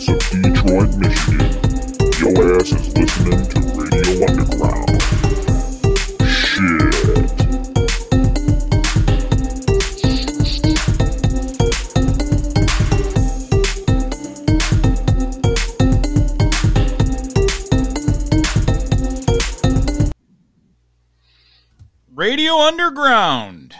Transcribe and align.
streets 0.00 0.34
of 0.34 0.42
Detroit, 0.42 0.96
Michigan. 0.96 1.40
Your 2.18 2.56
ass 2.56 2.72
is 2.72 2.96
listening 2.96 3.46
to 3.48 3.60
Radio 3.76 4.26
Underground. 4.26 5.02
Shit. 6.28 7.26
Radio 22.14 22.54
Underground, 22.54 23.74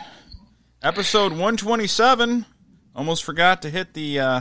episode 0.83 1.33
127. 1.33 2.45
Almost 2.95 3.25
forgot 3.25 3.63
to 3.63 3.71
hit 3.71 3.95
the 3.95 4.21
uh, 4.21 4.41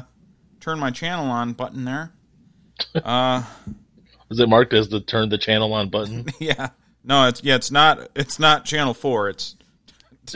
turn 0.66 0.80
my 0.80 0.90
channel 0.90 1.30
on 1.30 1.54
button 1.54 1.86
there. 1.86 2.12
Uh, 2.94 3.42
Is 4.30 4.38
it 4.40 4.50
marked 4.50 4.74
as 4.74 4.90
the 4.90 5.00
turn 5.00 5.30
the 5.30 5.38
channel 5.38 5.74
on 5.74 5.90
button? 5.90 6.26
yeah, 6.40 6.72
no, 7.06 7.28
it's 7.30 7.42
yeah, 7.42 7.56
it's 7.56 7.72
not. 7.72 8.10
It's 8.16 8.38
not 8.38 8.66
channel 8.66 8.94
four. 8.94 9.30
It's 9.30 9.56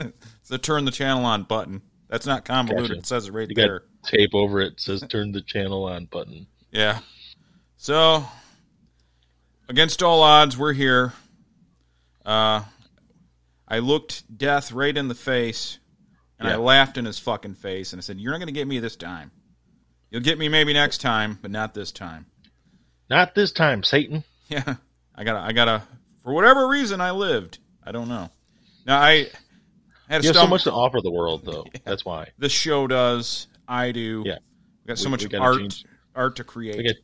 it's 0.00 0.48
the 0.48 0.58
turn 0.58 0.84
the 0.84 0.90
channel 0.90 1.24
on 1.24 1.44
button. 1.44 1.82
That's 2.08 2.26
not 2.26 2.44
convoluted. 2.44 2.88
Gotcha. 2.90 2.98
It 2.98 3.06
says 3.06 3.28
it 3.28 3.32
right 3.32 3.48
You 3.48 3.54
there. 3.54 3.82
tape 4.04 4.30
over 4.34 4.60
it 4.60 4.80
says 4.80 5.04
turn 5.08 5.30
the 5.30 5.40
channel 5.40 5.84
on 5.84 6.06
button. 6.06 6.48
Yeah. 6.72 6.98
So, 7.76 8.24
against 9.68 10.02
all 10.02 10.22
odds, 10.22 10.58
we're 10.58 10.72
here. 10.72 11.12
Uh, 12.26 12.64
I 13.68 13.78
looked 13.78 14.36
death 14.36 14.72
right 14.72 14.96
in 14.96 15.06
the 15.06 15.14
face, 15.14 15.78
and 16.40 16.48
I 16.48 16.56
laughed 16.56 16.98
in 16.98 17.04
his 17.04 17.20
fucking 17.20 17.54
face, 17.54 17.92
and 17.92 18.00
I 18.00 18.02
said, 18.02 18.18
"You're 18.18 18.32
not 18.32 18.38
going 18.38 18.48
to 18.48 18.52
get 18.52 18.66
me 18.66 18.80
this 18.80 18.96
time. 18.96 19.30
You'll 20.12 20.20
get 20.22 20.38
me 20.38 20.48
maybe 20.48 20.72
next 20.72 20.98
time, 21.00 21.38
but 21.42 21.50
not 21.50 21.74
this 21.74 21.90
time." 21.90 22.26
Not 23.10 23.34
this 23.34 23.50
time, 23.52 23.82
Satan. 23.82 24.22
Yeah, 24.48 24.74
I 25.14 25.24
gotta, 25.24 25.38
I 25.40 25.52
gotta. 25.52 25.82
For 26.22 26.34
whatever 26.34 26.68
reason, 26.68 27.00
I 27.00 27.12
lived. 27.12 27.58
I 27.82 27.90
don't 27.90 28.08
know. 28.08 28.28
Now 28.86 29.00
I 29.00 29.28
had 30.08 30.22
You 30.24 30.28
have 30.28 30.36
so 30.36 30.46
much 30.46 30.64
to 30.64 30.72
offer 30.72 31.00
the 31.00 31.10
world, 31.10 31.42
though. 31.46 31.64
That's 31.84 32.04
why. 32.04 32.28
This 32.36 32.52
show 32.52 32.86
does. 32.86 33.46
I 33.66 33.92
do. 33.92 34.22
Yeah. 34.26 34.36
We 34.84 34.88
got 34.88 34.98
so 34.98 35.06
We- 35.06 35.10
much 35.12 35.26
we 35.26 35.38
art, 35.38 35.56
change- 35.58 35.84
art 36.14 36.36
to 36.36 36.44
create. 36.44 36.76
We 36.76 36.82
got, 36.84 36.96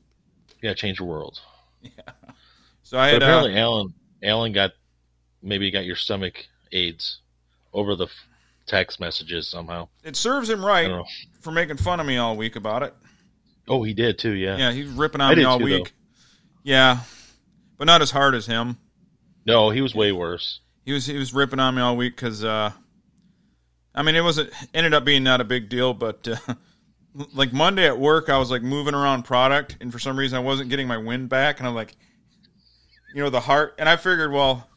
yeah, 0.62 0.74
change 0.74 0.98
the 0.98 1.04
world. 1.04 1.40
Yeah. 1.82 1.90
So 2.82 2.98
I 2.98 3.12
But 3.12 3.22
had. 3.22 3.22
Uh, 3.22 3.24
apparently, 3.26 3.56
Alan, 3.58 3.94
Alan 4.22 4.52
got 4.52 4.72
maybe 5.42 5.70
got 5.70 5.86
your 5.86 5.96
stomach 5.96 6.46
AIDS 6.70 7.20
over 7.72 7.96
the 7.96 8.08
text 8.68 9.00
messages 9.00 9.48
somehow. 9.48 9.88
it 10.04 10.14
serves 10.16 10.48
him 10.48 10.64
right 10.64 11.04
for 11.40 11.50
making 11.50 11.76
fun 11.78 12.00
of 12.00 12.06
me 12.06 12.16
all 12.16 12.36
week 12.36 12.56
about 12.56 12.82
it. 12.82 12.94
Oh, 13.66 13.82
he 13.82 13.94
did 13.94 14.18
too. 14.18 14.32
Yeah. 14.32 14.56
Yeah, 14.56 14.72
he's 14.72 14.88
ripping 14.88 15.20
I 15.20 15.30
on 15.30 15.36
me 15.36 15.44
all 15.44 15.58
too, 15.58 15.64
week. 15.64 15.92
Yeah, 16.62 17.00
but 17.76 17.86
not 17.86 18.02
as 18.02 18.10
hard 18.10 18.34
as 18.34 18.46
him. 18.46 18.78
No, 19.46 19.70
he 19.70 19.80
was 19.80 19.94
way 19.94 20.12
worse. 20.12 20.60
He 20.84 20.92
was 20.92 21.06
he 21.06 21.16
was 21.16 21.34
ripping 21.34 21.60
on 21.60 21.74
me 21.74 21.82
all 21.82 21.96
week 21.96 22.16
because 22.16 22.44
uh, 22.44 22.70
I 23.94 24.02
mean 24.02 24.14
it 24.14 24.22
wasn't 24.22 24.50
ended 24.74 24.94
up 24.94 25.04
being 25.04 25.22
not 25.22 25.40
a 25.40 25.44
big 25.44 25.68
deal, 25.68 25.94
but 25.94 26.28
uh, 26.28 26.54
like 27.34 27.52
Monday 27.52 27.86
at 27.86 27.98
work 27.98 28.28
I 28.28 28.38
was 28.38 28.50
like 28.50 28.62
moving 28.62 28.94
around 28.94 29.24
product, 29.24 29.76
and 29.80 29.92
for 29.92 29.98
some 29.98 30.18
reason 30.18 30.38
I 30.38 30.42
wasn't 30.42 30.70
getting 30.70 30.88
my 30.88 30.98
wind 30.98 31.28
back, 31.28 31.58
and 31.58 31.68
I'm 31.68 31.74
like, 31.74 31.96
you 33.14 33.22
know, 33.22 33.30
the 33.30 33.40
heart, 33.40 33.74
and 33.78 33.88
I 33.88 33.96
figured, 33.96 34.32
well, 34.32 34.68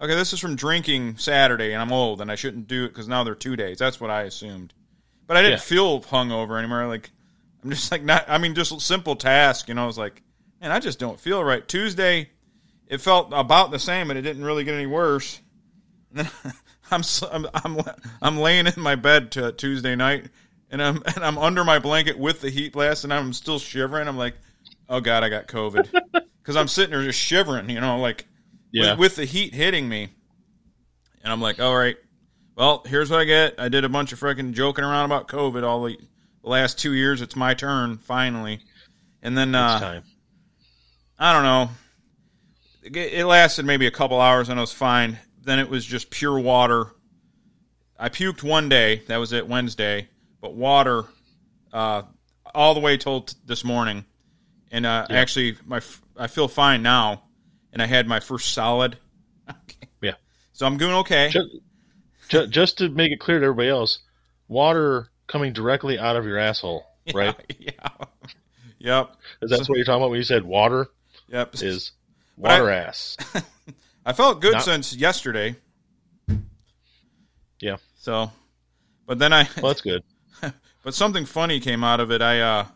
okay, 0.00 0.14
this 0.14 0.32
is 0.32 0.40
from 0.40 0.56
drinking 0.56 1.16
Saturday, 1.18 1.72
and 1.72 1.82
I'm 1.82 1.92
old, 1.92 2.20
and 2.20 2.30
I 2.30 2.34
shouldn't 2.34 2.68
do 2.68 2.84
it 2.84 2.88
because 2.88 3.08
now 3.08 3.24
they're 3.24 3.34
two 3.34 3.56
days. 3.56 3.78
That's 3.78 4.00
what 4.00 4.10
I 4.10 4.22
assumed, 4.22 4.72
but 5.26 5.36
I 5.36 5.42
didn't 5.42 5.58
Yeah. 5.58 5.64
feel 5.64 6.00
hungover 6.02 6.58
anymore. 6.58 6.86
Like 6.86 7.10
I'm 7.64 7.70
just 7.70 7.90
like 7.90 8.02
not. 8.02 8.24
I 8.28 8.38
mean, 8.38 8.54
just 8.54 8.72
a 8.72 8.80
simple 8.80 9.16
task, 9.16 9.68
you 9.68 9.74
know. 9.74 9.84
I 9.84 9.86
was 9.86 9.98
like, 9.98 10.22
man, 10.60 10.70
I 10.70 10.78
just 10.80 10.98
don't 10.98 11.18
feel 11.18 11.42
right. 11.42 11.66
Tuesday, 11.66 12.30
it 12.86 13.00
felt 13.00 13.28
about 13.32 13.70
the 13.70 13.78
same, 13.78 14.10
and 14.10 14.18
it 14.18 14.22
didn't 14.22 14.44
really 14.44 14.64
get 14.64 14.74
any 14.74 14.86
worse. 14.86 15.40
And 16.14 16.26
then 16.26 16.52
I'm 16.90 17.02
I'm 17.32 17.46
I'm, 17.54 17.80
I'm 18.22 18.38
laying 18.38 18.66
in 18.66 18.74
my 18.76 18.94
bed 18.94 19.32
to 19.32 19.50
Tuesday 19.52 19.96
night, 19.96 20.26
and 20.70 20.82
I'm 20.82 21.02
and 21.14 21.24
I'm 21.24 21.38
under 21.38 21.64
my 21.64 21.78
blanket 21.78 22.18
with 22.18 22.40
the 22.40 22.50
heat 22.50 22.72
blast, 22.72 23.04
and 23.04 23.12
I'm 23.12 23.32
still 23.32 23.58
shivering. 23.58 24.06
I'm 24.08 24.16
like, 24.18 24.34
oh 24.88 25.00
god, 25.00 25.24
I 25.24 25.28
got 25.28 25.48
COVID, 25.48 25.88
because 26.42 26.54
I'm 26.56 26.68
sitting 26.68 26.92
there 26.92 27.02
just 27.02 27.18
shivering, 27.18 27.68
you 27.70 27.80
know, 27.80 27.98
like 27.98 28.26
Yeah. 28.72 28.90
with, 28.92 28.98
with 28.98 29.16
the 29.16 29.24
heat 29.24 29.54
hitting 29.54 29.88
me. 29.88 30.08
And 31.22 31.32
I'm 31.32 31.40
like, 31.40 31.60
all 31.60 31.76
right, 31.76 31.96
well, 32.56 32.82
here's 32.86 33.10
what 33.10 33.20
I 33.20 33.24
get. 33.24 33.54
I 33.58 33.68
did 33.68 33.84
a 33.84 33.88
bunch 33.88 34.12
of 34.12 34.20
freaking 34.20 34.52
joking 34.52 34.84
around 34.84 35.06
about 35.06 35.28
COVID 35.28 35.62
all 35.64 35.84
the, 35.84 35.96
the 36.42 36.48
last 36.48 36.78
two 36.78 36.92
years. 36.94 37.20
It's 37.20 37.34
my 37.36 37.54
turn 37.54 37.98
finally, 37.98 38.60
and 39.22 39.36
then 39.36 39.54
uh. 39.54 40.00
I 41.18 41.32
don't 41.32 41.44
know. 41.44 41.70
It 42.82 42.94
it 43.20 43.26
lasted 43.26 43.64
maybe 43.64 43.86
a 43.86 43.90
couple 43.90 44.20
hours 44.20 44.48
and 44.50 44.58
I 44.58 44.62
was 44.62 44.72
fine. 44.72 45.18
Then 45.42 45.58
it 45.58 45.68
was 45.70 45.84
just 45.84 46.10
pure 46.10 46.38
water. 46.38 46.88
I 47.98 48.10
puked 48.10 48.42
one 48.42 48.68
day. 48.68 49.02
That 49.08 49.16
was 49.16 49.32
it, 49.32 49.48
Wednesday. 49.48 50.08
But 50.42 50.54
water 50.54 51.04
uh, 51.72 52.02
all 52.54 52.74
the 52.74 52.80
way 52.80 52.96
till 52.98 53.22
t- 53.22 53.34
this 53.46 53.64
morning. 53.64 54.04
And 54.70 54.84
uh, 54.84 55.06
Yeah. 55.08 55.16
actually, 55.16 55.56
my 55.64 55.78
f- 55.78 56.02
I 56.18 56.26
feel 56.26 56.48
fine 56.48 56.82
now. 56.82 57.22
And 57.76 57.82
I 57.82 57.86
had 57.86 58.06
my 58.06 58.20
first 58.20 58.54
solid. 58.54 58.96
Okay. 59.50 59.76
Yeah. 60.00 60.14
So 60.54 60.64
I'm 60.64 60.78
doing 60.78 60.94
okay. 60.94 61.28
Just, 62.30 62.48
just 62.50 62.78
to 62.78 62.88
make 62.88 63.12
it 63.12 63.20
clear 63.20 63.38
to 63.38 63.44
everybody 63.44 63.68
else, 63.68 63.98
water 64.48 65.08
coming 65.26 65.52
directly 65.52 65.98
out 65.98 66.16
of 66.16 66.24
your 66.24 66.38
asshole, 66.38 66.86
right? 67.14 67.34
Yeah. 67.58 67.88
yep. 68.78 69.10
Is 69.42 69.50
that 69.50 69.68
what 69.68 69.76
you're 69.76 69.84
talking 69.84 70.00
about 70.00 70.08
when 70.08 70.16
you 70.16 70.24
said 70.24 70.44
water? 70.44 70.88
Yep. 71.28 71.56
Is 71.62 71.92
But 72.38 72.50
I- 72.50 72.60
water 72.60 72.70
ass? 72.70 73.18
I 74.06 74.14
felt 74.14 74.40
good 74.40 74.54
Not- 74.54 74.62
since 74.64 74.96
yesterday. 74.96 75.56
Yeah. 77.60 77.76
So, 77.98 78.32
but 79.06 79.18
then 79.18 79.34
I 79.34 79.46
Well, 79.60 79.72
that's 79.72 79.82
good. 79.82 80.02
but 80.82 80.94
something 80.94 81.26
funny 81.26 81.60
came 81.60 81.84
out 81.84 82.00
of 82.00 82.10
it. 82.10 82.22
I, 82.22 82.40
uh, 82.40 82.66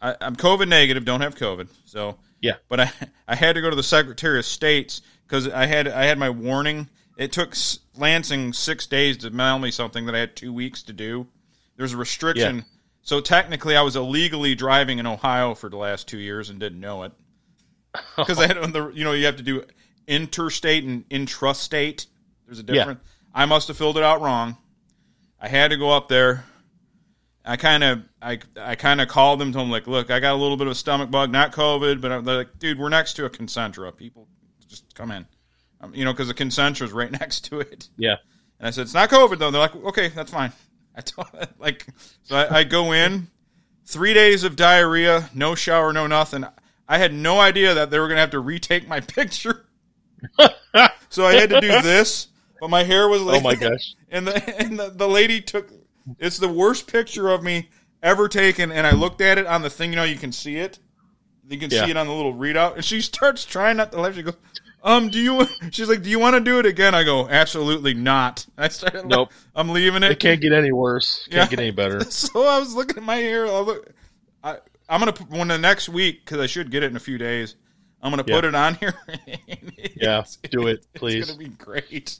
I 0.00 0.14
I'm 0.20 0.36
COVID 0.36 0.68
negative, 0.68 1.04
don't 1.04 1.22
have 1.22 1.34
COVID. 1.34 1.66
So 1.86 2.18
Yeah. 2.42 2.56
but 2.68 2.80
I 2.80 2.92
I 3.26 3.34
had 3.34 3.54
to 3.54 3.62
go 3.62 3.70
to 3.70 3.76
the 3.76 3.82
Secretary 3.82 4.38
of 4.38 4.44
State's 4.44 5.00
because 5.26 5.48
I 5.48 5.64
had 5.66 5.88
I 5.88 6.04
had 6.04 6.18
my 6.18 6.28
warning. 6.28 6.90
It 7.16 7.32
took 7.32 7.52
S- 7.52 7.78
Lansing 7.96 8.52
six 8.52 8.86
days 8.86 9.16
to 9.18 9.30
mail 9.30 9.58
me 9.58 9.70
something 9.70 10.06
that 10.06 10.14
I 10.14 10.18
had 10.18 10.34
two 10.36 10.52
weeks 10.52 10.82
to 10.84 10.92
do. 10.92 11.28
There's 11.76 11.92
a 11.92 11.96
restriction. 11.96 12.56
Yeah. 12.56 12.62
So 13.02 13.20
technically, 13.20 13.76
I 13.76 13.82
was 13.82 13.96
illegally 13.96 14.54
driving 14.54 14.98
in 14.98 15.06
Ohio 15.06 15.54
for 15.54 15.68
the 15.68 15.76
last 15.76 16.06
two 16.08 16.18
years 16.18 16.48
and 16.50 16.58
didn't 16.60 16.80
know 16.80 17.02
it 17.04 17.12
because 18.16 18.38
I 18.38 18.46
had 18.46 18.56
the 18.72 18.90
you 18.94 19.04
know 19.04 19.12
you 19.12 19.26
have 19.26 19.36
to 19.36 19.42
do 19.42 19.64
interstate 20.06 20.84
and 20.84 21.08
intrastate. 21.10 22.06
There's 22.46 22.58
a 22.60 22.62
Yeah. 22.62 22.72
difference. 22.74 23.00
I 23.34 23.46
must 23.46 23.68
have 23.68 23.76
filled 23.76 23.96
it 23.98 24.02
out 24.04 24.20
wrong. 24.20 24.56
I 25.40 25.48
had 25.48 25.70
to 25.70 25.76
go 25.76 25.90
up 25.90 26.08
there. 26.08 26.44
I 27.44 27.56
kind 27.56 27.82
of 27.82 28.02
I 28.20 28.38
I 28.60 28.74
kind 28.76 29.00
of 29.00 29.08
called 29.08 29.40
them 29.40 29.52
to 29.52 29.58
them 29.58 29.70
like, 29.70 29.86
look, 29.86 30.10
I 30.10 30.20
got 30.20 30.32
a 30.32 30.36
little 30.40 30.56
bit 30.56 30.66
of 30.68 30.72
a 30.72 30.76
stomach 30.76 31.10
bug, 31.10 31.30
not 31.32 31.52
COVID, 31.52 32.00
but 32.00 32.12
I'm- 32.12 32.24
they're 32.24 32.36
like, 32.38 32.58
dude, 32.58 32.78
we're 32.78 32.88
next 32.88 33.14
to 33.14 33.24
a 33.24 33.30
Concentra. 33.30 33.94
People 33.96 34.28
just 34.68 34.94
come 34.94 35.10
in, 35.10 35.26
um, 35.80 35.94
you 35.94 36.04
know, 36.04 36.12
because 36.12 36.28
the 36.28 36.34
Concentra's 36.34 36.92
right 36.92 37.10
next 37.20 37.46
to 37.46 37.60
it. 37.60 37.88
Yeah. 37.96 38.16
And 38.58 38.68
I 38.68 38.70
said, 38.70 38.82
it's 38.82 38.94
not 38.94 39.10
COVID 39.10 39.38
though. 39.38 39.50
They're 39.50 39.60
like, 39.60 39.74
okay, 39.76 40.08
that's 40.08 40.30
fine. 40.30 40.52
I 40.96 41.00
told 41.00 41.28
like, 41.58 41.86
so 42.22 42.36
I, 42.36 42.58
I 42.58 42.64
go 42.64 42.92
in, 42.92 43.28
three 43.86 44.14
days 44.14 44.44
of 44.44 44.54
diarrhea, 44.56 45.30
no 45.34 45.54
shower, 45.54 45.92
no 45.92 46.06
nothing. 46.06 46.44
I 46.88 46.98
had 46.98 47.12
no 47.14 47.40
idea 47.40 47.74
that 47.74 47.90
they 47.90 47.98
were 47.98 48.06
gonna 48.08 48.20
have 48.20 48.30
to 48.30 48.40
retake 48.40 48.86
my 48.86 49.00
picture. 49.00 49.66
so 51.08 51.24
I 51.26 51.34
had 51.34 51.50
to 51.50 51.60
do 51.60 51.80
this, 51.82 52.28
but 52.60 52.70
my 52.70 52.84
hair 52.84 53.08
was 53.08 53.22
like, 53.22 53.40
Oh 53.40 53.42
my 53.44 53.54
gosh. 53.56 53.94
and 54.10 54.26
the 54.28 54.58
and 54.60 54.78
the, 54.78 54.90
the 54.90 55.08
lady 55.08 55.40
took 55.40 55.68
it's 56.18 56.38
the 56.38 56.48
worst 56.48 56.86
picture 56.90 57.28
of 57.28 57.42
me 57.42 57.68
ever 58.02 58.28
taken 58.28 58.72
and 58.72 58.86
i 58.86 58.92
looked 58.92 59.20
at 59.20 59.38
it 59.38 59.46
on 59.46 59.62
the 59.62 59.70
thing 59.70 59.90
you 59.90 59.96
know 59.96 60.04
you 60.04 60.16
can 60.18 60.32
see 60.32 60.56
it 60.56 60.78
you 61.48 61.58
can 61.58 61.70
Yeah. 61.70 61.84
see 61.84 61.90
it 61.90 61.96
on 61.96 62.06
the 62.06 62.12
little 62.12 62.34
readout 62.34 62.74
and 62.76 62.84
she 62.84 63.00
starts 63.00 63.44
trying 63.44 63.76
not 63.76 63.92
to 63.92 64.00
laugh 64.00 64.14
she 64.14 64.22
goes 64.22 64.36
um 64.82 65.08
do 65.10 65.20
you 65.20 65.46
she's 65.70 65.88
like 65.88 66.02
do 66.02 66.10
you 66.10 66.18
want 66.18 66.34
to 66.34 66.40
do 66.40 66.58
it 66.58 66.66
again 66.66 66.94
i 66.94 67.04
go 67.04 67.28
absolutely 67.28 67.94
not 67.94 68.44
i 68.58 68.68
started 68.68 69.06
Nope. 69.06 69.30
i'm 69.54 69.68
leaving 69.68 70.02
it 70.02 70.10
It 70.12 70.18
can't 70.20 70.40
get 70.40 70.52
any 70.52 70.72
worse. 70.72 71.26
Can't 71.30 71.44
Yeah. 71.44 71.56
get 71.56 71.60
any 71.60 71.70
better. 71.70 72.00
so 72.10 72.46
i 72.46 72.58
was 72.58 72.74
looking 72.74 72.96
at 72.98 73.02
my 73.04 73.16
hair 73.16 73.46
I 73.46 73.60
look, 73.60 73.88
I, 74.42 74.56
i'm 74.88 74.98
gonna 75.00 75.12
put 75.12 75.30
when 75.30 75.48
the 75.48 75.58
next 75.58 75.88
week 75.88 76.24
because 76.24 76.40
i 76.40 76.46
should 76.46 76.70
get 76.70 76.82
it 76.82 76.90
in 76.90 76.96
a 76.96 77.00
few 77.00 77.18
days 77.18 77.54
i'm 78.02 78.10
gonna 78.10 78.24
put 78.24 78.44
it 78.44 78.54
on 78.56 78.74
here 78.74 78.94
Yeah, 79.96 80.24
do 80.50 80.66
it, 80.66 80.84
please. 80.94 81.22
it's 81.22 81.30
gonna 81.30 81.38
be 81.38 81.54
great 81.54 82.18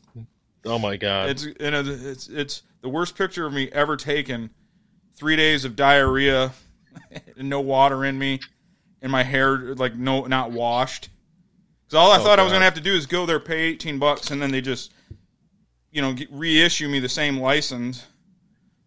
Oh 0.65 0.79
my 0.79 0.97
god. 0.97 1.31
It's 1.31 1.45
and 1.45 1.75
it's 1.75 2.29
it's 2.29 2.63
the 2.83 2.89
worst 2.89 3.17
picture 3.17 3.47
of 3.47 3.53
me 3.53 3.69
ever 3.73 3.97
taken. 3.97 4.51
Three 5.15 5.37
days 5.37 5.65
of 5.65 5.77
diarrhea, 5.77 6.53
and 7.37 7.49
no 7.49 7.61
water 7.61 8.05
in 8.05 8.19
me, 8.19 8.41
and 9.03 9.13
my 9.13 9.23
hair 9.23 9.75
like 9.75 9.95
no 9.95 10.25
not 10.27 10.51
washed. 10.53 11.11
Because 11.85 11.95
all 11.97 12.11
I 12.13 12.19
Oh, 12.19 12.23
thought 12.25 12.39
I 12.39 12.43
was 12.43 12.53
gonna 12.53 12.65
have 12.65 12.75
to 12.75 12.81
do 12.81 12.95
is 12.95 13.07
go 13.07 13.27
there, 13.27 13.39
pay 13.41 13.61
eighteen 13.63 13.99
bucks, 13.99 14.31
and 14.31 14.41
then 14.41 14.51
they 14.51 14.61
just, 14.61 14.93
you 15.91 16.01
know, 16.03 16.13
get, 16.13 16.29
reissue 16.33 16.89
me 16.89 16.99
the 16.99 17.09
same 17.09 17.39
license. 17.39 18.07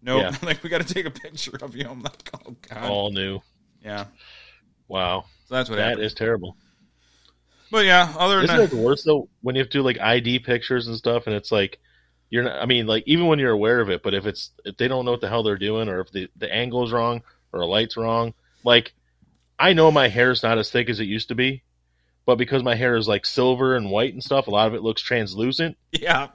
No, 0.01 0.19
Yeah. 0.19 0.35
like 0.43 0.61
we 0.63 0.69
got 0.69 0.85
to 0.85 0.93
take 0.93 1.05
a 1.05 1.11
picture 1.11 1.57
of 1.61 1.75
you. 1.75 1.87
I'm 1.89 2.01
like, 2.01 2.29
oh 2.47 2.55
god, 2.69 2.89
all 2.89 3.11
new. 3.11 3.39
Yeah, 3.83 4.05
Wow, 4.87 5.25
so 5.47 5.55
that's 5.55 5.69
what 5.69 5.75
that 5.77 5.89
happened. 5.89 6.05
is 6.05 6.13
terrible. 6.13 6.57
But 7.71 7.85
yeah, 7.85 8.13
other 8.17 8.35
than 8.35 8.45
Isn't 8.45 8.57
that, 8.57 8.63
it 8.65 8.69
the 8.71 8.81
worst 8.81 9.05
though 9.05 9.29
when 9.41 9.55
you 9.55 9.59
have 9.61 9.69
to 9.69 9.79
do 9.79 9.83
like 9.83 9.99
ID 9.99 10.39
pictures 10.39 10.87
and 10.87 10.97
stuff, 10.97 11.27
and 11.27 11.35
it's 11.35 11.51
like 11.51 11.79
you're 12.29 12.43
not. 12.43 12.61
I 12.61 12.65
mean, 12.65 12.87
like 12.87 13.03
even 13.05 13.27
when 13.27 13.39
you're 13.39 13.51
aware 13.51 13.79
of 13.79 13.89
it, 13.89 14.03
but 14.03 14.13
if 14.13 14.25
it's 14.25 14.51
if 14.63 14.77
they 14.77 14.87
don't 14.87 15.05
know 15.05 15.11
what 15.11 15.21
the 15.21 15.29
hell 15.29 15.43
they're 15.43 15.57
doing, 15.57 15.89
or 15.89 16.01
if 16.01 16.11
the 16.11 16.29
the 16.35 16.51
angle's 16.53 16.91
wrong 16.91 17.23
or 17.51 17.61
a 17.61 17.65
light's 17.65 17.97
wrong, 17.97 18.33
like 18.63 18.93
I 19.57 19.73
know 19.73 19.91
my 19.91 20.07
hair 20.07 20.31
is 20.31 20.43
not 20.43 20.57
as 20.57 20.69
thick 20.69 20.89
as 20.89 20.99
it 20.99 21.05
used 21.05 21.29
to 21.29 21.35
be, 21.35 21.63
but 22.25 22.37
because 22.37 22.63
my 22.63 22.75
hair 22.75 22.95
is 22.95 23.07
like 23.07 23.25
silver 23.25 23.75
and 23.75 23.89
white 23.89 24.13
and 24.13 24.23
stuff, 24.23 24.47
a 24.47 24.51
lot 24.51 24.67
of 24.67 24.73
it 24.73 24.81
looks 24.81 25.01
translucent. 25.01 25.77
yeah, 25.91 26.29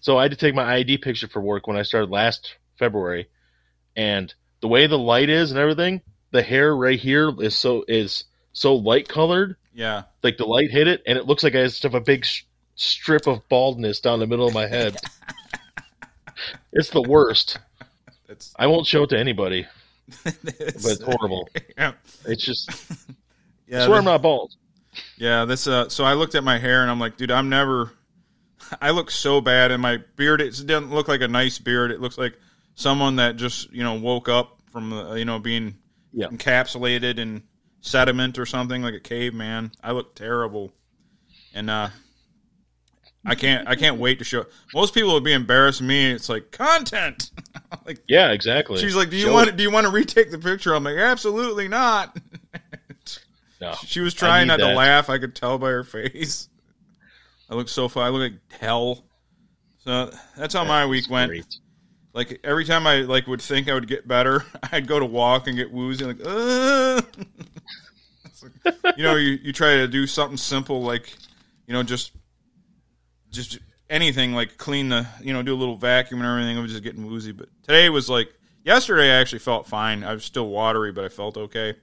So 0.00 0.18
I 0.18 0.22
had 0.22 0.30
to 0.32 0.36
take 0.36 0.54
my 0.54 0.76
ID 0.76 0.98
picture 0.98 1.28
for 1.28 1.40
work 1.40 1.66
when 1.66 1.76
I 1.76 1.82
started 1.82 2.10
last 2.10 2.56
February, 2.78 3.28
and 3.96 4.32
the 4.60 4.68
way 4.68 4.86
the 4.86 4.98
light 4.98 5.28
is 5.28 5.50
and 5.50 5.60
everything, 5.60 6.02
the 6.30 6.42
hair 6.42 6.74
right 6.74 6.98
here 6.98 7.32
is 7.40 7.56
so 7.56 7.84
is 7.88 8.24
so 8.52 8.74
light 8.74 9.08
colored 9.08 9.56
yeah, 9.76 10.02
like 10.22 10.36
the 10.38 10.46
light 10.46 10.70
hit 10.70 10.88
it, 10.88 11.02
and 11.06 11.16
it 11.18 11.26
looks 11.26 11.42
like 11.44 11.54
I 11.54 11.62
just 11.64 11.82
have 11.84 11.94
a 11.94 12.00
big 12.00 12.24
s- 12.24 12.42
strip 12.74 13.26
of 13.28 13.46
baldness 13.48 14.00
down 14.00 14.18
the 14.18 14.26
middle 14.26 14.46
of 14.48 14.54
my 14.54 14.66
head. 14.66 14.96
it's 16.72 16.90
the 16.90 17.02
worst. 17.02 17.58
it's, 18.28 18.52
I 18.58 18.66
won't 18.66 18.86
show 18.86 19.04
it 19.04 19.10
to 19.10 19.18
anybody, 19.18 19.66
it's, 20.24 20.82
but 20.82 20.92
it's 20.92 21.02
horrible. 21.02 21.48
Yeah, 21.78 21.92
It's 22.24 22.42
just 22.44 22.70
yeah, 23.68 23.82
I 23.82 23.86
swear 23.86 23.96
the- 23.96 23.98
I'm 23.98 24.04
not 24.04 24.22
bald. 24.22 24.54
Yeah, 25.18 25.44
this. 25.44 25.66
Uh, 25.66 25.90
so 25.90 26.04
I 26.04 26.14
looked 26.14 26.34
at 26.34 26.42
my 26.42 26.58
hair 26.58 26.80
and 26.80 26.90
I'm 26.90 26.98
like, 26.98 27.18
dude, 27.18 27.30
I'm 27.30 27.50
never. 27.50 27.92
I 28.80 28.90
look 28.90 29.10
so 29.10 29.40
bad, 29.42 29.70
and 29.70 29.80
my 29.82 29.98
beard. 30.16 30.40
It 30.40 30.50
doesn't 30.66 30.90
look 30.90 31.06
like 31.06 31.20
a 31.20 31.28
nice 31.28 31.58
beard. 31.58 31.90
It 31.90 32.00
looks 32.00 32.16
like 32.16 32.34
someone 32.76 33.16
that 33.16 33.36
just 33.36 33.70
you 33.72 33.84
know 33.84 33.94
woke 33.94 34.28
up 34.30 34.58
from 34.72 34.92
uh, 34.94 35.14
you 35.14 35.26
know 35.26 35.38
being 35.38 35.76
Yeah. 36.14 36.28
encapsulated 36.28 37.18
in 37.18 37.42
sediment 37.80 38.38
or 38.38 38.46
something 38.46 38.82
like 38.82 38.94
a 38.94 39.00
caveman. 39.00 39.72
I 39.82 39.92
look 39.92 40.14
terrible, 40.14 40.72
and 41.54 41.68
uh, 41.70 41.88
I 43.24 43.34
can't. 43.34 43.68
I 43.68 43.74
can't 43.76 43.98
wait 43.98 44.18
to 44.18 44.24
show. 44.24 44.46
Most 44.74 44.94
people 44.94 45.12
would 45.14 45.24
be 45.24 45.32
embarrassed. 45.32 45.82
Me, 45.82 46.10
it's 46.12 46.28
like 46.28 46.50
content. 46.52 47.30
like 47.86 47.98
Yeah, 48.08 48.30
exactly. 48.32 48.78
she's 48.78 48.94
like, 48.96 49.10
do 49.10 49.16
you 49.16 49.26
Show 49.26 49.32
want? 49.32 49.48
it. 49.48 49.56
Do 49.56 49.62
you 49.62 49.70
want 49.70 49.86
to 49.86 49.92
retake 49.92 50.30
the 50.30 50.38
picture? 50.38 50.74
I'm 50.74 50.84
like, 50.84 50.96
absolutely 50.96 51.68
not. 51.68 52.16
No. 53.58 53.72
She 53.86 54.00
was 54.00 54.12
trying 54.12 54.48
not 54.48 54.58
to 54.58 54.74
laugh. 54.74 55.08
I 55.08 55.16
could 55.16 55.34
tell 55.34 55.56
by 55.56 55.70
her 55.70 55.82
face. 55.82 56.50
I 57.48 57.54
look 57.54 57.70
so 57.70 57.88
far. 57.88 58.04
I 58.04 58.08
look 58.10 58.32
like 58.32 58.60
hell. 58.60 59.06
So 59.78 60.10
that's 60.36 60.52
how 60.52 60.64
my 60.64 60.84
week 60.84 61.08
went. 61.08 61.30
great. 61.30 61.46
Like 62.16 62.40
every 62.42 62.64
time 62.64 62.86
I 62.86 63.02
like 63.02 63.26
would 63.26 63.42
think 63.42 63.68
I 63.68 63.74
would 63.74 63.86
get 63.86 64.08
better, 64.08 64.42
I'd 64.72 64.86
go 64.88 64.98
to 64.98 65.04
walk 65.04 65.46
and 65.46 65.56
get 65.56 65.70
woozy. 65.70 66.04
Like, 66.04 66.20
uh. 66.24 67.02
Like, 68.64 68.96
you 68.98 69.02
know, 69.02 69.16
you, 69.16 69.38
you 69.42 69.52
try 69.52 69.76
to 69.76 69.88
do 69.88 70.06
something 70.06 70.36
simple 70.36 70.82
like, 70.82 71.10
you 71.66 71.72
know, 71.72 71.82
just 71.82 72.12
just 73.30 73.58
anything 73.88 74.34
like 74.34 74.56
clean 74.58 74.90
the, 74.90 75.06
you 75.22 75.32
know, 75.32 75.42
do 75.42 75.54
a 75.54 75.56
little 75.56 75.74
vacuum 75.74 76.20
and 76.20 76.28
everything. 76.28 76.56
I 76.56 76.60
was 76.60 76.70
just 76.70 76.84
getting 76.84 77.06
woozy. 77.06 77.32
But 77.32 77.48
today 77.62 77.88
was 77.88 78.10
like 78.10 78.28
yesterday. 78.62 79.10
I 79.10 79.20
actually 79.20 79.38
felt 79.38 79.66
fine. 79.66 80.04
I 80.04 80.12
was 80.12 80.22
still 80.24 80.48
watery, 80.48 80.92
but 80.92 81.04
I 81.04 81.08
felt 81.08 81.36
okay. 81.36 81.74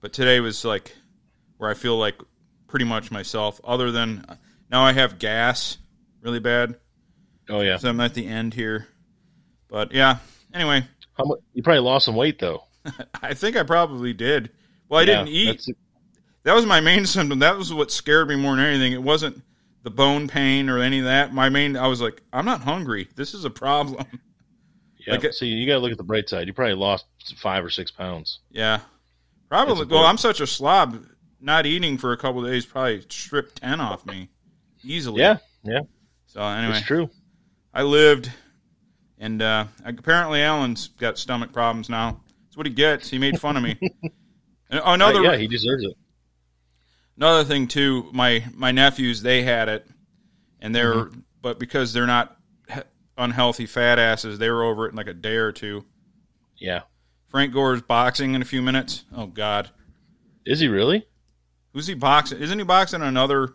But 0.00 0.12
today 0.12 0.40
was 0.40 0.64
like 0.64 0.94
where 1.56 1.70
I 1.70 1.74
feel 1.74 1.96
like 1.96 2.16
pretty 2.66 2.84
much 2.84 3.10
myself. 3.10 3.60
Other 3.64 3.90
than 3.90 4.24
now, 4.70 4.82
I 4.82 4.92
have 4.92 5.18
gas 5.20 5.78
really 6.20 6.40
bad, 6.40 6.76
Oh 7.48 7.60
yeah. 7.60 7.76
so 7.76 7.88
I'm 7.88 8.00
at 8.00 8.14
the 8.14 8.26
end 8.26 8.54
here. 8.54 8.88
But 9.68 9.92
yeah. 9.92 10.18
Anyway, 10.54 10.84
How 11.14 11.24
much? 11.24 11.40
You 11.52 11.62
probably 11.62 11.80
lost 11.80 12.06
some 12.06 12.14
weight 12.16 12.38
though. 12.38 12.64
I 13.22 13.34
think 13.34 13.56
I 13.56 13.62
probably 13.62 14.12
did. 14.12 14.50
Well, 14.88 15.00
I 15.00 15.02
Yeah, 15.04 15.16
didn't 15.18 15.28
eat. 15.28 15.46
that's- 15.46 15.68
That 16.44 16.54
was 16.54 16.64
my 16.66 16.80
main 16.80 17.06
symptom. 17.06 17.40
That 17.40 17.56
was 17.58 17.72
what 17.74 17.90
scared 17.90 18.28
me 18.28 18.36
more 18.36 18.54
than 18.56 18.64
anything. 18.64 18.92
It 18.92 19.02
wasn't 19.02 19.42
the 19.82 19.90
bone 19.90 20.28
pain 20.28 20.68
or 20.68 20.78
any 20.78 21.00
of 21.00 21.04
that. 21.06 21.32
My 21.34 21.48
main, 21.48 21.76
I 21.76 21.88
was 21.88 22.00
like, 22.00 22.22
I'm 22.32 22.44
not 22.44 22.60
hungry. 22.62 23.08
This 23.16 23.34
is 23.34 23.44
a 23.44 23.50
problem. 23.50 24.04
Yeah. 25.06 25.12
Like 25.14 25.22
it- 25.24 25.34
See, 25.34 25.46
you 25.46 25.68
got 25.68 25.74
to 25.74 25.78
look 25.78 25.92
at 25.92 25.98
the 25.98 26.02
bright 26.02 26.28
side. 26.28 26.48
You 26.48 26.52
probably 26.52 26.74
lost 26.74 27.04
five 27.36 27.64
or 27.64 27.70
six 27.70 27.92
pounds. 27.92 28.40
Yeah, 28.50 28.80
probably. 29.48 29.82
It's 29.82 29.90
Well. 29.92 30.02
I'm 30.04 30.18
such 30.18 30.40
a 30.40 30.48
slob. 30.48 31.06
Not 31.40 31.64
eating 31.64 31.96
for 31.96 32.10
a 32.10 32.16
couple 32.16 32.44
of 32.44 32.50
days 32.50 32.66
probably 32.66 33.02
stripped 33.08 33.60
ten 33.62 33.80
off 33.80 34.04
me 34.04 34.30
easily. 34.82 35.20
Yeah. 35.20 35.36
Yeah. 35.62 35.82
So 36.26 36.42
anyway, 36.42 36.78
It's 36.78 36.86
true. 36.88 37.08
I 37.72 37.82
lived, 37.84 38.32
and 39.18 39.40
uh, 39.42 39.66
apparently 39.84 40.42
Alan's 40.42 40.88
got 40.88 41.18
stomach 41.18 41.52
problems 41.52 41.88
now. 41.88 42.20
That's 42.44 42.56
what 42.56 42.66
he 42.66 42.72
gets. 42.72 43.08
He 43.10 43.18
made 43.18 43.40
fun 43.40 43.56
of 43.56 43.62
me. 43.62 43.78
And 44.68 44.80
another 44.84 45.20
Uh, 45.20 45.30
yeah, 45.32 45.36
he 45.36 45.46
deserves 45.46 45.84
it. 45.84 45.96
another 47.16 47.44
thing 47.44 47.68
too 47.68 48.10
my 48.12 48.44
my 48.52 48.72
nephews 48.72 49.22
they 49.22 49.44
had 49.44 49.68
it 49.68 49.86
and 50.60 50.74
they're 50.74 50.94
Mm-hmm. 51.04 51.20
but 51.40 51.60
because 51.60 51.92
they're 51.92 52.04
not 52.06 52.36
unhealthy 53.16 53.66
fat 53.66 54.00
asses 54.00 54.40
they 54.40 54.50
were 54.50 54.64
over 54.64 54.86
it 54.86 54.90
in 54.90 54.96
like 54.96 55.06
a 55.06 55.14
day 55.14 55.36
or 55.36 55.52
two 55.52 55.84
Yeah. 56.58 56.80
frank 57.28 57.52
gore's 57.52 57.80
boxing 57.80 58.34
in 58.34 58.42
a 58.42 58.44
few 58.44 58.60
minutes 58.60 59.04
oh 59.14 59.26
god 59.26 59.70
Is 60.44 60.58
he 60.58 60.66
really? 60.66 61.06
who's 61.72 61.86
he 61.86 61.94
boxing 61.94 62.40
isn't 62.40 62.58
he 62.58 62.64
boxing 62.64 63.02
another 63.02 63.54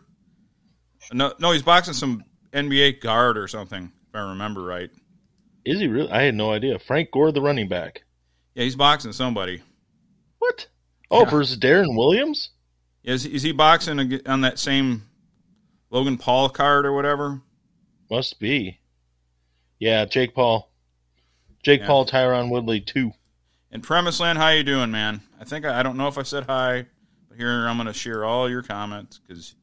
no, 1.11 1.33
no 1.39 1.51
he's 1.51 1.61
boxing 1.61 1.93
some 1.93 2.23
nba 2.53 3.01
guard 3.01 3.37
or 3.37 3.49
something 3.49 3.91
if 4.07 4.15
i 4.15 4.29
remember 4.29 4.63
right 4.63 4.91
Is 5.65 5.79
he 5.79 5.87
really? 5.87 6.09
I 6.11 6.23
had 6.23 6.35
no 6.35 6.51
idea. 6.51 6.79
Frank 6.79 7.11
Gore, 7.11 7.31
the 7.31 7.41
running 7.41 7.67
back. 7.67 8.03
yeah 8.55 8.63
he's 8.63 8.75
boxing 8.75 9.13
somebody 9.13 9.61
What? 10.39 10.67
Oh, 11.09 11.23
Yeah. 11.23 11.29
versus 11.29 11.57
Deron 11.57 11.95
Williams? 11.97 12.49
is, 13.03 13.25
is 13.25 13.43
he 13.43 13.51
boxing 13.51 14.21
on 14.27 14.41
that 14.41 14.59
same 14.59 15.03
logan 15.89 16.17
paul 16.17 16.49
card 16.49 16.85
or 16.85 16.93
whatever 16.93 17.41
Must 18.09 18.39
be. 18.39 18.79
Yeah, 19.79 20.05
Jake 20.05 20.35
Paul. 20.35 20.69
Jake 21.63 21.81
Yeah. 21.81 21.87
Paul, 21.87 22.05
Tyron 22.05 22.49
Woodley, 22.51 22.81
two. 22.81 23.11
And 23.71 23.81
Premise 23.81 24.19
Land, 24.19 24.37
how 24.37 24.49
you 24.49 24.63
doing, 24.63 24.91
man? 24.91 25.21
I 25.39 25.43
think 25.45 25.63
I, 25.65 25.79
I 25.79 25.83
don't 25.83 25.95
know 25.97 26.07
if 26.07 26.17
I 26.17 26.23
said 26.23 26.43
hi, 26.45 26.85
but 27.29 27.37
here 27.37 27.67
I'm 27.67 27.77
going 27.77 27.87
to 27.87 27.93
share 27.93 28.25
all 28.25 28.49
your 28.49 28.61
comments 28.63 29.19
because 29.19 29.55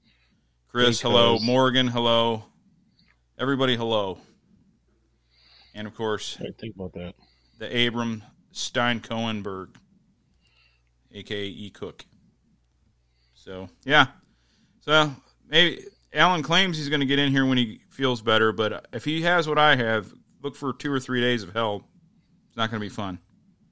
Chris, 0.68 0.98
Because- 0.98 1.00
hello, 1.02 1.38
Morgan, 1.40 1.88
hello, 1.88 2.44
everybody, 3.38 3.76
hello, 3.76 4.18
and 5.78 5.86
of 5.86 5.94
course 5.94 6.36
think 6.58 6.74
about 6.74 6.92
that. 6.94 7.14
the 7.58 7.86
Abram 7.86 8.22
Stein 8.52 9.00
Cohenberg, 9.00 9.70
aka 11.12 11.44
E 11.46 11.70
Cook. 11.70 12.04
So 13.34 13.68
yeah, 13.84 14.08
so 14.80 15.10
maybe 15.48 15.84
Alan 16.12 16.42
claims 16.42 16.76
he's 16.76 16.88
going 16.88 17.00
to 17.00 17.06
get 17.06 17.18
in 17.18 17.30
here 17.30 17.46
when 17.46 17.58
he 17.58 17.80
feels 17.90 18.20
better, 18.20 18.52
but 18.52 18.86
if 18.92 19.04
he 19.04 19.22
has 19.22 19.46
what 19.48 19.58
I 19.58 19.76
have, 19.76 20.12
look 20.42 20.56
for 20.56 20.72
two 20.72 20.92
or 20.92 21.00
three 21.00 21.20
days 21.20 21.42
of 21.42 21.52
hell. 21.52 21.84
It's 22.48 22.56
not 22.56 22.70
going 22.70 22.80
to 22.80 22.84
be 22.84 22.88
fun. 22.94 23.18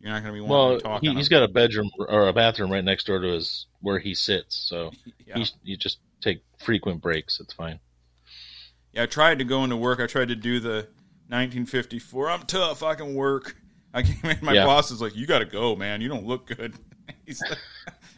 You're 0.01 0.13
not 0.13 0.23
going 0.23 0.35
to 0.35 0.41
be 0.41 0.41
wanting 0.41 0.51
Well, 0.69 0.77
to 0.77 0.83
talk. 0.83 1.01
he, 1.03 1.13
he's 1.15 1.29
got 1.29 1.43
a 1.43 1.49
bedroom 1.49 1.91
or 1.99 2.29
a 2.29 2.33
bathroom 2.33 2.71
right 2.71 2.85
next 2.85 3.07
door 3.07 3.19
to 3.19 3.29
his 3.33 3.67
where 3.81 3.99
he 3.99 4.15
sits, 4.15 4.55
so 4.55 4.93
Yeah. 5.27 5.45
you 5.65 5.77
just 5.77 5.99
take 6.21 6.43
frequent 6.59 7.03
breaks. 7.03 7.41
It's 7.41 7.53
fine. 7.53 7.81
Yeah, 8.93 9.03
I 9.03 9.07
tried 9.07 9.39
to 9.41 9.45
go 9.45 9.65
into 9.65 9.77
work. 9.77 9.99
I 10.01 10.07
tried 10.07 10.29
to 10.29 10.37
do 10.37 10.61
the 10.61 10.89
1954. 11.29 12.31
I'm 12.31 12.43
tough. 12.43 12.83
I 12.83 12.95
can 12.95 13.15
work. 13.15 13.57
I 13.93 14.03
came 14.03 14.31
in. 14.31 14.39
My 14.43 14.53
Yeah. 14.53 14.65
boss 14.65 14.91
is 14.91 15.01
like, 15.01 15.17
"You 15.17 15.27
got 15.27 15.41
to 15.41 15.45
go, 15.47 15.75
man. 15.77 16.01
You 16.01 16.09
don't 16.09 16.27
look 16.27 16.47
good." 16.47 16.75
he's 17.27 17.41
like, 17.41 17.59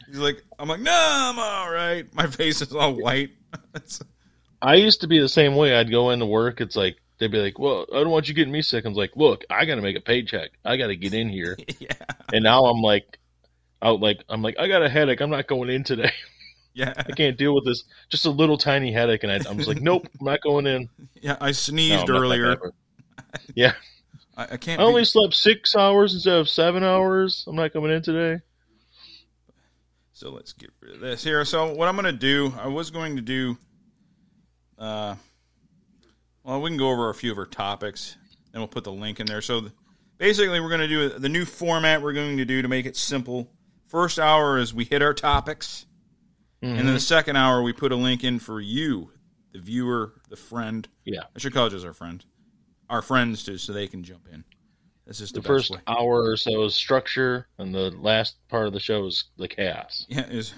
he's 0.07 0.17
like, 0.17 0.43
I'm 0.57 0.67
like, 0.67 0.81
"No, 0.81 0.91
I'm 0.93 1.39
all 1.39 1.71
right." 1.71 2.11
My 2.13 2.27
face 2.27 2.61
is 2.61 2.73
all 2.73 2.93
white. 2.93 3.31
I 4.61 4.75
used 4.75 5.01
to 5.01 5.07
be 5.07 5.19
the 5.19 5.29
same 5.29 5.55
way. 5.55 5.75
I'd 5.75 5.89
go 5.91 6.09
into 6.09 6.25
work. 6.25 6.59
It's 6.61 6.75
like 6.75 6.97
they'd 7.17 7.31
be 7.31 7.37
like, 7.41 7.57
"Well, 7.57 7.85
I 7.93 7.97
don't 7.97 8.09
want 8.09 8.27
you 8.27 8.33
getting 8.33 8.51
me 8.51 8.61
sick." 8.61 8.85
I'm 8.85 8.93
like, 8.93 9.11
"Look, 9.15 9.45
I 9.49 9.65
got 9.65 9.75
to 9.75 9.81
make 9.81 9.95
a 9.97 10.01
paycheck. 10.01 10.51
I 10.65 10.75
got 10.77 10.87
to 10.87 10.95
get 10.95 11.13
in 11.13 11.29
here." 11.29 11.57
yeah, 11.79 11.89
and 12.33 12.43
now 12.43 12.65
I'm 12.65 12.81
like, 12.81 13.17
out 13.81 14.01
like 14.01 14.23
I'm 14.29 14.41
like, 14.41 14.59
I 14.59 14.67
got 14.67 14.83
a 14.83 14.89
headache. 14.89 15.21
I'm 15.21 15.29
not 15.29 15.47
going 15.47 15.69
in 15.69 15.83
today. 15.85 16.11
yeah, 16.73 16.93
I 16.97 17.11
can't 17.13 17.37
deal 17.37 17.55
with 17.55 17.65
this. 17.65 17.85
Just 18.09 18.25
a 18.25 18.31
little 18.31 18.57
tiny 18.57 18.91
headache, 18.91 19.23
and 19.23 19.31
I, 19.31 19.35
I'm 19.49 19.55
just 19.57 19.67
like, 19.69 19.81
nope, 19.81 20.07
I'm 20.19 20.25
not 20.25 20.41
going 20.41 20.67
in. 20.67 20.89
yeah. 21.21 21.37
I 21.39 21.53
sneezed 21.53 22.07
that 22.07 22.09
earlier. 22.09 22.57
Yeah, 23.55 23.73
I, 24.37 24.43
I 24.51 24.57
can't. 24.57 24.79
I 24.79 24.83
only 24.83 25.01
be- 25.01 25.05
slept 25.05 25.33
six 25.33 25.75
hours 25.75 26.13
instead 26.13 26.35
of 26.37 26.47
seven 26.49 26.83
hours. 26.83 27.45
I'm 27.47 27.55
not 27.55 27.73
coming 27.73 27.91
in 27.91 28.01
today. 28.01 28.41
So 30.13 30.31
let's 30.31 30.53
get 30.53 30.69
rid 30.81 30.95
of 30.95 30.99
this 30.99 31.23
here. 31.23 31.45
So 31.45 31.73
what 31.73 31.87
I'm 31.87 31.95
going 31.95 32.05
to 32.05 32.11
do, 32.11 32.53
I 32.59 32.67
was 32.67 32.91
going 32.91 33.15
to 33.15 33.21
do, 33.21 33.57
uh, 34.77 35.15
well, 36.43 36.61
we 36.61 36.69
can 36.69 36.77
go 36.77 36.89
over 36.89 37.09
a 37.09 37.13
few 37.13 37.31
of 37.31 37.37
our 37.37 37.45
topics, 37.45 38.17
and 38.53 38.61
we'll 38.61 38.67
put 38.67 38.83
the 38.83 38.91
link 38.91 39.19
in 39.21 39.25
there. 39.27 39.41
So 39.41 39.61
th- 39.61 39.71
basically, 40.17 40.59
we're 40.59 40.69
going 40.69 40.81
to 40.81 40.87
do 40.87 41.09
the 41.09 41.29
new 41.29 41.45
format 41.45 42.01
we're 42.01 42.13
going 42.13 42.37
to 42.37 42.45
do 42.45 42.61
to 42.61 42.67
make 42.67 42.85
it 42.85 42.97
simple. 42.97 43.49
First 43.87 44.19
hour 44.19 44.57
is 44.57 44.73
we 44.73 44.83
hit 44.83 45.01
our 45.01 45.13
topics, 45.13 45.85
and 46.61 46.77
then 46.77 46.93
the 46.93 46.99
second 46.99 47.37
hour 47.37 47.61
we 47.63 47.71
put 47.71 47.91
a 47.93 47.95
link 47.95 48.23
in 48.25 48.39
for 48.39 48.59
you, 48.59 49.11
the 49.53 49.59
viewer, 49.59 50.13
the 50.29 50.35
friend. 50.35 50.85
Yeah. 51.05 51.21
I 51.33 51.39
should 51.39 51.53
call 51.53 51.67
it 51.67 51.69
just 51.69 51.85
our 51.85 51.93
friend, 51.93 52.23
our 52.89 53.01
friends 53.01 53.43
too, 53.43 53.57
so 53.57 53.73
they 53.73 53.87
can 53.87 54.03
jump 54.03 54.27
in. 54.31 54.43
That's 55.05 55.19
just 55.19 55.33
The 55.33 55.41
the, 55.41 55.47
first 55.47 55.71
way. 55.71 55.79
hour 55.87 56.29
or 56.29 56.37
so 56.37 56.63
is 56.65 56.75
structure, 56.75 57.47
and 57.57 57.73
the 57.73 57.91
last 57.91 58.35
part 58.47 58.67
of 58.67 58.73
the 58.73 58.79
show 58.79 59.05
is 59.07 59.25
the 59.37 59.47
chaos. 59.47 60.05
Yeah, 60.09 60.25
is 60.27 60.53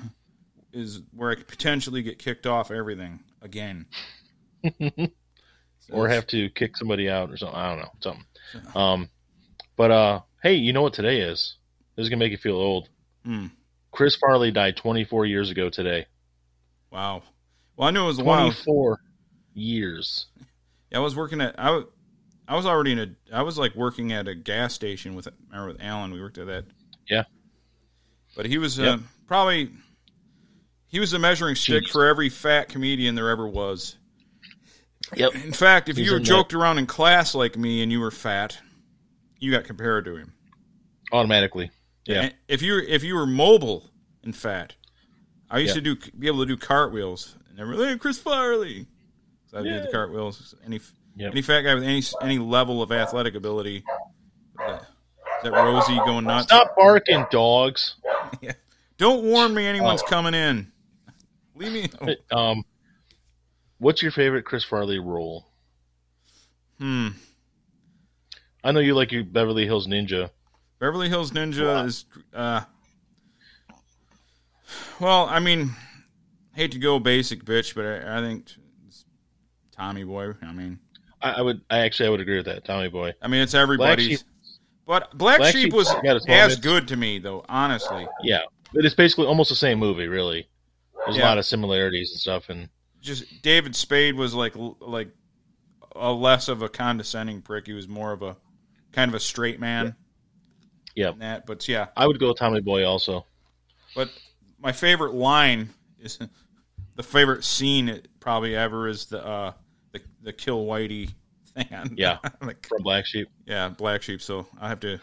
is 0.73 1.01
where 1.13 1.31
I 1.31 1.35
could 1.35 1.47
potentially 1.47 2.01
get 2.01 2.17
kicked 2.19 2.47
off 2.47 2.71
everything 2.71 3.19
again. 3.41 3.85
So 4.63 4.79
or 5.91 6.07
have 6.07 6.27
to 6.27 6.49
kick 6.49 6.77
somebody 6.77 7.09
out 7.09 7.29
or 7.31 7.37
something. 7.37 7.57
I 7.57 7.69
don't 7.69 7.79
know, 7.79 7.91
something. 8.01 8.25
Um, 8.75 9.09
but 9.75 9.91
uh, 9.91 10.19
hey, 10.43 10.55
you 10.55 10.73
know 10.73 10.81
what 10.81 10.93
today 10.93 11.21
is? 11.21 11.55
This 11.95 12.03
is 12.03 12.09
gonna 12.09 12.19
make 12.19 12.31
you 12.31 12.37
feel 12.37 12.55
old. 12.55 12.89
Hmm. 13.25 13.47
Chris 13.91 14.15
Farley 14.15 14.51
died 14.51 14.77
24 14.77 15.25
years 15.25 15.49
ago 15.49 15.69
today. 15.69 16.05
wow. 16.91 17.23
Well, 17.77 17.87
I 17.87 17.91
knew 17.91 18.03
it 18.03 18.07
was 18.07 18.19
a 18.19 18.23
while. 18.23 18.51
24 18.51 18.99
years. 19.53 20.27
Yeah, 20.91 20.99
I 20.99 21.01
was 21.01 21.15
working 21.15 21.41
at 21.41 21.55
I 21.57 21.81
I 22.51 22.55
was 22.55 22.65
already 22.65 22.91
in 22.91 22.99
a 22.99 23.07
I 23.33 23.43
was 23.43 23.57
like 23.57 23.75
working 23.75 24.11
at 24.11 24.27
a 24.27 24.35
gas 24.35 24.73
station 24.73 25.15
with 25.15 25.29
remember 25.49 25.71
with 25.73 25.81
Alan. 25.81 26.11
We 26.11 26.19
worked 26.19 26.37
at 26.37 26.47
that. 26.47 26.65
Yeah. 27.09 27.23
But 28.35 28.45
he 28.45 28.57
was 28.57 28.77
Yep. 28.77 28.99
uh, 28.99 29.01
probably 29.25 29.69
he 30.87 30.99
was 30.99 31.13
a 31.13 31.19
measuring 31.19 31.55
stick 31.55 31.85
Jeez. 31.85 31.91
for 31.91 32.05
every 32.05 32.27
fat 32.27 32.67
comedian 32.67 33.15
there 33.15 33.29
ever 33.29 33.47
was. 33.47 33.97
Yep. 35.15 35.35
In 35.35 35.53
fact, 35.53 35.87
if 35.87 35.95
He's 35.95 36.05
you 36.07 36.11
were 36.11 36.17
in 36.17 36.23
that- 36.23 36.27
joked 36.27 36.53
around 36.53 36.77
in 36.77 36.87
class 36.87 37.33
like 37.33 37.57
me 37.57 37.81
and 37.83 37.91
you 37.91 38.01
were 38.01 38.11
fat, 38.11 38.59
you 39.39 39.49
got 39.51 39.63
compared 39.63 40.03
to 40.05 40.17
him. 40.17 40.33
Automatically. 41.13 41.71
Yeah. 42.05 42.21
And 42.23 42.35
If 42.49 42.61
you 42.61 42.73
were, 42.73 42.81
if 42.81 43.01
you 43.01 43.15
were 43.15 43.25
mobile 43.25 43.89
and 44.23 44.35
fat, 44.35 44.75
I 45.49 45.59
used 45.59 45.69
Yeah. 45.77 45.81
to 45.83 45.95
do 45.95 46.11
be 46.19 46.27
able 46.27 46.39
to 46.39 46.45
do 46.45 46.57
cartwheels, 46.57 47.37
and 47.49 47.57
they 47.57 47.63
were 47.63 47.75
like, 47.75 47.89
"Hey, 47.91 47.97
Chris 47.97 48.19
Farley." 48.19 48.87
So 49.47 49.59
I 49.59 49.61
did 49.63 49.71
Yeah. 49.73 49.79
the 49.85 49.91
cartwheels. 49.91 50.53
Any 50.65 50.79
Yep. 51.15 51.31
any 51.33 51.41
fat 51.41 51.61
guy 51.61 51.73
with 51.75 51.83
any 51.83 52.01
any 52.21 52.39
level 52.39 52.81
of 52.81 52.91
athletic 52.91 53.35
ability. 53.35 53.77
Is 54.59 55.43
that 55.43 55.51
Rosie 55.51 55.97
going 56.05 56.25
nuts? 56.25 56.45
Stop 56.47 56.75
barking, 56.77 57.25
dogs. 57.31 57.95
yeah. 58.41 58.53
Don't 58.97 59.23
warn 59.23 59.53
me 59.53 59.65
anyone's 59.65 60.03
Oh. 60.03 60.07
coming 60.07 60.33
in. 60.33 60.71
Leave 61.55 61.71
me. 61.73 61.89
alone. 61.99 62.15
Um, 62.31 62.65
what's 63.79 64.01
your 64.01 64.11
favorite 64.11 64.43
Chris 64.45 64.63
Farley 64.63 64.99
role? 64.99 65.47
Hmm. 66.79 67.09
I 68.63 68.71
know 68.71 68.79
you 68.79 68.93
like 68.93 69.11
your 69.11 69.23
Beverly 69.23 69.65
Hills 69.65 69.87
Ninja. 69.87 70.29
Beverly 70.79 71.09
Hills 71.09 71.31
Ninja 71.31 71.65
Wow. 71.65 71.83
is. 71.85 72.05
Uh, 72.33 72.61
well, 74.99 75.25
I 75.27 75.39
mean, 75.39 75.71
hate 76.53 76.71
to 76.73 76.79
go 76.79 76.99
basic 76.99 77.43
bitch, 77.43 77.73
but 77.75 77.85
I, 77.85 78.19
I 78.19 78.21
think 78.21 78.51
Tommy 79.71 80.03
Boy. 80.03 80.33
I 80.43 80.51
mean, 80.53 80.79
I, 81.21 81.31
I 81.33 81.41
would, 81.41 81.61
I 81.69 81.79
actually, 81.79 82.07
I 82.07 82.09
would 82.09 82.21
agree 82.21 82.37
with 82.37 82.45
that. 82.45 82.65
Tommy 82.65 82.89
Boy. 82.89 83.13
I 83.21 83.27
mean, 83.27 83.41
it's 83.41 83.53
everybody's. 83.53 84.19
Sheep. 84.19 84.27
But 84.87 85.15
Black, 85.17 85.37
Black 85.37 85.53
Sheep 85.53 85.65
Sheep 85.65 85.73
was 85.73 85.93
as 86.27 86.55
good 86.59 86.87
to 86.89 86.97
me, 86.97 87.19
though. 87.19 87.45
Honestly, 87.47 88.07
Yeah, 88.23 88.41
but 88.73 88.83
it's 88.83 88.95
basically 88.95 89.25
almost 89.27 89.49
the 89.49 89.55
same 89.55 89.79
movie, 89.79 90.07
really. 90.07 90.47
There's 91.05 91.17
Yeah. 91.17 91.23
a 91.23 91.29
lot 91.29 91.37
of 91.37 91.45
similarities 91.45 92.11
and 92.11 92.19
stuff, 92.19 92.49
and 92.49 92.69
just 93.01 93.41
David 93.41 93.75
Spade 93.75 94.15
was 94.15 94.33
like 94.33 94.53
like 94.55 95.09
a 95.95 96.11
less 96.11 96.47
of 96.47 96.61
a 96.61 96.69
condescending 96.69 97.41
prick. 97.41 97.67
He 97.67 97.73
was 97.73 97.87
more 97.87 98.11
of 98.11 98.21
a 98.21 98.37
kind 98.91 99.09
of 99.09 99.15
a 99.15 99.19
straight 99.19 99.59
man. 99.59 99.95
Yep. 100.95 101.13
in 101.13 101.19
That, 101.19 101.45
but 101.45 101.67
yeah. 101.67 101.87
I 101.95 102.05
would 102.07 102.19
go 102.19 102.29
with 102.29 102.37
Tommy 102.37 102.59
Boy 102.61 102.85
also. 102.85 103.25
But 103.95 104.09
my 104.59 104.71
favorite 104.71 105.13
line 105.13 105.69
is 105.99 106.19
the 106.95 107.03
favorite 107.03 107.43
scene 107.43 107.87
it 107.87 108.07
probably 108.19 108.55
ever 108.55 108.87
is 108.87 109.05
the 109.05 109.25
uh, 109.25 109.53
the 110.21 110.25
the 110.25 110.33
kill 110.33 110.65
Whitey 110.65 111.13
thing. 111.55 111.67
On, 111.73 111.93
Yeah. 111.95 112.17
like 112.41 112.65
From 112.67 112.83
Black 112.83 113.05
Sheep. 113.05 113.29
yeah, 113.45 113.69
Black 113.69 114.01
Sheep. 114.01 114.21
So 114.21 114.47
I 114.59 114.69
have 114.69 114.79
to. 114.81 114.99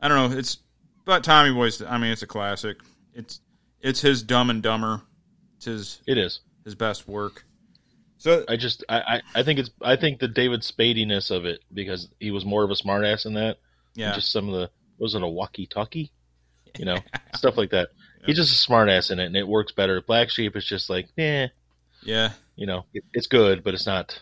I 0.00 0.08
don't 0.08 0.30
know. 0.32 0.38
It's 0.38 0.58
but 1.04 1.22
Tommy 1.24 1.52
Boy's. 1.52 1.80
I 1.82 1.98
mean, 1.98 2.10
it's 2.10 2.22
a 2.22 2.26
classic. 2.26 2.78
It's 3.14 3.40
it's 3.80 4.00
his 4.00 4.22
Dumb 4.22 4.50
and 4.50 4.62
Dumber. 4.62 5.02
It's 5.56 5.64
his 5.66 6.00
It 6.06 6.18
is. 6.18 6.40
his 6.64 6.74
best 6.74 7.06
work. 7.08 7.44
So 8.18 8.44
I 8.48 8.56
just, 8.56 8.82
I, 8.88 8.98
I, 9.00 9.22
I 9.36 9.42
think 9.42 9.58
it's, 9.58 9.70
I 9.82 9.94
think 9.96 10.18
the 10.20 10.26
David 10.26 10.62
Spadiness 10.62 11.30
of 11.30 11.44
it 11.44 11.60
because 11.72 12.08
he 12.18 12.30
was 12.30 12.44
more 12.46 12.64
of 12.64 12.70
a 12.70 12.74
smartass 12.74 13.26
in 13.26 13.34
that. 13.34 13.58
yeah, 13.94 14.14
just 14.14 14.32
some 14.32 14.48
of 14.48 14.54
the, 14.54 14.70
was 14.98 15.14
it 15.14 15.22
a 15.22 15.28
walkie-talkie? 15.28 16.10
You 16.78 16.84
know, 16.86 16.98
stuff 17.34 17.56
like 17.58 17.70
that. 17.70 17.90
He's 18.24 18.36
just 18.36 18.52
a 18.66 18.70
smartass 18.70 19.10
in 19.10 19.20
it, 19.20 19.26
and 19.26 19.36
it 19.36 19.46
works 19.46 19.70
better. 19.72 20.00
Black 20.00 20.30
Sheep 20.30 20.56
is 20.56 20.64
just 20.66 20.88
like, 20.90 21.08
eh, 21.18 21.48
yeah, 22.02 22.30
you 22.56 22.66
know, 22.66 22.84
it, 22.94 23.04
it's 23.12 23.26
good, 23.26 23.62
but 23.64 23.74
it's 23.74 23.86
not. 23.86 24.20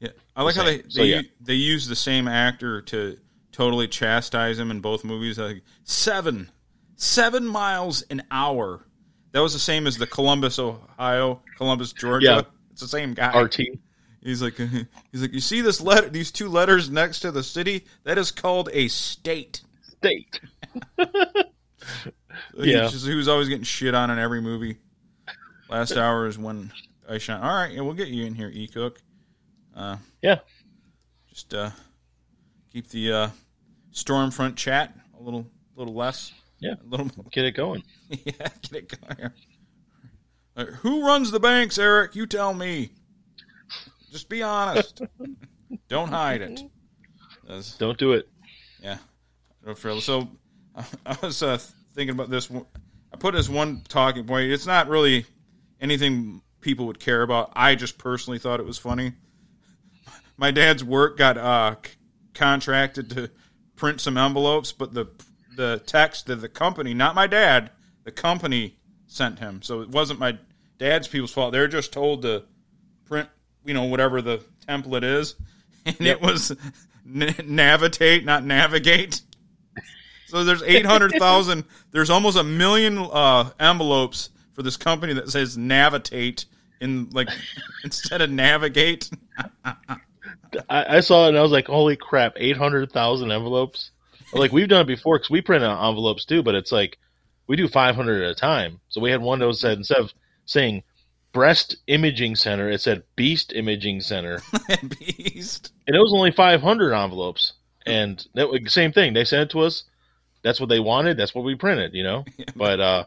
yeah. 0.00 0.10
I 0.36 0.42
like 0.42 0.54
how 0.56 0.64
they 0.64 0.78
they, 0.78 0.88
So, 0.88 1.02
yeah. 1.02 1.22
they 1.40 1.54
use 1.54 1.86
the 1.86 1.96
same 1.96 2.26
actor 2.28 2.82
to 2.82 3.18
totally 3.52 3.88
chastise 3.88 4.58
him 4.58 4.70
in 4.70 4.80
both 4.80 5.04
movies. 5.04 5.38
Like 5.38 5.62
seven, 5.84 6.50
seven 6.96 7.46
miles 7.46 8.02
an 8.02 8.22
hour. 8.30 8.84
That 9.32 9.40
was 9.40 9.52
the 9.54 9.58
same 9.58 9.86
as 9.86 9.96
the 9.98 10.06
Columbus, 10.06 10.58
Ohio, 10.58 11.42
Columbus, 11.56 11.92
Georgia. 11.92 12.26
Yeah. 12.26 12.42
It's 12.72 12.80
the 12.82 12.88
same 12.88 13.14
guy. 13.14 13.38
RT. 13.38 13.60
He's 14.22 14.40
like, 14.42 14.56
he's 15.12 15.22
like, 15.22 15.32
you 15.32 15.40
see 15.40 15.60
this 15.62 15.80
letter, 15.80 16.08
these 16.08 16.30
two 16.30 16.48
letters 16.48 16.90
next 16.90 17.20
to 17.20 17.30
the 17.32 17.42
city? 17.42 17.84
That 18.04 18.18
is 18.18 18.30
called 18.30 18.68
a 18.72 18.88
state. 18.88 19.62
State. 19.98 20.40
Yeah. 22.56 22.88
just- 22.88 23.06
he 23.06 23.14
was 23.14 23.28
always 23.28 23.48
getting 23.48 23.64
shit 23.64 23.94
on 23.94 24.10
in 24.10 24.18
every 24.18 24.40
movie. 24.40 24.76
Last 25.68 25.96
hour 25.96 26.26
is 26.26 26.38
when 26.38 26.70
I 27.08 27.18
shine. 27.18 27.40
All 27.42 27.54
right, 27.54 27.72
yeah, 27.72 27.80
we'll 27.80 27.94
get 27.94 28.08
you 28.08 28.24
in 28.26 28.34
here, 28.34 28.50
E 28.52 28.66
Cook. 28.68 29.00
Uh, 29.74 29.96
Yeah. 30.22 30.38
just 31.28 31.52
uh, 31.54 31.70
keep 32.72 32.88
the 32.88 33.12
uh, 33.12 33.28
Stormfront 33.92 34.56
chat 34.56 34.94
a 35.18 35.22
little, 35.22 35.46
little 35.76 35.94
less. 35.94 36.32
Yeah. 36.60 36.74
a 36.74 36.86
little. 36.86 37.06
More. 37.16 37.26
Get 37.32 37.44
it 37.44 37.52
going. 37.52 37.82
yeah, 38.10 38.32
get 38.62 38.72
it 38.72 39.00
going. 39.00 39.30
Uh, 40.56 40.64
who 40.66 41.06
runs 41.06 41.30
the 41.30 41.40
banks, 41.40 41.78
Eric? 41.78 42.14
You 42.14 42.26
tell 42.26 42.54
me. 42.54 42.90
Just 44.10 44.28
be 44.28 44.42
honest. 44.42 45.00
Don't 45.88 46.08
hide 46.08 46.42
it. 46.42 46.60
That's- 47.44 47.76
Don't 47.78 47.98
do 47.98 48.12
it. 48.12 48.28
yeah. 48.82 48.98
So 50.00 50.28
I 51.06 51.16
was 51.22 51.42
uh, 51.42 51.58
thinking 51.94 52.14
about 52.14 52.30
this. 52.30 52.50
one- 52.50 52.66
I 53.12 53.16
put 53.16 53.34
as 53.34 53.48
one 53.48 53.82
talking 53.88 54.24
point. 54.24 54.50
It's 54.52 54.66
not 54.66 54.88
really 54.88 55.24
anything 55.80 56.42
people 56.62 56.86
would 56.86 57.00
care 57.00 57.22
about. 57.22 57.52
I 57.54 57.74
just 57.74 57.98
personally 57.98 58.38
thought 58.38 58.60
it 58.60 58.66
was 58.66 58.78
funny. 58.78 59.12
My 60.36 60.50
dad's 60.50 60.82
work 60.82 61.18
got 61.18 61.36
uh, 61.36 61.76
c- 61.84 61.92
contracted 62.34 63.10
to 63.10 63.30
print 63.76 64.00
some 64.00 64.16
envelopes, 64.16 64.72
but 64.72 64.94
the 64.94 65.06
the 65.56 65.82
text 65.84 66.26
that 66.26 66.36
the 66.36 66.48
company, 66.48 66.94
not 66.94 67.14
my 67.14 67.26
dad, 67.26 67.70
the 68.04 68.12
company 68.12 68.78
sent 69.06 69.38
him. 69.38 69.60
So 69.60 69.82
it 69.82 69.90
wasn't 69.90 70.18
my 70.18 70.38
dad's 70.78 71.08
people's 71.08 71.32
fault. 71.32 71.52
They're 71.52 71.68
just 71.68 71.92
told 71.92 72.22
to 72.22 72.44
print, 73.04 73.28
you 73.64 73.74
know, 73.74 73.84
whatever 73.84 74.22
the 74.22 74.42
template 74.66 75.04
is, 75.04 75.34
and 75.86 76.00
it 76.00 76.22
was 76.22 76.56
n- 77.06 77.34
navigate, 77.44 78.24
not 78.24 78.44
navigate. 78.44 79.20
So 80.28 80.44
there's 80.44 80.62
eight 80.62 80.86
hundred 80.86 81.12
thousand. 81.18 81.64
there's 81.90 82.08
almost 82.08 82.38
a 82.38 82.44
million 82.44 82.96
uh, 82.98 83.50
envelopes 83.60 84.30
for 84.54 84.62
this 84.62 84.76
company 84.76 85.12
that 85.14 85.30
says 85.30 85.56
navitate 85.58 86.46
in 86.82 87.08
like 87.10 87.28
instead 87.84 88.20
of 88.20 88.30
navigate. 88.30 89.10
I, 90.68 90.96
I 90.96 91.00
saw 91.00 91.26
it 91.26 91.30
and 91.30 91.38
I 91.38 91.42
was 91.42 91.52
like, 91.52 91.66
holy 91.66 91.96
crap, 91.96 92.34
800,000 92.36 93.30
envelopes. 93.30 93.90
Like, 94.34 94.52
we've 94.52 94.68
done 94.68 94.82
it 94.82 94.86
before 94.86 95.18
because 95.18 95.30
we 95.30 95.40
print 95.42 95.64
out 95.64 95.86
envelopes 95.88 96.24
too, 96.24 96.42
but 96.42 96.54
it's 96.54 96.72
like, 96.72 96.98
we 97.46 97.56
do 97.56 97.68
500 97.68 98.22
at 98.22 98.30
a 98.30 98.34
time. 98.34 98.80
So 98.88 99.00
we 99.00 99.10
had 99.10 99.20
one 99.20 99.38
that 99.40 99.46
was 99.46 99.60
said, 99.60 99.78
instead 99.78 99.98
of 99.98 100.12
saying 100.46 100.84
breast 101.32 101.76
imaging 101.86 102.36
center, 102.36 102.70
it 102.70 102.80
said 102.80 103.02
beast 103.16 103.52
imaging 103.54 104.00
center. 104.00 104.40
Beast. 104.98 105.72
and 105.86 105.96
it 105.96 106.00
was 106.00 106.12
only 106.14 106.30
500 106.30 106.92
envelopes. 106.94 107.54
And 107.84 108.24
that 108.34 108.48
was 108.48 108.72
same 108.72 108.92
thing. 108.92 109.12
They 109.12 109.24
sent 109.24 109.42
it 109.42 109.50
to 109.50 109.60
us. 109.60 109.84
That's 110.42 110.60
what 110.60 110.68
they 110.68 110.80
wanted. 110.80 111.16
That's 111.16 111.34
what 111.34 111.44
we 111.44 111.54
printed, 111.54 111.94
you 111.94 112.02
know? 112.02 112.24
But, 112.56 112.80
uh, 112.80 113.04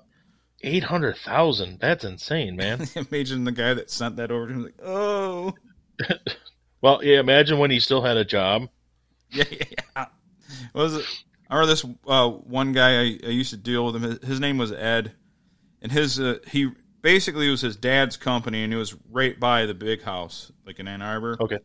800,000. 0.65 1.79
That's 1.79 2.03
insane, 2.03 2.55
man. 2.55 2.87
Imagine 2.95 3.43
the 3.43 3.51
guy 3.51 3.75
that 3.75 3.91
sent 3.91 4.15
that 4.17 4.31
over 4.31 4.47
to 4.47 4.53
him. 4.53 4.63
Like, 4.63 4.79
oh, 4.83 5.53
well, 6.81 7.03
yeah, 7.03 7.19
imagine 7.19 7.59
when 7.59 7.71
he 7.71 7.79
still 7.79 8.01
had 8.01 8.17
a 8.17 8.25
job. 8.25 8.67
yeah, 9.29 9.43
yeah. 9.51 9.65
yeah. 9.95 10.05
What 10.73 10.81
was 10.81 10.95
it? 10.95 11.05
I 11.49 11.55
remember 11.55 11.71
this 11.73 11.85
uh, 12.07 12.29
one 12.29 12.73
guy 12.73 12.99
I, 12.99 13.19
I 13.23 13.29
used 13.29 13.51
to 13.51 13.57
deal 13.57 13.85
with 13.85 13.95
him. 13.95 14.01
His, 14.01 14.27
his 14.27 14.39
name 14.39 14.57
was 14.57 14.71
Ed, 14.71 15.13
and 15.81 15.91
his 15.91 16.19
uh, 16.19 16.39
he 16.47 16.71
basically 17.01 17.49
was 17.49 17.61
his 17.61 17.75
dad's 17.75 18.17
company, 18.17 18.63
and 18.63 18.73
it 18.73 18.77
was 18.77 18.95
right 19.11 19.39
by 19.39 19.65
the 19.65 19.73
big 19.73 20.01
house, 20.01 20.51
like 20.65 20.79
in 20.79 20.87
Ann 20.87 21.01
Arbor. 21.01 21.37
Okay. 21.39 21.59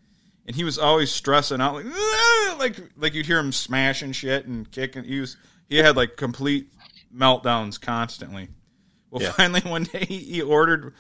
and 0.47 0.55
he 0.55 0.65
was 0.65 0.79
always 0.79 1.11
stressing 1.11 1.61
out 1.61 1.75
like 1.75 1.87
like 2.59 2.91
like 2.97 3.15
you'd 3.15 3.27
hear 3.27 3.39
him 3.39 3.53
smashing 3.53 4.13
shit 4.13 4.47
and 4.47 4.71
kicking 4.71 5.05
he 5.05 5.21
was 5.21 5.37
he 5.69 5.79
had 5.79 5.97
like 5.97 6.17
complete 6.17 6.71
meltdowns 7.15 7.81
constantly 7.81 8.49
well 9.11 9.23
Yeah. 9.23 9.33
finally 9.33 9.61
one 9.63 9.85
day 9.85 10.05
he, 10.05 10.41
ordered 10.43 10.95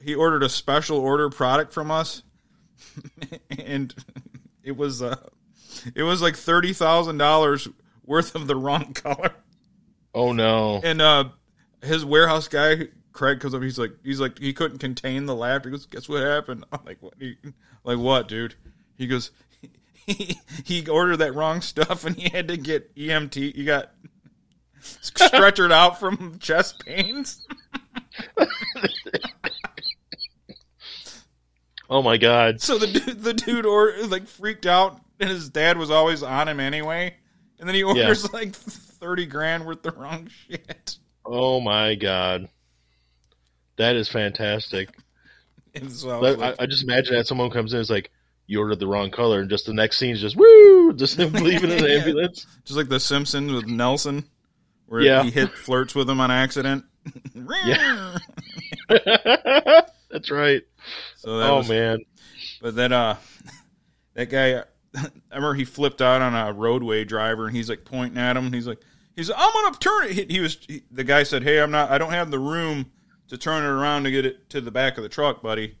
he 0.00 0.14
ordered 0.14 0.42
a 0.42 0.48
special 0.48 0.98
order 0.98 1.28
product 1.30 1.72
from 1.72 1.90
us 1.90 2.22
and 3.58 3.94
it 4.62 4.76
was 4.76 5.02
uh 5.02 5.16
it 5.94 6.02
was 6.02 6.22
like 6.22 6.36
thirty 6.36 6.72
thousand 6.72 7.18
dollars 7.18 7.68
worth 8.04 8.34
of 8.34 8.46
the 8.46 8.56
wrong 8.56 8.92
color. 8.92 9.32
Oh 10.14 10.32
no. 10.32 10.80
And 10.84 11.02
uh, 11.02 11.24
his 11.82 12.04
warehouse 12.04 12.46
guy 12.48 12.88
Craig 13.12 13.40
comes 13.40 13.54
up. 13.54 13.62
He's 13.62 13.78
like, 13.78 13.92
he's 14.04 14.20
like, 14.20 14.38
he 14.38 14.52
couldn't 14.52 14.78
contain 14.78 15.26
the 15.26 15.34
laughter. 15.34 15.68
He 15.68 15.72
goes, 15.72 15.86
"Guess 15.86 16.08
what 16.08 16.22
happened?" 16.22 16.64
I'm 16.72 16.80
like, 16.84 16.98
"What? 17.00 17.14
He, 17.18 17.36
like 17.84 17.98
what, 17.98 18.28
dude?" 18.28 18.54
He 18.96 19.06
goes, 19.06 19.30
he, 20.06 20.38
he 20.64 20.86
ordered 20.88 21.16
that 21.18 21.34
wrong 21.34 21.60
stuff, 21.60 22.04
and 22.04 22.16
he 22.16 22.28
had 22.28 22.48
to 22.48 22.56
get 22.56 22.94
EMT. 22.96 23.54
He 23.54 23.64
got 23.64 23.90
stretchered 25.02 25.72
out 25.72 25.98
from 25.98 26.38
chest 26.38 26.84
pains. 26.84 27.46
Oh 31.90 32.02
my 32.02 32.16
god. 32.16 32.60
So 32.60 32.78
the 32.78 32.86
dude, 32.86 33.22
the 33.22 33.34
dude 33.34 33.66
or 33.66 33.92
like 34.08 34.26
freaked 34.26 34.66
out, 34.66 35.00
and 35.20 35.28
his 35.28 35.48
dad 35.48 35.76
was 35.78 35.90
always 35.90 36.22
on 36.22 36.48
him 36.48 36.60
anyway. 36.60 37.14
And 37.58 37.68
then 37.68 37.74
he 37.74 37.82
orders 37.82 38.32
like 38.32 38.54
thirty 38.54 39.26
grand 39.26 39.66
worth 39.66 39.82
the 39.82 39.92
wrong 39.92 40.28
shit. 40.48 40.98
Oh 41.24 41.60
my 41.60 41.94
god. 41.94 42.48
That 43.76 43.96
is 43.96 44.08
fantastic. 44.08 44.88
And 45.74 45.90
so 45.90 46.10
I 46.10 46.30
like, 46.30 46.38
I, 46.60 46.62
I 46.62 46.66
just 46.66 46.84
imagine 46.84 47.16
that 47.16 47.26
someone 47.26 47.50
comes 47.50 47.74
in, 47.74 47.80
it's 47.80 47.90
like 47.90 48.10
you 48.46 48.60
ordered 48.60 48.78
the 48.78 48.86
wrong 48.86 49.10
color, 49.10 49.40
and 49.40 49.50
just 49.50 49.66
the 49.66 49.72
next 49.74 49.96
scene 49.98 50.10
is 50.14 50.20
just 50.20 50.36
woo, 50.36 50.92
just 50.92 51.18
him 51.18 51.32
leaving 51.44 51.70
in 51.70 51.78
an 51.78 51.84
Yeah. 51.84 51.96
ambulance. 51.98 52.46
just 52.64 52.76
like 52.76 52.88
the 52.88 53.00
Simpsons 53.00 53.50
with 53.52 53.66
Nelson, 53.66 54.24
where 54.94 55.02
Yeah. 55.02 55.22
he 55.24 55.30
hit 55.30 55.50
flirts 55.58 55.94
with 55.94 56.08
him 56.08 56.20
on 56.20 56.30
accident. 56.30 56.84
Yeah. 57.34 58.16
That's 58.88 60.30
right. 60.30 60.62
So 61.16 61.38
that 61.38 61.50
oh 61.50 61.56
was, 61.58 61.68
man. 61.68 61.98
But 62.62 62.76
then 62.76 62.92
uh 62.92 63.16
that 64.14 64.30
guy 64.30 64.60
I 64.96 65.06
remember 65.34 65.54
he 65.54 65.64
flipped 65.64 66.00
out 66.00 66.22
on 66.22 66.34
a 66.34 66.52
roadway 66.52 67.04
driver 67.04 67.46
and 67.48 67.56
he's 67.56 67.68
like 67.68 67.84
pointing 67.84 68.18
at 68.18 68.36
him 68.36 68.46
and 68.46 68.54
he's 68.54 68.66
like 68.68 68.78
he's 69.16 69.28
like, 69.30 69.38
I'm 69.40 69.52
gonna 69.52 69.76
turn 69.78 70.04
it 70.04 70.12
he, 70.12 70.26
he 70.36 70.40
was 70.40 70.58
he, 70.68 70.82
the 70.90 71.04
guy 71.04 71.24
said, 71.24 71.42
Hey, 71.42 71.60
I'm 71.60 71.70
not 71.72 71.90
I 71.90 71.98
don't 71.98 72.12
have 72.12 72.30
the 72.30 72.38
room 72.38 72.92
to 73.28 73.36
turn 73.36 73.64
it 73.64 73.68
around 73.68 74.04
to 74.04 74.10
get 74.12 74.24
it 74.24 74.48
to 74.50 74.60
the 74.60 74.70
back 74.70 74.96
of 74.96 75.02
the 75.02 75.08
truck, 75.08 75.42
buddy. 75.42 75.76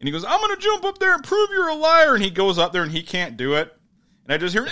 And 0.00 0.06
he 0.06 0.12
goes, 0.12 0.24
I'm 0.24 0.40
gonna 0.40 0.56
jump 0.58 0.84
up 0.84 0.98
there 0.98 1.14
and 1.14 1.24
prove 1.24 1.48
you're 1.50 1.68
a 1.68 1.74
liar 1.74 2.14
and 2.14 2.22
he 2.22 2.30
goes 2.30 2.58
up 2.58 2.72
there 2.72 2.82
and 2.82 2.92
he 2.92 3.02
can't 3.02 3.36
do 3.38 3.54
it. 3.54 3.74
And 4.24 4.32
I 4.34 4.36
just 4.36 4.52
hear 4.54 4.66
"Eh," 4.66 4.70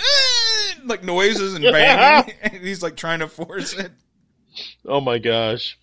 like 0.85 1.03
noises 1.03 1.53
and 1.53 1.63
banging 1.71 2.33
and 2.41 2.53
he's 2.63 2.81
like 2.83 2.95
trying 2.95 3.19
to 3.19 3.27
force 3.27 3.73
it. 3.73 3.91
Oh 4.85 5.01
my 5.01 5.17
gosh. 5.19 5.77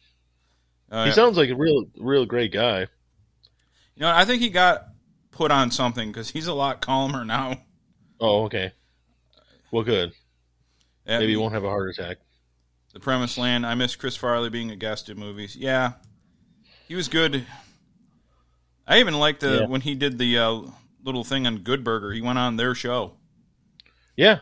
Uh, 0.91 1.07
He 1.07 1.13
sounds 1.13 1.37
like 1.37 1.51
a 1.51 1.55
real, 1.55 1.85
real 1.99 2.27
great 2.27 2.53
guy. 2.53 2.81
you 2.81 2.87
know, 4.01 4.11
I 4.11 4.25
think 4.25 4.43
he 4.43 4.49
got 4.51 4.87
put 5.31 5.51
on 5.51 5.71
something 5.71 6.11
because 6.11 6.31
he's 6.31 6.47
a 6.47 6.55
lot 6.55 6.81
calmer 6.81 7.25
now. 7.25 7.59
Oh, 8.21 8.45
okay. 8.45 8.73
Well, 9.71 9.83
good. 9.83 10.13
Maybe 11.07 11.29
he 11.29 11.37
won't 11.37 11.53
have 11.53 11.65
a 11.65 11.69
heart 11.69 11.91
attack. 11.91 12.19
The 12.93 13.01
Premise 13.01 13.37
Land. 13.39 13.67
I 13.67 13.75
miss 13.75 13.97
Chris 13.97 14.17
Farley 14.17 14.49
being 14.51 14.71
a 14.71 14.77
guest 14.77 15.09
in 15.09 15.19
movies. 15.19 15.57
Yeah, 15.57 15.95
he 16.87 16.95
was 16.95 17.09
good. 17.09 17.45
I 18.87 19.01
even 19.01 19.15
liked 19.15 19.41
the 19.41 19.61
Yeah. 19.63 19.67
when 19.67 19.81
he 19.81 19.95
did 19.97 20.17
the 20.19 20.39
uh, 20.39 20.61
little 21.03 21.25
thing 21.25 21.47
on 21.47 21.59
Good 21.59 21.83
Burger. 21.83 22.13
He 22.13 22.23
went 22.23 22.39
on 22.39 22.57
their 22.57 22.75
show. 22.75 23.15
Yeah, 24.17 24.39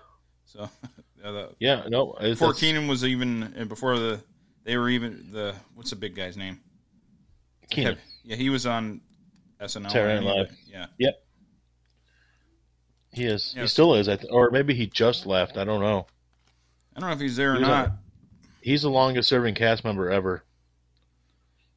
So 0.52 0.68
uh, 1.24 1.46
yeah. 1.58 1.84
No, 1.88 2.14
before 2.20 2.52
Kenan 2.52 2.88
was 2.88 3.04
even 3.04 3.66
before 3.68 3.98
the 3.98 4.20
they 4.64 4.76
were 4.76 4.88
even 4.90 5.28
the 5.32 5.54
what's 5.74 5.90
the 5.90 5.96
big 5.96 6.14
guy's 6.14 6.36
name? 6.36 6.60
Kenan. 7.70 7.96
Yeah, 8.24 8.36
he 8.36 8.50
was 8.50 8.66
on 8.66 9.00
SNL. 9.60 9.90
Saturday 9.90 10.24
Live. 10.24 10.54
Yeah, 10.66 10.86
He 13.12 13.24
is. 13.24 13.54
He 13.56 13.66
still 13.66 13.94
is. 13.94 14.06
Th- 14.06 14.20
or 14.30 14.50
maybe 14.50 14.74
he 14.74 14.86
just 14.86 15.26
left. 15.26 15.56
I 15.56 15.64
don't 15.64 15.80
know. 15.80 16.06
I 16.94 17.00
don't 17.00 17.08
know 17.08 17.14
if 17.14 17.20
he's 17.20 17.36
there 17.36 17.52
or 17.52 17.56
He 17.56 17.62
not. 17.62 17.86
on- 17.88 17.98
He's 18.60 18.82
the 18.82 18.90
longest 18.90 19.28
serving 19.28 19.54
cast 19.56 19.84
member 19.84 20.10
ever. 20.10 20.44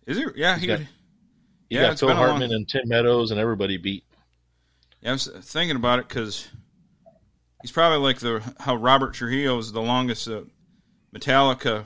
Is 0.06 0.18
he? 0.18 0.26
Yeah, 0.36 0.58
he. 0.58 0.68
got- 0.68 0.80
You 0.82 0.88
Yeah, 1.70 1.82
got 1.90 2.00
Phil 2.00 2.10
a 2.10 2.14
long- 2.14 2.18
Hartman 2.18 2.52
and 2.54 2.68
Tim 2.70 2.84
Meadows 2.88 3.32
and 3.32 3.40
everybody 3.40 3.78
beat. 3.78 4.04
Yeah, 5.02 5.10
I 5.10 5.14
was 5.14 5.28
thinking 5.28 5.78
about 5.78 6.00
it 6.00 6.08
because 6.08 6.48
he's 7.62 7.72
probably 7.72 8.00
like 8.00 8.20
the 8.20 8.42
how 8.60 8.76
Robert 8.76 9.14
Trujillo 9.14 9.58
is 9.58 9.72
the 9.72 9.82
longest 9.82 10.28
uh, 10.28 10.42
Metallica 11.16 11.86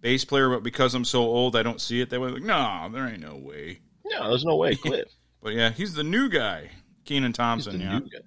bass 0.00 0.24
player, 0.24 0.48
but 0.50 0.62
because 0.62 0.94
I'm 0.94 1.04
so 1.04 1.20
old, 1.20 1.56
I 1.56 1.62
don't 1.62 1.80
see 1.80 2.00
it 2.00 2.10
that 2.10 2.20
way. 2.20 2.30
Like, 2.30 2.42
no, 2.42 2.88
there 2.92 3.06
ain't 3.06 3.20
no 3.20 3.36
way. 3.36 3.80
No, 4.04 4.28
there's 4.30 4.44
no 4.44 4.56
way. 4.56 4.76
But 5.42 5.54
yeah, 5.54 5.70
he's 5.70 5.94
the 5.94 6.04
new 6.04 6.28
guy, 6.28 6.70
Kenan 7.06 7.30
He's 7.30 7.36
Thompson. 7.38 7.78
the 7.78 7.84
Yeah, 7.84 7.98
new 8.00 8.08
guy. 8.10 8.18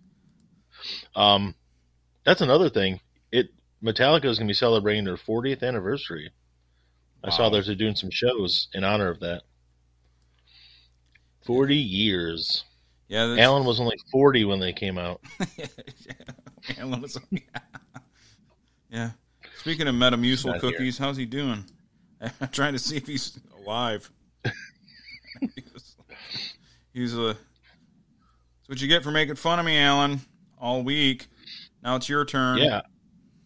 Um, 1.15 1.53
that's 2.25 2.41
another 2.41 2.71
thing. 2.71 3.01
It 3.31 3.49
Metallica 3.83 4.25
is 4.25 4.39
going 4.39 4.47
to 4.47 4.51
be 4.51 4.53
celebrating 4.55 5.03
their 5.03 5.15
40th 5.17 5.61
anniversary. 5.61 6.31
I 7.23 7.29
saw 7.29 7.43
Wow. 7.51 7.61
they're 7.61 7.75
doing 7.75 7.95
some 7.95 8.09
shows 8.09 8.67
in 8.73 8.83
honor 8.83 9.09
of 9.09 9.19
that. 9.19 9.43
40 11.45 11.75
years. 11.75 12.63
Yeah. 13.13 13.27
That's, 13.27 13.41
Alan 13.41 13.63
was 13.63 13.79
only 13.79 13.97
40 14.11 14.45
when 14.45 14.59
they 14.59 14.73
came 14.73 14.97
out. 14.97 15.21
Alan 16.79 17.01
was- 17.01 17.19
yeah. 18.89 19.11
Speaking 19.59 19.87
of 19.87 19.95
Metamucil 19.95 20.47
Not 20.47 20.61
here. 20.61 20.71
cookies, 20.71 20.97
how's 20.97 21.15
he 21.15 21.25
doing? 21.25 21.63
I'm 22.19 22.47
trying 22.51 22.73
to 22.73 22.79
see 22.79 22.97
if 22.97 23.05
he's 23.07 23.39
alive. 23.61 24.09
he's, 25.39 25.95
he's 26.93 27.13
a. 27.17 27.27
That's 27.27 27.37
what 28.67 28.81
you 28.81 28.87
get 28.87 29.03
for 29.03 29.11
making 29.11 29.35
fun 29.35 29.59
of 29.59 29.65
me, 29.65 29.77
Alan, 29.77 30.21
all 30.59 30.83
week. 30.83 31.27
Now 31.83 31.97
it's 31.97 32.09
your 32.09 32.25
turn. 32.25 32.57
Yeah. 32.57 32.81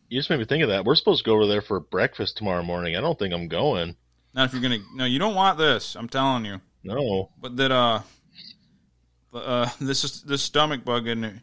You 0.09 0.19
just 0.19 0.29
made 0.29 0.39
me 0.39 0.45
think 0.45 0.63
of 0.63 0.69
that. 0.69 0.85
We're 0.85 0.95
supposed 0.95 1.23
to 1.23 1.29
go 1.29 1.35
over 1.35 1.47
there 1.47 1.61
for 1.61 1.81
breakfast 1.81 2.37
tomorrow 2.37 2.63
morning. 2.63 2.95
I 2.95 3.01
don't 3.01 3.19
think 3.19 3.33
I'm 3.33 3.47
going. 3.47 3.97
Not 4.33 4.45
if 4.45 4.53
you're 4.53 4.61
gonna. 4.61 4.79
No, 4.95 5.05
you 5.05 5.19
don't 5.19 5.35
want 5.35 5.57
this. 5.57 5.95
I'm 5.95 6.07
telling 6.07 6.45
you. 6.45 6.61
No. 6.83 7.31
But 7.41 7.57
that 7.57 7.71
uh, 7.71 8.01
uh, 9.37 9.69
this 9.79 10.03
is 10.03 10.21
this 10.23 10.41
stomach 10.41 10.83
bug 10.85 11.07
in 11.07 11.23
and 11.23 11.41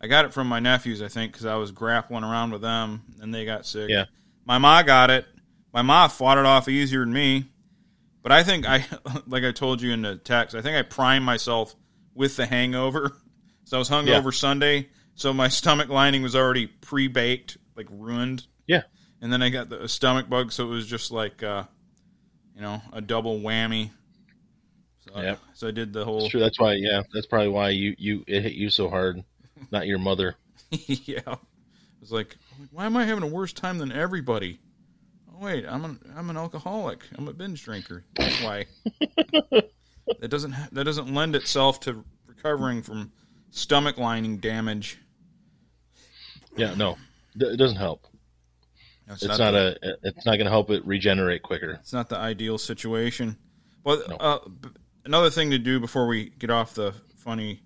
I 0.00 0.08
got 0.08 0.24
it 0.24 0.32
from 0.32 0.46
my 0.46 0.60
nephews, 0.60 1.02
I 1.02 1.08
think, 1.08 1.32
because 1.32 1.46
I 1.46 1.56
was 1.56 1.72
grappling 1.72 2.24
around 2.24 2.52
with 2.52 2.60
them 2.60 3.02
and 3.20 3.34
they 3.34 3.44
got 3.44 3.66
sick. 3.66 3.88
Yeah. 3.88 4.04
My 4.44 4.58
ma 4.58 4.82
got 4.82 5.10
it. 5.10 5.26
My 5.72 5.82
ma 5.82 6.08
fought 6.08 6.38
it 6.38 6.46
off 6.46 6.68
easier 6.68 7.00
than 7.00 7.12
me. 7.12 7.46
But 8.22 8.32
I 8.32 8.42
think 8.42 8.68
I, 8.68 8.84
like 9.26 9.44
I 9.44 9.52
told 9.52 9.80
you 9.80 9.92
in 9.92 10.02
the 10.02 10.16
text, 10.16 10.54
I 10.54 10.62
think 10.62 10.76
I 10.76 10.82
primed 10.82 11.24
myself 11.24 11.74
with 12.14 12.36
the 12.36 12.46
hangover. 12.46 13.16
So 13.64 13.76
I 13.76 13.78
was 13.78 13.90
hungover 13.90 14.24
Yeah. 14.24 14.30
Sunday, 14.30 14.88
so 15.14 15.32
my 15.32 15.48
stomach 15.48 15.88
lining 15.88 16.22
was 16.22 16.36
already 16.36 16.66
pre 16.66 17.08
baked, 17.08 17.56
like 17.76 17.88
ruined. 17.90 18.46
Yeah. 18.66 18.82
And 19.20 19.32
then 19.32 19.42
I 19.42 19.48
got 19.48 19.70
the 19.70 19.88
stomach 19.88 20.28
bug, 20.28 20.52
so 20.52 20.66
it 20.66 20.70
was 20.70 20.86
just 20.86 21.10
like, 21.10 21.42
uh, 21.42 21.64
you 22.54 22.60
know, 22.60 22.82
a 22.92 23.00
double 23.00 23.40
whammy. 23.40 23.90
So, 25.16 25.22
Yep. 25.22 25.38
so 25.54 25.68
I 25.68 25.70
did 25.70 25.92
the 25.92 26.04
whole 26.04 26.18
It's 26.20 26.28
true. 26.28 26.40
That's 26.40 26.60
why, 26.60 26.74
yeah, 26.74 27.02
that's 27.12 27.26
probably 27.26 27.48
why 27.48 27.70
you, 27.70 27.94
you 27.98 28.22
it 28.26 28.42
hit 28.42 28.52
you 28.52 28.68
so 28.68 28.88
hard, 28.90 29.24
not 29.70 29.86
your 29.86 29.98
mother. 29.98 30.36
yeah. 30.70 31.20
I 31.26 31.36
was 32.00 32.12
like, 32.12 32.36
why 32.70 32.84
am 32.86 32.96
I 32.96 33.04
having 33.06 33.24
a 33.24 33.28
worse 33.28 33.52
time 33.52 33.78
than 33.78 33.90
everybody? 33.92 34.60
Oh 35.32 35.44
wait, 35.44 35.64
I'm 35.66 35.84
an 35.84 35.98
I'm 36.16 36.28
an 36.30 36.36
alcoholic. 36.36 37.04
I'm 37.16 37.28
a 37.28 37.32
binge 37.32 37.64
drinker. 37.64 38.04
That's 38.14 38.42
why. 38.42 38.66
that 39.50 40.28
doesn't 40.28 40.52
ha- 40.52 40.68
that 40.72 40.84
doesn't 40.84 41.12
lend 41.12 41.34
itself 41.34 41.80
to 41.80 42.04
recovering 42.26 42.82
from 42.82 43.12
stomach 43.50 43.96
lining 43.98 44.36
damage. 44.38 44.98
Yeah, 46.56 46.74
no, 46.74 46.96
it 47.38 47.56
doesn't 47.58 47.76
help. 47.78 48.06
It's, 49.08 49.22
It's 49.22 49.38
not 49.38 49.52
the, 49.52 49.78
a. 49.82 50.08
It's 50.08 50.26
not 50.26 50.32
going 50.32 50.46
to 50.46 50.50
help 50.50 50.70
it 50.70 50.84
regenerate 50.86 51.42
quicker. 51.42 51.72
It's 51.80 51.92
not 51.92 52.08
the 52.08 52.16
ideal 52.18 52.58
situation. 52.58 53.36
Well, 53.84 54.02
No. 54.08 54.16
uh, 54.16 54.38
another 55.06 55.30
thing 55.30 55.50
to 55.52 55.58
do 55.58 55.80
before 55.80 56.06
we 56.06 56.30
get 56.38 56.50
off 56.50 56.74
the 56.74 56.92
funny, 57.16 57.62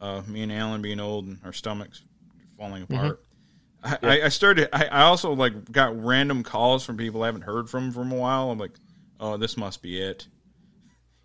uh, 0.00 0.22
me 0.26 0.42
and 0.42 0.52
Alan 0.52 0.82
being 0.82 1.00
old 1.00 1.26
and 1.26 1.38
our 1.44 1.52
stomachs 1.52 2.02
falling 2.56 2.82
apart. 2.84 3.20
I, 3.82 3.98
I, 4.02 4.22
I 4.24 4.28
started. 4.28 4.68
I, 4.72 4.84
I 4.86 5.02
also 5.02 5.32
like 5.32 5.72
got 5.72 6.00
random 6.04 6.42
calls 6.44 6.84
from 6.84 6.96
people 6.96 7.22
I 7.22 7.26
haven't 7.26 7.42
heard 7.42 7.68
from 7.68 7.90
from 7.92 8.12
a 8.12 8.14
while. 8.16 8.50
I'm 8.50 8.58
like, 8.58 8.72
oh, 9.18 9.36
this 9.36 9.56
must 9.56 9.82
be 9.82 10.00
it. 10.00 10.26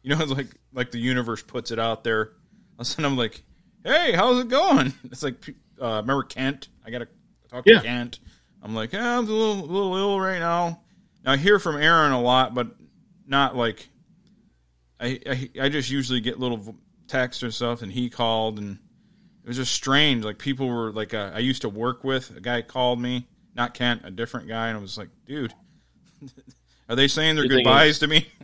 You 0.03 0.15
know, 0.15 0.21
it's 0.21 0.32
like 0.32 0.47
like 0.71 0.91
the 0.91 0.99
universe 0.99 1.43
puts 1.43 1.69
it 1.71 1.80
out 1.80 2.06
there. 2.06 2.27
All 2.27 2.30
of 2.30 2.80
a 2.82 2.86
sudden, 2.86 3.03
I'm 3.03 3.17
like, 3.17 3.43
hey, 3.84 4.13
how's 4.13 4.39
it 4.39 4.47
going? 4.47 4.93
It's 5.06 5.21
like, 5.21 5.36
uh, 5.82 5.97
remember 6.01 6.23
Kent? 6.23 6.69
I 6.86 6.91
gotta 6.91 7.10
talk 7.49 7.65
Yeah. 7.65 7.80
to 7.80 7.84
Kent. 7.84 8.19
I'm 8.63 8.73
like, 8.73 8.93
yeah, 8.93 9.17
I'm 9.17 9.27
a 9.27 9.32
little, 9.32 9.65
a 9.65 9.69
little 9.69 9.97
ill 9.97 10.19
right 10.19 10.39
now. 10.39 10.80
Now 11.25 11.34
I 11.34 11.38
hear 11.38 11.60
from 11.60 11.75
Aaron 11.75 12.13
a 12.13 12.21
lot, 12.21 12.53
but 12.53 12.67
not 13.25 13.58
like 13.58 13.89
I, 14.99 15.19
I 15.29 15.49
I 15.63 15.69
just 15.69 15.89
usually 15.89 16.19
get 16.19 16.39
little 16.39 16.75
texts 17.07 17.43
or 17.43 17.51
stuff, 17.51 17.81
and 17.81 17.91
he 17.91 18.10
called, 18.10 18.57
and 18.57 18.79
it 19.43 19.47
was 19.47 19.57
just 19.57 19.73
strange. 19.73 20.23
Like 20.23 20.38
people 20.39 20.67
were 20.67 20.91
like, 20.91 21.13
uh, 21.13 21.31
I 21.33 21.39
used 21.39 21.62
to 21.62 21.69
work 21.69 22.03
with 22.03 22.36
a 22.36 22.41
guy 22.41 22.62
called 22.62 22.99
me, 22.99 23.27
not 23.55 23.73
Kent, 23.73 24.01
a 24.03 24.12
different 24.12 24.47
guy, 24.47 24.67
and 24.69 24.77
I 24.77 24.81
was 24.81 24.97
like, 24.97 25.10
dude, 25.25 25.53
are 26.89 26.95
they 26.95 27.07
saying 27.07 27.36
their 27.36 27.45
thing 27.47 27.57
goodbyes 27.57 27.99
to 27.99 28.07
me? 28.07 28.27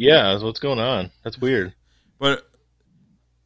Yeah, 0.00 0.40
what's 0.40 0.60
going 0.60 0.78
on. 0.78 1.10
That's 1.24 1.38
weird. 1.40 1.74
But 2.20 2.48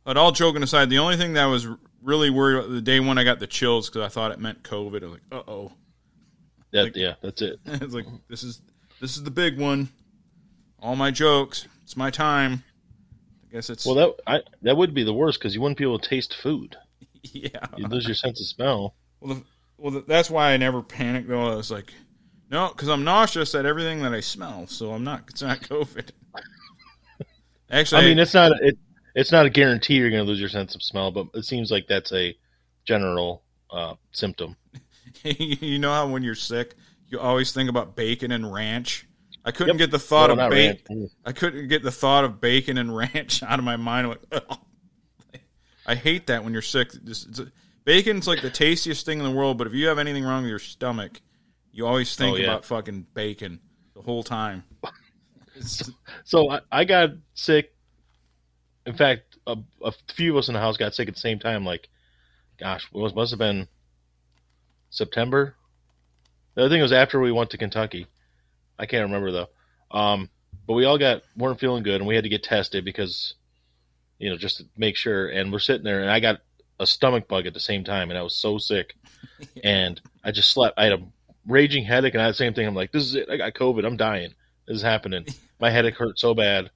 but 0.05 0.19
all 0.19 0.33
joking 0.33 0.63
aside, 0.63 0.91
the 0.91 0.99
only 0.99 1.17
thing 1.17 1.33
that 1.33 1.47
was 1.47 1.67
really 2.03 2.29
worried 2.29 2.59
about 2.59 2.71
the 2.71 2.83
day 2.83 3.01
when 3.01 3.17
I 3.17 3.25
got 3.25 3.39
the 3.39 3.47
chills 3.47 3.89
because 3.89 4.03
I 4.05 4.09
thought 4.09 4.33
it 4.33 4.39
meant 4.39 4.63
COVID. 4.63 5.03
I 5.03 5.07
was 5.07 5.13
like, 5.13 5.23
uh 5.33 5.51
oh. 5.51 5.73
That, 6.73 6.83
Like- 6.85 6.97
yeah, 6.97 7.15
that's 7.23 7.41
it. 7.41 7.59
it's 7.65 7.95
like 7.95 8.05
this 8.29 8.43
is 8.43 8.61
this 9.01 9.17
is 9.17 9.23
the 9.23 9.31
big 9.31 9.59
one. 9.59 9.89
All 10.79 10.95
my 10.95 11.11
jokes. 11.11 11.67
It's 11.85 11.97
my 11.97 12.11
time. 12.11 12.65
I 13.49 13.55
guess 13.55 13.71
it's 13.71 13.85
Well, 13.85 13.95
that 13.97 14.15
I, 14.27 14.41
that 14.63 14.77
would 14.77 14.95
be 14.95 15.05
the 15.05 15.13
worst 15.13 15.39
because 15.39 15.55
you 15.55 15.61
wouldn't 15.61 15.79
be 15.79 15.85
able 15.85 15.99
to 15.99 16.09
taste 16.09 16.35
food. 16.35 16.77
yeah. 17.23 17.67
You 17.77 17.87
lose 17.87 18.07
your 18.07 18.15
sense 18.15 18.41
of 18.41 18.47
smell. 18.47 18.95
Well, 19.21 19.35
the, 19.35 19.43
well, 19.77 19.91
the, 19.93 20.01
that's 20.07 20.31
why 20.31 20.53
I 20.53 20.57
never 20.57 20.83
panicked 20.83 21.29
though. 21.29 21.53
I 21.53 21.55
was 21.55 21.71
like, 21.71 21.93
no, 22.51 22.69
because 22.69 22.89
I'm 22.89 23.05
nauseous 23.05 23.55
at 23.55 23.67
everything 23.67 24.03
that 24.03 24.13
I 24.13 24.21
smell, 24.21 24.67
so 24.67 24.93
I'm 24.93 25.05
not. 25.05 25.25
It's 25.29 25.43
not 25.43 25.61
COVID. 25.63 26.11
Actually, 27.71 28.03
I 28.03 28.05
mean, 28.05 28.19
it's 28.19 28.35
not 28.35 28.53
it, 28.61 28.77
it's 29.15 29.33
not 29.33 29.47
a 29.47 29.51
guarantee 29.51 29.95
you're 29.95 30.11
going 30.11 30.25
to 30.25 30.29
lose 30.29 30.41
your 30.41 30.49
sense 30.49 30.75
of 30.75 30.83
smell, 30.83 31.11
but 31.11 31.29
it 31.35 31.45
seems 31.45 31.71
like 31.71 31.87
that's 31.87 32.13
a 32.13 32.37
general 32.85 33.43
uh, 33.71 33.95
symptom. 34.13 34.57
you 35.25 35.79
know 35.79 35.93
how 35.93 36.09
when 36.09 36.23
you're 36.23 36.35
sick, 36.35 36.75
you 37.09 37.19
always 37.19 37.53
think 37.53 37.71
about 37.71 37.97
bacon 37.97 38.33
and 38.33 38.53
ranch. 38.53 39.07
I 39.45 39.51
couldn't 39.51 39.75
Yep. 39.79 39.79
get 39.79 39.91
the 39.91 39.99
thought 39.99 40.31
of 40.31 40.39
bacon. 40.51 41.11
I 41.25 41.33
couldn't 41.33 41.69
get 41.69 41.83
the 41.83 41.91
thought 41.91 42.25
of 42.25 42.41
bacon 42.41 42.79
and 42.79 42.95
ranch 42.97 43.43
out 43.43 43.59
of 43.59 43.65
my 43.65 43.77
mind. 43.77 44.09
Like, 44.11 44.23
oh, 44.33 44.41
"Ugh." 44.51 44.59
I 45.85 45.97
hate 45.97 46.29
that 46.29 46.45
when 46.45 46.53
you're 46.53 46.63
sick. 46.63 46.93
It's 47.07 47.41
bacon's 47.85 48.29
like 48.29 48.41
the 48.41 48.51
tastiest 48.51 49.05
thing 49.05 49.19
in 49.19 49.25
the 49.25 49.33
world, 49.33 49.59
but 49.59 49.67
if 49.67 49.73
you 49.75 49.89
have 49.89 49.99
anything 49.99 50.23
wrong 50.25 50.43
with 50.43 50.51
your 50.51 50.61
stomach, 50.61 51.21
you 51.73 51.87
always 51.87 52.15
oh, 52.17 52.23
think 52.23 52.35
Oh, 52.35 52.39
yeah. 52.39 52.45
about 52.45 52.65
fucking 52.65 53.07
bacon 53.15 53.59
the 53.95 54.03
whole 54.03 54.23
time. 54.23 54.65
It's, 55.55 55.91
So 56.25 56.49
I, 56.51 56.61
I 56.73 56.85
got 56.85 57.11
sick. 57.35 57.75
In 58.87 58.95
fact, 58.95 59.37
a, 59.47 59.57
a 59.85 59.93
few 60.15 60.33
of 60.33 60.39
us 60.39 60.49
in 60.49 60.55
the 60.55 60.61
house 60.61 60.79
got 60.79 60.95
sick 60.95 61.09
at 61.09 61.15
the 61.15 61.21
same 61.21 61.39
time. 61.39 61.65
Like, 61.67 61.89
gosh, 62.59 62.87
it 62.87 62.97
was, 62.97 63.15
must 63.15 63.33
have 63.33 63.39
been 63.39 63.69
September. 64.89 65.55
I 66.57 66.63
think 66.69 66.79
it 66.79 66.83
was 66.83 66.93
after 66.93 67.21
we 67.21 67.33
went 67.33 67.51
to 67.51 67.59
Kentucky. 67.59 68.07
I 68.79 68.87
can't 68.87 69.05
remember 69.05 69.33
though. 69.33 69.49
Um, 69.91 70.31
but 70.67 70.75
we 70.75 70.85
all 70.85 70.99
got 70.99 71.23
weren't 71.37 71.61
feeling 71.61 71.83
good, 71.83 72.01
and 72.01 72.07
we 72.07 72.15
had 72.15 72.25
to 72.25 72.31
get 72.31 72.43
tested 72.43 72.85
because, 72.85 73.35
you 74.19 74.31
know, 74.31 74.37
just 74.37 74.59
to 74.59 74.65
make 74.77 74.97
sure. 74.97 75.29
And 75.29 75.53
we're 75.53 75.59
sitting 75.59 75.85
there, 75.85 76.01
and 76.01 76.11
I 76.11 76.21
got 76.21 76.41
a 76.79 76.87
stomach 76.87 77.29
bug 77.29 77.47
at 77.47 77.55
the 77.55 77.61
same 77.61 77.85
time, 77.85 78.11
and 78.11 78.19
I 78.19 78.23
was 78.23 78.37
so 78.37 78.59
sick, 78.59 78.95
and 79.65 80.01
I 80.25 80.31
just 80.31 80.51
slept. 80.51 80.79
I 80.79 80.85
had 80.85 80.95
a 80.95 81.03
raging 81.47 81.85
headache, 81.85 82.15
and 82.15 82.23
I 82.23 82.27
had 82.27 82.35
the 82.35 82.39
same 82.39 82.55
thing. 82.55 82.67
I'm 82.67 82.75
like, 82.75 82.93
this 82.93 83.05
is 83.05 83.15
it. 83.15 83.29
I 83.31 83.37
got 83.37 83.55
COVID. 83.55 83.85
I'm 83.85 83.97
dying. 83.97 84.35
This 84.67 84.77
is 84.77 84.83
happening. 84.83 85.27
My 85.61 85.71
headache 85.71 85.97
hurt 85.97 86.19
so 86.19 86.35
bad, 86.35 86.71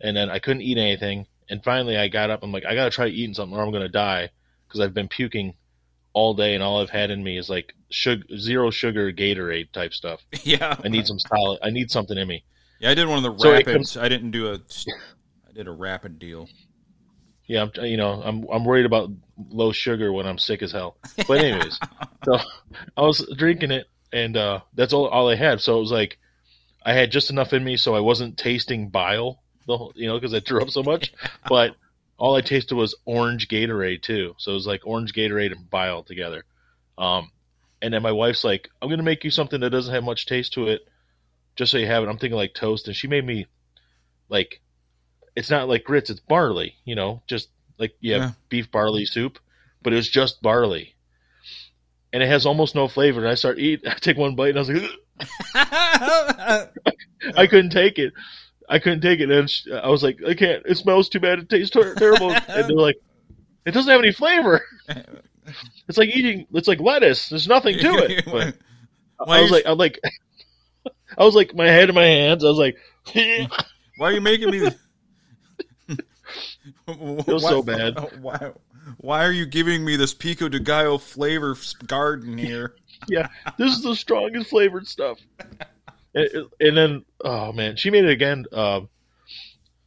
and 0.00 0.16
then 0.16 0.30
I 0.30 0.38
couldn't 0.38 0.62
eat 0.62 0.78
anything. 0.78 1.26
And 1.48 1.62
finally, 1.62 1.96
I 1.96 2.08
got 2.08 2.30
up. 2.30 2.42
I'm 2.42 2.52
like, 2.52 2.64
I 2.64 2.74
gotta 2.74 2.90
try 2.90 3.06
eating 3.06 3.34
something, 3.34 3.56
or 3.56 3.62
I'm 3.62 3.72
gonna 3.72 3.88
die 3.88 4.30
because 4.66 4.80
I've 4.80 4.94
been 4.94 5.08
puking 5.08 5.54
all 6.16 6.32
day, 6.32 6.54
and 6.54 6.62
all 6.62 6.80
I've 6.80 6.88
had 6.88 7.10
in 7.10 7.22
me 7.22 7.36
is 7.36 7.50
like 7.50 7.74
sugar, 7.90 8.24
zero 8.38 8.70
sugar 8.70 9.12
Gatorade 9.12 9.70
type 9.70 9.92
stuff. 9.92 10.24
yeah, 10.44 10.74
I 10.82 10.88
need 10.88 11.06
some 11.06 11.18
solid. 11.18 11.60
I 11.62 11.68
need 11.68 11.90
something 11.90 12.16
in 12.16 12.26
me. 12.26 12.42
Yeah, 12.80 12.90
I 12.90 12.94
did 12.94 13.06
one 13.06 13.18
of 13.18 13.22
the 13.22 13.38
So 13.38 13.52
rapids. 13.52 13.98
I 13.98 14.08
didn't 14.08 14.30
do 14.30 14.48
a. 14.48 14.54
I 14.54 15.52
did 15.52 15.68
a 15.68 15.72
rapid 15.72 16.18
deal. 16.18 16.48
Yeah, 17.46 17.64
I'm, 17.64 17.84
you 17.84 17.98
know, 17.98 18.22
I'm 18.24 18.46
I'm 18.50 18.64
worried 18.64 18.86
about 18.86 19.10
low 19.50 19.72
sugar 19.72 20.10
when 20.10 20.26
I'm 20.26 20.38
sick 20.38 20.62
as 20.62 20.72
hell. 20.72 20.96
But 21.28 21.44
anyways, 21.44 21.78
so 22.24 22.38
I 22.96 23.02
was 23.02 23.30
drinking 23.36 23.72
it, 23.72 23.86
and 24.10 24.38
uh, 24.38 24.60
that's 24.72 24.94
all 24.94 25.08
all 25.08 25.28
I 25.28 25.36
had. 25.36 25.60
So 25.60 25.76
it 25.76 25.80
was 25.80 25.92
like 25.92 26.16
I 26.82 26.94
had 26.94 27.12
just 27.12 27.28
enough 27.28 27.52
in 27.52 27.62
me, 27.62 27.76
so 27.76 27.94
I 27.94 28.00
wasn't 28.00 28.38
tasting 28.38 28.88
bile, 28.88 29.42
the 29.66 29.76
whole, 29.76 29.92
you 29.94 30.08
know, 30.08 30.18
because 30.18 30.32
I 30.32 30.40
threw 30.40 30.62
up 30.62 30.70
so 30.70 30.82
much. 30.82 31.12
But 31.48 31.76
all 32.18 32.34
I 32.36 32.40
tasted 32.40 32.74
was 32.74 32.94
orange 33.04 33.48
Gatorade 33.48 34.02
too. 34.02 34.34
So 34.38 34.52
it 34.52 34.54
was 34.54 34.66
like 34.66 34.86
orange 34.86 35.12
Gatorade 35.12 35.52
and 35.52 35.68
bile 35.70 36.02
together. 36.02 36.44
Um, 36.98 37.30
and 37.82 37.92
then 37.92 38.02
my 38.02 38.12
wife's 38.12 38.42
like, 38.44 38.70
"I'm 38.80 38.88
gonna 38.88 39.02
make 39.02 39.22
you 39.24 39.30
something 39.30 39.60
that 39.60 39.70
doesn't 39.70 39.92
have 39.94 40.04
much 40.04 40.26
taste 40.26 40.54
to 40.54 40.66
it, 40.68 40.82
just 41.56 41.72
so 41.72 41.78
you 41.78 41.86
have 41.86 42.02
it." 42.02 42.08
I'm 42.08 42.18
thinking 42.18 42.36
like 42.36 42.54
toast, 42.54 42.86
and 42.88 42.96
she 42.96 43.06
made 43.06 43.24
me 43.26 43.46
like 44.28 44.60
it's 45.36 45.50
not 45.50 45.68
like 45.68 45.84
grits, 45.84 46.08
it's 46.08 46.20
barley, 46.20 46.76
you 46.86 46.94
know, 46.94 47.22
just 47.26 47.48
like 47.78 47.94
you 48.00 48.14
have 48.14 48.22
Yeah. 48.22 48.30
beef 48.48 48.70
barley 48.70 49.04
soup, 49.04 49.38
but 49.82 49.92
it 49.92 49.96
was 49.96 50.08
just 50.08 50.40
barley. 50.40 50.94
And 52.12 52.22
it 52.22 52.26
has 52.28 52.46
almost 52.46 52.74
no 52.74 52.88
flavor. 52.88 53.20
And 53.20 53.28
I 53.28 53.34
start 53.34 53.58
eating, 53.58 53.86
I 53.90 53.94
take 53.96 54.16
one 54.16 54.34
bite 54.34 54.56
and 54.56 54.58
I 54.58 54.60
was 54.62 54.70
like, 54.70 54.90
I 57.36 57.46
couldn't 57.46 57.70
take 57.70 57.98
it. 57.98 58.14
I 58.68 58.78
couldn't 58.78 59.00
take 59.00 59.20
it. 59.20 59.30
And 59.30 59.50
I 59.72 59.88
was 59.88 60.02
like, 60.02 60.18
I 60.26 60.34
can't, 60.34 60.64
it 60.66 60.76
smells 60.76 61.08
too 61.08 61.20
bad. 61.20 61.38
It 61.38 61.48
tastes 61.48 61.70
terrible. 61.70 62.30
and 62.30 62.44
they're 62.46 62.70
like, 62.70 62.96
it 63.64 63.72
doesn't 63.72 63.90
have 63.90 64.00
any 64.00 64.12
flavor. 64.12 64.62
It's 65.88 65.96
like 65.96 66.08
eating, 66.08 66.48
it's 66.54 66.66
like 66.66 66.80
lettuce. 66.80 67.28
There's 67.28 67.46
nothing 67.46 67.78
to 67.78 67.88
it. 67.98 68.24
But 69.16 69.28
Why 69.28 69.38
I 69.38 69.42
was 69.42 69.52
like, 69.52 69.64
I 69.64 69.70
was 69.70 69.78
like, 69.78 70.00
I 71.18 71.24
was 71.24 71.36
like, 71.36 71.54
my 71.54 71.68
head 71.68 71.88
in 71.88 71.94
my 71.94 72.04
hands. 72.04 72.44
I 72.44 72.48
was 72.48 72.58
like, 72.58 72.76
Why 73.14 74.08
are 74.08 74.12
you 74.12 74.20
making 74.20 74.50
me? 74.50 74.68
It 75.88 77.26
was 77.28 77.42
so 77.42 77.62
bad. 77.62 77.96
Why? 78.20 78.50
Why 78.98 79.24
are 79.24 79.32
you 79.32 79.46
giving 79.46 79.84
me 79.84 79.96
this 79.96 80.14
pico 80.14 80.48
de 80.48 80.60
gallo 80.60 80.98
flavor 80.98 81.56
garden 81.86 82.38
here? 82.38 82.74
yeah, 83.08 83.28
this 83.58 83.72
is 83.72 83.82
the 83.82 83.94
strongest 83.96 84.50
flavored 84.50 84.86
stuff. 84.86 85.18
And, 86.16 86.48
and 86.58 86.76
then, 86.76 87.04
oh 87.24 87.52
man, 87.52 87.76
she 87.76 87.90
made 87.90 88.04
it 88.04 88.10
again. 88.10 88.46
Um, 88.52 88.88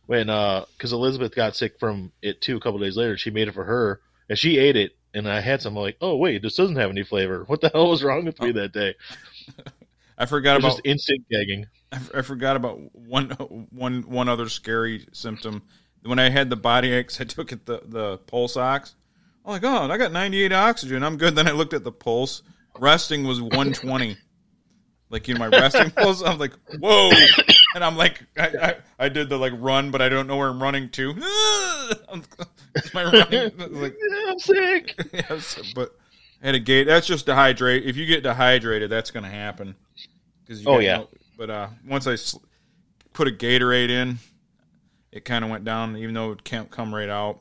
when 0.05 0.27
because 0.27 0.93
Elizabeth 0.93 1.35
got 1.35 1.55
sick 1.55 1.77
from 1.79 2.11
it 2.21 2.41
too 2.41 2.57
a 2.57 2.59
couple 2.59 2.79
days 2.79 2.95
later, 2.95 3.17
she 3.17 3.31
made 3.31 3.47
it 3.47 3.53
for 3.53 3.63
her, 3.63 3.99
and 4.29 4.37
she 4.37 4.57
ate 4.57 4.75
it. 4.75 4.95
And 5.13 5.27
I 5.27 5.41
had 5.41 5.61
some 5.61 5.75
like, 5.75 5.97
oh 6.01 6.15
wait, 6.15 6.41
this 6.41 6.55
doesn't 6.55 6.77
have 6.77 6.91
any 6.91 7.03
flavor. 7.03 7.43
What 7.47 7.61
the 7.61 7.69
hell 7.69 7.89
was 7.89 8.03
wrong 8.03 8.25
with 8.25 8.39
me 8.41 8.51
that 8.53 8.71
day? 8.71 8.95
I 10.17 10.25
forgot 10.25 10.55
was 10.55 10.63
about. 10.63 10.69
just 10.69 10.81
instant 10.85 11.25
gagging. 11.29 11.65
I 12.13 12.21
forgot 12.21 12.55
about 12.55 12.79
one 12.95 13.29
one 13.71 14.03
one 14.03 14.29
other 14.29 14.49
scary 14.49 15.07
symptom. 15.13 15.63
When 16.03 16.19
I 16.19 16.29
had 16.29 16.49
the 16.49 16.55
body 16.55 16.91
aches, 16.91 17.19
I 17.19 17.23
took 17.23 17.51
it 17.51 17.65
the 17.65 17.81
the 17.85 18.17
pulse 18.17 18.55
ox. 18.55 18.95
I'm 19.45 19.53
like, 19.53 19.63
oh, 19.63 19.89
I 19.89 19.97
got 19.97 20.11
98 20.11 20.51
oxygen. 20.51 21.03
I'm 21.03 21.17
good. 21.17 21.35
Then 21.35 21.47
I 21.47 21.51
looked 21.51 21.73
at 21.73 21.83
the 21.83 21.91
pulse. 21.91 22.43
Resting 22.77 23.25
was 23.25 23.41
120. 23.41 24.17
Like 25.09 25.27
in 25.29 25.37
my 25.37 25.47
resting 25.47 25.91
pulse, 25.95 26.21
I'm 26.23 26.37
like, 26.37 26.53
whoa. 26.79 27.11
And 27.75 27.83
I'm 27.83 27.95
like, 27.97 28.21
I, 28.37 28.47
I, 28.47 28.75
I 29.05 29.09
did 29.09 29.29
the 29.29 29.37
like 29.37 29.53
run, 29.57 29.91
but 29.91 30.01
I 30.01 30.09
don't 30.09 30.27
know 30.27 30.37
where 30.37 30.49
I'm 30.49 30.61
running 30.61 30.89
to. 30.89 31.13
my 32.93 33.03
running, 33.03 33.51
like, 33.81 33.95
Yeah, 33.99 34.31
I'm 34.31 34.39
sick. 34.39 34.95
yes, 35.13 35.59
but 35.75 35.95
I 36.41 36.47
had 36.47 36.55
a 36.55 36.59
gate. 36.59 36.85
That's 36.85 37.07
just 37.07 37.25
dehydrate. 37.25 37.83
If 37.85 37.97
you 37.97 38.05
get 38.05 38.23
dehydrated, 38.23 38.89
that's 38.89 39.11
going 39.11 39.23
to 39.23 39.29
happen. 39.29 39.75
'Cause 40.47 40.61
you 40.61 40.67
Oh, 40.69 40.79
yeah. 40.79 40.97
no- 40.97 41.09
but 41.37 41.49
uh, 41.49 41.67
once 41.87 42.05
I 42.07 42.15
sl- 42.15 42.39
put 43.13 43.27
a 43.27 43.31
Gatorade 43.31 43.89
in, 43.89 44.17
it 45.11 45.23
kind 45.25 45.43
of 45.45 45.51
went 45.51 45.63
down, 45.63 45.95
even 45.97 46.13
though 46.13 46.31
it 46.31 46.43
can't 46.43 46.69
come 46.69 46.93
right 46.93 47.09
out. 47.09 47.39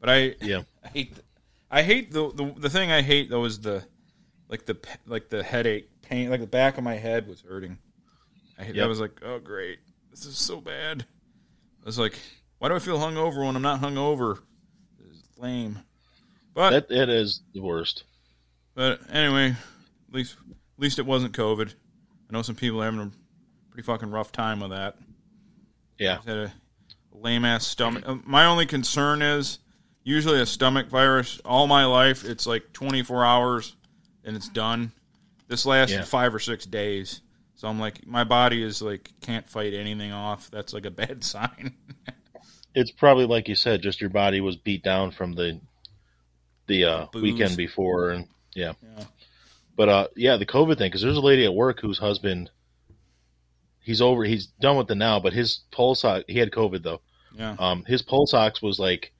But 0.00 0.10
I, 0.10 0.34
Yeah. 0.40 0.62
I 0.84 0.88
hate, 0.88 1.14
the, 1.14 1.22
I 1.70 1.82
hate 1.82 2.10
the, 2.12 2.30
the 2.32 2.54
the 2.58 2.68
thing 2.70 2.92
I 2.92 3.00
hate 3.02 3.30
though 3.30 3.44
is 3.46 3.60
the 3.60 3.82
like 4.48 4.66
the 4.66 4.76
like 5.06 5.28
the 5.30 5.42
headache 5.42 5.88
pain, 6.04 6.30
like 6.30 6.40
the 6.40 6.46
back 6.46 6.78
of 6.78 6.84
my 6.84 6.94
head 6.96 7.26
was 7.26 7.40
hurting. 7.42 7.78
I 8.58 8.64
Yep. 8.64 8.84
I 8.84 8.86
was 8.86 9.00
like, 9.00 9.20
oh 9.24 9.38
great, 9.38 9.78
this 10.10 10.24
is 10.26 10.36
so 10.38 10.60
bad. 10.60 11.04
I 11.82 11.86
was 11.86 11.98
like, 11.98 12.18
why 12.58 12.68
do 12.68 12.74
I 12.74 12.78
feel 12.78 12.98
hungover 12.98 13.44
when 13.44 13.56
I'm 13.56 13.62
not 13.62 13.80
hungover? 13.80 14.38
This 14.98 15.16
is 15.18 15.22
lame. 15.36 15.78
But 16.54 16.88
That 16.88 16.90
it 16.96 17.08
is 17.08 17.42
the 17.52 17.60
worst. 17.60 18.04
but 18.74 19.00
anyway, 19.10 19.50
at 20.08 20.14
least 20.14 20.36
at 20.48 20.80
least 20.82 20.98
it 20.98 21.06
wasn't 21.06 21.32
COVID. 21.36 21.70
I 21.72 22.32
know 22.32 22.42
some 22.42 22.54
people 22.56 22.80
are 22.80 22.84
having 22.84 23.00
a 23.00 23.10
pretty 23.70 23.84
fucking 23.84 24.10
rough 24.10 24.30
time 24.32 24.60
with 24.60 24.70
that. 24.70 24.96
Yeah. 25.98 26.18
Had 26.26 26.36
a 26.36 26.52
lame 27.12 27.44
ass 27.44 27.66
stomach. 27.66 28.04
uh, 28.06 28.16
My 28.24 28.44
only 28.46 28.66
concern 28.66 29.20
is 29.22 29.58
usually 30.04 30.40
a 30.40 30.46
stomach 30.46 30.88
virus. 30.88 31.40
All 31.44 31.66
my 31.66 31.84
life, 31.84 32.24
it's 32.24 32.46
like 32.46 32.72
24 32.72 33.24
hours 33.24 33.76
and 34.24 34.36
it's 34.36 34.48
done. 34.48 34.92
This 35.48 35.66
lasted 35.66 35.96
Yeah. 35.98 36.04
five 36.04 36.34
or 36.34 36.38
six 36.38 36.64
days, 36.66 37.20
so 37.54 37.68
I'm 37.68 37.78
like, 37.78 38.06
my 38.06 38.24
body 38.24 38.62
is 38.62 38.80
like 38.82 39.10
can't 39.20 39.48
fight 39.48 39.74
anything 39.74 40.12
off. 40.12 40.50
That's 40.50 40.72
like 40.72 40.86
a 40.86 40.90
bad 41.02 41.22
sign. 41.24 41.74
It's 42.74 42.90
probably 42.90 43.26
like 43.26 43.48
you 43.48 43.54
said, 43.54 43.82
just 43.82 44.00
your 44.00 44.10
body 44.10 44.40
was 44.40 44.56
beat 44.56 44.82
down 44.82 45.10
from 45.12 45.34
the 45.34 45.60
the 46.66 46.84
uh, 46.84 47.06
weekend 47.14 47.56
before, 47.56 48.10
and 48.10 48.26
yeah. 48.54 48.72
Yeah. 48.96 49.04
But 49.76 49.88
uh, 49.88 50.08
yeah, 50.16 50.36
the 50.36 50.46
COVID 50.46 50.78
thing 50.78 50.88
because 50.88 51.02
there's 51.02 51.16
a 51.16 51.20
lady 51.20 51.44
at 51.44 51.54
work 51.54 51.80
whose 51.80 51.98
husband, 51.98 52.50
he's 53.80 54.00
over, 54.00 54.24
he's 54.24 54.46
done 54.46 54.76
with 54.76 54.90
it 54.90 54.94
now, 54.96 55.20
but 55.20 55.32
his 55.32 55.60
pulse 55.72 56.04
ox, 56.04 56.24
he 56.28 56.38
had 56.38 56.50
COVID 56.52 56.82
though. 56.82 57.00
yeah, 57.36 57.56
Um, 57.58 57.84
his 57.84 58.00
pulse 58.02 58.32
ox 58.34 58.62
was 58.62 58.78
like 58.78 59.12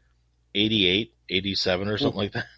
88, 0.54 1.12
87 1.28 1.88
or 1.88 1.98
something 1.98 2.16
like 2.18 2.32
that. 2.32 2.46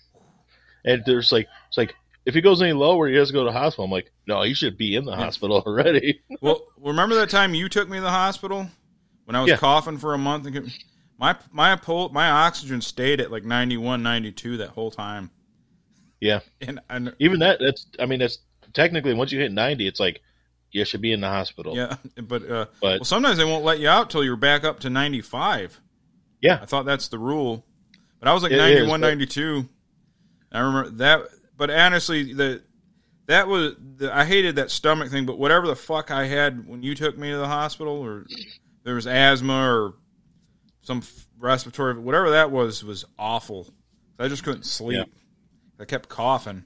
And 0.85 1.03
there's 1.05 1.33
like, 1.33 1.49
it's 1.67 1.77
like 1.77 1.97
if 2.27 2.35
he 2.35 2.41
goes 2.43 2.61
any 2.61 2.73
lower, 2.75 3.09
he 3.09 3.15
has 3.17 3.29
to 3.29 3.33
go 3.33 3.45
to 3.45 3.51
the 3.51 3.59
hospital. 3.59 3.85
I'm 3.87 3.91
like, 3.91 4.11
no, 4.27 4.43
you 4.43 4.55
should 4.55 4.77
be 4.77 4.95
in 4.97 5.05
the 5.07 5.17
hospital 5.17 5.63
already. 5.67 6.21
Well, 6.43 6.61
remember 6.79 7.15
that 7.17 7.31
time 7.31 7.55
you 7.55 7.69
took 7.69 7.89
me 7.89 7.97
to 7.97 8.03
the 8.03 8.11
hospital 8.11 8.69
when 9.25 9.35
I 9.37 9.41
was 9.41 9.49
Yeah. 9.51 9.57
coughing 9.57 9.97
for 9.99 10.13
a 10.13 10.19
month? 10.19 10.47
And 10.47 10.71
My 11.19 11.37
my 11.51 11.77
pol- 11.77 12.11
my 12.11 12.29
oxygen 12.29 12.81
stayed 12.83 13.21
at 13.23 13.31
like 13.33 13.45
91, 13.45 14.03
92 14.03 14.59
that 14.59 14.69
whole 14.71 14.91
time. 14.91 15.31
Yeah. 16.21 16.41
And, 16.61 16.81
and 16.91 17.15
Even 17.19 17.39
that, 17.41 17.59
that's, 17.61 17.87
I 17.99 18.07
mean, 18.07 18.19
that's 18.19 18.39
technically 18.75 19.15
once 19.15 19.33
you 19.33 19.39
hit 19.41 19.53
90, 19.53 19.87
it's 19.87 20.01
like 20.01 20.21
you 20.73 20.85
should 20.85 21.01
be 21.01 21.13
in 21.13 21.21
the 21.21 21.29
hospital. 21.29 21.75
yeah, 21.77 21.97
but 22.23 22.43
uh, 22.51 22.67
But 22.83 23.01
well, 23.01 23.05
sometimes 23.05 23.39
they 23.39 23.45
won't 23.45 23.65
let 23.65 23.79
you 23.79 23.89
out 23.89 24.11
till 24.11 24.25
you're 24.25 24.37
back 24.37 24.65
up 24.65 24.81
to 24.81 24.91
95. 24.91 25.81
Yeah. 26.43 26.59
I 26.61 26.67
thought 26.67 26.85
that's 26.85 27.09
the 27.09 27.19
rule. 27.19 27.65
But 28.21 28.29
I 28.29 28.35
was 28.35 28.43
like 28.43 28.53
It 28.53 28.57
is, 28.59 28.61
91, 28.89 29.01
but- 29.01 29.07
92. 29.09 29.69
I 30.53 30.59
remember 30.61 30.91
that. 30.99 31.21
But 31.57 31.71
honestly, 31.71 32.33
the 32.33 32.63
that 33.27 33.49
was 33.49 33.75
the, 33.97 34.15
I 34.15 34.25
hated 34.25 34.57
that 34.57 34.71
stomach 34.71 35.11
thing. 35.11 35.27
But 35.27 35.39
whatever 35.39 35.67
the 35.67 35.77
fuck 35.77 36.11
I 36.11 36.27
had 36.27 36.69
when 36.69 36.83
you 36.83 36.95
took 36.95 37.17
me 37.19 37.31
to 37.31 37.37
the 37.39 37.47
hospital, 37.49 37.95
or 37.95 38.27
there 38.85 38.95
was 38.95 39.07
asthma 39.07 39.69
or 39.69 39.95
some 40.83 40.99
f- 40.99 41.27
respiratory, 41.39 41.99
whatever 41.99 42.31
that 42.31 42.51
was, 42.51 42.85
was 42.85 43.05
awful. 43.19 43.69
I 44.19 44.29
just 44.29 44.45
couldn't 44.45 44.65
sleep. 44.65 45.07
I 45.81 45.85
kept 45.85 46.09
coughing. 46.09 46.65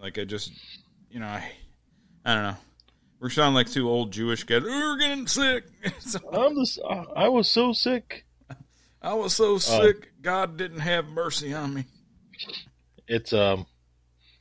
Like 0.00 0.18
I 0.18 0.24
just, 0.24 0.52
you 1.10 1.20
know, 1.20 1.26
I, 1.26 1.50
I 2.24 2.34
don't 2.34 2.42
know. 2.44 2.56
We 3.20 3.30
sound 3.30 3.54
like 3.54 3.70
two 3.70 3.88
old 3.88 4.12
Jewish 4.12 4.44
guys. 4.44 4.62
We're 4.62 4.96
getting 4.98 5.26
sick. 5.26 5.64
So- 6.00 6.18
I'm 6.32 6.56
just, 6.56 6.80
I 7.14 7.28
was 7.28 7.48
so 7.48 7.72
sick. 7.72 8.24
I 9.02 9.14
was 9.14 9.34
so 9.34 9.56
uh, 9.56 9.58
sick. 9.58 10.10
God 10.20 10.56
didn't 10.56 10.80
have 10.80 11.06
mercy 11.06 11.54
on 11.54 11.72
me. 11.74 11.84
It's, 13.10 13.32
um, 13.34 13.66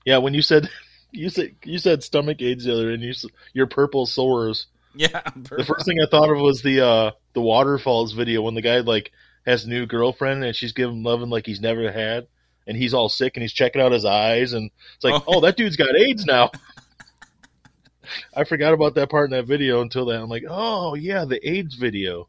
yeah, 0.05 0.19
when 0.19 0.33
you 0.33 0.41
said, 0.41 0.69
you 1.11 1.29
said, 1.29 1.55
you 1.65 1.77
said 1.79 2.03
stomach 2.03 2.41
aids 2.41 2.63
the 2.65 2.73
other, 2.73 2.91
and 2.91 3.03
you, 3.03 3.13
your 3.53 3.67
purple 3.67 4.05
sores. 4.05 4.67
Yeah, 4.95 5.21
The 5.35 5.63
first 5.63 5.85
thing 5.85 5.99
I 6.01 6.09
thought 6.09 6.31
of 6.31 6.39
was 6.39 6.63
the, 6.63 6.83
uh, 6.83 7.11
the 7.33 7.41
waterfalls 7.41 8.13
video 8.13 8.41
when 8.41 8.55
the 8.55 8.61
guy, 8.63 8.79
like, 8.79 9.11
has 9.45 9.67
new 9.67 9.85
girlfriend 9.85 10.43
and 10.43 10.55
she's 10.55 10.73
giving 10.73 11.03
loving 11.03 11.29
like 11.29 11.45
he's 11.45 11.61
never 11.61 11.91
had. 11.91 12.27
And 12.65 12.75
he's 12.75 12.93
all 12.95 13.07
sick 13.07 13.35
and 13.35 13.43
he's 13.43 13.53
checking 13.53 13.83
out 13.83 13.91
his 13.91 14.03
eyes 14.03 14.53
and 14.53 14.71
it's 14.95 15.03
like, 15.03 15.13
Oh. 15.27 15.35
oh, 15.35 15.41
that 15.41 15.57
dude's 15.57 15.75
got 15.75 15.95
AIDS 15.95 16.25
now. 16.25 16.49
I 18.35 18.43
forgot 18.43 18.73
about 18.73 18.95
that 18.95 19.09
part 19.09 19.25
in 19.31 19.37
that 19.37 19.45
video 19.45 19.81
until 19.81 20.05
then. 20.05 20.21
I'm 20.21 20.29
like, 20.29 20.45
oh 20.49 20.95
yeah, 20.95 21.25
the 21.25 21.39
AIDS 21.47 21.75
video. 21.75 22.27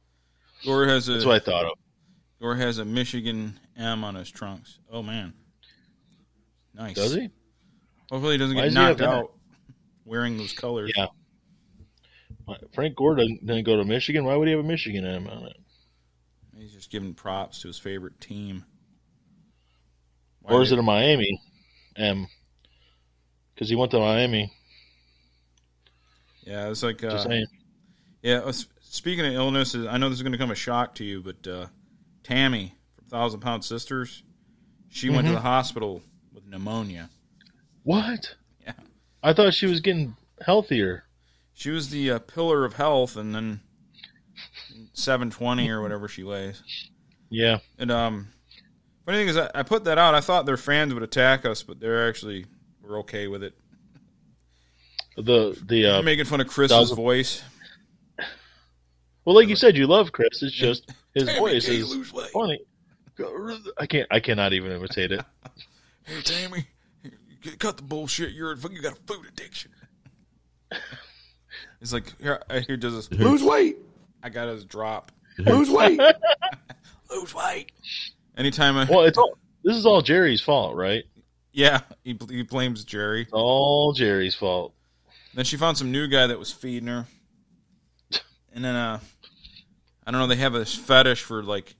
Gore 0.64 0.86
has 0.86 1.08
a. 1.08 1.14
That's 1.14 1.24
what 1.24 1.36
I 1.42 1.44
thought 1.44 1.64
of. 1.64 1.72
Gore 2.40 2.56
has 2.56 2.78
a 2.78 2.84
Michigan 2.84 3.58
M 3.76 4.04
on 4.04 4.14
his 4.14 4.30
trunks. 4.30 4.78
Oh 4.92 5.02
man, 5.02 5.32
nice. 6.74 6.94
Does 6.94 7.14
he? 7.14 7.30
Hopefully, 8.10 8.34
he 8.34 8.38
doesn't 8.38 8.56
Why 8.56 8.62
get 8.68 8.74
does 8.74 8.74
he 8.74 8.80
knocked 8.80 9.00
out 9.02 9.32
wearing 10.04 10.36
those 10.36 10.52
colors. 10.52 10.92
Yeah. 10.96 11.06
Frank 12.74 12.96
Gore 12.96 13.14
didn't, 13.14 13.46
didn't 13.46 13.64
go 13.64 13.76
to 13.76 13.84
Michigan. 13.84 14.24
Why 14.24 14.34
would 14.34 14.48
he 14.48 14.52
have 14.52 14.64
a 14.64 14.66
Michigan 14.68 15.06
M 15.06 15.28
on 15.28 15.44
it? 15.46 15.56
He's 16.56 16.72
just 16.72 16.90
giving 16.90 17.14
props 17.14 17.62
to 17.62 17.68
his 17.68 17.78
favorite 17.78 18.20
team. 18.20 18.64
Why 20.40 20.54
Or 20.54 20.62
is 20.62 20.72
it 20.72 20.78
a 20.78 20.82
Miami 20.82 21.40
M? 21.96 22.26
Because 23.54 23.68
he 23.68 23.76
went 23.76 23.92
to 23.92 24.00
Miami. 24.00 24.52
Yeah, 26.42 26.70
it's 26.70 26.82
like 26.82 27.04
uh, 27.04 27.22
saying. 27.22 27.46
yeah. 28.22 28.38
uh, 28.38 28.52
Speaking 28.82 29.24
of 29.26 29.32
illnesses, 29.34 29.86
I 29.86 29.98
know 29.98 30.08
this 30.08 30.18
is 30.18 30.22
going 30.22 30.32
to 30.32 30.38
come 30.38 30.50
a 30.50 30.56
shock 30.56 30.96
to 30.96 31.04
you, 31.04 31.22
but 31.22 31.46
uh, 31.46 31.66
Tammy 32.24 32.74
from 32.96 33.06
Thousand 33.06 33.38
Pound 33.40 33.64
Sisters, 33.64 34.24
she 34.88 35.08
went 35.08 35.26
to 35.28 35.32
Mhm. 35.32 35.36
the 35.36 35.40
hospital 35.42 36.02
pneumonia. 36.50 37.08
What? 37.84 38.34
Yeah. 38.62 38.72
I 39.22 39.32
thought 39.32 39.54
she 39.54 39.66
was 39.66 39.80
getting 39.80 40.16
healthier. 40.44 41.04
She 41.54 41.70
was 41.70 41.90
the 41.90 42.10
uh, 42.10 42.18
pillar 42.18 42.64
of 42.64 42.74
health, 42.74 43.16
and 43.16 43.34
then 43.34 43.60
seven 44.92 45.30
twenty 45.30 45.70
or 45.70 45.80
whatever 45.82 46.08
she 46.08 46.22
weighs. 46.22 46.62
Yeah. 47.30 47.58
And 47.78 47.90
um, 47.90 48.28
funny 49.04 49.18
thing 49.18 49.28
is, 49.28 49.36
I, 49.36 49.50
I 49.54 49.62
put 49.62 49.84
that 49.84 49.98
out. 49.98 50.14
I 50.14 50.20
thought 50.20 50.46
their 50.46 50.56
fans 50.56 50.92
would 50.94 51.02
attack 51.02 51.44
us, 51.44 51.62
but 51.62 51.80
they're 51.80 52.08
actually 52.08 52.46
we're 52.82 52.98
okay 53.00 53.28
with 53.28 53.42
it. 53.42 53.54
The 55.16 55.58
the 55.66 55.86
uh, 55.86 56.02
making 56.02 56.24
fun 56.24 56.40
of 56.40 56.48
Chris's 56.48 56.76
thousand- 56.76 56.96
voice. 56.96 57.42
well, 59.24 59.36
like 59.36 59.48
you 59.48 59.56
said, 59.56 59.76
you 59.76 59.86
love 59.86 60.12
Chris. 60.12 60.42
It's 60.42 60.54
just 60.54 60.90
his 61.14 61.34
voice 61.36 61.68
is 61.68 62.10
funny. 62.32 62.60
I 63.78 63.86
can't. 63.86 64.08
I 64.10 64.20
cannot 64.20 64.54
even 64.54 64.72
imitate 64.72 65.12
it. 65.12 65.20
Hey 66.10 66.22
Tammy, 66.22 66.66
cut 67.60 67.76
the 67.76 67.84
bullshit. 67.84 68.32
You're 68.32 68.56
you 68.56 68.82
got 68.82 68.94
a 68.94 68.96
food 69.06 69.26
addiction. 69.28 69.70
He's 71.78 71.92
like, 71.92 72.20
here, 72.20 72.42
I 72.50 72.60
here 72.60 72.76
does 72.76 72.94
this. 72.94 73.12
Lose 73.12 73.44
weight. 73.44 73.76
I 74.20 74.28
got 74.28 74.48
his 74.48 74.64
drop. 74.64 75.12
Lose 75.38 75.70
weight. 75.70 76.00
Lose 77.10 77.32
weight. 77.32 77.70
Anytime 78.36 78.76
I, 78.76 78.86
Well, 78.90 79.04
it's 79.04 79.18
all. 79.18 79.38
This 79.62 79.76
is 79.76 79.86
all 79.86 80.02
Jerry's 80.02 80.40
fault, 80.40 80.74
right? 80.74 81.04
yeah, 81.52 81.82
he, 82.02 82.18
he 82.28 82.42
blames 82.42 82.84
Jerry. 82.84 83.22
It's 83.22 83.32
all 83.32 83.92
Jerry's 83.92 84.34
fault. 84.34 84.74
Then 85.34 85.44
she 85.44 85.56
found 85.56 85.78
some 85.78 85.92
new 85.92 86.08
guy 86.08 86.26
that 86.26 86.40
was 86.40 86.50
feeding 86.50 86.88
her, 86.88 87.06
and 88.52 88.64
then 88.64 88.74
uh, 88.74 88.98
I 90.04 90.10
don't 90.10 90.20
know. 90.20 90.26
They 90.26 90.36
have 90.36 90.54
this 90.54 90.74
fetish 90.74 91.22
for 91.22 91.44
like, 91.44 91.76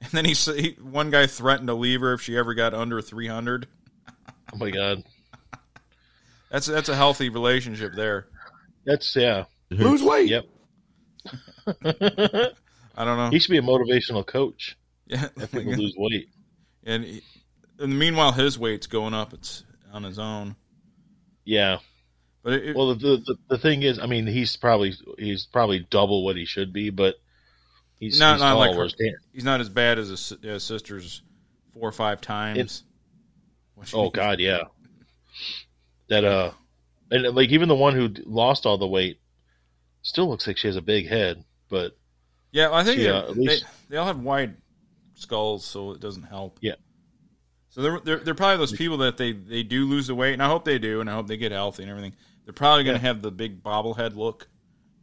and 0.00 0.10
then 0.12 0.24
he, 0.24 0.30
s- 0.32 0.46
he 0.54 0.76
one 0.80 1.10
guy 1.10 1.26
threatened 1.26 1.68
to 1.68 1.74
leave 1.74 2.00
her 2.00 2.12
if 2.12 2.20
she 2.22 2.36
ever 2.36 2.54
got 2.54 2.74
under 2.74 3.00
three 3.02 3.26
hundred. 3.28 3.66
Oh 4.52 4.56
my 4.56 4.70
god. 4.70 5.04
That's 6.50 6.66
that's 6.66 6.88
a 6.88 6.96
healthy 6.96 7.28
relationship 7.28 7.92
there. 7.94 8.26
That's 8.86 9.14
yeah. 9.16 9.44
Lose 9.70 10.02
weight. 10.02 10.28
Yep. 10.30 10.46
I 11.84 13.04
don't 13.04 13.16
know. 13.16 13.30
he 13.30 13.38
should 13.38 13.50
be 13.52 13.58
a 13.58 13.62
motivational 13.62 14.26
coach. 14.26 14.76
yeah, 15.06 15.28
If 15.36 15.52
people 15.52 15.72
lose 15.74 15.94
weight. 15.96 16.28
and, 16.84 17.04
he, 17.04 17.22
and 17.78 17.98
meanwhile 17.98 18.32
his 18.32 18.58
weight's 18.58 18.86
going 18.86 19.14
up. 19.14 19.32
It's 19.34 19.64
on 19.92 20.02
his 20.04 20.18
own. 20.18 20.56
Yeah. 21.44 21.78
But 22.42 22.54
it, 22.54 22.68
it- 22.70 22.76
Well, 22.76 22.94
the, 22.94 23.16
the 23.18 23.36
the 23.50 23.58
thing 23.58 23.82
is, 23.82 23.98
I 23.98 24.06
mean, 24.06 24.26
he's 24.26 24.56
probably 24.56 24.94
he's 25.18 25.46
probably 25.46 25.86
double 25.90 26.24
what 26.24 26.36
he 26.36 26.44
should 26.44 26.72
be, 26.72 26.90
but 26.90 27.16
he's 27.98 28.18
Not- 28.18 28.34
he's 28.34 28.40
not 28.42 28.58
like 28.58 28.74
her. 28.74 28.88
he's 29.32 29.44
not 29.44 29.60
as 29.60 29.68
bad 29.68 29.98
as 29.98 30.08
his, 30.08 30.20
si- 30.20 30.38
his 30.42 30.62
sister's 30.64 31.22
four 31.74 31.88
or 31.88 31.92
five 31.92 32.20
times. 32.20 32.84
Oh 33.92 34.10
God, 34.10 34.40
yeah. 34.40 34.64
That 36.08 36.24
uh, 36.24 36.52
and 37.10 37.34
like 37.34 37.50
even 37.50 37.68
the 37.68 37.74
one 37.74 37.94
who 37.94 38.08
lost 38.24 38.66
all 38.66 38.78
the 38.78 38.86
weight 38.86 39.20
still 40.02 40.28
looks 40.28 40.46
like 40.46 40.56
she 40.56 40.66
has 40.68 40.76
a 40.76 40.82
big 40.82 41.06
head, 41.08 41.44
but 41.68 41.96
Yeah, 42.50 42.70
I 42.72 42.82
think 42.82 42.98
She, 42.98 43.04
they, 43.04 43.10
uh, 43.10 43.22
at 43.22 43.36
least- 43.36 43.64
they, 43.88 43.94
they 43.94 43.96
all 43.98 44.06
have 44.06 44.18
wide 44.20 44.56
skulls, 45.14 45.64
so 45.64 45.92
it 45.92 46.00
doesn't 46.00 46.22
help. 46.24 46.58
Yeah. 46.60 46.74
So 47.70 47.82
they're, 47.82 48.00
they're 48.00 48.16
they're 48.18 48.34
probably 48.34 48.56
those 48.56 48.72
people 48.72 48.96
that 48.98 49.16
they 49.18 49.32
they 49.32 49.62
do 49.62 49.84
lose 49.84 50.06
the 50.06 50.14
weight, 50.14 50.32
and 50.32 50.42
I 50.42 50.46
hope 50.46 50.64
they 50.64 50.78
do, 50.78 51.00
and 51.00 51.08
I 51.10 51.12
hope 51.14 51.26
they 51.28 51.36
get 51.36 51.52
healthy 51.52 51.82
and 51.82 51.90
everything. 51.90 52.14
They're 52.44 52.54
probably 52.54 52.82
going 52.84 52.96
to 52.96 53.02
have 53.06 53.20
the 53.20 53.30
big 53.30 53.62
bobblehead 53.62 54.16
look. 54.16 54.48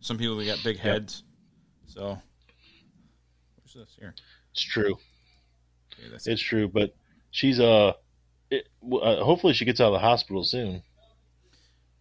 Some 0.02 0.18
people 0.18 0.36
that 0.38 0.46
got 0.46 0.64
big 0.64 0.80
heads. 0.80 1.24
So, 1.86 2.08
what's 2.08 2.22
this 3.76 3.96
here? 4.00 4.14
it's 4.52 4.62
true. 4.62 4.98
Okay, 5.94 6.10
that's 6.12 6.28
It's 6.28 6.42
true, 6.42 6.68
but 6.68 6.96
she's 7.32 7.60
uh, 7.60 7.94
it, 8.50 8.68
uh 8.84 9.24
hopefully 9.24 9.54
she 9.54 9.66
gets 9.66 9.80
out 9.80 9.88
of 9.88 9.94
the 9.94 10.00
hospital 10.00 10.44
soon. 10.44 10.82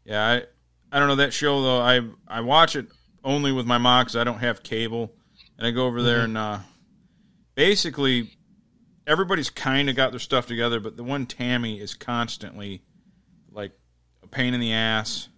Yeah, 0.04 0.24
I 0.24 0.42
I 0.94 0.98
don't 0.98 1.08
know 1.08 1.16
that 1.16 1.32
show 1.32 1.62
though. 1.62 1.80
I 1.80 2.00
I 2.28 2.40
watch 2.40 2.76
it 2.76 2.86
only 3.24 3.52
with 3.52 3.66
my 3.66 3.78
mom 3.78 4.04
because 4.04 4.16
I 4.16 4.24
don't 4.24 4.38
have 4.38 4.62
cable, 4.62 5.12
and 5.58 5.66
I 5.66 5.70
go 5.70 5.86
over 5.86 6.02
there 6.02 6.20
and 6.20 6.36
uh, 6.36 6.58
basically 7.54 8.30
everybody's 9.06 9.50
kind 9.50 9.88
of 9.90 9.96
got 9.96 10.10
their 10.12 10.20
stuff 10.20 10.46
together, 10.46 10.80
but 10.80 10.96
the 10.96 11.04
one 11.04 11.26
Tammy 11.26 11.80
is 11.80 11.94
constantly 11.94 12.82
like 13.50 13.72
a 14.22 14.26
pain 14.26 14.54
in 14.54 14.60
the 14.60 14.72
ass, 14.72 15.28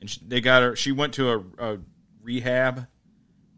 and 0.00 0.08
she, 0.08 0.20
they 0.26 0.40
got 0.40 0.62
her. 0.62 0.76
She 0.76 0.92
went 0.92 1.14
to 1.14 1.30
a, 1.30 1.38
a 1.58 1.78
rehab 2.22 2.86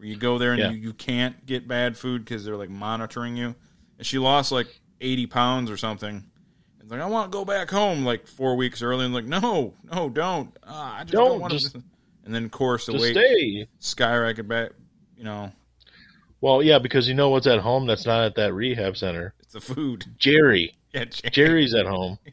where 0.01 0.09
you 0.09 0.17
go 0.17 0.39
there 0.39 0.53
and 0.53 0.59
Yeah. 0.61 0.71
you, 0.71 0.79
you 0.79 0.93
can't 0.95 1.45
get 1.45 1.69
bad 1.69 1.97
food 1.99 2.25
because 2.25 2.43
they're 2.43 2.57
like 2.57 2.71
monitoring 2.71 3.37
you, 3.37 3.55
and 3.99 4.07
she 4.07 4.19
lost 4.19 4.51
like 4.51 4.81
eighty 5.03 5.27
pounds 5.27 5.71
or 5.71 5.77
something. 5.77 6.25
And 6.81 6.91
like 6.91 7.01
I 7.01 7.07
want 7.07 7.31
to 7.31 7.37
go 7.39 7.45
back 7.45 7.71
home 7.71 8.03
like 8.05 8.27
four 8.27 8.57
weeks 8.57 8.81
early, 8.81 9.05
and 9.05 9.13
like 9.13 9.27
no, 9.27 9.75
no, 9.93 10.09
don't. 10.09 10.57
Ah, 10.67 10.97
I 10.99 11.01
just 11.03 11.13
don't, 11.13 11.29
Don't, 11.29 11.41
want 11.41 11.53
just- 11.53 11.73
to. 11.75 11.83
And 12.25 12.35
then 12.35 12.45
of 12.47 12.51
course 12.51 12.87
the 12.87 12.93
weight 12.95 13.13
stay. 13.15 13.67
skyrocket 13.79 14.49
back. 14.49 14.71
You 15.19 15.25
know, 15.25 15.53
Well, 16.41 16.63
yeah, 16.63 16.79
because 16.79 17.07
you 17.07 17.13
know 17.15 17.29
what's 17.29 17.47
at 17.47 17.59
home 17.61 17.87
that's 17.87 18.07
not 18.07 18.25
at 18.25 18.35
that 18.37 18.55
rehab 18.55 18.97
center. 18.97 19.35
it's 19.41 19.53
the 19.53 19.61
food. 19.61 20.07
Jerry. 20.19 20.75
Yeah, 20.93 21.05
Jerry. 21.05 21.31
Jerry's 21.31 21.75
at 21.75 21.87
home. 21.87 22.19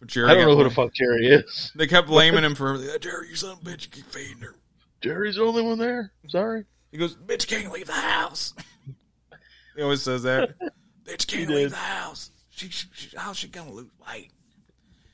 But 0.00 0.08
Jerry 0.08 0.30
I 0.30 0.34
don't 0.34 0.46
know 0.46 0.56
who 0.56 0.62
the 0.64 0.70
fuck 0.70 0.92
Jerry 0.94 1.26
is. 1.26 1.72
They 1.74 1.86
kept 1.88 2.06
blaming 2.06 2.44
him 2.44 2.54
for 2.54 2.76
"Yeah, 2.76 2.98
Jerry, 2.98 3.30
you 3.30 3.34
son 3.34 3.52
of 3.52 3.58
a 3.58 3.70
bitch, 3.70 3.84
you 3.86 3.90
keep 3.90 4.06
feeding 4.12 4.38
her. 4.42 4.54
Jerry's 5.00 5.34
the 5.36 5.42
only 5.44 5.62
one 5.62 5.78
there. 5.78 6.12
Sorry. 6.28 6.64
He 6.90 6.98
goes, 6.98 7.14
bitch 7.14 7.46
can't 7.46 7.72
leave 7.72 7.86
the 7.86 7.92
house. 7.92 8.54
he 9.76 9.82
always 9.82 10.02
says 10.02 10.22
that. 10.22 10.54
bitch 11.04 11.26
can't 11.26 11.50
leave 11.50 11.70
the 11.70 11.76
house. 11.76 12.30
She, 12.50 12.68
she, 12.70 12.86
she, 12.92 13.16
how's 13.16 13.36
she 13.36 13.48
gonna 13.48 13.72
lose 13.72 13.90
weight? 14.06 14.30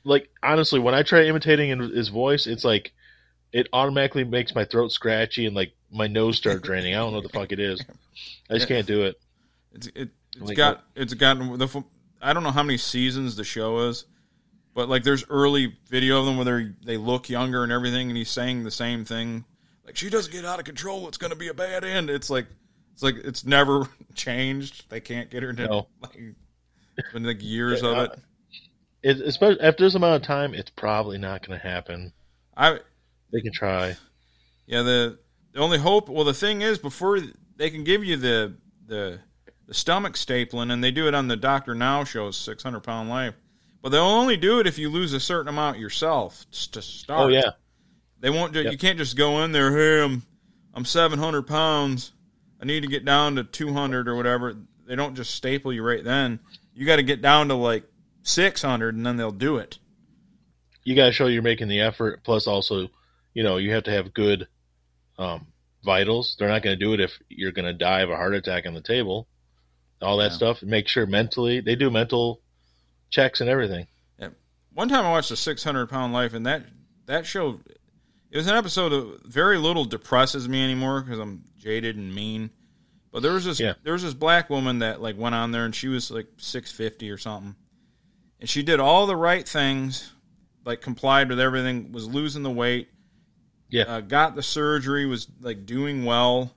Like 0.03 0.29
honestly, 0.41 0.79
when 0.79 0.95
I 0.95 1.03
try 1.03 1.23
imitating 1.23 1.79
his 1.79 2.09
voice, 2.09 2.47
it's 2.47 2.63
like 2.63 2.93
it 3.51 3.67
automatically 3.71 4.23
makes 4.23 4.53
my 4.53 4.65
throat 4.65 4.91
scratchy 4.91 5.45
and 5.45 5.55
like 5.55 5.73
my 5.91 6.07
nose 6.07 6.37
start 6.37 6.61
draining. 6.61 6.93
I 6.93 6.97
don't 6.97 7.11
know 7.11 7.19
what 7.19 7.31
the 7.31 7.37
fuck 7.37 7.51
it 7.51 7.59
is. 7.59 7.81
I 8.49 8.55
just 8.55 8.67
can't 8.67 8.87
do 8.87 9.03
it. 9.03 9.19
It's 9.73 9.87
it, 9.87 10.09
it's 10.35 10.41
Like 10.41 10.57
got 10.57 10.77
uh, 10.77 10.81
it's 10.95 11.13
gotten 11.13 11.57
the. 11.57 11.83
I 12.21 12.33
don't 12.33 12.43
know 12.43 12.51
how 12.51 12.63
many 12.63 12.77
seasons 12.77 13.35
the 13.35 13.43
show 13.43 13.87
is, 13.87 14.05
but 14.73 14.89
like 14.89 15.03
there's 15.03 15.23
early 15.29 15.77
video 15.87 16.19
of 16.19 16.25
them 16.25 16.37
where 16.37 16.45
they 16.45 16.93
they 16.93 16.97
look 16.97 17.29
younger 17.29 17.63
and 17.63 17.71
everything, 17.71 18.09
and 18.09 18.17
he's 18.17 18.29
saying 18.29 18.63
the 18.63 18.71
same 18.71 19.05
thing. 19.05 19.45
Like 19.85 19.95
she 19.95 20.09
doesn't 20.09 20.31
get 20.31 20.45
out 20.45 20.59
of 20.59 20.65
control, 20.65 21.07
it's 21.07 21.17
going 21.17 21.31
to 21.31 21.37
be 21.37 21.47
a 21.49 21.53
bad 21.53 21.83
end. 21.83 22.09
It's 22.09 22.29
like 22.29 22.47
it's 22.93 23.03
like 23.03 23.15
it's 23.17 23.45
never 23.45 23.87
changed. 24.15 24.89
They 24.89 24.99
can't 24.99 25.29
get 25.29 25.43
her 25.43 25.53
to 25.53 25.65
No. 25.67 25.87
like 26.01 26.17
it's 26.97 27.11
been 27.13 27.23
like 27.23 27.37
years 27.41 27.81
of 27.83 27.97
Uh, 27.97 28.01
it. 28.03 28.19
It, 29.03 29.21
especially 29.21 29.61
after 29.61 29.83
this 29.83 29.93
amount 29.93 30.15
of 30.15 30.27
time, 30.27 30.55
it's 30.55 30.71
probably 30.71 31.19
not 31.19 31.45
going 31.47 31.59
to 31.59 31.67
happen. 31.67 32.11
I 32.57 32.79
They 33.31 33.41
can 33.41 33.53
try. 33.53 33.95
Yeah, 34.65 34.81
the 34.81 35.19
the 35.53 35.59
only 35.59 35.77
hope. 35.77 36.09
Well, 36.09 36.23
the 36.23 36.33
thing 36.33 36.61
is, 36.63 36.79
before 36.79 37.19
they 37.55 37.69
can 37.69 37.83
give 37.83 38.03
you 38.03 38.17
the 38.17 38.55
the 38.87 39.19
the 39.67 39.73
stomach 39.75 40.13
stapling, 40.13 40.71
and 40.71 40.83
they 40.83 40.89
do 40.91 41.07
it 41.07 41.13
on 41.13 41.27
the 41.27 41.35
Doctor 41.35 41.75
Now 41.75 42.03
show, 42.03 42.31
Six 42.31 42.63
Hundred 42.63 42.79
Pound 42.81 43.09
Life, 43.09 43.35
but 43.83 43.89
they'll 43.89 44.01
only 44.01 44.37
do 44.37 44.59
it 44.59 44.65
if 44.65 44.79
you 44.79 44.89
lose 44.89 45.13
a 45.13 45.19
certain 45.19 45.49
amount 45.49 45.77
yourself 45.77 46.45
to 46.71 46.81
start. 46.81 47.21
Oh 47.21 47.27
yeah, 47.27 47.51
they 48.19 48.29
won't. 48.29 48.53
Ju- 48.53 48.61
Yep. 48.63 48.71
You 48.71 48.77
can't 48.77 48.97
just 48.97 49.15
go 49.17 49.43
in 49.43 49.51
there. 49.51 49.75
Hey, 49.75 50.03
I'm 50.03 50.23
I'm 50.73 50.85
seven 50.85 51.19
hundred 51.19 51.43
pounds. 51.47 52.11
I 52.61 52.65
need 52.65 52.81
to 52.81 52.87
get 52.89 53.05
down 53.05 53.35
to 53.35 53.43
two 53.43 53.73
hundred 53.73 54.07
or 54.07 54.15
whatever. 54.15 54.55
They 54.87 54.95
don't 54.95 55.15
just 55.15 55.33
staple 55.35 55.73
you 55.73 55.83
right 55.83 56.03
then. 56.03 56.39
You 56.73 56.85
got 56.85 56.97
to 56.97 57.03
get 57.03 57.21
down 57.21 57.47
to 57.49 57.55
like 57.55 57.83
six 58.23 58.61
hundred, 58.61 58.95
and 58.95 59.05
then 59.05 59.17
they'll 59.17 59.31
do 59.31 59.57
it. 59.57 59.77
you 60.83 60.95
got 60.95 61.05
to 61.07 61.11
show 61.11 61.27
you're 61.27 61.41
making 61.41 61.67
the 61.67 61.81
effort. 61.81 62.23
Plus, 62.23 62.47
also, 62.47 62.89
you 63.33 63.43
know, 63.43 63.57
you 63.57 63.73
have 63.73 63.83
to 63.85 63.91
have 63.91 64.13
good 64.13 64.47
um, 65.17 65.47
vitals. 65.83 66.35
They're 66.37 66.49
not 66.49 66.61
going 66.63 66.77
to 66.77 66.83
do 66.85 66.93
it 66.93 66.99
if 66.99 67.17
you're 67.29 67.51
going 67.51 67.65
to 67.65 67.73
die 67.73 68.01
of 68.01 68.09
a 68.09 68.15
heart 68.15 68.35
attack 68.35 68.65
on 68.65 68.73
the 68.73 68.81
table. 68.81 69.27
All 70.01 70.17
that 70.17 70.31
Yeah. 70.31 70.37
stuff. 70.37 70.61
Make 70.63 70.87
sure 70.87 71.05
mentally 71.05 71.61
they 71.61 71.75
do 71.75 71.89
mental 71.89 72.41
checks 73.09 73.41
and 73.41 73.49
everything. 73.49 73.87
one 74.73 74.89
time 74.89 75.05
I 75.05 75.09
watched 75.11 75.31
a 75.31 75.37
600 75.37 75.87
pound 75.87 76.11
life, 76.13 76.33
and 76.33 76.45
that 76.45 76.65
that 77.05 77.25
show 77.25 77.59
it 78.35 78.39
was 78.39 78.47
an 78.47 78.55
episode 78.57 78.91
of 78.91 79.21
very 79.23 79.57
little 79.57 79.85
depresses 79.85 80.49
me 80.49 80.61
anymore 80.61 80.99
because 81.01 81.19
I'm 81.19 81.45
jaded 81.57 81.95
and 81.95 82.13
mean. 82.13 82.49
But 83.13 83.21
there 83.21 83.31
was 83.31 83.45
this 83.45 83.61
Yeah. 83.61 83.75
there 83.83 83.93
was 83.93 84.03
this 84.03 84.13
black 84.13 84.49
woman 84.49 84.79
that 84.79 85.01
like 85.01 85.17
went 85.17 85.35
on 85.35 85.51
there, 85.53 85.63
and 85.63 85.73
she 85.73 85.87
was 85.87 86.11
like 86.11 86.27
650 86.35 87.09
or 87.11 87.17
something, 87.17 87.55
and 88.41 88.49
she 88.49 88.61
did 88.61 88.81
all 88.81 89.07
the 89.07 89.15
right 89.15 89.47
things, 89.47 90.11
like 90.65 90.81
complied 90.81 91.29
with 91.29 91.39
everything, 91.39 91.93
was 91.93 92.07
losing 92.07 92.43
the 92.43 92.51
weight, 92.51 92.89
Yeah. 93.69 93.83
uh, 93.83 94.01
got 94.01 94.35
the 94.35 94.43
surgery, 94.43 95.05
was 95.05 95.27
like 95.39 95.65
doing 95.65 96.03
well. 96.03 96.53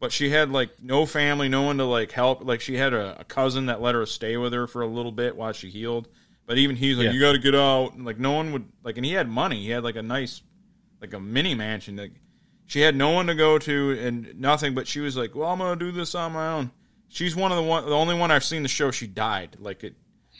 But 0.00 0.10
she 0.10 0.30
had 0.30 0.50
like 0.50 0.82
no 0.82 1.06
family, 1.06 1.48
no 1.48 1.62
one 1.62 1.78
to 1.78 1.84
like 1.84 2.10
help. 2.10 2.44
Like 2.44 2.60
she 2.60 2.76
had 2.76 2.92
a, 2.92 3.20
a 3.20 3.24
cousin 3.24 3.66
that 3.66 3.80
let 3.80 3.94
her 3.94 4.04
stay 4.04 4.36
with 4.36 4.52
her 4.52 4.66
for 4.66 4.82
a 4.82 4.88
little 4.88 5.12
bit 5.12 5.36
while 5.36 5.52
she 5.52 5.70
healed. 5.70 6.08
But 6.44 6.58
even 6.58 6.74
he's 6.74 6.98
like, 6.98 7.04
Yeah. 7.06 7.12
"You 7.12 7.20
got 7.20 7.32
to 7.32 7.38
get 7.38 7.54
out." 7.54 7.94
And, 7.94 8.04
like 8.04 8.18
no 8.18 8.32
one 8.32 8.52
would 8.52 8.64
like, 8.82 8.96
and 8.96 9.06
he 9.06 9.12
had 9.12 9.28
money. 9.28 9.62
He 9.62 9.70
had 9.70 9.84
like 9.84 9.94
a 9.96 10.02
nice, 10.02 10.42
like 11.00 11.12
a 11.12 11.20
mini 11.20 11.54
mansion. 11.54 11.96
Like 11.96 12.12
she 12.66 12.80
had 12.80 12.96
no 12.96 13.10
one 13.10 13.26
to 13.26 13.34
go 13.34 13.58
to 13.58 13.98
and 14.00 14.38
nothing. 14.40 14.74
But 14.74 14.86
she 14.88 15.00
was 15.00 15.16
like, 15.16 15.34
"Well, 15.34 15.48
I'm 15.50 15.58
gonna 15.58 15.76
do 15.76 15.92
this 15.92 16.14
on 16.14 16.32
my 16.32 16.48
own." 16.48 16.70
She's 17.08 17.36
one 17.36 17.52
of 17.52 17.56
the 17.56 17.62
one, 17.62 17.84
the 17.86 17.92
only 17.94 18.14
one 18.16 18.30
I've 18.30 18.44
seen 18.44 18.62
the 18.62 18.68
show. 18.68 18.90
She 18.90 19.06
died. 19.06 19.56
Like 19.60 19.84
it, 19.84 19.94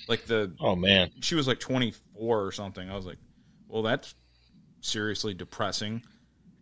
like 0.09 0.25
the 0.27 0.53
Oh 0.61 0.75
man, 0.75 1.11
she 1.21 1.35
was 1.35 1.47
like 1.47 1.61
24 1.61 2.45
or 2.45 2.51
something. 2.53 2.91
I 2.91 2.97
was 2.97 3.07
like, 3.07 3.19
well, 3.69 3.83
that's 3.83 4.15
seriously 4.81 5.35
depressing. 5.35 6.03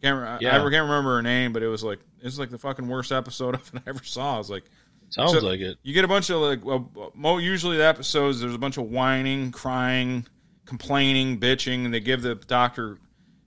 Can't 0.03 0.21
re- 0.21 0.29
I- 0.29 0.39
Yeah. 0.41 0.57
I 0.57 0.59
can't 0.71 0.73
remember 0.89 1.17
her 1.17 1.23
name, 1.23 1.53
but 1.53 1.63
it 1.63 1.69
was 1.69 1.83
like 1.85 2.01
it 2.21 2.25
was 2.25 2.39
like 2.39 2.51
the 2.51 2.59
fucking 2.59 2.87
worst 2.89 3.13
episode 3.13 3.55
of 3.57 3.71
it 3.75 3.83
I 3.87 3.91
ever 3.91 4.03
saw. 4.05 4.35
I 4.35 4.39
was 4.39 4.51
like, 4.51 4.65
sounds 5.11 5.33
So- 5.33 5.39
like 5.41 5.61
it. 5.61 5.79
you 5.83 5.95
get 5.95 6.05
a 6.05 6.09
bunch 6.09 6.29
of 6.31 6.39
like, 6.41 6.65
well, 6.65 6.91
mo- 7.15 7.39
usually 7.39 7.77
the 7.79 7.87
episodes 7.87 8.41
there's 8.41 8.55
a 8.55 8.59
bunch 8.59 8.77
of 8.77 8.85
whining, 8.91 9.51
crying, 9.53 10.27
complaining, 10.67 11.39
bitching, 11.41 11.85
and 11.85 11.95
they 11.95 12.01
give 12.01 12.23
the 12.23 12.35
doctor, 12.35 12.99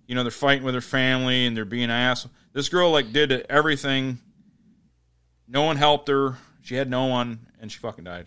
you 0.08 0.16
know, 0.16 0.24
they're 0.24 0.32
fighting 0.32 0.64
with 0.64 0.74
their 0.74 0.82
family 0.82 1.46
and 1.46 1.56
they're 1.56 1.66
being 1.66 1.90
ass. 1.90 2.28
This 2.54 2.70
girl 2.70 2.92
like 2.92 3.12
did 3.12 3.32
everything. 3.50 4.20
No 5.48 5.64
one 5.64 5.78
helped 5.78 6.08
her. 6.08 6.38
She 6.62 6.76
had 6.76 6.90
no 6.90 7.06
one, 7.06 7.48
and 7.62 7.72
she 7.72 7.78
fucking 7.78 8.06
died. 8.06 8.26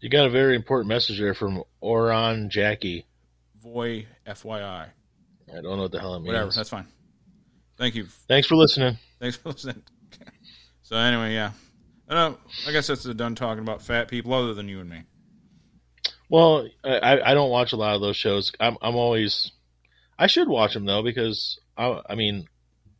You 0.00 0.10
got 0.10 0.26
a 0.26 0.30
very 0.30 0.54
important 0.54 0.88
message 0.88 1.18
there 1.18 1.34
from 1.34 1.62
Oron 1.82 2.50
Jackie. 2.50 3.06
Voy, 3.62 4.06
FYI, 4.26 4.88
I 5.50 5.60
don't 5.60 5.76
know 5.76 5.82
what 5.82 5.92
the 5.92 6.00
hell 6.00 6.14
it 6.14 6.18
means. 6.18 6.28
whatever. 6.28 6.50
That's 6.50 6.68
fine. 6.68 6.86
Thank 7.76 7.94
you. 7.94 8.04
Thanks 8.28 8.46
for 8.46 8.56
listening. 8.56 8.98
Thanks 9.20 9.36
for 9.36 9.50
listening. 9.50 9.82
so 10.82 10.96
anyway, 10.96 11.34
yeah. 11.34 11.52
I 12.08 12.14
know. 12.14 12.38
I 12.66 12.72
guess 12.72 12.86
that's 12.86 13.04
done 13.04 13.34
talking 13.34 13.62
about 13.62 13.82
fat 13.82 14.08
people 14.08 14.32
other 14.34 14.54
than 14.54 14.68
you 14.68 14.80
and 14.80 14.88
me. 14.88 15.02
Well, 16.28 16.68
I, 16.84 17.20
I 17.24 17.34
don't 17.34 17.50
watch 17.50 17.72
a 17.72 17.76
lot 17.76 17.94
of 17.94 18.00
those 18.00 18.16
shows. 18.16 18.52
I'm 18.60 18.76
I'm 18.82 18.96
always 18.96 19.50
I 20.18 20.26
should 20.26 20.48
watch 20.48 20.74
them 20.74 20.84
though 20.84 21.02
because 21.02 21.58
I 21.76 22.00
I 22.08 22.14
mean 22.14 22.46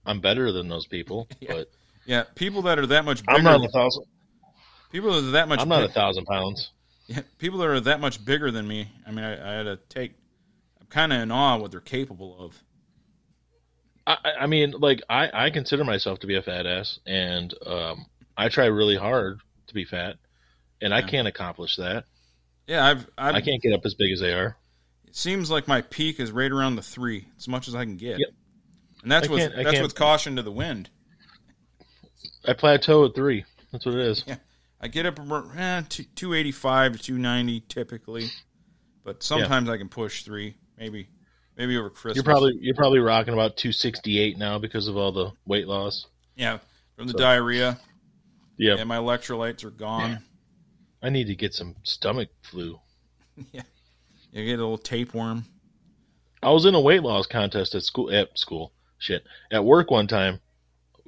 I'm 0.07 0.21
better 0.21 0.51
than 0.53 0.69
those 0.69 0.87
people, 0.87 1.29
Yeah. 1.41 1.53
but 1.55 1.71
Yeah, 2.07 2.25
people 2.35 2.63
that 2.63 2.79
are 2.79 2.87
that 2.87 3.05
much 3.05 3.25
bigger. 3.25 3.39
I'm 3.39 3.45
not 3.45 3.63
a 3.65 3.69
thousand. 3.69 4.05
people 4.91 5.13
that 5.13 5.29
are 5.29 5.31
that 5.33 5.49
much. 5.49 5.61
I'm 5.61 5.69
not 5.69 5.85
a 5.85 5.89
thousand 5.89 6.25
pounds. 6.25 6.71
yeah, 7.07 7.21
people 7.39 7.59
that 7.59 7.69
are 7.69 7.81
that 7.81 8.01
much 8.01 8.25
bigger 8.25 8.51
than 8.51 8.67
me. 8.67 8.89
I 9.07 9.11
mean, 9.11 9.25
I, 9.25 9.33
I 9.33 9.57
had 9.59 9.63
to 9.65 9.77
take. 9.91 10.13
I'm 10.81 10.87
kind 10.87 11.13
of 11.13 11.21
in 11.21 11.31
awe 11.31 11.57
of 11.57 11.61
what 11.61 11.71
they're 11.71 11.81
capable 11.81 12.37
of. 12.39 12.55
I, 14.07 14.17
I- 14.41 14.47
mean, 14.47 14.71
like 14.79 15.03
I, 15.11 15.47
I 15.47 15.51
consider 15.51 15.85
myself 15.85 16.21
to 16.21 16.27
be 16.27 16.37
a 16.37 16.43
fat 16.43 16.67
ass, 16.67 16.99
and 17.07 17.53
um, 17.67 18.07
I 18.39 18.49
try 18.49 18.65
really 18.67 18.97
hard 18.97 19.41
to 19.67 19.75
be 19.75 19.85
fat, 19.85 20.17
and 20.81 20.95
I 20.95 21.03
can't 21.03 21.29
accomplish 21.29 21.77
that. 21.77 22.05
Yeah, 22.69 22.87
I've. 22.87 23.11
I've 23.17 23.35
I 23.35 23.41
can't 23.41 23.63
get 23.63 23.73
up 23.73 23.81
as 23.85 23.95
big 23.95 24.13
as 24.13 24.21
they 24.21 24.33
are. 24.33 24.57
It 25.07 25.17
seems 25.17 25.51
like 25.51 25.67
my 25.67 25.81
peak 25.81 26.21
is 26.21 26.31
right 26.31 26.51
around 26.53 26.77
the 26.77 26.83
three, 26.83 27.27
as 27.39 27.49
much 27.49 27.67
as 27.67 27.75
I 27.75 27.85
can 27.85 27.97
get. 27.97 28.21
Yep. 28.21 28.29
And 29.03 29.11
that's 29.11 29.29
I 29.29 29.33
with 29.33 29.53
that's 29.57 29.81
with 29.81 29.95
caution 29.95 30.37
to 30.37 30.43
the 30.43 30.53
wind. 30.53 30.91
I 32.47 32.53
plateau 32.53 33.07
at 33.07 33.15
three. 33.15 33.45
That's 33.73 33.87
what 33.87 33.95
it 33.95 34.03
is. 34.03 34.23
Yeah. 34.27 34.37
I 34.81 34.89
get 34.89 35.07
up 35.07 35.19
around 35.19 35.87
eh, 35.99 36.05
two 36.15 36.35
eighty 36.35 36.53
five 36.53 36.93
to 36.93 36.99
two 36.99 37.19
ninety 37.19 37.61
typically, 37.61 38.29
but 39.03 39.23
sometimes 39.23 39.69
I 39.69 39.79
can 39.79 39.89
push 39.89 40.23
three, 40.23 40.57
maybe 40.79 41.09
maybe 41.57 41.77
over 41.77 41.91
Christmas. 41.91 42.17
You're 42.17 42.25
probably 42.25 42.59
you're 42.61 42.77
probably 42.77 43.01
rocking 43.01 43.35
about 43.35 43.57
268 43.57 44.39
now 44.39 44.59
because 44.59 44.89
of 44.89 44.97
all 44.97 45.11
the 45.13 45.33
weight 45.47 45.67
loss. 45.67 46.07
yeah 46.37 46.59
from 46.97 47.07
the 47.07 47.13
So- 47.13 47.19
diarrhea. 47.19 47.79
Yeah, 48.61 48.75
and 48.79 48.89
my 48.89 48.97
electrolytes 48.97 49.65
are 49.65 49.71
gone. 49.71 50.19
I 51.03 51.11
need 51.11 51.27
to 51.29 51.35
get 51.35 51.55
some 51.55 51.77
stomach 51.83 52.29
flu. 52.43 52.81
Yeah, 53.53 53.63
you 54.33 54.45
get 54.45 54.55
a 54.55 54.63
little 54.63 54.79
tapeworm. 54.79 55.45
I 56.43 56.51
was 56.51 56.65
in 56.65 56.75
a 56.75 56.81
weight 56.81 57.05
loss 57.05 57.29
contest 57.29 57.75
at 57.77 57.85
school 57.85 58.11
at 58.13 58.37
school 58.37 58.73
shit 58.99 59.25
at 59.53 59.65
work 59.65 59.93
one 59.93 60.09
time 60.09 60.41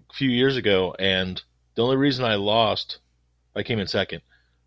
a 0.09 0.14
few 0.14 0.31
years 0.31 0.57
ago, 0.57 0.94
and 0.98 1.42
the 1.74 1.83
only 1.83 1.96
reason 1.96 2.24
I 2.24 2.37
lost, 2.37 2.98
I 3.55 3.64
came 3.64 3.81
in 3.81 3.88
second, 3.88 4.22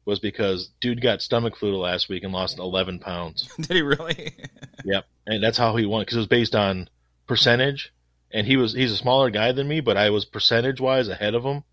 was 0.05 0.19
because 0.19 0.71
dude 0.81 1.01
got 1.01 1.21
stomach 1.21 1.55
flu 1.55 1.77
last 1.77 2.09
week 2.09 2.23
and 2.23 2.33
lost 2.33 2.59
11 2.59 2.99
pounds. 2.99 3.47
Did 3.57 3.71
he 3.71 3.81
really? 3.81 4.33
Yep, 4.86 5.05
and 5.25 5.41
that's 5.41 5.57
how 5.57 5.77
he 5.77 5.86
won 5.86 6.01
because 6.01 6.17
it 6.17 6.19
was 6.19 6.27
based 6.27 6.55
on 6.55 6.89
percentage, 7.25 7.93
and 8.31 8.45
he 8.45 8.57
was 8.57 8.73
he's 8.73 8.91
a 8.91 8.97
smaller 8.97 9.29
guy 9.29 9.53
than 9.53 9.69
me, 9.69 9.79
but 9.79 9.95
I 9.95 10.09
was 10.09 10.25
percentage 10.25 10.81
wise 10.81 11.07
ahead 11.07 11.36
of 11.36 11.45
him, 11.45 11.63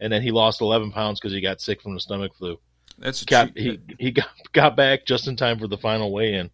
and 0.00 0.12
then 0.12 0.22
he 0.22 0.32
lost 0.32 0.60
11 0.60 0.90
pounds 0.90 1.20
because 1.20 1.32
he 1.32 1.40
got 1.40 1.60
sick 1.60 1.80
from 1.80 1.94
the 1.94 2.00
stomach 2.00 2.34
flu. 2.36 2.58
That's 2.98 3.22
a 3.22 3.24
Got 3.26 3.54
cheat. 3.54 3.80
he 3.88 3.94
he 4.06 4.10
got 4.12 4.28
got 4.52 4.76
back 4.76 5.04
just 5.06 5.28
in 5.28 5.36
time 5.36 5.58
for 5.58 5.66
the 5.68 5.76
final 5.78 6.12
weigh 6.12 6.34
in. 6.34 6.50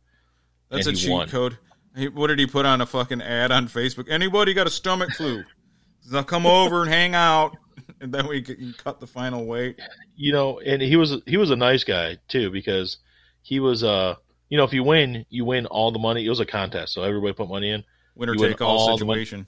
That's 0.71 0.87
a 0.87 0.91
he 0.91 0.97
cheat 0.97 1.11
won. 1.11 1.29
code. 1.29 1.59
He, 1.97 2.09
what 2.09 2.29
did 2.29 2.39
he 2.39 2.47
put 2.47 2.65
on 2.67 2.81
a 2.81 2.87
fucking 2.87 3.21
ad 3.21 3.53
on 3.53 3.69
Facebook? 3.69 4.09
Anybody 4.09 4.55
got 4.55 4.67
a 4.67 4.71
stomach 4.71 5.11
flu? 5.11 5.45
They'll 6.11 6.25
come 6.25 6.47
over 6.47 6.83
and 6.83 6.91
hang 6.91 7.15
out, 7.15 7.57
and 8.01 8.13
then 8.13 8.27
we 8.27 8.43
can 8.43 8.75
cut 8.77 8.99
the 8.99 9.07
final 9.07 9.45
weight. 9.47 9.79
you 10.17 10.33
know, 10.33 10.59
and 10.59 10.83
he 10.83 10.97
was 10.97 11.17
he 11.27 11.37
was 11.37 11.51
a 11.51 11.57
nice 11.57 11.85
guy 11.85 12.17
too 12.29 12.51
because 12.51 12.97
he 13.43 13.61
was 13.61 13.85
uh 13.85 14.15
you 14.49 14.57
know 14.59 14.65
if 14.65 14.73
you 14.73 14.83
win 14.83 15.25
you 15.29 15.45
win 15.45 15.67
all 15.67 15.93
the 15.93 15.99
money. 15.99 16.25
It 16.27 16.29
was 16.29 16.41
a 16.41 16.47
contest, 16.47 16.93
so 16.95 17.03
everybody 17.03 17.35
put 17.35 17.49
money 17.49 17.71
in. 17.71 17.85
Winner 18.17 18.35
You 18.35 18.41
win 18.41 18.51
take 18.51 18.61
all, 18.63 18.91
all 18.91 18.99
situation. 18.99 19.47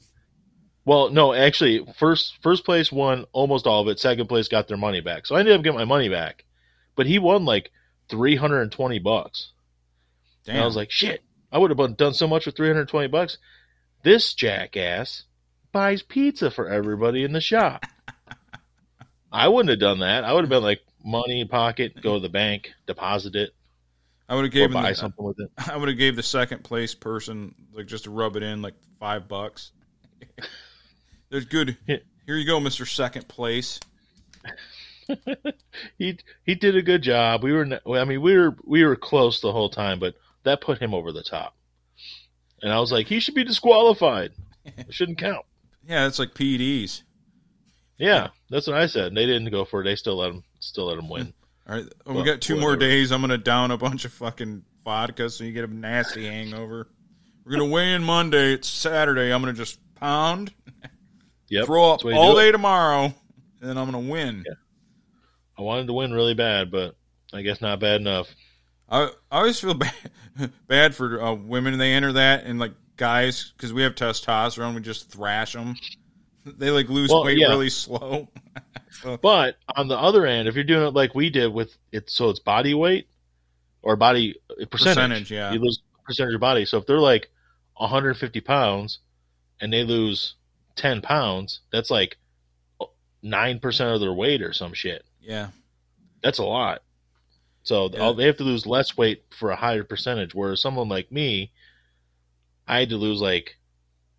Well, 0.86 1.10
no, 1.10 1.32
actually, 1.32 1.84
first 1.96 2.36
first 2.42 2.64
place 2.64 2.92
won 2.92 3.24
almost 3.32 3.66
all 3.66 3.80
of 3.82 3.88
it. 3.88 3.98
Second 3.98 4.28
place 4.28 4.48
got 4.48 4.68
their 4.68 4.76
money 4.76 5.00
back, 5.00 5.26
so 5.26 5.34
I 5.34 5.40
ended 5.40 5.56
up 5.56 5.62
getting 5.62 5.78
my 5.78 5.84
money 5.86 6.08
back. 6.08 6.44
But 6.96 7.06
he 7.06 7.18
won 7.18 7.44
like 7.44 7.70
three 8.08 8.36
hundred 8.36 8.62
and 8.62 8.72
twenty 8.72 8.98
bucks, 8.98 9.52
Damn. 10.44 10.56
and 10.56 10.62
I 10.62 10.66
was 10.66 10.76
like, 10.76 10.90
shit, 10.90 11.22
I 11.50 11.58
would 11.58 11.76
have 11.76 11.96
done 11.96 12.14
so 12.14 12.26
much 12.28 12.46
with 12.46 12.56
three 12.56 12.68
hundred 12.68 12.88
twenty 12.88 13.08
bucks. 13.08 13.38
This 14.02 14.34
jackass 14.34 15.24
buys 15.72 16.02
pizza 16.02 16.50
for 16.50 16.68
everybody 16.68 17.24
in 17.24 17.32
the 17.32 17.40
shop. 17.40 17.84
I 19.32 19.48
wouldn't 19.48 19.70
have 19.70 19.80
done 19.80 20.00
that. 20.00 20.24
I 20.24 20.32
would 20.32 20.44
have 20.44 20.50
been 20.50 20.62
like, 20.62 20.80
money 21.04 21.44
pocket, 21.44 22.00
go 22.00 22.14
to 22.14 22.20
the 22.20 22.28
bank, 22.28 22.72
deposit 22.86 23.36
it. 23.36 23.50
I 24.28 24.34
would 24.34 24.44
have 24.44 24.52
gave 24.52 24.72
buy 24.72 24.90
the, 24.90 24.94
something 24.96 25.24
with 25.24 25.38
it. 25.38 25.50
I 25.70 25.76
would 25.76 25.88
have 25.88 25.98
gave 25.98 26.16
the 26.16 26.22
second 26.22 26.64
place 26.64 26.94
person 26.94 27.54
like 27.72 27.86
just 27.86 28.04
to 28.04 28.10
rub 28.10 28.36
it 28.36 28.42
in 28.42 28.62
like 28.62 28.74
five 28.98 29.28
bucks. 29.28 29.72
There's 31.30 31.44
good. 31.44 31.76
Here 31.86 32.00
you 32.26 32.46
go, 32.46 32.58
Mister 32.58 32.86
Second 32.86 33.28
Place. 33.28 33.80
he 35.98 36.18
he 36.44 36.54
did 36.54 36.76
a 36.76 36.82
good 36.82 37.02
job. 37.02 37.42
We 37.42 37.52
were, 37.52 37.80
I 37.86 38.04
mean, 38.04 38.20
we 38.22 38.36
were 38.36 38.56
we 38.64 38.84
were 38.84 38.96
close 38.96 39.40
the 39.40 39.52
whole 39.52 39.68
time, 39.70 39.98
but 39.98 40.14
that 40.44 40.60
put 40.60 40.80
him 40.80 40.94
over 40.94 41.12
the 41.12 41.22
top. 41.22 41.54
And 42.62 42.72
I 42.72 42.80
was 42.80 42.92
like, 42.92 43.06
he 43.06 43.20
should 43.20 43.34
be 43.34 43.44
disqualified. 43.44 44.32
It 44.64 44.92
shouldn't 44.94 45.18
count. 45.18 45.44
Yeah, 45.86 46.06
it's 46.06 46.18
like 46.18 46.32
PEDs. 46.32 47.02
Yeah, 47.98 48.28
that's 48.48 48.66
what 48.66 48.78
I 48.78 48.86
said. 48.86 49.08
And 49.08 49.16
they 49.18 49.26
didn't 49.26 49.50
go 49.50 49.66
for 49.66 49.82
it. 49.82 49.84
They 49.84 49.96
still 49.96 50.16
let 50.16 50.30
him 50.30 50.42
still 50.58 50.86
let 50.86 50.96
him 50.96 51.10
win. 51.10 51.34
All 51.68 51.76
right, 51.76 51.84
we 52.06 52.14
Well, 52.14 52.24
got 52.24 52.40
two 52.40 52.58
more 52.58 52.74
days. 52.74 53.12
I'm 53.12 53.20
gonna 53.20 53.36
down 53.36 53.70
a 53.70 53.76
bunch 53.76 54.06
of 54.06 54.12
fucking 54.14 54.64
vodka 54.82 55.28
so 55.28 55.44
you 55.44 55.52
get 55.52 55.68
a 55.68 55.74
nasty 55.74 56.24
hangover. 56.26 56.88
We're 57.44 57.52
gonna 57.52 57.66
weigh 57.70 57.92
in 57.92 58.02
Monday. 58.02 58.54
It's 58.54 58.66
Saturday. 58.66 59.30
I'm 59.30 59.42
gonna 59.42 59.52
just 59.52 59.78
pound, 59.96 60.54
Yep, 61.50 61.66
throw 61.66 61.90
up 61.90 61.92
that's 61.98 62.02
the 62.04 62.08
way 62.08 62.14
you 62.14 62.18
all 62.20 62.32
do 62.32 62.38
it. 62.38 62.44
day 62.44 62.52
tomorrow, 62.52 63.04
and 63.04 63.14
then 63.60 63.76
I'm 63.76 63.84
gonna 63.90 63.98
win. 64.10 64.42
I 65.58 65.62
wanted 65.62 65.86
to 65.86 65.92
win 65.92 66.12
really 66.12 66.34
bad, 66.34 66.70
but 66.70 66.96
I 67.32 67.42
guess 67.42 67.60
not 67.60 67.80
bad 67.80 68.00
enough. 68.00 68.28
I, 68.88 69.04
I 69.30 69.38
always 69.38 69.60
feel 69.60 69.74
bad 69.74 69.92
bad 70.66 70.94
for 70.94 71.22
uh, 71.22 71.34
women. 71.34 71.78
They 71.78 71.92
enter 71.92 72.12
that 72.12 72.44
and 72.44 72.58
like 72.58 72.72
guys 72.96 73.52
because 73.56 73.72
we 73.72 73.82
have 73.82 73.94
testosterone. 73.94 74.74
We 74.74 74.80
just 74.80 75.10
thrash 75.10 75.52
them. 75.52 75.76
They 76.44 76.70
like 76.70 76.88
lose 76.88 77.10
Well, 77.10 77.24
weight 77.24 77.38
yeah. 77.38 77.48
really 77.48 77.70
slow. 77.70 78.28
But 79.20 79.56
on 79.76 79.88
the 79.88 79.98
other 79.98 80.24
end, 80.24 80.46
if 80.46 80.54
you're 80.54 80.62
doing 80.62 80.86
it 80.86 80.94
like 80.94 81.16
we 81.16 81.28
did 81.28 81.52
with 81.52 81.76
it, 81.90 82.08
so 82.08 82.30
it's 82.30 82.38
body 82.38 82.74
weight 82.74 83.08
or 83.82 83.96
body 83.96 84.36
uh, 84.48 84.64
percentage. 84.70 84.70
Percentage, 84.94 85.30
yeah. 85.32 85.52
You 85.52 85.58
lose 85.58 85.82
percentage 86.04 86.34
of 86.34 86.40
body. 86.40 86.64
So 86.64 86.78
if 86.78 86.86
they're 86.86 87.00
like 87.00 87.28
150 87.76 88.40
pounds 88.40 89.00
and 89.60 89.72
they 89.72 89.82
lose 89.82 90.36
10 90.76 91.02
pounds, 91.02 91.60
that's 91.72 91.90
like 91.90 92.18
nine 93.22 93.58
percent 93.58 93.90
of 93.90 94.00
their 94.00 94.12
weight 94.12 94.40
or 94.40 94.52
some 94.52 94.72
shit. 94.74 95.04
Yeah, 95.24 95.48
That's 96.22 96.38
a 96.38 96.44
lot. 96.44 96.82
So 97.64 97.88
Yeah. 97.92 98.12
they 98.16 98.24
have 98.26 98.36
to 98.38 98.44
lose 98.44 98.66
less 98.66 98.96
weight 98.96 99.24
for 99.30 99.50
a 99.50 99.56
higher 99.56 99.84
percentage. 99.84 100.34
Whereas 100.34 100.60
someone 100.60 100.88
like 100.88 101.10
me, 101.10 101.52
I 102.68 102.80
had 102.80 102.90
to 102.90 102.96
lose 102.96 103.20
like 103.20 103.56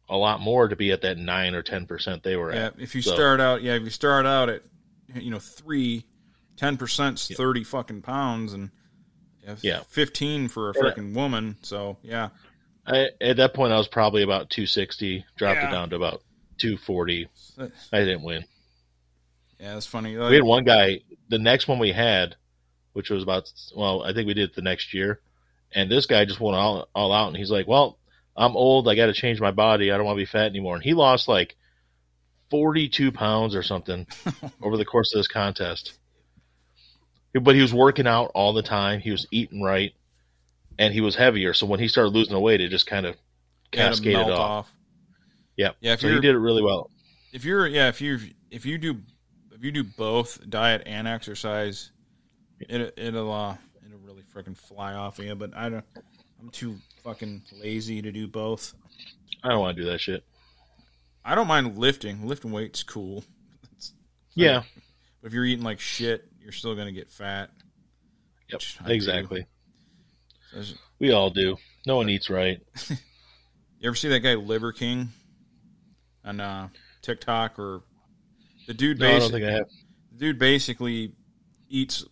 a 0.10 0.18
lot 0.18 0.40
more 0.40 0.68
to 0.68 0.76
be 0.76 0.92
at 0.92 1.02
that 1.02 1.18
nine 1.18 1.56
or 1.56 1.62
ten 1.64 1.86
percent 1.88 2.24
they 2.24 2.36
were 2.36 2.54
yeah. 2.54 2.68
at. 2.68 2.80
If 2.80 2.94
you 2.96 3.02
So- 3.02 3.14
start 3.14 3.40
out, 3.40 3.62
yeah, 3.64 3.74
if 3.76 3.84
you 3.84 3.90
start 3.90 4.26
out 4.26 4.50
at 4.50 4.64
you 5.16 5.32
know 5.32 5.40
three, 5.40 6.06
ten 6.58 6.78
percent's 6.78 7.30
Yeah. 7.30 7.38
thirty 7.38 7.64
fucking 7.64 8.02
pounds, 8.04 8.54
and 8.54 8.72
yeah, 9.44 9.56
Yeah. 9.62 9.80
fifteen 9.88 10.48
for 10.48 10.70
a 10.70 10.74
Yeah. 10.76 10.82
freaking 10.82 11.14
woman. 11.14 11.58
So 11.64 11.98
yeah, 12.04 12.30
I, 12.86 13.10
at 13.22 13.38
that 13.38 13.54
point, 13.56 13.74
I 13.74 13.78
was 13.78 13.88
probably 13.88 14.22
about 14.22 14.50
260, 14.52 15.26
dropped 15.38 15.60
Yeah. 15.60 15.70
it 15.70 15.72
down 15.72 15.90
to 15.90 15.96
about 15.96 16.22
240. 16.60 17.28
I 17.60 17.70
didn't 18.00 18.22
win. 18.22 18.46
That's 19.60 19.86
funny. 19.86 20.18
We 20.18 20.36
had 20.36 20.44
one 20.44 20.64
guy, 20.64 21.02
the 21.30 21.40
next 21.40 21.68
one 21.68 21.80
we 21.80 21.92
had, 21.92 22.36
which 22.94 23.10
was 23.10 23.24
about, 23.24 23.52
well, 23.76 24.04
I 24.04 24.14
think 24.14 24.28
we 24.28 24.34
did 24.34 24.50
it 24.50 24.56
the 24.56 24.62
next 24.62 24.94
year. 24.94 25.20
And 25.74 25.92
this 25.92 26.06
guy 26.06 26.26
just 26.26 26.40
went 26.40 26.56
all, 26.56 26.88
all 26.96 27.12
out 27.12 27.28
and 27.28 27.38
he's 27.38 27.52
like, 27.52 27.68
well, 27.68 27.98
I'm 28.38 28.56
old. 28.56 28.88
I 28.88 28.96
got 28.96 29.08
to 29.08 29.14
change 29.14 29.40
my 29.40 29.52
body. 29.52 29.92
I 29.92 29.98
don't 29.98 30.06
want 30.06 30.18
to 30.18 30.22
be 30.22 30.26
fat 30.26 30.48
anymore. 30.48 30.76
And 30.76 30.84
he 30.84 30.94
lost 30.94 31.28
like 31.28 31.56
42 32.52 33.12
pounds 33.12 33.56
or 33.56 33.64
something 33.64 34.08
over 34.62 34.78
the 34.78 34.86
course 34.86 35.14
of 35.14 35.20
this 35.20 35.28
contest. 35.28 35.98
But 37.34 37.56
he 37.56 37.62
was 37.62 37.74
working 37.74 38.08
out 38.08 38.32
all 38.34 38.54
the 38.54 38.62
time. 38.62 39.00
He 39.00 39.12
was 39.12 39.28
eating 39.32 39.62
right 39.62 39.94
and 40.78 40.94
he 40.94 41.02
was 41.02 41.16
heavier. 41.16 41.54
So 41.54 41.66
when 41.66 41.80
he 41.80 41.88
started 41.88 42.10
losing 42.10 42.34
the 42.34 42.40
weight, 42.40 42.62
it 42.62 42.70
just 42.70 42.88
kind 42.88 43.06
of 43.06 43.16
cascaded 43.72 44.28
melt 44.28 44.32
off. 44.32 44.72
Yeah, 45.58 45.72
Yeah, 45.80 45.96
so 45.96 46.08
he 46.08 46.16
did 46.16 46.36
it 46.36 46.40
really 46.40 46.62
well. 46.62 46.90
if 47.34 47.44
you're 47.46 47.68
yeah 47.68 47.90
if 47.90 48.02
you 48.02 48.20
if 48.52 48.66
you 48.66 48.78
do 48.78 49.02
if 49.56 49.64
you 49.64 49.72
do 49.72 49.84
both 49.84 50.40
diet 50.50 50.84
and 50.86 51.08
exercise 51.08 51.92
it 52.60 52.94
it'll 52.98 53.32
uh 53.32 53.56
it'll 53.86 54.00
really 54.00 54.24
freaking 54.34 54.58
fly 54.58 54.94
off 54.94 55.20
of 55.20 55.26
you 55.26 55.36
but 55.36 55.56
i 55.56 55.70
don't 55.70 55.86
i'm 56.42 56.50
too 56.50 56.76
fucking 57.04 57.42
lazy 57.62 58.02
to 58.02 58.12
do 58.12 58.28
both 58.28 58.74
I 59.44 59.50
don't 59.50 59.60
want 59.60 59.78
to 59.78 59.84
do 59.84 59.90
that 59.92 60.02
shit. 60.02 60.24
i 61.24 61.36
don't 61.36 61.48
mind 61.48 61.78
lifting 61.78 62.28
lifting 62.28 62.52
weights 62.52 62.84
cool 62.84 63.24
Yeah. 64.34 64.64
but 65.22 65.28
if 65.28 65.34
you're 65.34 65.46
eating 65.46 65.64
like 65.66 65.80
shit 65.80 66.26
you're 66.42 66.52
still 66.52 66.76
gonna 66.76 66.92
get 66.92 67.10
fat 67.12 67.50
Yep. 68.50 68.60
Which 68.60 68.78
I 68.84 68.88
do. 68.88 68.94
Exactly. 68.94 69.46
So 70.52 70.62
We 71.00 71.12
all 71.12 71.32
do. 71.32 71.58
No 71.88 71.96
one 71.96 72.10
eats 72.10 72.30
right. 72.30 72.62
you 72.90 72.96
ever 73.88 73.96
see 73.96 74.08
that 74.10 74.20
guy 74.20 74.36
liver 74.36 74.72
king 74.72 75.10
on 76.24 76.40
uh 76.40 76.68
tiktok 77.02 77.58
or 77.58 77.82
the 78.68 78.74
dude 78.74 79.00
No, 79.00 79.08
basically 79.08 79.42
The 79.42 79.66
dude 80.18 80.40
basically 80.40 81.14
eats 81.70 82.06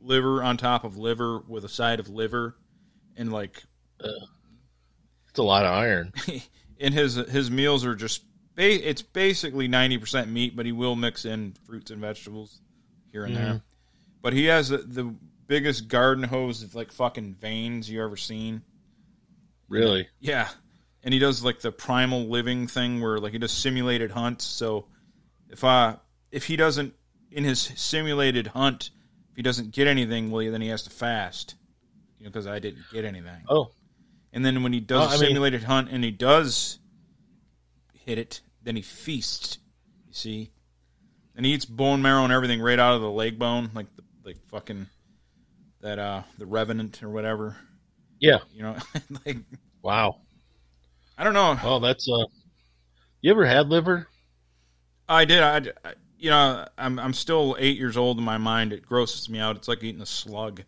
liver 0.00 0.42
on 0.42 0.56
top 0.56 0.84
of 0.84 0.96
liver 0.96 1.40
with 1.40 1.64
a 1.64 1.68
side 1.68 2.00
of 2.00 2.08
liver, 2.08 2.56
and 3.16 3.32
like 3.32 3.62
It's 5.28 5.38
a 5.38 5.42
lot 5.42 5.64
of 5.64 5.72
iron. 5.72 6.12
and 6.80 6.94
his 6.94 7.14
his 7.14 7.50
meals 7.50 7.84
are 7.84 7.94
just 7.94 8.22
ba- 8.54 8.88
it's 8.88 9.02
basically 9.02 9.68
ninety 9.68 9.98
percent 9.98 10.30
meat, 10.30 10.56
but 10.56 10.66
he 10.66 10.72
will 10.72 10.96
mix 10.96 11.24
in 11.24 11.54
fruits 11.66 11.90
and 11.90 12.00
vegetables 12.00 12.60
here 13.12 13.24
and 13.24 13.36
there. 13.36 13.46
Mm-hmm. 13.46 13.56
But 14.20 14.32
he 14.32 14.46
has 14.46 14.68
the, 14.68 14.78
the 14.78 15.14
biggest 15.46 15.88
garden 15.88 16.24
hose 16.24 16.62
of 16.62 16.74
like 16.74 16.92
fucking 16.92 17.34
veins 17.34 17.90
you 17.90 18.02
ever 18.02 18.16
seen. 18.16 18.62
Really? 19.68 20.08
Yeah. 20.20 20.48
And 21.02 21.14
he 21.14 21.20
does 21.20 21.42
like 21.44 21.60
the 21.60 21.72
primal 21.72 22.28
living 22.28 22.66
thing 22.66 23.00
where 23.00 23.18
like 23.18 23.32
he 23.32 23.38
does 23.38 23.52
simulated 23.52 24.10
hunts. 24.10 24.44
So 24.44 24.86
if 25.50 25.64
uh 25.64 25.96
if 26.30 26.44
he 26.46 26.56
doesn't 26.56 26.94
in 27.30 27.44
his 27.44 27.60
simulated 27.76 28.48
hunt, 28.48 28.90
if 29.30 29.36
he 29.36 29.42
doesn't 29.42 29.70
get 29.72 29.86
anything, 29.86 30.30
well 30.30 30.50
then 30.50 30.60
he 30.60 30.68
has 30.68 30.82
to 30.84 30.90
fast. 30.90 31.54
You 32.18 32.24
know, 32.24 32.30
because 32.30 32.46
I 32.46 32.58
didn't 32.58 32.82
get 32.92 33.04
anything. 33.04 33.44
Oh, 33.48 33.70
And 34.32 34.44
then 34.44 34.62
when 34.62 34.72
he 34.72 34.80
does 34.80 34.98
Well, 35.00 35.08
a 35.10 35.16
I 35.16 35.20
mean- 35.20 35.28
simulated 35.28 35.64
hunt 35.64 35.88
and 35.90 36.02
he 36.02 36.10
does 36.10 36.78
hit 38.04 38.18
it, 38.18 38.40
then 38.62 38.76
he 38.76 38.82
feasts. 38.82 39.58
You 40.08 40.14
see? 40.14 40.50
And 41.36 41.46
he 41.46 41.52
eats 41.52 41.64
bone 41.64 42.02
marrow 42.02 42.24
and 42.24 42.32
everything 42.32 42.60
right 42.60 42.78
out 42.78 42.94
of 42.96 43.00
the 43.02 43.10
leg 43.10 43.38
bone, 43.38 43.70
like 43.74 43.86
the 43.96 44.02
like 44.24 44.36
fucking 44.50 44.86
that 45.80 45.98
uh 45.98 46.22
the 46.38 46.46
revenant 46.46 47.02
or 47.02 47.08
whatever. 47.10 47.56
yeah. 48.20 48.38
You 48.52 48.62
know, 48.62 48.76
like 49.26 49.36
Wow. 49.82 50.16
I 51.16 51.24
don't 51.24 51.34
know. 51.34 51.56
Well, 51.62 51.80
that's 51.80 52.08
uh. 52.08 52.26
You 53.22 53.30
ever 53.32 53.44
had 53.46 53.68
liver? 53.68 54.06
I 55.08 55.24
did. 55.24 55.40
I, 55.42 55.56
I- 55.88 55.94
you 56.20 56.30
know, 56.30 56.66
I'm 56.76 56.98
I'm 56.98 57.12
still 57.14 57.54
eight 57.60 57.78
years 57.78 57.96
old 57.96 58.18
in 58.18 58.24
my 58.24 58.38
mind. 58.38 58.72
It 58.72 58.84
grosses 58.84 59.28
me 59.28 59.38
out. 59.38 59.54
It's 59.54 59.68
like 59.68 59.84
eating 59.84 60.00
a 60.02 60.06
slug. 60.06 60.64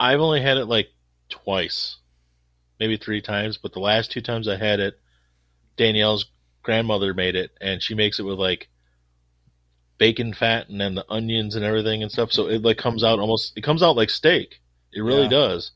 I've 0.00 0.18
only 0.18 0.42
had 0.42 0.56
it 0.56 0.64
like 0.66 0.88
twice, 1.28 1.98
maybe 2.80 2.96
three 2.96 3.20
times. 3.22 3.58
But 3.58 3.72
the 3.74 3.78
last 3.78 4.10
two 4.10 4.20
times 4.20 4.48
I 4.48 4.56
had 4.56 4.80
it, 4.80 4.98
Danielle's 5.76 6.24
grandmother 6.64 7.14
made 7.14 7.36
it, 7.36 7.52
and 7.60 7.80
she 7.80 7.94
makes 7.94 8.18
it 8.18 8.24
with 8.24 8.40
like 8.40 8.68
bacon 9.98 10.34
fat 10.34 10.68
and 10.68 10.80
then 10.80 10.96
the 10.96 11.06
onions 11.08 11.54
and 11.54 11.64
everything 11.64 12.02
and 12.02 12.10
stuff. 12.10 12.32
So 12.32 12.48
it 12.48 12.62
like 12.62 12.78
comes 12.78 13.04
out 13.04 13.20
almost. 13.20 13.52
It 13.56 13.62
comes 13.62 13.84
out 13.84 13.94
like 13.96 14.10
steak. 14.10 14.60
It 14.92 15.02
really 15.02 15.22
Yeah. 15.24 15.28
does. 15.28 15.70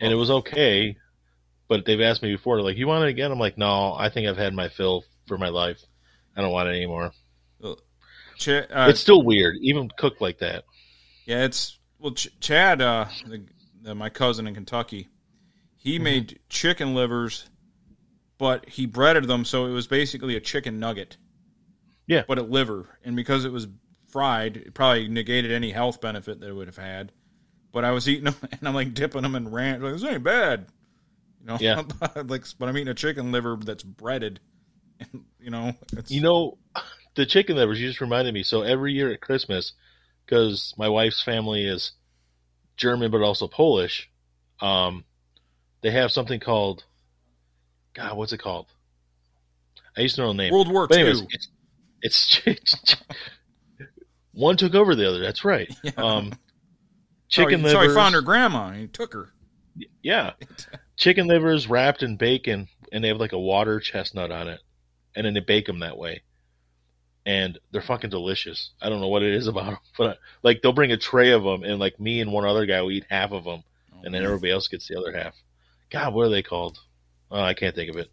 And 0.00 0.12
it 0.12 0.16
was 0.16 0.28
okay, 0.30 0.96
but 1.68 1.84
they've 1.86 2.00
asked 2.00 2.20
me 2.22 2.32
before, 2.32 2.60
like, 2.62 2.76
"You 2.76 2.88
want 2.88 3.04
it 3.04 3.10
again?" 3.10 3.30
I'm 3.30 3.38
like, 3.38 3.56
"No, 3.56 3.94
I 3.94 4.08
think 4.10 4.26
I've 4.26 4.36
had 4.36 4.54
my 4.54 4.68
fill 4.68 5.04
for 5.28 5.38
my 5.38 5.50
life. 5.50 5.80
I 6.36 6.42
don't 6.42 6.52
want 6.52 6.68
it 6.68 6.72
anymore." 6.76 7.12
Ch- 8.38 8.48
uh, 8.48 8.86
it's 8.88 9.00
still 9.00 9.22
weird, 9.22 9.56
even 9.60 9.88
cooked 9.96 10.20
like 10.20 10.38
that. 10.38 10.64
yeah, 11.26 11.44
it's 11.44 11.78
well, 11.98 12.12
Ch- 12.12 12.28
Chad, 12.40 12.82
uh, 12.82 13.06
the, 13.26 13.44
the, 13.82 13.94
my 13.94 14.08
cousin 14.10 14.46
in 14.46 14.54
Kentucky, 14.54 15.08
he 15.76 15.98
made 15.98 16.40
chicken 16.48 16.94
livers, 16.94 17.48
but 18.38 18.68
he 18.68 18.86
breaded 18.86 19.28
them 19.28 19.44
so 19.44 19.66
it 19.66 19.72
was 19.72 19.86
basically 19.86 20.36
a 20.36 20.40
chicken 20.40 20.78
nugget. 20.80 21.16
Yeah. 22.06 22.24
but 22.28 22.38
a 22.38 22.42
liver, 22.42 22.98
and 23.02 23.16
because 23.16 23.46
it 23.46 23.52
was 23.52 23.66
fried, 24.08 24.58
it 24.58 24.74
probably 24.74 25.08
negated 25.08 25.50
any 25.50 25.70
health 25.70 26.02
benefit 26.02 26.40
that 26.40 26.50
it 26.50 26.52
would 26.52 26.66
have 26.66 26.76
had. 26.76 27.12
But 27.72 27.84
I 27.84 27.92
was 27.92 28.08
eating 28.08 28.24
them, 28.24 28.34
and 28.52 28.68
I'm 28.68 28.74
like 28.74 28.92
dipping 28.92 29.22
them 29.22 29.34
in 29.34 29.50
ranch. 29.50 29.82
Like 29.82 29.94
this 29.94 30.04
ain't 30.04 30.22
bad, 30.22 30.66
you 31.40 31.46
know. 31.46 31.56
Yeah. 31.58 31.82
like, 32.26 32.44
but 32.58 32.68
I'm 32.68 32.76
eating 32.76 32.88
a 32.88 32.94
chicken 32.94 33.32
liver 33.32 33.56
that's 33.56 33.82
breaded. 33.82 34.40
And, 35.00 35.24
you 35.40 35.50
know, 35.50 35.72
it's, 35.92 36.10
You 36.10 36.20
know, 36.20 36.58
the 37.14 37.26
chicken 37.26 37.56
livers, 37.56 37.80
you 37.80 37.88
just 37.88 38.00
reminded 38.00 38.34
me. 38.34 38.42
So 38.42 38.62
every 38.62 38.92
year 38.92 39.12
at 39.12 39.20
Christmas, 39.20 39.72
because 40.24 40.74
my 40.76 40.88
wife's 40.88 41.22
family 41.22 41.66
is 41.66 41.92
German 42.76 43.10
but 43.10 43.22
also 43.22 43.46
Polish, 43.46 44.10
um, 44.60 45.04
they 45.82 45.90
have 45.90 46.10
something 46.10 46.40
called, 46.40 46.84
God, 47.94 48.16
what's 48.16 48.32
it 48.32 48.38
called? 48.38 48.66
I 49.96 50.00
used 50.00 50.16
to 50.16 50.22
know 50.22 50.28
the 50.28 50.34
name. 50.34 50.52
World 50.52 50.72
War 50.72 50.88
but 50.88 50.98
anyways, 50.98 51.20
II. 51.20 51.28
it's, 52.02 52.42
it's, 52.46 52.96
one 54.32 54.56
took 54.56 54.74
over 54.74 54.94
the 54.94 55.08
other. 55.08 55.20
That's 55.20 55.44
right. 55.44 55.72
Yeah. 55.82 55.92
Um, 55.96 56.32
chicken 57.28 57.60
so 57.60 57.66
he, 57.66 57.72
so 57.72 57.78
livers. 57.80 57.94
he 57.94 58.00
found 58.00 58.14
her 58.14 58.22
grandma 58.22 58.68
and 58.68 58.80
he 58.80 58.86
took 58.88 59.12
her. 59.12 59.30
Yeah, 60.02 60.32
chicken 60.96 61.26
livers 61.26 61.68
wrapped 61.68 62.02
in 62.02 62.16
bacon, 62.16 62.68
and 62.92 63.02
they 63.02 63.08
have 63.08 63.18
like 63.18 63.32
a 63.32 63.38
water 63.38 63.80
chestnut 63.80 64.30
on 64.30 64.48
it, 64.48 64.60
and 65.14 65.26
then 65.26 65.34
they 65.34 65.40
bake 65.40 65.66
them 65.66 65.80
that 65.80 65.98
way, 65.98 66.22
and 67.26 67.58
they're 67.70 67.82
fucking 67.82 68.10
delicious. 68.10 68.70
I 68.80 68.88
don't 68.88 69.00
know 69.00 69.08
what 69.08 69.22
it 69.22 69.34
is 69.34 69.46
about 69.48 69.66
them, 69.66 69.78
but 69.96 70.18
like 70.42 70.62
they'll 70.62 70.72
bring 70.72 70.92
a 70.92 70.96
tray 70.96 71.30
of 71.30 71.42
them, 71.44 71.62
and 71.64 71.78
like 71.78 71.98
me 72.00 72.20
and 72.20 72.32
one 72.32 72.44
other 72.44 72.66
guy 72.66 72.80
will 72.82 72.90
eat 72.92 73.06
half 73.08 73.32
of 73.32 73.44
them, 73.44 73.62
oh, 73.94 74.00
and 74.04 74.14
then 74.14 74.24
everybody 74.24 74.52
else 74.52 74.68
gets 74.68 74.88
the 74.88 74.98
other 74.98 75.12
half. 75.12 75.34
God, 75.90 76.14
what 76.14 76.26
are 76.26 76.30
they 76.30 76.42
called? 76.42 76.78
Oh, 77.30 77.40
I 77.40 77.54
can't 77.54 77.74
think 77.74 77.90
of 77.90 77.96
it. 77.96 78.10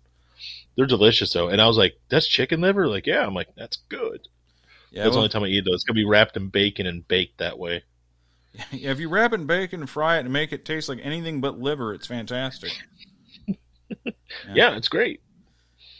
They're 0.75 0.85
delicious 0.85 1.33
though, 1.33 1.49
and 1.49 1.61
I 1.61 1.67
was 1.67 1.77
like, 1.77 1.95
"That's 2.09 2.27
chicken 2.27 2.61
liver." 2.61 2.87
Like, 2.87 3.05
yeah, 3.07 3.25
I'm 3.25 3.33
like, 3.33 3.49
"That's 3.55 3.77
good." 3.89 4.27
yeah, 4.91 5.03
That's 5.03 5.15
the 5.15 5.19
only 5.19 5.29
time 5.29 5.43
I 5.43 5.47
eat 5.47 5.65
those. 5.65 5.75
It's 5.75 5.83
gonna 5.83 5.95
be 5.95 6.05
wrapped 6.05 6.37
in 6.37 6.49
bacon 6.49 6.85
and 6.87 7.07
baked 7.07 7.37
that 7.39 7.59
way. 7.59 7.83
yeah, 8.71 8.91
if 8.91 8.99
you 8.99 9.09
wrap 9.09 9.33
it 9.33 9.39
in 9.41 9.47
bacon 9.47 9.81
and 9.81 9.89
fry 9.89 10.17
it 10.17 10.21
and 10.21 10.33
make 10.33 10.51
it 10.53 10.65
taste 10.65 10.89
like 10.89 10.99
anything 11.01 11.41
but 11.41 11.59
liver, 11.59 11.93
it's 11.93 12.07
fantastic. 12.07 12.71
Yeah, 14.53 14.77
it's 14.77 14.87
great. 14.87 15.21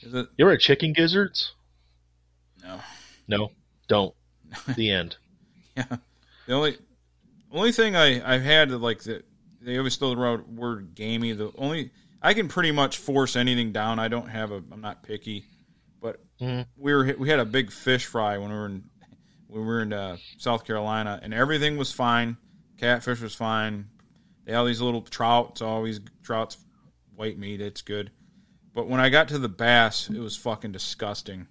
Is 0.04 0.14
it? 0.14 0.28
You 0.38 0.46
ever 0.46 0.52
had 0.52 0.60
chicken 0.60 0.94
gizzards? 0.94 1.54
No. 2.64 2.80
No, 3.28 3.52
don't. 3.88 4.14
the 4.76 4.92
end. 4.92 5.16
Yeah. 5.78 5.86
The 6.48 6.54
only 6.54 6.78
only 7.52 7.72
thing 7.72 7.96
I 7.96 8.34
I've 8.36 8.42
had 8.44 8.70
that 8.70 8.78
like 8.80 9.04
that 9.04 9.26
they 9.62 9.78
always 9.78 9.96
throw 9.96 10.14
the 10.14 10.20
word- 10.20 10.58
word 10.58 10.96
gamey. 10.96 11.32
The 11.34 11.52
only 11.58 11.92
I 12.22 12.34
can 12.34 12.48
pretty 12.48 12.72
much 12.72 12.98
force 12.98 13.36
anything 13.36 13.72
down. 13.72 14.00
I 14.00 14.08
don't 14.08 14.28
have 14.28 14.52
a. 14.52 14.62
I'm 14.72 14.82
not 14.82 15.04
picky, 15.04 15.46
but 16.02 16.20
Mhm. 16.40 16.66
we 16.78 16.94
were 16.94 17.16
we 17.18 17.30
had 17.30 17.40
a 17.40 17.46
big 17.46 17.72
fish 17.72 18.06
fry 18.06 18.38
when 18.38 18.50
we 18.50 18.56
were 18.56 18.66
in 18.66 18.84
when 19.48 19.62
we 19.62 19.68
were 19.68 19.82
in 19.82 19.94
uh, 19.94 20.18
South 20.38 20.66
Carolina, 20.66 21.20
and 21.24 21.34
everything 21.34 21.78
was 21.78 21.92
fine. 21.92 22.38
Catfish 22.78 23.22
was 23.22 23.36
fine. 23.36 23.88
They 24.46 24.54
have 24.54 24.66
these 24.66 24.82
little 24.82 25.02
trouts, 25.04 25.62
always 25.62 26.00
trouts, 26.24 26.58
white 27.16 27.38
meat. 27.38 27.62
It's 27.62 27.82
good. 27.82 28.12
But 28.74 28.88
when 28.88 29.00
I 29.00 29.10
got 29.10 29.28
to 29.30 29.40
the 29.40 29.50
bass, 29.50 30.10
it 30.10 30.20
was 30.20 30.38
fucking 30.38 30.72
disgusting 30.72 31.48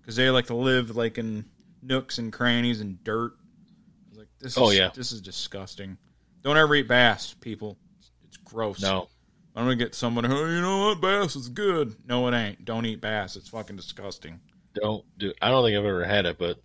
because 0.00 0.16
they 0.16 0.30
like 0.30 0.46
to 0.46 0.54
live 0.56 0.96
like 0.96 1.16
in 1.18 1.44
nooks 1.82 2.18
and 2.18 2.32
crannies 2.32 2.80
and 2.80 3.02
dirt. 3.04 3.32
I 3.36 4.08
was 4.10 4.18
like, 4.18 4.28
this 4.40 4.58
oh, 4.58 4.70
is, 4.70 4.78
Oh, 4.78 4.82
yeah. 4.82 4.90
this 4.94 5.12
is 5.12 5.20
disgusting. 5.20 5.96
Don't 6.42 6.56
ever 6.56 6.74
eat 6.74 6.88
bass, 6.88 7.34
people. 7.40 7.76
It's, 7.98 8.10
it's 8.26 8.36
gross. 8.38 8.80
No, 8.82 9.08
I'm 9.54 9.64
gonna 9.64 9.76
get 9.76 9.94
someone. 9.94 10.26
Oh, 10.26 10.44
you 10.46 10.60
know 10.60 10.88
what? 10.88 11.00
Bass 11.00 11.36
is 11.36 11.48
good. 11.48 11.94
No, 12.06 12.26
it 12.28 12.34
ain't. 12.34 12.64
Don't 12.64 12.84
eat 12.86 13.00
bass. 13.00 13.36
It's 13.36 13.48
fucking 13.48 13.76
disgusting. 13.76 14.40
don't 14.74 15.04
do. 15.18 15.32
I 15.40 15.50
don't 15.50 15.64
think 15.64 15.76
I've 15.78 15.84
ever 15.84 16.04
had 16.04 16.26
it, 16.26 16.36
but 16.38 16.58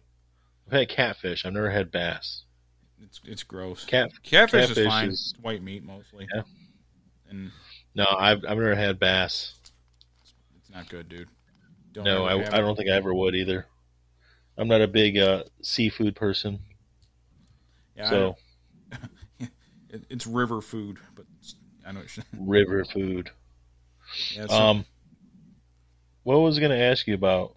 I've 0.67 0.73
had 0.79 0.89
catfish. 0.89 1.45
I've 1.45 1.53
never 1.53 1.69
had 1.69 1.91
bass. 1.91 2.43
It's 3.03 3.19
it's 3.25 3.43
gross. 3.43 3.85
Cat. 3.85 4.09
Catfish, 4.23 4.61
catfish 4.61 4.77
is 4.77 4.87
fine. 4.87 5.09
is- 5.09 5.33
It's 5.35 5.43
white 5.43 5.61
meat 5.63 5.83
mostly. 5.83 6.27
Yeah. 6.33 6.41
And 7.29 7.51
No, 7.95 8.05
I've 8.09 8.39
I've 8.47 8.57
never 8.57 8.75
had 8.75 8.99
bass. 8.99 9.53
It's 10.71 10.77
not 10.77 10.89
good, 10.89 11.09
dude. 11.09 11.27
Don't 11.93 12.05
No, 12.05 12.25
I, 12.25 12.35
I 12.35 12.61
don't 12.61 12.75
think 12.75 12.89
I 12.89 12.93
ever 12.93 13.13
would 13.13 13.35
either. 13.35 13.65
I'm 14.57 14.67
not 14.67 14.81
a 14.81 14.87
big 14.87 15.17
uh, 15.17 15.43
seafood 15.61 16.15
person, 16.15 16.59
Yeah, 17.95 18.09
so 18.09 18.35
it, 19.39 20.05
it's 20.09 20.25
river 20.25 20.61
food, 20.61 20.97
but 21.15 21.25
I 21.85 21.91
know. 21.91 22.01
It 22.01 22.09
should, 22.09 22.25
river 22.37 22.85
food. 22.85 23.31
yeah, 24.33 24.43
it's 24.43 24.53
Um, 24.53 24.85
what 26.23 26.37
was 26.37 26.57
I 26.57 26.61
going 26.61 26.71
to 26.71 26.83
ask 26.83 27.07
you 27.07 27.15
about? 27.15 27.55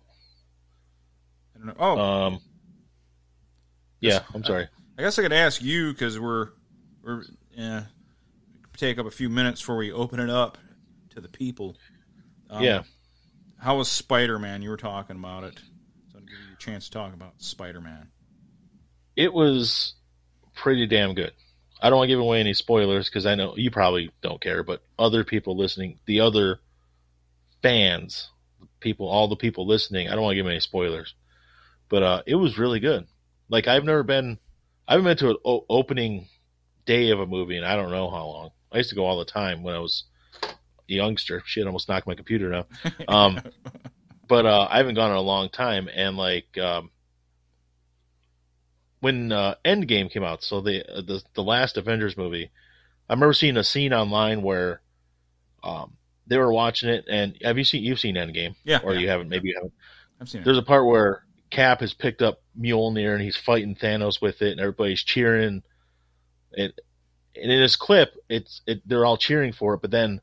I 1.54 1.58
don't 1.58 1.66
know. 1.66 1.74
Oh, 1.78 1.98
Um, 1.98 2.40
yeah, 4.00 4.20
I'm 4.34 4.44
sorry. 4.44 4.68
I 4.98 5.02
guess 5.02 5.18
I 5.18 5.22
could 5.22 5.32
ask 5.32 5.62
you 5.62 5.92
because 5.92 6.18
we're 6.18 6.48
we're 7.02 7.24
yeah. 7.52 7.84
Take 8.76 8.98
up 8.98 9.06
a 9.06 9.10
few 9.10 9.28
minutes 9.28 9.60
before 9.60 9.76
we 9.76 9.92
open 9.92 10.18
it 10.18 10.30
up 10.30 10.58
to 11.10 11.20
the 11.20 11.28
people. 11.28 11.76
Um, 12.50 12.62
yeah, 12.62 12.82
How 13.64 13.78
was 13.78 13.90
Spider 13.90 14.38
Man? 14.38 14.60
You 14.60 14.68
were 14.68 14.76
talking 14.76 15.16
about 15.16 15.42
it. 15.42 15.58
So 16.12 16.18
I'll 16.18 16.20
give 16.20 16.32
you 16.32 16.52
a 16.52 16.58
chance 16.58 16.84
to 16.84 16.90
talk 16.90 17.14
about 17.14 17.32
Spider 17.38 17.80
Man. 17.80 18.08
it 19.16 19.32
was 19.32 19.94
pretty 20.54 20.86
damn 20.86 21.14
good. 21.14 21.32
I 21.80 21.88
don't 21.88 21.96
want 21.96 22.08
to 22.08 22.12
give 22.12 22.20
away 22.20 22.40
any 22.40 22.52
spoilers 22.52 23.08
because 23.08 23.24
I 23.24 23.36
know 23.36 23.56
you 23.56 23.70
probably 23.70 24.10
don't 24.20 24.38
care, 24.38 24.62
but 24.62 24.82
other 24.98 25.24
people 25.24 25.56
listening, 25.56 25.98
the 26.04 26.20
other 26.20 26.58
fans, 27.62 28.28
people, 28.80 29.08
all 29.08 29.28
the 29.28 29.36
people 29.36 29.66
listening, 29.66 30.08
I 30.08 30.12
don't 30.12 30.24
want 30.24 30.32
to 30.32 30.36
give 30.42 30.46
any 30.46 30.60
spoilers. 30.60 31.14
But 31.88 32.02
uh, 32.02 32.22
it 32.26 32.34
was 32.34 32.58
really 32.58 32.80
good. 32.80 33.06
Like 33.48 33.66
I've 33.66 33.84
never 33.84 34.02
been, 34.02 34.38
I 34.86 34.92
haven't 34.92 35.06
been 35.06 35.16
to 35.16 35.30
an 35.30 35.36
o- 35.42 35.64
opening 35.70 36.28
day 36.84 37.08
of 37.12 37.18
a 37.18 37.26
movie, 37.26 37.56
and 37.56 37.64
I 37.64 37.76
don't 37.76 37.90
know 37.90 38.10
how 38.10 38.26
long. 38.26 38.50
I 38.70 38.76
used 38.76 38.90
to 38.90 38.94
go 38.94 39.06
all 39.06 39.18
the 39.18 39.24
time 39.24 39.62
when 39.62 39.74
I 39.74 39.78
was 39.78 40.04
youngster. 40.86 41.42
Shit, 41.46 41.66
almost 41.66 41.88
knocked 41.88 42.06
my 42.06 42.14
computer 42.14 42.50
down. 42.50 42.64
Um, 43.08 43.40
but 44.28 44.46
uh, 44.46 44.68
I 44.70 44.78
haven't 44.78 44.94
gone 44.94 45.10
in 45.10 45.16
a 45.16 45.20
long 45.20 45.48
time, 45.48 45.88
and 45.94 46.16
like 46.16 46.56
um, 46.58 46.90
when 49.00 49.32
uh, 49.32 49.56
Endgame 49.64 50.10
came 50.10 50.24
out, 50.24 50.42
so 50.42 50.60
the 50.60 50.84
uh, 50.90 51.02
the 51.02 51.22
the 51.34 51.42
last 51.42 51.76
Avengers 51.76 52.16
movie, 52.16 52.50
I 53.08 53.12
remember 53.12 53.34
seeing 53.34 53.56
a 53.56 53.64
scene 53.64 53.92
online 53.92 54.42
where 54.42 54.80
um, 55.62 55.94
they 56.26 56.38
were 56.38 56.52
watching 56.52 56.88
it, 56.88 57.04
and 57.08 57.36
have 57.42 57.58
you 57.58 57.64
seen 57.64 57.82
you've 57.84 58.00
seen 58.00 58.16
Endgame, 58.16 58.54
Yeah, 58.64 58.80
or 58.82 58.94
yeah. 58.94 59.00
you 59.00 59.08
haven't? 59.08 59.28
Maybe 59.28 59.48
you 59.48 59.54
haven't. 59.56 59.72
I've 60.20 60.28
seen 60.28 60.40
it. 60.40 60.44
There's 60.44 60.58
a 60.58 60.62
part 60.62 60.86
where 60.86 61.24
Cap 61.50 61.80
has 61.80 61.92
picked 61.92 62.22
up 62.22 62.42
Mjolnir 62.58 63.14
and 63.14 63.22
he's 63.22 63.36
fighting 63.36 63.76
Thanos 63.76 64.20
with 64.22 64.42
it, 64.42 64.52
and 64.52 64.60
everybody's 64.60 65.02
cheering. 65.02 65.62
It 66.52 66.80
and 67.36 67.50
in 67.50 67.60
this 67.60 67.76
clip, 67.76 68.14
it's 68.28 68.62
it 68.66 68.86
they're 68.88 69.04
all 69.04 69.16
cheering 69.16 69.52
for 69.52 69.74
it, 69.74 69.82
but 69.82 69.90
then 69.90 70.20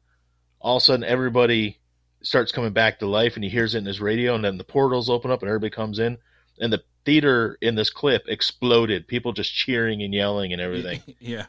all 0.62 0.78
of 0.78 0.82
a 0.82 0.86
sudden 0.86 1.04
everybody 1.04 1.80
starts 2.24 2.52
coming 2.52 2.74
back 2.74 3.00
to 3.00 3.08
life, 3.08 3.36
and 3.36 3.44
he 3.44 3.50
hears 3.50 3.76
it 3.76 3.80
in 3.80 3.86
his 3.86 4.00
radio, 4.00 4.36
and 4.36 4.44
then 4.44 4.58
the 4.58 4.64
portals 4.64 5.10
open 5.10 5.32
up, 5.32 5.42
and 5.42 5.50
everybody 5.50 5.72
comes 5.72 6.00
in, 6.00 6.18
and 6.60 6.72
the 6.72 6.84
theater 7.06 7.58
in 7.62 7.76
this 7.76 7.90
clip 7.90 8.24
exploded. 8.28 9.08
People 9.08 9.34
just 9.34 9.54
cheering 9.54 10.04
and 10.04 10.14
yelling 10.14 10.54
and 10.54 10.62
everything. 10.62 11.02
yeah. 11.20 11.46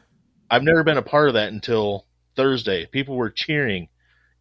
I've 0.49 0.63
never 0.63 0.83
been 0.83 0.97
a 0.97 1.03
part 1.03 1.27
of 1.27 1.35
that 1.35 1.51
until 1.51 2.05
Thursday. 2.35 2.85
People 2.87 3.15
were 3.15 3.29
cheering 3.29 3.89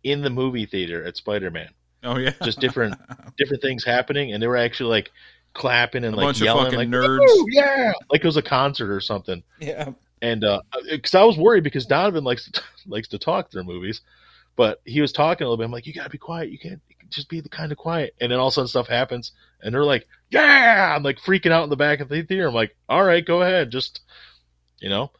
in 0.03 0.23
the 0.23 0.31
movie 0.31 0.67
theater 0.67 1.05
at 1.05 1.17
Spider 1.17 1.51
Man 1.51 1.71
Oh 2.05 2.19
yeah. 2.19 2.33
just 2.43 2.61
different 2.61 2.97
different 3.39 3.63
things 3.63 3.85
happening, 3.85 4.33
and 4.33 4.43
they 4.43 4.47
were 4.47 4.57
actually 4.57 4.91
like 4.91 5.11
clapping 5.55 6.05
and 6.05 6.15
A 6.15 6.19
like 6.19 6.41
yelling, 6.41 6.75
like 6.75 6.89
nerds. 6.89 7.21
Yeah, 7.49 7.93
like 8.11 8.23
it 8.23 8.27
was 8.27 8.37
a 8.37 8.43
concert 8.43 8.91
or 8.91 9.01
something. 9.01 9.43
yeah. 9.61 9.91
And 10.21 10.45
uh, 10.45 10.61
because 10.89 11.17
I 11.17 11.25
was 11.25 11.37
worried 11.37 11.65
because 11.65 11.85
Donovan 11.85 12.25
likes 12.25 12.51
to 12.51 12.63
likes 12.87 13.09
to 13.09 13.19
talk 13.19 13.51
through 13.51 13.65
movies, 13.65 14.01
but 14.57 14.81
he 14.85 15.01
was 15.01 15.13
talking 15.13 15.45
a 15.45 15.49
little 15.49 15.57
bit. 15.57 15.65
I'm 15.65 15.71
like, 15.73 15.87
you 15.87 15.93
gotta 15.95 16.11
be 16.11 16.19
quiet. 16.19 16.51
You 16.51 16.59
can't 16.59 16.81
just 17.11 17.29
be 17.29 17.41
the 17.41 17.49
kind 17.49 17.73
of 17.73 17.79
quiet. 17.79 18.15
And 18.21 18.33
then 18.33 18.39
all 18.39 18.49
of 18.49 18.53
a 18.53 18.55
sudden 18.55 18.69
stuff 18.69 18.89
happens, 18.89 19.33
and 19.61 19.75
they're 19.75 19.85
like, 19.85 20.07
yeah, 20.31 20.95
I'm 20.97 21.03
like 21.03 21.19
freaking 21.19 21.51
out 21.53 21.65
in 21.65 21.71
the 21.71 21.77
back 21.77 22.01
of 22.01 22.09
the 22.09 22.23
theater. 22.23 22.49
I'm 22.49 22.55
like, 22.55 22.75
all 22.89 23.05
right, 23.05 23.25
go 23.25 23.43
ahead, 23.43 23.71
just 23.71 24.01
you 24.81 24.89
know, 24.89 25.11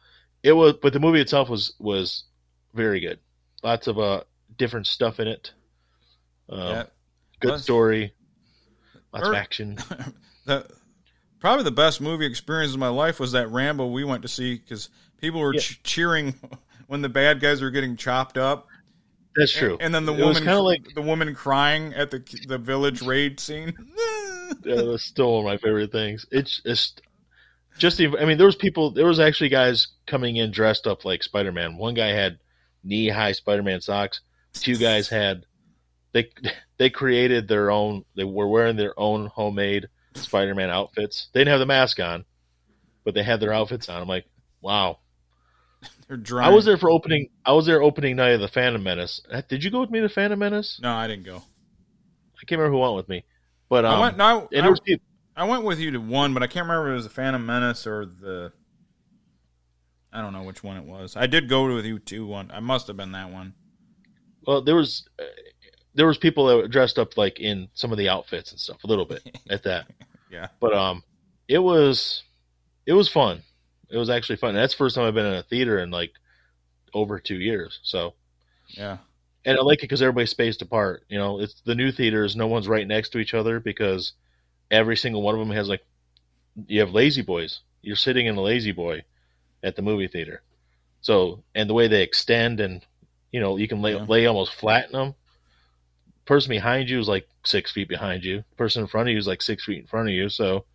it 0.41 0.53
was. 0.53 0.75
But 0.81 0.93
the 0.93 0.99
movie 0.99 1.21
itself 1.21 1.49
was 1.49 1.73
was 1.79 2.23
very 2.73 2.99
good. 2.99 3.19
Lots 3.63 3.87
of 3.87 3.99
uh 3.99 4.23
different 4.57 4.87
stuff 4.87 5.19
in 5.19 5.27
it. 5.27 5.51
Um, 6.49 6.59
yeah. 6.59 6.83
good 7.39 7.59
story, 7.61 8.13
lots 9.13 9.27
of 9.27 9.33
action. 9.33 9.77
the 10.45 10.67
probably 11.39 11.63
the 11.63 11.71
best 11.71 12.01
movie 12.01 12.25
experience 12.25 12.73
of 12.73 12.79
my 12.79 12.89
life 12.89 13.19
was 13.19 13.31
that 13.33 13.49
Rambo 13.49 13.87
we 13.87 14.03
went 14.03 14.21
to 14.23 14.27
see 14.27 14.55
because 14.55 14.89
people 15.19 15.39
were 15.41 15.53
Yeah. 15.53 15.59
ch- 15.61 15.81
cheering 15.83 16.35
when 16.87 17.01
the 17.01 17.09
bad 17.09 17.39
guys 17.39 17.61
were 17.61 17.71
getting 17.71 17.95
chopped 17.95 18.37
up. 18.37 18.67
That's 19.35 19.51
true. 19.51 19.77
And 19.79 19.93
then 19.93 20.05
the 20.05 20.13
It 20.13 20.17
was 20.25 20.39
woman, 20.39 20.43
kinda 20.43 20.61
like- 20.61 20.93
the 20.93 21.01
woman 21.01 21.33
crying 21.35 21.93
at 21.93 22.11
the 22.11 22.23
the 22.47 22.57
village 22.57 23.01
raid 23.01 23.39
scene. 23.39 23.73
Yeah, 24.65 24.81
that's 24.83 25.03
still 25.03 25.31
one 25.33 25.39
of 25.39 25.45
my 25.45 25.57
favorite 25.57 25.91
things. 25.91 26.27
It's 26.29 26.61
just, 26.61 27.01
just 27.79 27.97
the. 27.97 28.15
I 28.19 28.25
mean, 28.25 28.37
there 28.37 28.45
was 28.45 28.55
people. 28.55 28.91
There 28.91 29.07
was 29.07 29.19
actually 29.19 29.49
guys 29.49 29.87
coming 30.05 30.35
in 30.35 30.51
dressed 30.51 30.85
up 30.85 31.05
like 31.05 31.23
Spider 31.23 31.51
Man. 31.51 31.77
One 31.77 31.95
guy 31.95 32.09
had 32.09 32.37
knee 32.83 33.09
high 33.09 33.31
Spider 33.31 33.63
Man 33.63 33.81
socks. 33.81 34.21
Two 34.53 34.75
guys 34.77 35.09
had. 35.09 35.45
They 36.11 36.29
they 36.77 36.89
created 36.91 37.47
their 37.47 37.71
own. 37.71 38.05
They 38.15 38.25
were 38.25 38.47
wearing 38.47 38.75
their 38.75 38.97
own 38.99 39.25
homemade 39.25 39.87
Spider 40.13 40.53
Man 40.53 40.69
outfits. 40.69 41.29
They 41.33 41.39
didn't 41.39 41.51
have 41.51 41.59
the 41.59 41.65
mask 41.65 41.99
on, 41.99 42.23
but 43.03 43.15
they 43.15 43.23
had 43.23 43.39
their 43.39 43.53
outfits 43.53 43.89
on. 43.89 44.01
I'm 44.01 44.07
like, 44.07 44.25
wow. 44.61 44.99
They're 46.07 46.41
I 46.41 46.49
was 46.49 46.65
there 46.65 46.77
for 46.77 46.89
opening. 46.89 47.29
I 47.45 47.53
was 47.53 47.65
there 47.65 47.81
opening 47.81 48.15
night 48.15 48.33
of 48.33 48.41
the 48.41 48.47
Phantom 48.47 48.81
Menace. 48.81 49.21
Uh, 49.31 49.41
Did 49.47 49.63
you 49.63 49.71
go 49.71 49.81
with 49.81 49.89
me 49.89 50.01
to 50.01 50.09
Phantom 50.09 50.37
Menace? 50.37 50.79
No, 50.81 50.91
I 50.91 51.07
didn't 51.07 51.25
go. 51.25 51.37
I 51.37 52.45
can't 52.45 52.59
remember 52.59 52.75
who 52.75 52.81
went 52.81 52.95
with 52.95 53.09
me, 53.09 53.23
but 53.69 53.85
um, 53.85 53.95
I 53.95 53.99
went. 53.99 54.17
No, 54.17 54.47
I, 54.53 54.69
was. 54.69 54.81
I 55.35 55.45
went 55.45 55.63
with 55.63 55.79
you 55.79 55.91
to 55.91 55.99
one, 55.99 56.33
but 56.33 56.43
I 56.43 56.47
can't 56.47 56.67
remember 56.67 56.89
if 56.89 56.91
it 56.91 56.95
was 56.95 57.03
the 57.05 57.09
Phantom 57.09 57.45
Menace 57.45 57.87
or 57.87 58.05
the. 58.05 58.51
I 60.11 60.21
don't 60.21 60.33
know 60.33 60.43
which 60.43 60.63
one 60.63 60.77
it 60.77 60.83
was. 60.83 61.15
I 61.15 61.25
did 61.25 61.49
go 61.49 61.73
with 61.73 61.85
you 61.85 61.99
to 61.99 62.25
one. 62.27 62.51
I 62.53 62.59
must 62.59 62.87
have 62.87 62.97
been 62.97 63.13
that 63.13 63.31
one. 63.31 63.53
Well, 64.45 64.61
there 64.61 64.75
was 64.75 65.07
uh, 65.19 65.23
there 65.95 66.07
was 66.07 66.17
people 66.17 66.47
that 66.47 66.55
were 66.57 66.67
dressed 66.67 66.99
up 66.99 67.17
like 67.17 67.39
in 67.39 67.69
some 67.73 67.91
of 67.91 67.97
the 67.97 68.09
outfits 68.09 68.51
and 68.51 68.59
stuff, 68.59 68.83
a 68.83 68.87
little 68.87 69.05
bit 69.05 69.21
at 69.49 69.63
that. 69.63 69.87
Yeah. 70.29 70.47
But 70.59 70.73
um, 70.73 71.03
it 71.47 71.59
was 71.59 72.23
it 72.85 72.93
was 72.93 73.09
fun. 73.09 73.43
It 73.93 73.97
was 73.97 74.09
actually 74.09 74.37
fun. 74.37 74.55
That's 74.55 74.73
the 74.73 74.77
first 74.77 74.95
time 74.95 75.05
I've 75.05 75.13
been 75.13 75.25
in 75.27 75.35
a 75.35 75.43
theater 75.43 75.77
in 75.77 75.91
like 75.91 76.13
over 76.93 77.19
two 77.19 77.39
years. 77.39 77.79
So, 77.83 78.15
Yeah. 78.69 78.97
and 79.45 79.57
I 79.57 79.61
like 79.61 79.79
it 79.79 79.83
because 79.83 80.01
everybody's 80.01 80.31
spaced 80.31 80.63
apart. 80.63 81.03
You 81.09 81.19
know, 81.19 81.39
it's 81.39 81.61
the 81.61 81.75
new 81.75 81.91
theaters. 81.91 82.35
No 82.35 82.47
one's 82.47 82.67
right 82.67 82.87
next 82.87 83.09
to 83.09 83.19
each 83.19 83.35
other 83.35 83.59
because 83.59 84.13
every 84.71 84.97
single 84.97 85.21
one 85.21 85.35
of 85.35 85.39
them 85.39 85.55
has 85.55 85.69
like 85.69 85.85
you 86.67 86.79
have 86.79 86.91
lazy 86.91 87.21
boys. 87.21 87.61
You're 87.83 87.95
sitting 87.95 88.25
in 88.25 88.35
a 88.35 88.41
lazy 88.41 88.71
boy 88.71 89.03
at 89.61 89.75
the 89.75 89.81
movie 89.83 90.07
theater. 90.07 90.41
So, 91.01 91.43
and 91.53 91.69
the 91.69 91.73
way 91.73 91.87
they 91.87 92.01
extend 92.01 92.59
and 92.59 92.83
you 93.31 93.39
know 93.39 93.57
you 93.57 93.67
can 93.67 93.81
lay 93.81 93.93
Yeah. 93.93 94.05
lay 94.07 94.25
almost 94.25 94.53
flat 94.53 94.87
in 94.87 94.93
them. 94.93 95.15
Person 96.25 96.49
behind 96.49 96.89
you 96.89 96.99
is 96.99 97.07
like 97.07 97.27
six 97.45 97.71
feet 97.71 97.89
behind 97.89 98.23
you. 98.23 98.43
Person 98.57 98.81
in 98.81 98.87
front 98.87 99.09
of 99.09 99.13
you 99.13 99.19
is 99.19 99.27
like 99.27 99.41
six 99.41 99.65
feet 99.65 99.81
in 99.81 99.87
front 99.87 100.07
of 100.07 100.15
you. 100.15 100.29
So 100.29 100.65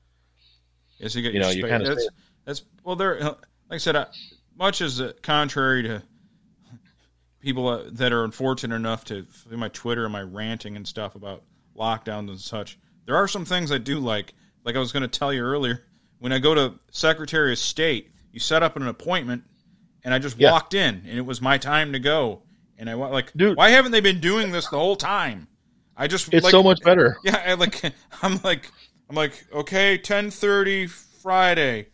you 0.98 1.08
get 1.08 1.32
You 1.32 1.32
your 1.32 1.42
know, 1.42 1.50
you 1.50 1.64
kinda 1.64 1.96
that's, 2.48 2.62
well. 2.82 2.96
There, 2.96 3.20
like 3.20 3.36
I 3.70 3.78
said, 3.78 3.94
I, 3.94 4.06
much 4.56 4.80
as 4.80 5.00
uh, 5.00 5.12
contrary 5.22 5.82
to 5.84 6.02
people 7.40 7.68
uh, 7.68 7.82
that 7.92 8.12
are 8.12 8.24
unfortunate 8.24 8.74
enough 8.74 9.04
to 9.06 9.22
through 9.22 9.58
my 9.58 9.68
Twitter 9.68 10.04
and 10.04 10.12
my 10.12 10.22
ranting 10.22 10.74
and 10.76 10.86
stuff 10.86 11.14
about 11.14 11.42
lockdowns 11.76 12.28
and 12.30 12.40
such, 12.40 12.78
there 13.06 13.16
are 13.16 13.28
some 13.28 13.44
things 13.44 13.70
I 13.70 13.78
do 13.78 13.98
like. 13.98 14.34
Like 14.64 14.76
I 14.76 14.78
was 14.78 14.92
going 14.92 15.02
to 15.02 15.08
tell 15.08 15.32
you 15.32 15.42
earlier, 15.42 15.84
when 16.18 16.32
I 16.32 16.38
go 16.38 16.54
to 16.54 16.74
Secretary 16.90 17.52
of 17.52 17.58
State, 17.58 18.10
you 18.32 18.40
set 18.40 18.62
up 18.62 18.76
an 18.76 18.86
appointment, 18.88 19.44
and 20.02 20.12
I 20.12 20.18
just 20.18 20.38
Yeah. 20.38 20.50
walked 20.50 20.74
in, 20.74 21.02
and 21.06 21.18
it 21.18 21.24
was 21.24 21.40
my 21.40 21.58
time 21.58 21.92
to 21.92 21.98
go, 21.98 22.42
and 22.76 22.88
I 22.90 22.94
went 22.94 23.12
like, 23.12 23.32
Dude. 23.34 23.56
why 23.56 23.70
haven't 23.70 23.92
they 23.92 24.00
been 24.00 24.20
doing 24.20 24.50
this 24.52 24.68
the 24.68 24.78
whole 24.78 24.96
time? 24.96 25.48
I 25.96 26.06
just 26.06 26.32
it's 26.32 26.44
like, 26.44 26.50
so 26.50 26.62
much 26.62 26.80
better. 26.82 27.16
yeah, 27.24 27.42
I 27.46 27.54
like 27.54 27.82
I'm 28.22 28.40
like 28.42 28.70
I'm 29.10 29.16
like 29.16 29.46
okay, 29.52 29.98
ten 29.98 30.30
thirty 30.30 30.86
Friday, 30.86 31.88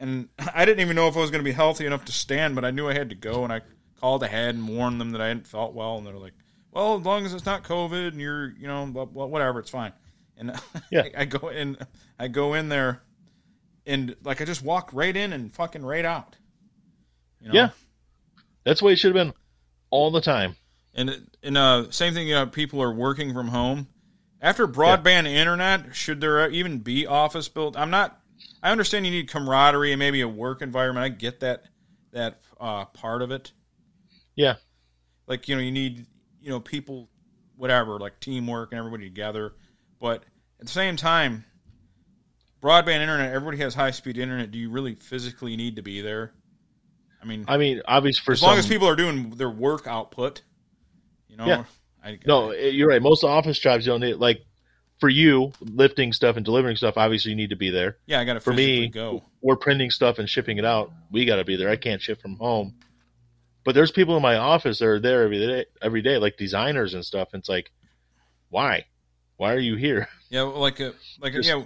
and 0.00 0.28
I 0.54 0.64
didn't 0.64 0.80
even 0.80 0.96
know 0.96 1.06
if 1.06 1.16
I 1.16 1.20
was 1.20 1.30
going 1.30 1.44
to 1.44 1.48
be 1.48 1.52
healthy 1.52 1.86
enough 1.86 2.04
to 2.06 2.12
stand, 2.12 2.56
but 2.56 2.64
I 2.64 2.72
knew 2.72 2.88
I 2.88 2.94
had 2.94 3.10
to 3.10 3.14
go, 3.14 3.44
and 3.44 3.52
I 3.52 3.60
called 4.00 4.22
ahead 4.22 4.54
and 4.54 4.66
warned 4.66 5.00
them 5.00 5.10
that 5.10 5.20
I 5.20 5.28
hadn't 5.28 5.46
felt 5.46 5.74
well, 5.74 5.98
and 5.98 6.06
they're 6.06 6.14
like, 6.14 6.32
well, 6.72 6.98
as 6.98 7.04
long 7.04 7.24
as 7.24 7.34
it's 7.34 7.46
not 7.46 7.62
COVID 7.64 8.08
and 8.08 8.20
you're 8.20 8.50
you 8.52 8.66
know 8.66 8.86
blah, 8.86 9.04
blah, 9.04 9.26
whatever, 9.26 9.60
it's 9.60 9.70
fine. 9.70 9.92
And 10.36 10.58
Yeah. 10.90 11.02
I, 11.02 11.22
I 11.22 11.24
go 11.26 11.48
in, 11.48 11.76
I 12.18 12.28
go 12.28 12.54
in 12.54 12.68
there, 12.68 13.02
and 13.86 14.16
like 14.24 14.40
I 14.40 14.44
just 14.44 14.62
walked 14.62 14.92
right 14.92 15.14
in 15.14 15.32
and 15.32 15.54
fucking 15.54 15.84
right 15.84 16.04
out. 16.04 16.36
You 17.40 17.48
know? 17.48 17.54
Yeah. 17.54 17.68
That's 18.64 18.80
the 18.80 18.86
way 18.86 18.92
it 18.92 18.96
should 18.96 19.14
have 19.14 19.26
been 19.26 19.34
all 19.90 20.10
the 20.10 20.20
time. 20.20 20.56
And 20.94 21.28
and 21.42 21.56
uh, 21.56 21.90
same 21.90 22.14
thing. 22.14 22.28
You 22.28 22.34
know, 22.34 22.46
people 22.46 22.82
are 22.82 22.92
working 22.92 23.32
from 23.32 23.48
home. 23.48 23.88
After 24.42 24.66
broadband 24.66 25.26
internet, 25.26 25.94
should 25.94 26.20
there 26.20 26.48
even 26.50 26.78
be 26.78 27.06
office 27.06 27.48
built? 27.48 27.76
I'm 27.76 27.90
not. 27.90 28.19
I 28.62 28.70
understand 28.70 29.06
you 29.06 29.12
need 29.12 29.28
camaraderie 29.28 29.92
and 29.92 29.98
maybe 29.98 30.20
a 30.20 30.28
work 30.28 30.62
environment. 30.62 31.04
I 31.04 31.08
get 31.08 31.40
that 31.40 31.64
that 32.12 32.40
uh, 32.60 32.84
part 32.86 33.22
of 33.22 33.30
it. 33.30 33.52
Yeah. 34.34 34.56
Like 35.26 35.48
you 35.48 35.54
know, 35.54 35.62
you 35.62 35.72
need 35.72 36.06
you 36.40 36.50
know 36.50 36.60
people, 36.60 37.08
whatever, 37.56 37.98
like 37.98 38.20
teamwork 38.20 38.72
and 38.72 38.78
everybody 38.78 39.04
together. 39.04 39.54
But 39.98 40.24
at 40.60 40.66
the 40.66 40.72
same 40.72 40.96
time, 40.96 41.44
broadband 42.62 43.00
internet. 43.00 43.32
Everybody 43.32 43.58
has 43.58 43.74
high 43.74 43.90
speed 43.90 44.18
internet. 44.18 44.50
Do 44.50 44.58
you 44.58 44.70
really 44.70 44.94
physically 44.94 45.56
need 45.56 45.76
to 45.76 45.82
be 45.82 46.00
there? 46.00 46.32
I 47.22 47.26
mean, 47.26 47.44
I 47.48 47.56
mean, 47.56 47.82
obviously 47.86 48.22
for 48.24 48.32
as 48.32 48.40
some, 48.40 48.50
long 48.50 48.58
as 48.58 48.66
people 48.66 48.88
are 48.88 48.96
doing 48.96 49.30
their 49.30 49.50
work 49.50 49.86
output, 49.86 50.42
you 51.28 51.36
know. 51.36 51.46
Yeah. 51.46 51.64
I, 52.02 52.18
No, 52.26 52.50
eh, 52.50 52.68
you're 52.68 52.88
right. 52.88 53.02
Most 53.02 53.24
office 53.24 53.58
jobs 53.58 53.86
you 53.86 53.92
don't 53.92 54.00
need 54.00 54.14
like 54.14 54.42
for 55.00 55.08
you 55.08 55.52
lifting 55.60 56.12
stuff 56.12 56.36
and 56.36 56.44
delivering 56.44 56.76
stuff. 56.76 56.94
Obviously, 56.96 57.30
you 57.30 57.36
need 57.36 57.50
to 57.50 57.56
be 57.56 57.70
there. 57.70 57.96
Yeah, 58.06 58.20
I 58.20 58.24
got 58.24 58.34
to 58.34 58.40
For 58.40 58.52
me, 58.52 58.88
go. 58.88 59.24
we're 59.40 59.56
printing 59.56 59.90
stuff 59.90 60.18
and 60.18 60.28
shipping 60.28 60.58
it 60.58 60.64
out. 60.64 60.92
We 61.10 61.24
got 61.24 61.36
to 61.36 61.44
be 61.44 61.56
there. 61.56 61.70
I 61.70 61.76
can't 61.76 62.00
ship 62.02 62.20
from 62.20 62.36
home. 62.36 62.74
But 63.64 63.74
there's 63.74 63.90
people 63.90 64.16
in 64.16 64.22
my 64.22 64.36
office 64.36 64.78
that 64.78 64.86
are 64.86 65.00
there 65.00 65.22
every 65.24 65.38
day, 65.38 65.64
every 65.82 66.02
day, 66.02 66.18
like 66.18 66.36
designers 66.36 66.94
and 66.94 67.04
stuff. 67.04 67.28
And 67.32 67.40
it's 67.40 67.48
like, 67.48 67.70
why? 68.48 68.86
Why 69.36 69.52
are 69.54 69.58
you 69.58 69.76
here? 69.76 70.08
Yeah, 70.30 70.42
like 70.42 70.78
a 70.80 70.94
like 71.20 71.32
a, 71.34 71.38
Just- 71.38 71.48
yeah. 71.48 71.64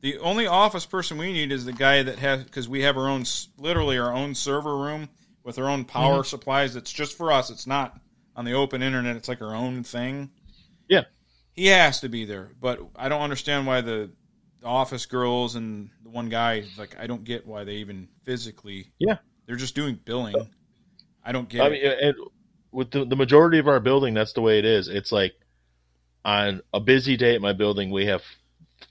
The 0.00 0.18
only 0.18 0.46
office 0.46 0.84
person 0.84 1.16
we 1.16 1.32
need 1.32 1.50
is 1.52 1.64
the 1.64 1.72
guy 1.72 2.02
that 2.02 2.18
has 2.18 2.44
because 2.44 2.68
we 2.68 2.82
have 2.82 2.98
our 2.98 3.08
own, 3.08 3.24
literally 3.56 3.96
our 3.98 4.12
own 4.12 4.34
server 4.34 4.76
room 4.76 5.08
with 5.42 5.58
our 5.58 5.68
own 5.68 5.84
power 5.86 6.18
Mm-hmm. 6.18 6.26
supplies. 6.28 6.76
It's 6.76 6.92
just 6.92 7.16
for 7.16 7.32
us. 7.32 7.48
It's 7.50 7.66
not 7.66 7.98
on 8.36 8.44
the 8.44 8.52
open 8.52 8.82
internet. 8.82 9.16
It's 9.16 9.28
like 9.28 9.40
our 9.40 9.54
own 9.54 9.82
thing. 9.82 10.30
Yeah. 10.88 11.02
He 11.54 11.66
has 11.66 12.00
to 12.00 12.08
be 12.08 12.24
there, 12.24 12.50
but 12.60 12.80
I 12.96 13.08
don't 13.08 13.22
understand 13.22 13.66
why 13.66 13.80
the, 13.80 14.10
the 14.60 14.66
office 14.66 15.06
girls 15.06 15.54
and 15.54 15.90
the 16.02 16.10
one 16.10 16.28
guy 16.28 16.64
like 16.76 16.96
I 16.98 17.06
don't 17.06 17.24
get 17.24 17.46
why 17.46 17.64
they 17.64 17.74
even 17.76 18.08
physically. 18.24 18.88
Yeah. 18.98 19.18
they're 19.46 19.56
just 19.56 19.74
doing 19.74 19.98
billing. 20.04 20.34
I 21.24 21.32
don't 21.32 21.48
get 21.48 21.60
I 21.62 21.66
it. 21.68 22.16
mean, 22.16 22.26
with 22.72 22.90
the, 22.90 23.04
the 23.04 23.16
majority 23.16 23.58
of 23.58 23.68
our 23.68 23.78
building, 23.80 24.14
that's 24.14 24.32
the 24.32 24.40
way 24.40 24.58
it 24.58 24.64
is. 24.64 24.88
It's 24.88 25.12
like 25.12 25.34
on 26.24 26.60
a 26.72 26.80
busy 26.80 27.16
day 27.16 27.34
at 27.36 27.40
my 27.40 27.52
building, 27.52 27.90
we 27.90 28.06
have 28.06 28.22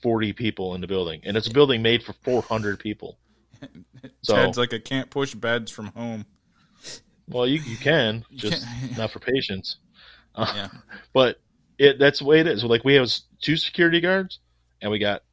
40 0.01 0.31
people 0.33 0.73
in 0.75 0.81
the 0.81 0.87
building, 0.87 1.21
and 1.25 1.35
it's 1.35 1.47
a 1.47 1.51
building 1.53 1.81
made 1.81 2.01
for 2.03 2.13
400 2.23 2.79
people. 2.79 3.17
So, 4.21 4.35
Ted's 4.35 4.57
like 4.57 4.73
I 4.73 4.79
can't 4.79 5.09
push 5.09 5.33
beds 5.33 5.71
from 5.71 5.87
home. 5.87 6.25
well, 7.29 7.47
you, 7.47 7.61
you 7.61 7.77
can, 7.77 8.25
just 8.33 8.65
can't- 8.65 8.97
not 8.97 9.11
for 9.11 9.19
patients. 9.19 9.77
Uh, 10.35 10.51
Yeah. 10.55 10.67
But 11.13 11.39
it 11.83 11.99
that's 11.99 12.19
the 12.19 12.25
way 12.25 12.39
it 12.39 12.47
is. 12.47 12.63
Like 12.63 12.83
we 12.83 12.95
have 12.95 13.09
two 13.41 13.57
security 13.57 14.01
guards, 14.01 14.39
and 14.81 14.91
we 14.91 14.99
got 14.99 15.23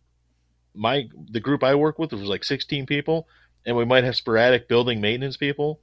my 0.75 1.09
the 1.31 1.41
group 1.41 1.63
I 1.65 1.75
work 1.75 1.99
with 1.99 2.13
was 2.13 2.23
like 2.23 2.45
16 2.45 2.87
people, 2.87 3.29
and 3.67 3.77
we 3.77 3.85
might 3.85 4.05
have 4.05 4.17
sporadic 4.17 4.69
building 4.69 5.01
maintenance 5.01 5.37
people, 5.37 5.81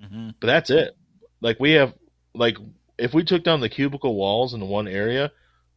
hmm 0.00 0.30
but 0.40 0.46
that's 0.46 0.70
it. 0.70 0.96
Like 1.40 1.58
we 1.60 1.72
have 1.72 1.94
like 2.34 2.56
if 2.98 3.14
we 3.14 3.24
took 3.24 3.44
down 3.44 3.60
the 3.60 3.68
cubicle 3.68 4.14
walls 4.14 4.54
in 4.54 4.60
the 4.60 4.66
one 4.66 4.88
area, 4.88 5.32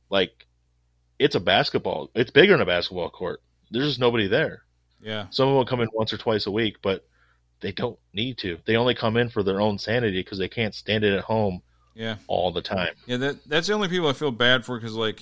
like 0.09 0.47
it's 1.19 1.35
a 1.35 1.39
basketball. 1.39 2.09
It's 2.15 2.31
bigger 2.31 2.53
than 2.53 2.61
a 2.61 2.65
basketball 2.65 3.09
court. 3.09 3.41
There's 3.71 3.87
just 3.87 3.99
nobody 3.99 4.27
there. 4.27 4.63
Yeah. 5.01 5.27
Some 5.31 5.49
of 5.49 5.55
them 5.55 5.65
come 5.67 5.81
in 5.81 5.89
once 5.93 6.13
or 6.13 6.17
twice 6.17 6.47
a 6.47 6.51
week, 6.51 6.77
but 6.81 7.07
they 7.61 7.71
don't 7.71 7.99
need 8.13 8.37
to. 8.39 8.59
They 8.65 8.75
only 8.77 8.95
come 8.95 9.17
in 9.17 9.29
for 9.29 9.43
their 9.43 9.61
own 9.61 9.79
sanity 9.79 10.21
because 10.21 10.39
they 10.39 10.49
can't 10.49 10.75
stand 10.75 11.03
it 11.03 11.13
at 11.17 11.25
home 11.25 11.61
Yeah. 11.95 12.15
all 12.27 12.51
the 12.51 12.61
time. 12.61 12.93
Yeah, 13.05 13.17
that 13.17 13.43
that's 13.45 13.67
the 13.67 13.73
only 13.73 13.87
people 13.89 14.07
I 14.07 14.13
feel 14.13 14.31
bad 14.31 14.65
for 14.65 14.77
because 14.79 14.93
like 14.95 15.21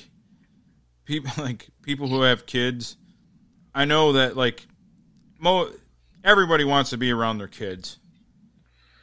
people 1.05 1.32
like 1.43 1.68
people 1.82 2.07
who 2.07 2.22
have 2.22 2.45
kids, 2.45 2.97
I 3.74 3.86
know 3.86 4.13
that 4.13 4.36
like 4.38 4.65
mo 5.39 5.70
everybody 6.24 6.63
wants 6.63 6.89
to 6.91 6.97
be 6.97 7.11
around 7.11 7.38
their 7.38 7.47
kids, 7.47 7.97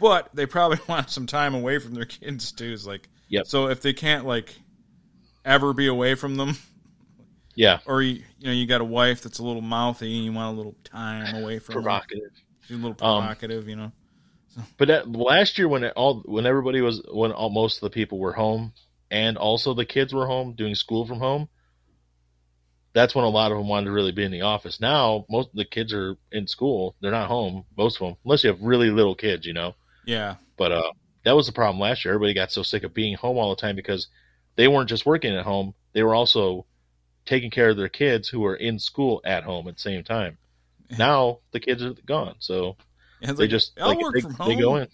but 0.00 0.28
they 0.34 0.46
probably 0.46 0.78
want 0.88 1.10
some 1.10 1.26
time 1.26 1.54
away 1.54 1.78
from 1.78 1.94
their 1.94 2.04
kids 2.04 2.52
too. 2.52 2.72
Is 2.72 2.86
like, 2.86 3.08
Yep. 3.28 3.46
So 3.46 3.68
if 3.68 3.80
they 3.80 3.92
can't 3.92 4.26
like 4.26 4.54
ever 5.44 5.72
be 5.72 5.86
away 5.88 6.14
from 6.14 6.36
them, 6.36 6.56
Yeah, 7.54 7.78
or 7.86 8.02
you 8.02 8.22
you 8.38 8.46
know 8.46 8.52
you 8.52 8.66
got 8.66 8.80
a 8.80 8.84
wife 8.84 9.22
that's 9.22 9.38
a 9.38 9.42
little 9.44 9.62
mouthy 9.62 10.14
and 10.16 10.24
you 10.24 10.32
want 10.32 10.54
a 10.54 10.56
little 10.56 10.76
time 10.84 11.34
away 11.42 11.58
from 11.58 11.74
them, 11.74 11.82
provocative. 11.82 12.30
she's 12.62 12.76
a 12.76 12.80
little 12.86 12.90
Um, 13.06 13.22
provocative, 13.22 13.68
you 13.68 13.76
know. 13.76 13.92
But 14.78 14.88
that, 14.88 15.10
last 15.10 15.58
year, 15.58 15.68
when 15.68 15.84
it 15.84 15.92
all 15.96 16.22
when 16.24 16.46
everybody 16.46 16.80
was 16.80 17.02
when 17.10 17.32
all, 17.32 17.50
most 17.50 17.76
of 17.76 17.80
the 17.82 17.90
people 17.90 18.18
were 18.18 18.32
home, 18.32 18.72
and 19.10 19.36
also 19.36 19.74
the 19.74 19.84
kids 19.84 20.12
were 20.12 20.26
home 20.26 20.54
doing 20.54 20.74
school 20.74 21.06
from 21.06 21.18
home, 21.18 21.48
that's 22.92 23.14
when 23.14 23.24
a 23.24 23.30
lot 23.30 23.52
of 23.52 23.58
them 23.58 23.68
wanted 23.68 23.86
to 23.86 23.92
really 23.92 24.12
be 24.12 24.24
in 24.24 24.32
the 24.32 24.42
office. 24.42 24.80
Now 24.80 25.26
most 25.28 25.48
of 25.50 25.56
the 25.56 25.64
kids 25.64 25.92
are 25.92 26.16
in 26.30 26.46
school; 26.46 26.94
they're 27.00 27.10
not 27.10 27.28
home. 27.28 27.64
Most 27.76 27.96
of 27.96 28.06
them, 28.06 28.16
unless 28.24 28.44
you 28.44 28.50
have 28.50 28.62
really 28.62 28.90
little 28.90 29.14
kids, 29.14 29.46
you 29.46 29.52
know. 29.52 29.74
Yeah, 30.06 30.36
But 30.56 30.72
uh, 30.72 30.92
that 31.24 31.34
was 31.34 31.46
the 31.46 31.52
problem 31.52 31.80
last 31.80 32.04
year. 32.04 32.14
Everybody 32.14 32.34
got 32.34 32.52
so 32.52 32.62
sick 32.62 32.84
of 32.84 32.92
being 32.92 33.16
home 33.16 33.38
all 33.38 33.50
the 33.50 33.60
time 33.60 33.76
because 33.76 34.08
they 34.56 34.68
weren't 34.68 34.88
just 34.88 35.06
working 35.06 35.34
at 35.34 35.44
home; 35.44 35.74
they 35.92 36.02
were 36.02 36.14
also 36.14 36.66
taking 37.26 37.50
care 37.50 37.70
of 37.70 37.76
their 37.76 37.88
kids 37.88 38.28
who 38.28 38.40
were 38.40 38.56
in 38.56 38.78
school 38.78 39.20
at 39.24 39.44
home 39.44 39.66
at 39.68 39.76
the 39.76 39.80
same 39.80 40.04
time. 40.04 40.36
Now 40.98 41.38
the 41.52 41.60
kids 41.60 41.82
are 41.82 41.94
gone, 42.06 42.36
so 42.38 42.76
And 43.24 43.36
they 43.36 43.44
like, 43.44 43.50
just 43.50 43.72
I'll 43.80 43.88
like, 43.88 44.00
work 44.00 44.14
they, 44.14 44.20
from 44.20 44.36
they 44.46 44.54
go 44.56 44.76
in. 44.76 44.88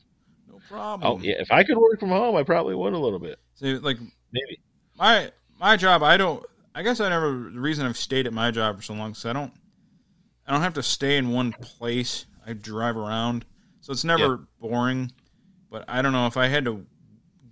No 0.49 0.61
problem. 0.69 1.11
Oh 1.11 1.21
yeah, 1.23 1.35
if 1.39 1.51
I 1.51 1.63
could 1.65 1.77
work 1.79 2.01
from 2.01 2.11
home, 2.11 2.37
I 2.37 2.43
probably 2.43 2.75
would 2.75 2.93
a 2.93 2.99
little 2.99 3.19
bit. 3.19 3.39
See, 3.57 3.75
like 3.75 3.99
Maybe. 4.33 4.61
my 4.97 5.31
my 5.59 5.77
job 5.77 6.03
i 6.03 6.17
don't 6.17 6.43
i 6.75 6.83
guess 6.83 7.01
i 7.01 7.09
never 7.11 7.51
the 7.53 7.61
reason 7.61 7.85
i've 7.85 7.97
stayed 7.99 8.27
at 8.27 8.33
my 8.33 8.51
job 8.51 8.77
for 8.77 8.83
so 8.83 8.95
long 8.95 9.11
is 9.11 9.27
i 9.27 9.33
don't 9.35 9.53
i 10.47 10.53
don't 10.53 10.63
have 10.63 10.73
to 10.73 10.83
stay 10.83 11.19
in 11.19 11.29
one 11.31 11.53
place 11.61 12.25
i 12.47 12.53
drive 12.55 12.97
around 12.97 13.45
so 13.83 13.93
it's 13.93 14.05
never 14.05 14.47
boring 14.59 15.13
but 15.71 15.85
i 15.89 16.01
don't 16.01 16.13
know 16.13 16.27
if 16.27 16.39
i 16.39 16.47
had 16.47 16.65
to 16.65 16.87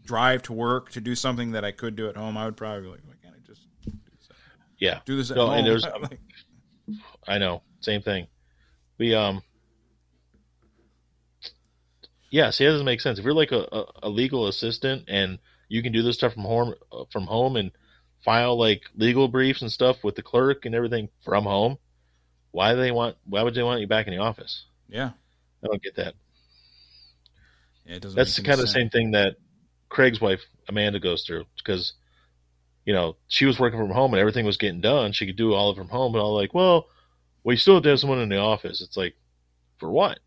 drive 0.05 0.41
to 0.43 0.55
work 0.55 0.91
to 0.91 1.03
do 1.03 1.15
something 1.15 1.51
that 1.51 1.65
i 1.67 1.71
could 1.71 1.97
do 1.97 2.09
at 2.09 2.17
home 2.17 2.39
i 2.39 2.47
would 2.47 2.57
probably 2.57 2.81
be 2.83 2.89
like 2.89 3.01
why 3.05 3.13
can't 3.23 3.35
i 3.35 3.41
just 3.47 3.67
Yeah, 4.79 5.01
do 5.05 5.15
this 5.17 5.31
at 5.31 5.37
No, 5.37 5.49
home 5.49 5.59
and 5.59 5.67
there's- 5.67 5.85
I 7.29 7.37
know. 7.37 7.61
Same 7.81 8.01
thing. 8.01 8.27
We 8.97 9.15
um. 9.15 9.43
Yeah, 12.31 12.51
see, 12.51 12.65
that 12.65 12.73
doesn't 12.73 12.85
make 12.85 13.01
sense. 13.01 13.19
If 13.19 13.25
you're 13.25 13.35
like 13.35 13.53
a, 13.53 13.67
a, 13.73 13.85
a 14.05 14.09
legal 14.09 14.47
assistant 14.49 15.05
and 15.09 15.39
you 15.69 15.83
can 15.83 15.93
do 15.93 16.03
this 16.03 16.17
stuff 16.17 16.35
from 16.35 16.43
home, 16.43 16.75
uh, 16.93 17.05
from 17.11 17.25
home, 17.25 17.57
and 17.57 17.71
file 18.25 18.59
like 18.59 18.83
legal 18.97 19.29
briefs 19.29 19.63
and 19.63 19.73
stuff 19.73 20.03
with 20.03 20.17
the 20.17 20.23
clerk 20.23 20.67
and 20.67 20.75
everything 20.75 21.09
from 21.25 21.45
home, 21.45 21.79
why 22.51 22.75
do 22.75 22.81
they 22.81 22.91
want? 22.91 23.17
Why 23.25 23.43
would 23.43 23.55
they 23.55 23.63
want 23.63 23.81
you 23.81 23.87
back 23.87 24.07
in 24.07 24.13
the 24.13 24.21
office? 24.21 24.65
Yeah. 24.89 25.11
I 25.63 25.67
don't 25.67 25.83
get 25.83 25.97
that. 25.97 26.15
yeah 27.85 27.97
it 27.97 28.03
doesn't. 28.03 28.17
That's 28.17 28.39
make 28.39 28.47
kind 28.47 28.61
of 28.61 28.67
the 28.67 28.73
same 28.73 28.91
thing 28.91 29.13
that 29.13 29.37
Craig's 29.89 30.21
wife 30.21 30.41
Amanda 30.69 31.01
goes 31.01 31.25
through 31.25 31.45
because 31.57 31.95
you 32.85 32.93
know 32.93 33.17
she 33.29 33.47
was 33.47 33.59
working 33.59 33.79
from 33.79 33.91
home 33.91 34.13
and 34.13 34.21
everything 34.21 34.45
was 34.45 34.57
getting 34.57 34.81
done. 34.81 35.13
She 35.13 35.27
could 35.27 35.37
do 35.37 35.55
all 35.55 35.71
of 35.71 35.77
it 35.77 35.81
from 35.81 35.89
home, 35.89 36.15
and 36.15 36.23
all 36.23 36.35
like, 36.35 36.55
well, 36.55 36.89
we 37.45 37.57
still 37.57 37.75
have 37.75 37.83
to 37.85 37.91
have 37.91 38.01
someone 38.01 38.21
in 38.21 38.29
the 38.29 38.39
office. 38.39 38.81
It's 38.81 38.97
like, 38.97 39.15
for 39.79 39.91
what? 39.91 40.19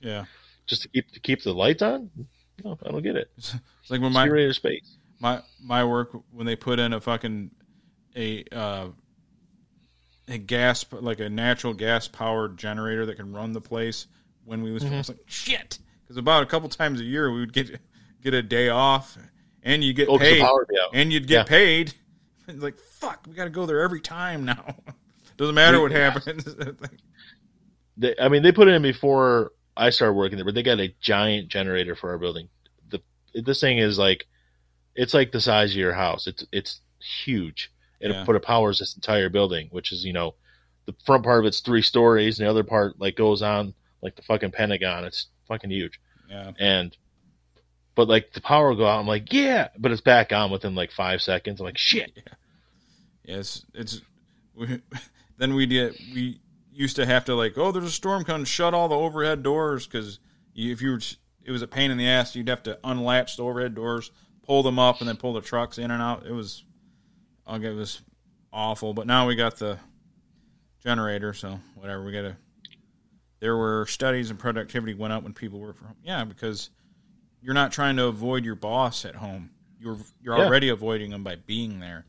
Yeah. 0.00 0.24
Just 0.70 0.82
to 0.82 0.88
keep 0.88 1.10
to 1.12 1.20
keep 1.20 1.42
the 1.42 1.52
lights 1.52 1.82
on? 1.82 2.10
No, 2.64 2.78
I 2.86 2.90
don't 2.90 3.02
get 3.02 3.16
it. 3.16 3.30
It's 3.36 3.54
like 3.88 4.00
when 4.00 4.12
my 4.12 4.28
space. 4.52 4.96
my 5.18 5.42
my 5.60 5.84
work 5.84 6.10
when 6.30 6.46
they 6.46 6.54
put 6.56 6.78
in 6.78 6.92
a 6.92 7.00
fucking 7.00 7.50
a 8.16 8.44
uh, 8.52 8.86
a 10.28 10.38
gas 10.38 10.84
like 10.92 11.18
a 11.20 11.28
natural 11.28 11.74
gas 11.74 12.06
powered 12.06 12.56
generator 12.56 13.06
that 13.06 13.16
can 13.16 13.32
run 13.32 13.52
the 13.52 13.60
place 13.60 14.06
when 14.44 14.62
we 14.62 14.70
was, 14.70 14.84
I 14.84 14.90
was 14.90 15.08
like 15.08 15.18
shit 15.26 15.78
because 16.04 16.16
about 16.16 16.44
a 16.44 16.46
couple 16.46 16.68
times 16.68 17.00
a 17.00 17.04
year 17.04 17.30
we 17.32 17.40
would 17.40 17.52
get 17.52 17.80
get 18.22 18.32
a 18.34 18.42
day 18.42 18.68
off 18.68 19.18
and 19.64 19.82
you 19.82 19.92
get 19.92 20.08
Oh, 20.08 20.18
paid 20.18 20.44
and 20.94 21.12
you'd 21.12 21.26
get 21.26 21.34
Yeah. 21.34 21.42
paid 21.44 21.94
like 22.54 22.78
fuck 22.78 23.26
we 23.28 23.34
got 23.34 23.44
to 23.44 23.50
go 23.50 23.66
there 23.66 23.80
every 23.80 24.00
time 24.00 24.44
now 24.44 24.76
doesn't 25.36 25.54
matter 25.56 25.80
what 25.80 25.90
happens 25.90 26.46
They, 27.96 28.14
I 28.18 28.28
mean, 28.28 28.42
they 28.42 28.52
put 28.52 28.66
it 28.68 28.70
in 28.72 28.80
before 28.82 29.52
I 29.76 29.90
started 29.90 30.14
working 30.14 30.36
there, 30.36 30.44
but 30.44 30.54
they 30.54 30.62
got 30.62 30.80
a 30.80 30.94
giant 31.00 31.48
generator 31.48 31.94
for 31.94 32.10
our 32.10 32.18
building. 32.18 32.48
The 32.90 33.00
this 33.34 33.60
thing 33.60 33.78
is 33.78 33.98
like, 33.98 34.26
it's 34.94 35.14
like 35.14 35.32
the 35.32 35.40
size 35.40 35.70
of 35.72 35.76
your 35.76 35.94
house. 35.94 36.26
It's 36.26 36.44
it's 36.52 36.80
huge. 37.24 37.72
And 38.00 38.12
Yeah. 38.12 38.22
it, 38.22 38.26
but 38.26 38.36
it 38.36 38.42
powers 38.42 38.78
this 38.78 38.94
entire 38.94 39.28
building, 39.28 39.68
which 39.70 39.92
is 39.92 40.04
you 40.04 40.12
know, 40.12 40.34
the 40.86 40.94
front 41.04 41.24
part 41.24 41.40
of 41.40 41.46
it's 41.46 41.60
three 41.60 41.82
stories, 41.82 42.38
and 42.38 42.46
the 42.46 42.50
other 42.50 42.64
part 42.64 42.98
like 43.00 43.16
goes 43.16 43.42
on 43.42 43.74
like 44.02 44.16
the 44.16 44.22
fucking 44.22 44.50
Pentagon. 44.52 45.04
It's 45.04 45.26
fucking 45.48 45.70
huge. 45.70 46.00
yeah 46.28 46.52
And 46.58 46.96
but 47.94 48.08
like 48.08 48.32
the 48.32 48.40
power 48.40 48.68
will 48.70 48.76
go 48.76 48.86
out, 48.86 49.00
I'm 49.00 49.06
like, 49.06 49.32
yeah, 49.32 49.68
but 49.78 49.92
it's 49.92 50.00
back 50.00 50.32
on 50.32 50.50
within 50.50 50.74
like 50.74 50.90
five 50.92 51.20
seconds. 51.22 51.60
I'm 51.60 51.66
like, 51.66 51.78
shit. 51.78 52.10
Yes, 53.24 53.64
it's. 53.74 54.00
We, 54.54 54.80
then 55.38 55.54
we 55.54 55.66
did. 55.66 55.96
We 56.14 56.40
used 56.72 56.96
to 56.96 57.06
have 57.06 57.24
to 57.26 57.34
like, 57.34 57.56
oh, 57.58 57.72
there's 57.72 57.84
a 57.84 57.90
storm 57.90 58.24
coming, 58.24 58.44
shut 58.44 58.74
all 58.74 58.88
the 58.88 58.94
overhead 58.94 59.42
doors 59.42 59.86
because 59.86 60.18
if 60.54 60.80
you 60.82 60.90
were, 60.92 61.00
it 61.44 61.50
was 61.50 61.62
a 61.62 61.66
pain 61.66 61.90
in 61.90 61.98
the 61.98 62.08
ass. 62.08 62.34
You'd 62.36 62.48
have 62.48 62.62
to 62.64 62.78
unlatch 62.84 63.36
the 63.36 63.44
overhead 63.44 63.74
doors, 63.74 64.10
pull 64.42 64.62
them 64.62 64.78
up, 64.78 65.00
and 65.00 65.08
then 65.08 65.16
pull 65.16 65.32
the 65.32 65.40
trucks 65.40 65.78
in 65.78 65.90
and 65.90 66.02
out. 66.02 66.26
It 66.26 66.32
was, 66.32 66.64
okay, 67.48 67.68
it 67.68 67.74
was 67.74 68.00
awful. 68.52 68.94
But 68.94 69.06
now 69.06 69.26
we 69.26 69.34
got 69.36 69.56
the 69.56 69.78
generator, 70.82 71.32
so 71.34 71.58
whatever. 71.74 72.04
We 72.04 72.12
got 72.12 72.22
to. 72.22 72.36
There 73.40 73.56
were 73.56 73.86
studies 73.86 74.28
and 74.30 74.38
productivity 74.38 74.92
went 74.94 75.12
up 75.14 75.22
when 75.22 75.32
people 75.32 75.60
work 75.60 75.78
from 75.78 75.88
home. 75.88 75.96
Yeah, 76.02 76.24
because 76.24 76.68
you're 77.40 77.54
not 77.54 77.72
trying 77.72 77.96
to 77.96 78.04
avoid 78.04 78.44
your 78.44 78.54
boss 78.54 79.04
at 79.06 79.14
home. 79.14 79.50
You're 79.80 79.96
you're 80.22 80.36
Yeah. 80.36 80.44
already 80.44 80.68
avoiding 80.68 81.10
them 81.10 81.24
by 81.24 81.36
being 81.36 81.80
there. 81.80 82.04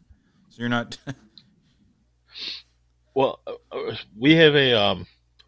So 0.50 0.58
you're 0.60 0.70
not. 0.70 0.98
Well, 3.14 3.42
uh, 3.46 3.54
uh, 3.72 3.96
we 4.18 4.36
have 4.36 4.56
a 4.56 4.74
um, 4.74 5.08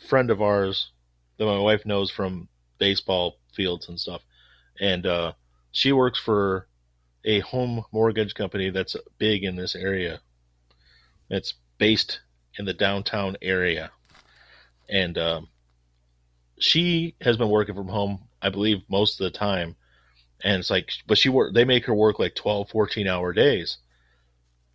friend 0.09 0.29
of 0.29 0.41
ours 0.41 0.91
that 1.37 1.45
my 1.45 1.59
wife 1.59 1.85
knows 1.85 2.11
from 2.11 2.49
baseball 2.77 3.37
fields 3.55 3.87
and 3.87 3.99
stuff, 3.99 4.21
and 4.79 5.05
uh, 5.05 5.33
she 5.71 5.93
works 5.93 6.19
for 6.19 6.67
a 7.23 7.39
home 7.39 7.85
mortgage 7.93 8.33
company 8.33 8.69
that's 8.69 8.97
big 9.17 9.43
in 9.45 9.55
this 9.55 9.75
area. 9.75 10.19
It's 11.29 11.53
based 11.77 12.19
in 12.59 12.65
the 12.65 12.73
downtown 12.73 13.37
area, 13.41 13.91
and 14.89 15.17
um, 15.17 15.47
she 16.59 17.15
has 17.21 17.37
been 17.37 17.49
working 17.49 17.75
from 17.75 17.87
home, 17.87 18.27
I 18.41 18.49
believe, 18.49 18.81
most 18.89 19.21
of 19.21 19.23
the 19.23 19.37
time. 19.37 19.77
And 20.43 20.59
it's 20.59 20.69
like, 20.69 20.91
but 21.07 21.17
she 21.17 21.29
work. 21.29 21.53
They 21.53 21.63
make 21.63 21.85
her 21.85 21.93
work 21.93 22.19
like 22.19 22.35
12, 22.35 22.69
14 22.69 23.07
hour 23.07 23.31
days, 23.31 23.77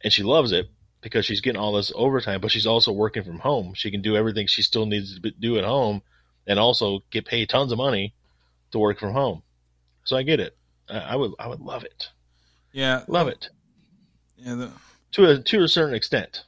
and 0.02 0.10
she 0.10 0.22
loves 0.22 0.52
it 0.52 0.70
because 1.00 1.24
she's 1.24 1.40
getting 1.40 1.60
all 1.60 1.72
this 1.72 1.92
overtime, 1.94 2.40
but 2.40 2.50
she's 2.50 2.66
also 2.66 2.92
working 2.92 3.22
from 3.22 3.38
home. 3.38 3.74
She 3.74 3.90
can 3.90 4.02
do 4.02 4.16
everything 4.16 4.46
she 4.46 4.62
still 4.62 4.86
needs 4.86 5.20
to 5.20 5.30
do 5.30 5.58
at 5.58 5.64
home, 5.64 6.02
and 6.46 6.58
also 6.58 7.00
get 7.10 7.24
paid 7.26 7.48
tons 7.48 7.72
of 7.72 7.78
money 7.78 8.14
to 8.72 8.78
work 8.78 8.98
from 8.98 9.12
home. 9.12 9.42
So 10.04 10.16
I 10.16 10.22
get 10.22 10.40
it. 10.40 10.56
I, 10.88 10.98
I 10.98 11.16
would, 11.16 11.32
I 11.38 11.48
would 11.48 11.60
love 11.60 11.84
it, 11.84 12.08
Yeah, 12.72 13.04
love 13.08 13.28
it 13.28 13.48
Yeah, 14.36 14.54
the, 14.54 14.70
to 15.12 15.30
a 15.30 15.38
to 15.42 15.62
a 15.62 15.68
certain 15.68 15.94
extent. 15.94 16.44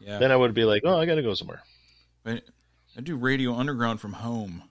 yeah. 0.00 0.18
Then 0.18 0.32
I 0.32 0.36
would 0.36 0.54
be 0.54 0.64
like, 0.64 0.82
oh, 0.84 0.98
I 0.98 1.06
got 1.06 1.16
to 1.16 1.22
go 1.22 1.34
somewhere. 1.34 1.62
But 2.24 2.42
I 2.96 3.00
do 3.00 3.16
radio 3.16 3.54
underground 3.54 4.00
from 4.00 4.12
home, 4.14 4.62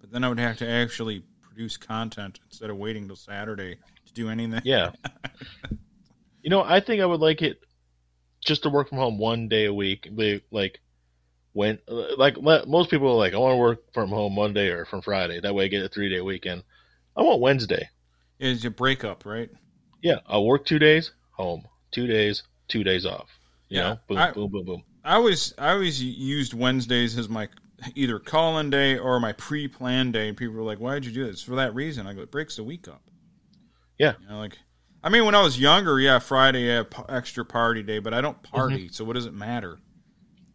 but 0.00 0.10
then 0.10 0.24
I 0.24 0.28
would 0.28 0.38
have 0.40 0.56
to 0.58 0.68
actually 0.68 1.22
produce 1.42 1.76
content 1.76 2.40
instead 2.50 2.70
of 2.70 2.76
waiting 2.76 3.06
till 3.06 3.16
Saturday 3.16 3.76
to 4.06 4.12
do 4.12 4.28
anything. 4.30 4.60
Yeah. 4.64 4.92
you 6.42 6.50
know, 6.50 6.62
I 6.62 6.80
think 6.80 7.00
I 7.02 7.06
would 7.06 7.20
like 7.20 7.42
it 7.42 7.60
just 8.48 8.64
to 8.64 8.70
work 8.70 8.88
from 8.88 8.98
home 8.98 9.18
one 9.18 9.48
day 9.48 9.66
a 9.66 9.72
week. 9.72 10.08
Like, 10.12 10.44
like 10.50 10.80
when, 11.52 11.78
like 11.86 12.36
most 12.66 12.90
people 12.90 13.08
are 13.08 13.16
like, 13.16 13.34
I 13.34 13.38
want 13.38 13.52
to 13.52 13.58
work 13.58 13.92
from 13.92 14.08
home 14.10 14.34
Monday 14.34 14.68
or 14.68 14.84
from 14.86 15.02
Friday. 15.02 15.40
That 15.40 15.54
way 15.54 15.66
I 15.66 15.68
get 15.68 15.84
a 15.84 15.88
three 15.88 16.08
day 16.08 16.20
weekend. 16.20 16.64
I 17.16 17.22
want 17.22 17.40
Wednesday. 17.40 17.88
It's 18.40 18.64
a 18.64 18.70
breakup, 18.70 19.24
right? 19.24 19.50
Yeah, 20.02 20.20
I'll 20.26 20.46
work 20.46 20.64
two 20.64 20.78
days, 20.78 21.12
home. 21.32 21.66
Two 21.90 22.06
days, 22.06 22.42
two 22.68 22.84
days 22.84 23.04
off. 23.06 23.28
You 23.68 23.78
Yeah, 23.78 23.88
know, 23.88 23.98
boom, 24.08 24.18
I- 24.18 24.32
boom, 24.32 24.50
boom, 24.50 24.64
boom. 24.64 24.82
I 25.04 25.14
always 25.14 25.54
I 25.58 25.70
always 25.70 26.02
used 26.02 26.52
Wednesdays 26.54 27.16
as 27.16 27.28
my 27.28 27.48
either 27.94 28.18
call-in 28.18 28.68
day 28.70 28.98
or 28.98 29.18
my 29.20 29.32
pre-planned 29.32 30.12
day. 30.12 30.28
And 30.28 30.36
people 30.36 30.54
were 30.54 30.62
like, 30.62 30.80
"Why 30.80 30.94
did 30.94 31.06
you 31.06 31.12
do 31.12 31.24
this?" 31.24 31.42
For 31.42 31.54
that 31.56 31.74
reason, 31.74 32.06
I 32.06 32.12
go, 32.12 32.22
it 32.22 32.30
breaks 32.30 32.56
the 32.56 32.64
week 32.64 32.88
up. 32.88 33.02
Yeah. 33.98 34.14
You 34.20 34.28
know, 34.28 34.38
like 34.38 34.58
I 35.02 35.08
mean, 35.10 35.24
when 35.24 35.34
I 35.34 35.42
was 35.42 35.58
younger, 35.58 36.00
yeah, 36.00 36.18
Friday, 36.18 36.66
yeah, 36.66 36.82
p- 36.82 37.02
extra 37.08 37.44
party 37.44 37.82
day, 37.82 37.98
but 38.00 38.12
I 38.12 38.20
don't 38.20 38.42
party, 38.42 38.86
Mm-hmm. 38.86 38.92
so 38.92 39.04
what 39.04 39.14
does 39.14 39.26
it 39.26 39.34
matter? 39.34 39.78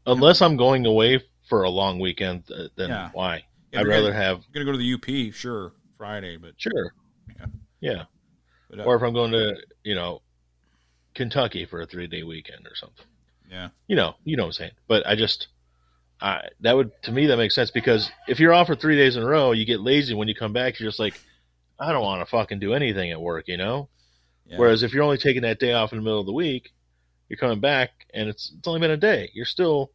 Unless 0.05 0.41
I'm 0.41 0.57
going 0.57 0.85
away 0.85 1.23
for 1.47 1.63
a 1.63 1.69
long 1.69 1.99
weekend, 1.99 2.43
uh, 2.51 2.67
then 2.75 2.89
Yeah. 2.89 3.09
why? 3.13 3.45
If 3.71 3.79
I'd 3.79 3.87
rather 3.87 4.07
gonna- 4.11 4.15
have 4.15 4.37
I'm 4.37 4.51
gonna 4.53 4.65
go 4.65 4.71
to 4.73 4.77
the 4.77 4.83
UP, 4.93 5.31
sure, 5.31 5.73
Friday, 5.97 6.37
but 6.37 6.53
sure. 6.57 6.93
Yeah. 7.39 7.45
Yeah. 7.79 8.03
But, 8.69 8.79
uh, 8.81 8.83
Or 8.83 8.95
if 8.95 9.01
I'm 9.01 9.13
going 9.13 9.31
to, 9.31 9.55
you 9.83 9.95
know, 9.95 10.21
Kentucky 11.13 11.65
for 11.65 11.81
a 11.81 11.85
three 11.85 12.07
day 12.07 12.23
weekend 12.23 12.67
or 12.67 12.75
something. 12.75 13.05
yeah, 13.49 13.69
You 13.87 13.95
know, 13.95 14.15
you 14.25 14.35
know 14.35 14.43
what 14.43 14.47
I'm 14.47 14.53
saying. 14.53 14.71
But 14.87 15.05
I 15.07 15.15
just, 15.15 15.47
I 16.21 16.47
that 16.61 16.75
would 16.75 16.91
to 17.03 17.11
me 17.11 17.27
that 17.27 17.37
makes 17.37 17.53
sense 17.55 17.69
because 17.71 18.09
if 18.27 18.39
you're 18.39 18.53
off 18.53 18.67
for 18.67 18.75
three 18.75 18.95
days 18.95 19.15
in 19.15 19.23
a 19.23 19.25
row, 19.25 19.51
you 19.51 19.65
get 19.65 19.79
lazy 19.81 20.13
when 20.13 20.27
you 20.27 20.33
come 20.35 20.53
back. 20.53 20.79
You're 20.79 20.87
just 20.89 20.99
like, 20.99 21.19
I 21.79 21.91
don't 21.91 22.03
want 22.03 22.21
to 22.21 22.25
fucking 22.25 22.59
do 22.59 22.73
anything 22.73 23.11
at 23.11 23.21
work, 23.21 23.47
you 23.47 23.57
know. 23.57 23.89
Yeah. 24.45 24.57
Whereas 24.57 24.83
if 24.83 24.93
you're 24.93 25.03
only 25.03 25.17
taking 25.17 25.41
that 25.43 25.59
day 25.59 25.73
off 25.73 25.91
in 25.93 25.97
the 25.99 26.03
middle 26.03 26.19
of 26.19 26.25
the 26.25 26.33
week, 26.33 26.71
you're 27.29 27.37
coming 27.37 27.59
back 27.59 27.91
and 28.13 28.29
it's 28.29 28.51
it's 28.57 28.67
only 28.67 28.79
been 28.79 28.91
a 28.91 28.97
day. 28.97 29.29
You're 29.33 29.45
still 29.45 29.91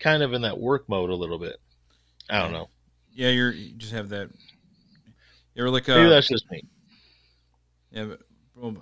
kind 0.00 0.22
of 0.22 0.32
in 0.32 0.42
that 0.42 0.58
work 0.58 0.88
mode 0.88 1.10
a 1.10 1.14
little 1.14 1.38
bit. 1.38 1.56
I 2.30 2.40
don't 2.40 2.52
know. 2.52 2.68
yeah, 3.12 3.28
you're 3.30 3.52
you 3.52 3.72
just 3.74 3.92
have 3.92 4.08
that. 4.10 4.30
You're 5.54 5.70
like 5.70 5.86
Maybe 5.88 6.06
uh, 6.06 6.08
that's 6.08 6.28
just 6.28 6.50
me. 6.50 6.62
Yeah, 7.90 8.04
but, 8.06 8.20
well, 8.56 8.76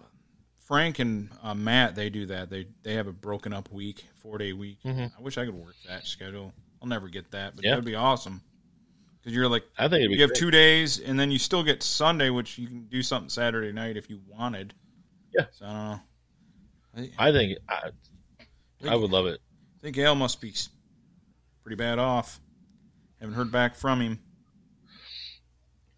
Frank 0.66 1.00
and 1.00 1.30
uh, 1.42 1.54
Matt 1.54 1.94
they 1.96 2.10
do 2.10 2.26
that. 2.26 2.48
They 2.50 2.66
they 2.82 2.94
have 2.94 3.08
a 3.08 3.12
broken 3.12 3.52
up 3.52 3.70
week, 3.72 4.04
four 4.22 4.38
day 4.38 4.52
week. 4.52 4.78
Mhm. 4.84 5.10
I 5.18 5.20
wish 5.22 5.36
I 5.36 5.44
could 5.44 5.54
work 5.54 5.74
that 5.88 6.06
schedule. 6.06 6.52
I'll 6.80 6.88
never 6.88 7.08
get 7.08 7.30
that, 7.32 7.56
but 7.56 7.64
Yeah. 7.64 7.72
that'd 7.72 7.84
be 7.84 7.96
awesome. 7.96 8.40
Because 9.20 9.34
you're 9.34 9.48
like 9.48 9.64
I 9.76 9.88
think 9.88 10.00
it'd 10.00 10.10
be 10.10 10.14
you 10.16 10.20
have 10.22 10.30
great. 10.30 10.38
two 10.38 10.50
days, 10.50 10.98
and 11.00 11.18
then 11.18 11.30
you 11.30 11.38
still 11.38 11.62
get 11.64 11.82
Sunday, 11.82 12.30
which 12.30 12.56
you 12.56 12.68
can 12.68 12.84
do 12.86 13.02
something 13.02 13.28
Saturday 13.28 13.72
night 13.72 13.96
if 13.96 14.08
you 14.08 14.20
wanted. 14.28 14.72
Yeah. 15.34 15.46
So 15.52 15.64
I 15.64 15.68
don't 15.68 15.84
know. 15.84 16.00
I, 17.18 17.32
think 17.32 17.58
I, 17.68 17.90
I 18.88 18.96
would 18.96 19.10
love 19.10 19.26
it. 19.26 19.40
I 19.78 19.80
think 19.82 19.98
Al 19.98 20.14
must 20.14 20.40
be 20.40 20.52
pretty 21.62 21.76
bad 21.76 21.98
off. 21.98 22.40
Haven't 23.20 23.34
heard 23.34 23.52
back 23.52 23.76
from 23.76 24.00
him. 24.00 24.18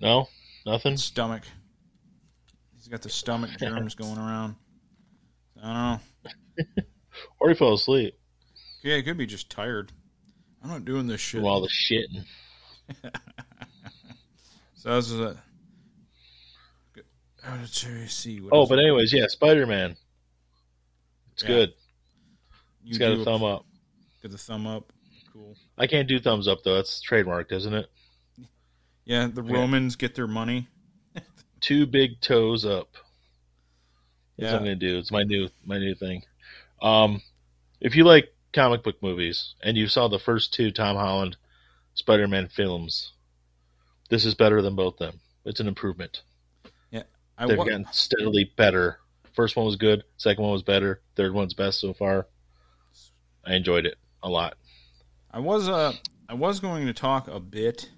No, 0.00 0.28
nothing. 0.66 0.96
Stomach. 0.96 1.44
He's 2.76 2.88
got 2.88 3.02
the 3.02 3.08
stomach 3.08 3.50
germs 3.58 3.94
going 3.94 4.18
around. 4.18 4.56
I 5.62 6.00
don't 6.56 6.64
know. 6.76 6.82
Or 7.38 7.50
he 7.50 7.54
fell 7.54 7.74
asleep 7.74 8.14
Yeah, 8.82 8.96
he 8.96 9.02
could 9.02 9.18
be 9.18 9.26
just 9.26 9.50
tired. 9.50 9.92
I'm 10.62 10.70
not 10.70 10.86
doing 10.86 11.06
this 11.06 11.20
shit. 11.20 11.44
all 11.44 11.60
the 11.60 11.68
shitting. 11.68 12.24
So 14.82 14.96
this 14.96 15.12
is 15.12 15.20
a. 15.20 15.36
Oh, 17.44 17.64
see. 17.64 18.40
What 18.40 18.52
Oh, 18.52 18.66
but 18.66 18.78
anyways, 18.78 19.12
yeah, 19.12 19.26
Spider 19.26 19.66
Man. 19.66 19.96
It's 21.32 21.42
Yeah. 21.42 21.48
good. 21.48 21.74
you 22.84 22.90
It's 22.90 22.98
got 22.98 23.12
a 23.12 23.24
thumb 23.24 23.44
up. 23.44 23.64
Got 24.22 24.32
the 24.32 24.38
thumb 24.38 24.66
up. 24.66 24.92
Cool. 25.32 25.56
I 25.78 25.86
can't 25.86 26.08
do 26.08 26.18
thumbs 26.18 26.48
up 26.48 26.62
though. 26.64 26.74
That's 26.74 27.00
trademarked, 27.02 27.52
isn't 27.52 27.72
it? 27.74 27.90
Yeah, 29.04 29.28
the 29.28 29.42
Yeah. 29.42 29.52
Romans 29.52 29.96
get 29.96 30.14
their 30.14 30.26
money. 30.26 30.68
Two 31.60 31.86
big 31.86 32.20
toes 32.20 32.64
up. 32.64 32.92
That's 34.36 34.46
Yeah. 34.48 34.52
what 34.52 34.58
I'm 34.58 34.64
gonna 34.64 34.76
do. 34.76 34.98
It's 34.98 35.10
my 35.10 35.22
new 35.22 35.48
my 35.64 35.78
new 35.78 35.94
thing. 35.94 36.24
Um, 36.80 37.22
if 37.80 37.94
you 37.96 38.04
like 38.04 38.34
comic 38.52 38.82
book 38.82 39.02
movies 39.02 39.54
and 39.62 39.76
you 39.76 39.86
saw 39.88 40.08
the 40.08 40.18
first 40.18 40.52
two 40.52 40.70
Tom 40.70 40.96
Holland 40.96 41.36
Spider 41.94 42.26
Man 42.28 42.48
films, 42.48 43.12
this 44.08 44.24
is 44.24 44.34
better 44.34 44.60
than 44.60 44.74
both 44.76 44.98
them. 44.98 45.20
It's 45.44 45.60
an 45.60 45.68
improvement. 45.68 46.22
I 47.42 47.46
They've 47.46 47.58
wa- 47.58 47.64
gotten 47.64 47.86
steadily 47.92 48.52
better. 48.56 48.98
First 49.34 49.56
one 49.56 49.66
was 49.66 49.76
good. 49.76 50.04
Second 50.16 50.42
one 50.44 50.52
was 50.52 50.62
better. 50.62 51.00
Third 51.16 51.32
one's 51.34 51.54
best 51.54 51.80
so 51.80 51.92
far. 51.92 52.26
I 53.44 53.54
enjoyed 53.54 53.86
it 53.86 53.96
a 54.22 54.28
lot. 54.28 54.54
I 55.30 55.40
was 55.40 55.68
uh 55.68 55.92
I 56.28 56.34
was 56.34 56.60
going 56.60 56.86
to 56.86 56.92
talk 56.92 57.28
a 57.28 57.40
bit 57.40 57.90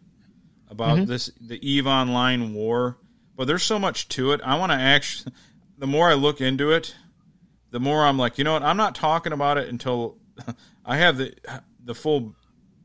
about 0.69 0.99
Mhm. 0.99 1.07
this 1.07 1.31
the 1.41 1.59
Eve 1.69 1.87
Online 1.87 2.55
war, 2.55 2.97
but 3.37 3.47
there's 3.47 3.63
so 3.63 3.79
much 3.79 4.09
to 4.11 4.33
it. 4.33 4.41
I 4.45 4.57
want 4.59 4.73
to 4.73 4.77
actually 4.79 5.33
the 5.79 5.87
more 5.87 6.09
I 6.09 6.15
look 6.15 6.41
into 6.41 6.71
it, 6.71 6.95
the 7.71 7.81
more 7.81 8.05
I'm 8.07 8.17
like, 8.19 8.39
you 8.39 8.45
know 8.45 8.53
what? 8.55 8.63
I'm 8.63 8.77
not 8.77 8.95
talking 8.95 9.33
about 9.33 9.59
it 9.59 9.69
until 9.69 10.17
I 10.87 10.97
have 10.97 11.17
the 11.19 11.35
the 11.85 11.95
full 11.95 12.35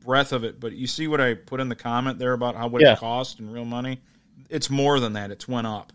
breadth 0.04 0.32
of 0.32 0.44
it. 0.44 0.60
But 0.60 0.72
you 0.72 0.86
see 0.86 1.06
what 1.06 1.20
I 1.20 1.34
put 1.34 1.60
in 1.60 1.68
the 1.68 1.76
comment 1.76 2.18
there 2.18 2.32
about 2.32 2.56
how 2.56 2.66
what 2.68 2.82
Yeah. 2.82 2.92
it 2.94 2.98
cost 2.98 3.38
in 3.40 3.50
real 3.50 3.64
money? 3.64 4.00
It's 4.50 4.68
more 4.68 4.98
than 5.00 5.12
that. 5.14 5.30
It's 5.30 5.46
went 5.48 5.66
up. 5.66 5.92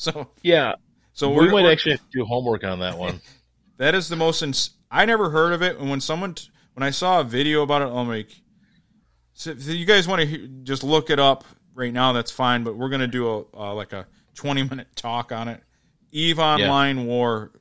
So 0.12 0.30
Yeah, 0.42 0.76
so 1.12 1.30
we 1.30 1.46
might 1.46 1.62
we're- 1.62 1.72
actually 1.72 1.98
do 2.10 2.24
homework 2.24 2.64
on 2.64 2.80
that 2.80 2.96
one. 2.96 3.20
that 3.76 3.94
is 3.94 4.08
the 4.08 4.16
most. 4.16 4.42
Ins- 4.42 4.70
I 4.90 5.04
never 5.04 5.28
heard 5.28 5.52
of 5.52 5.60
it, 5.62 5.78
and 5.78 5.90
when 5.90 6.00
someone, 6.00 6.34
t- 6.34 6.48
when 6.72 6.82
I 6.82 6.90
saw 6.90 7.20
a 7.20 7.24
video 7.24 7.62
about 7.62 7.82
it, 7.82 7.88
I'm 7.88 8.08
like, 8.08 8.30
so 9.34 9.50
if 9.50 9.66
you 9.66 9.84
guys 9.84 10.08
want 10.08 10.22
to 10.22 10.48
just 10.64 10.82
look 10.82 11.10
it 11.10 11.18
up 11.18 11.44
right 11.74 11.92
now. 11.92 12.12
That's 12.12 12.30
fine, 12.30 12.64
but 12.64 12.76
we're 12.76 12.88
gonna 12.88 13.06
do 13.06 13.28
a 13.28 13.44
uh, 13.54 13.74
like 13.74 13.92
a 13.92 14.06
20 14.34 14.64
minute 14.64 14.88
talk 14.94 15.32
on 15.32 15.48
it. 15.48 15.62
Eve 16.12 16.38
Online 16.38 17.06
War, 17.06 17.52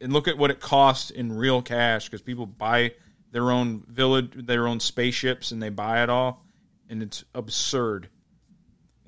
and 0.00 0.12
look 0.12 0.28
at 0.28 0.38
what 0.38 0.50
it 0.50 0.60
costs 0.60 1.10
in 1.10 1.32
real 1.32 1.62
cash 1.62 2.06
because 2.06 2.22
people 2.22 2.46
buy 2.46 2.92
their 3.30 3.50
own 3.50 3.84
village, 3.88 4.32
their 4.34 4.66
own 4.66 4.78
spaceships, 4.80 5.52
and 5.52 5.62
they 5.62 5.68
buy 5.68 6.02
it 6.02 6.10
all, 6.10 6.44
and 6.88 7.02
it's 7.02 7.24
absurd. 7.34 8.08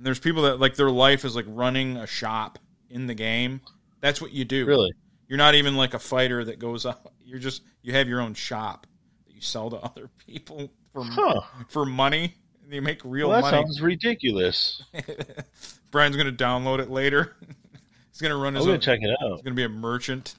And 0.05 0.09
there's 0.09 0.19
people 0.19 0.43
that 0.43 0.61
like 0.61 0.75
their 0.77 0.91
life 0.91 1.25
is 1.25 1.35
like 1.35 1.47
running 1.49 1.97
a 1.97 2.07
shop 2.07 2.59
in 2.91 3.07
the 3.07 3.15
game. 3.15 3.63
That's 4.03 4.21
what 4.21 4.33
you 4.33 4.45
do. 4.45 4.67
Really? 4.67 4.93
You're 5.29 5.39
not 5.39 5.55
even 5.55 5.77
like 5.77 5.95
a 5.95 5.99
fighter 5.99 6.45
that 6.45 6.59
goes 6.59 6.85
out. 6.85 7.11
You're 7.25 7.39
just 7.39 7.63
you 7.81 7.95
have 7.95 8.07
your 8.07 8.21
own 8.21 8.35
shop 8.35 8.87
that 9.27 9.35
you 9.35 9.41
sell 9.41 9.71
to 9.71 9.77
other 9.79 10.11
people 10.27 10.71
for 10.93 11.05
Huh. 11.05 11.41
for 11.71 11.87
money. 11.87 12.35
And 12.65 12.75
you 12.75 12.83
make 12.83 13.01
real 13.03 13.31
Well, 13.31 13.41
that 13.41 13.51
money. 13.51 13.65
sounds 13.65 13.81
ridiculous. 13.81 14.83
Brian's 15.91 16.17
gonna 16.19 16.33
download 16.33 16.81
it 16.81 16.91
later. 16.91 17.35
He's 18.13 18.21
gonna 18.21 18.37
run 18.37 18.49
I'm 18.49 18.57
his 18.57 18.65
gonna 18.65 18.75
own. 18.75 18.81
check 18.81 18.99
it 19.01 19.11
out. 19.23 19.33
He's 19.37 19.41
gonna 19.43 19.57
be 19.57 19.65
a 19.65 19.71
merchant 19.71 20.35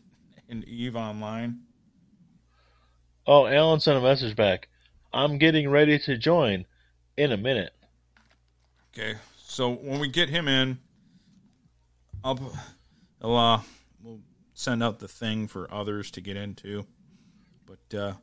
in 0.47 0.63
Eve 0.67 0.95
Online. 0.95 1.61
Oh, 3.25 3.47
Alan 3.47 3.79
sent 3.79 3.97
a 3.97 4.01
message 4.01 4.35
back. 4.35 4.67
I'm 5.11 5.39
getting 5.39 5.71
ready 5.71 5.97
to 5.97 6.17
join 6.19 6.65
in 7.17 7.31
a 7.31 7.37
minute. 7.37 7.73
Okay, 8.93 9.15
so 9.55 9.71
when 9.73 9.99
we 9.99 10.07
get 10.09 10.29
him 10.29 10.47
in, 10.47 10.77
I'll, 12.23 12.39
I'll 13.21 13.35
uh, 13.37 13.61
we'll 14.03 14.19
send 14.53 14.83
out 14.83 14.99
the 14.99 15.07
thing 15.07 15.47
for 15.47 15.71
others 15.73 16.11
to 16.11 16.21
get 16.21 16.35
into. 16.37 16.85
But 17.65 17.97
uh, 17.97 18.13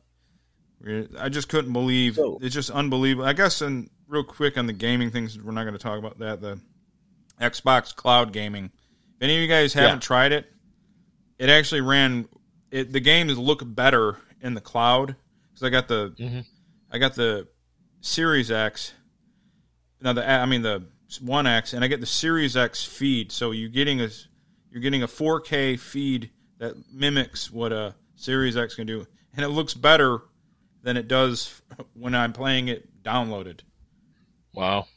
I 1.19 1.29
just 1.29 1.49
couldn't 1.49 1.73
believe 1.73 2.15
So- 2.15 2.37
it's 2.41 2.53
just 2.53 2.69
unbelievable. 2.69 3.25
I 3.27 3.33
guess, 3.33 3.61
and 3.61 3.89
real 4.07 4.23
quick 4.23 4.57
on 4.57 4.67
the 4.67 4.73
gaming 4.73 5.09
things, 5.11 5.39
we're 5.39 5.51
not 5.53 5.63
going 5.63 5.73
to 5.73 5.79
talk 5.79 5.97
about 5.99 6.19
that. 6.19 6.41
The 6.41 6.59
Xbox 7.41 7.95
Cloud 7.95 8.31
Gaming. 8.31 8.65
If 9.15 9.21
any 9.21 9.35
of 9.35 9.41
you 9.41 9.47
guys 9.47 9.73
haven't 9.73 9.95
Yeah. 9.97 9.99
tried 9.99 10.31
it, 10.33 10.51
it 11.39 11.49
actually 11.49 11.81
ran. 11.81 12.27
It 12.71 12.91
the 12.91 12.99
games 12.99 13.37
look 13.37 13.61
better 13.65 14.17
in 14.41 14.53
the 14.53 14.61
cloud 14.61 15.15
because 15.49 15.63
I 15.63 15.69
got 15.69 15.87
the 15.87 16.13
Mhm. 16.19 16.45
I 16.91 16.97
got 16.99 17.15
the 17.15 17.47
Series 18.01 18.51
X. 18.51 18.93
Now 20.01 20.13
the 20.13 20.27
I 20.29 20.45
mean 20.45 20.61
the 20.61 20.83
One 21.21 21.47
X, 21.47 21.73
and 21.73 21.83
I 21.83 21.87
get 21.87 21.99
the 21.99 22.05
Series 22.05 22.55
X 22.57 22.83
feed. 22.83 23.31
So 23.31 23.51
you're 23.51 23.69
getting 23.69 24.01
a 24.01 24.09
you're 24.71 24.81
getting 24.81 25.03
a 25.03 25.07
4K 25.07 25.79
feed 25.79 26.31
that 26.59 26.75
mimics 26.91 27.51
what 27.51 27.71
a 27.71 27.95
Series 28.15 28.55
X 28.57 28.75
can 28.75 28.87
do, 28.87 29.05
and 29.35 29.43
it 29.45 29.49
looks 29.49 29.73
better 29.73 30.19
than 30.81 30.97
it 30.97 31.07
does 31.07 31.61
when 31.93 32.13
I'm 32.15 32.33
playing 32.33 32.67
it 32.69 33.03
downloaded. 33.03 33.59
Wow. 34.53 34.87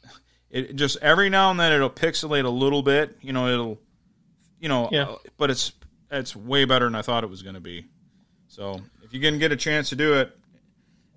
It 0.49 0.75
just 0.75 0.97
every 1.01 1.29
now 1.29 1.51
and 1.51 1.59
then 1.59 1.73
it'll 1.73 1.89
pixelate 1.89 2.45
a 2.45 2.49
little 2.49 2.81
bit. 2.81 3.17
You 3.21 3.33
know, 3.33 3.47
it'll 3.47 3.79
you 4.59 4.69
know, 4.69 4.89
Yeah. 4.91 5.15
but 5.37 5.49
it's 5.51 5.71
it's 6.09 6.35
way 6.35 6.65
better 6.65 6.85
than 6.85 6.95
I 6.95 7.01
thought 7.01 7.23
it 7.23 7.29
was 7.29 7.41
going 7.43 7.55
to 7.55 7.61
be. 7.61 7.85
So 8.47 8.81
if 9.03 9.13
you 9.13 9.19
can 9.19 9.39
get 9.39 9.51
a 9.51 9.57
chance 9.57 9.89
to 9.89 9.95
do 9.95 10.13
it, 10.15 10.35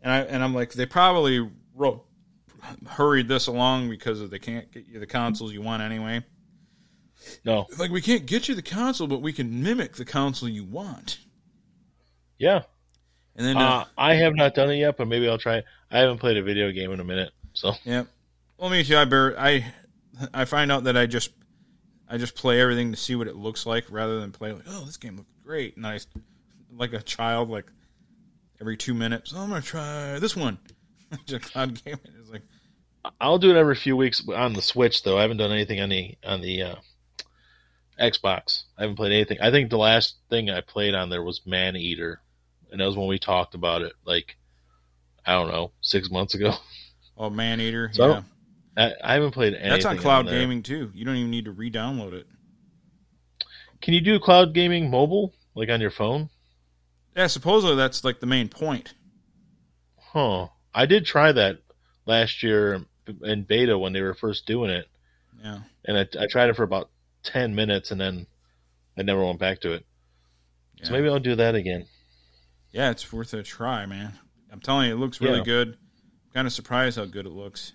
and 0.03 0.13
I 0.13 0.19
and 0.23 0.43
I'm 0.43 0.55
like 0.55 0.73
they 0.73 0.85
probably 0.87 1.49
wrote 1.75 2.05
hurried 2.87 3.29
this 3.29 3.47
along 3.47 3.89
because 3.89 4.21
of 4.21 4.31
they 4.31 4.39
can't 4.39 4.71
get 4.73 4.87
you 4.87 4.99
the 5.01 5.07
consoles 5.07 5.53
you 5.53 5.63
want 5.63 5.83
anyway. 5.83 6.25
No. 7.45 7.67
Like 7.79 7.91
we 7.91 8.01
can't 8.01 8.27
get 8.27 8.49
you 8.49 8.55
the 8.55 8.63
console, 8.63 9.07
but 9.07 9.23
we 9.23 9.33
can 9.33 9.63
mimic 9.63 9.97
the 9.97 10.05
console 10.05 10.49
you 10.49 10.65
want. 10.65 11.19
Yeah. 12.39 12.63
And 13.37 13.47
then 13.47 13.57
uh, 13.57 13.61
Uh, 13.61 13.85
I 13.99 14.15
have 14.15 14.35
not 14.35 14.55
done 14.55 14.71
it 14.71 14.77
yet, 14.77 14.97
but 14.97 15.09
maybe 15.09 15.29
I'll 15.29 15.39
try. 15.39 15.59
it. 15.59 15.65
I 15.91 15.99
haven't 15.99 16.19
played 16.19 16.37
a 16.37 16.43
video 16.43 16.71
game 16.73 16.93
in 16.93 17.01
a 17.01 17.05
minute, 17.05 17.33
so 17.53 17.73
Yeah. 17.85 18.05
Well, 18.59 18.71
me 18.71 18.85
too. 18.85 18.97
I 18.97 19.05
bear, 19.05 19.39
I 19.39 19.73
I 20.35 20.45
find 20.45 20.71
out 20.71 20.85
that 20.85 20.97
I 20.97 21.07
just 21.07 21.31
I 22.09 22.19
just 22.19 22.35
play 22.35 22.61
everything 22.61 22.91
to 22.91 22.97
see 22.97 23.15
what 23.15 23.29
it 23.29 23.37
looks 23.37 23.67
like 23.67 23.85
rather 23.91 24.21
than 24.21 24.33
play 24.33 24.53
like, 24.53 24.65
oh, 24.69 24.85
this 24.85 24.97
game 24.97 25.17
looks 25.17 25.31
great, 25.45 25.75
I 25.83 25.99
like 26.77 26.93
a 26.93 27.01
child 27.01 27.49
like 27.51 27.67
every 28.61 28.77
two 28.77 28.95
minutes. 28.95 29.33
Oh, 29.35 29.41
I'm 29.43 29.49
gonna 29.49 29.63
try 29.63 30.19
this 30.19 30.37
one. 30.37 30.59
just 31.27 31.53
game 31.55 31.65
is 31.85 31.85
like 31.85 32.20
I'll 33.21 33.39
do 33.39 33.51
it 33.51 33.57
every 33.57 33.75
few 33.75 33.97
weeks 33.97 34.23
on 34.35 34.53
the 34.53 34.63
Switch. 34.63 35.03
Though 35.03 35.19
I 35.19 35.23
haven't 35.23 35.39
done 35.39 35.53
anything 35.53 35.81
on 35.81 35.89
the 35.89 36.17
on 36.25 36.41
the 36.41 36.63
uh, 36.63 36.75
Xbox. 38.01 38.65
I 38.79 38.83
haven't 38.83 38.97
played 38.97 39.13
anything. 39.13 39.39
I 39.41 39.51
think 39.51 39.71
the 39.71 39.79
last 39.79 40.17
thing 40.29 40.51
I 40.51 40.61
played 40.61 40.95
on 40.95 41.11
there 41.11 41.23
was 41.23 41.41
Maneater, 41.47 42.21
and 42.71 42.81
that 42.81 42.87
was 42.87 42.97
when 42.97 43.09
we 43.09 43.19
talked 43.19 43.55
about 43.55 43.83
it. 43.83 43.93
Like 44.05 44.37
I 45.25 45.33
don't 45.33 45.51
know, 45.51 45.73
six 45.81 46.11
months 46.11 46.35
ago. 46.35 46.55
oh, 47.17 47.31
Maneater. 47.31 47.91
So, 47.93 48.09
yeah, 48.09 48.23
I, 48.77 48.93
I 49.03 49.15
haven't 49.15 49.33
played 49.33 49.55
anything. 49.55 49.71
that's 49.71 49.85
on 49.85 49.99
cloud 49.99 50.27
there. 50.27 50.39
gaming 50.39 50.63
too. 50.63 50.91
You 50.95 51.05
don't 51.05 51.17
even 51.17 51.31
need 51.31 51.45
to 51.45 51.53
re-download 51.53 52.15
it. 52.15 52.27
Can 53.81 53.95
you 53.95 54.01
do 54.01 54.19
cloud 54.19 54.55
gaming 54.55 54.91
mobile, 54.91 55.35
like 55.55 55.71
on 55.71 55.81
your 55.81 55.91
phone? 55.91 56.29
Yeah, 57.17 57.27
supposedly 57.27 57.77
that's 57.77 58.05
like 58.05 58.21
the 58.21 58.27
main 58.27 58.49
point. 58.49 58.95
Huh. 59.97 60.49
I 60.75 60.87
did 60.87 61.07
try 61.07 61.33
that 61.33 61.59
last 62.07 62.43
year 62.43 62.85
in 63.23 63.43
beta 63.45 63.79
when 63.79 63.93
they 63.93 64.01
were 64.03 64.15
first 64.15 64.47
doing 64.47 64.71
it, 64.71 64.87
Yeah. 65.43 65.61
and 65.85 65.97
I, 65.99 66.09
I 66.23 66.27
tried 66.27 66.49
it 66.51 66.57
for 66.57 66.63
about 66.63 66.91
ten 67.23 67.55
minutes, 67.55 67.91
and 67.91 68.01
then 68.01 68.27
I 68.97 69.03
never 69.03 69.25
went 69.25 69.39
back 69.39 69.61
to 69.63 69.73
it. 69.73 69.85
So 70.83 70.93
maybe 70.93 71.09
I'll 71.09 71.19
do 71.21 71.37
that 71.37 71.55
again. 71.55 71.87
Yeah, 72.73 72.91
it's 72.91 73.13
worth 73.13 73.35
a 73.35 73.43
try, 73.43 73.85
man. 73.87 74.13
I'm 74.51 74.61
telling 74.61 74.89
you, 74.89 74.95
it 74.95 74.99
looks 74.99 75.21
really 75.21 75.39
Yeah. 75.39 75.45
good. 75.45 75.77
kind 76.33 76.47
of 76.47 76.53
surprised 76.53 76.97
how 76.97 77.05
good 77.07 77.27
it 77.27 77.33
looks. 77.33 77.73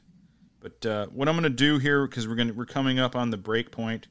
But 0.62 0.86
uh, 0.86 1.06
what 1.08 1.28
I'm 1.28 1.36
going 1.36 1.44
to 1.44 1.50
do 1.50 1.78
here, 1.78 2.08
because 2.08 2.26
we're 2.28 2.36
going 2.36 2.56
we're 2.56 2.66
coming 2.66 3.00
up 3.00 3.16
on 3.16 3.30
the 3.30 3.38
break 3.38 3.70
point, 3.70 4.08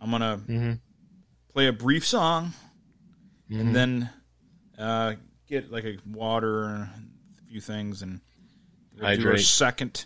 I'm 0.00 0.10
going 0.10 0.20
to 0.20 0.52
Mm-hmm. 0.52 0.72
play 1.52 1.66
a 1.66 1.72
brief 1.72 2.06
song 2.06 2.52
Mhm. 3.50 3.60
and 3.60 3.74
then 3.74 4.10
uh, 4.78 5.14
get 5.48 5.72
like 5.72 5.84
a 5.84 5.96
water 6.06 6.64
and 6.66 7.10
a 7.40 7.48
few 7.48 7.60
things, 7.60 8.02
and 8.02 8.20
we'll 8.92 9.00
do 9.00 9.06
our 9.06 9.16
Hydrate. 9.16 9.40
second 9.40 10.04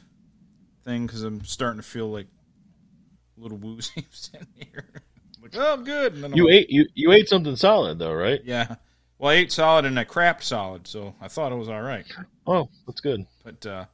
thing 0.84 1.06
because 1.06 1.22
I'm 1.22 1.44
starting 1.44 1.80
to 1.80 1.86
feel 1.86 2.08
like 2.10 2.26
a 3.38 3.40
little 3.42 3.58
woozy 3.58 4.06
in 4.34 4.46
here. 4.56 4.88
like, 5.42 5.52
oh, 5.56 5.72
I'm 5.74 5.84
good. 5.84 6.14
And 6.14 6.22
then 6.24 6.32
I'm 6.32 6.36
You 6.36 6.46
like, 6.46 6.54
ate 6.54 6.70
you 6.70 6.86
you 6.94 7.12
ate 7.12 7.28
something 7.28 7.56
solid 7.56 7.98
though, 7.98 8.12
right? 8.14 8.40
Yeah. 8.44 8.76
Well, 9.18 9.30
I 9.30 9.34
ate 9.34 9.52
solid 9.52 9.84
and 9.84 9.98
I 9.98 10.04
crapped 10.04 10.42
solid, 10.42 10.86
so 10.86 11.14
I 11.20 11.28
thought 11.28 11.52
it 11.52 11.56
was 11.56 11.68
all 11.68 11.80
right. 11.82 12.04
Oh, 12.46 12.68
that's 12.86 13.00
good. 13.00 13.24
But 13.44 13.64
uh, 13.64 13.84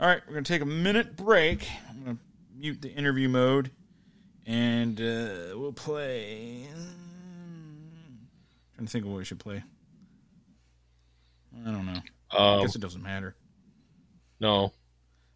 all 0.00 0.08
right, 0.08 0.20
we're 0.26 0.34
gonna 0.34 0.44
take 0.44 0.62
a 0.62 0.66
minute 0.66 1.16
break. 1.16 1.68
I'm 1.90 2.02
gonna 2.04 2.18
mute 2.56 2.80
the 2.82 2.90
interview 2.90 3.28
mode, 3.28 3.70
and 4.46 4.98
uh, 5.00 5.56
we'll 5.58 5.72
play. 5.74 6.66
trying 8.74 8.86
to 8.86 8.90
think 8.92 9.04
of 9.04 9.10
what 9.10 9.18
we 9.18 9.24
should 9.24 9.38
play. 9.38 9.62
I 11.66 11.70
don't 11.70 11.86
know. 11.86 12.00
I 12.32 12.54
Um, 12.56 12.60
guess 12.62 12.74
it 12.74 12.80
doesn't 12.80 13.02
matter. 13.02 13.36
no, 14.40 14.72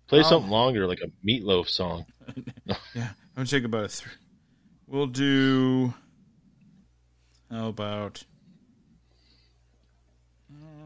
play 0.08 0.20
Oh. 0.20 0.22
something 0.22 0.50
longer, 0.50 0.86
like 0.86 1.00
a 1.00 1.10
Meat 1.22 1.44
Loaf 1.44 1.68
song. 1.68 2.04
Yeah, 2.94 3.08
I'm 3.36 3.44
gonna 3.44 3.46
take 3.46 3.64
about 3.64 3.84
a. 3.84 3.88
three. 3.88 4.12
we'll 4.86 5.06
do. 5.06 5.94
How 7.50 7.68
about? 7.68 8.24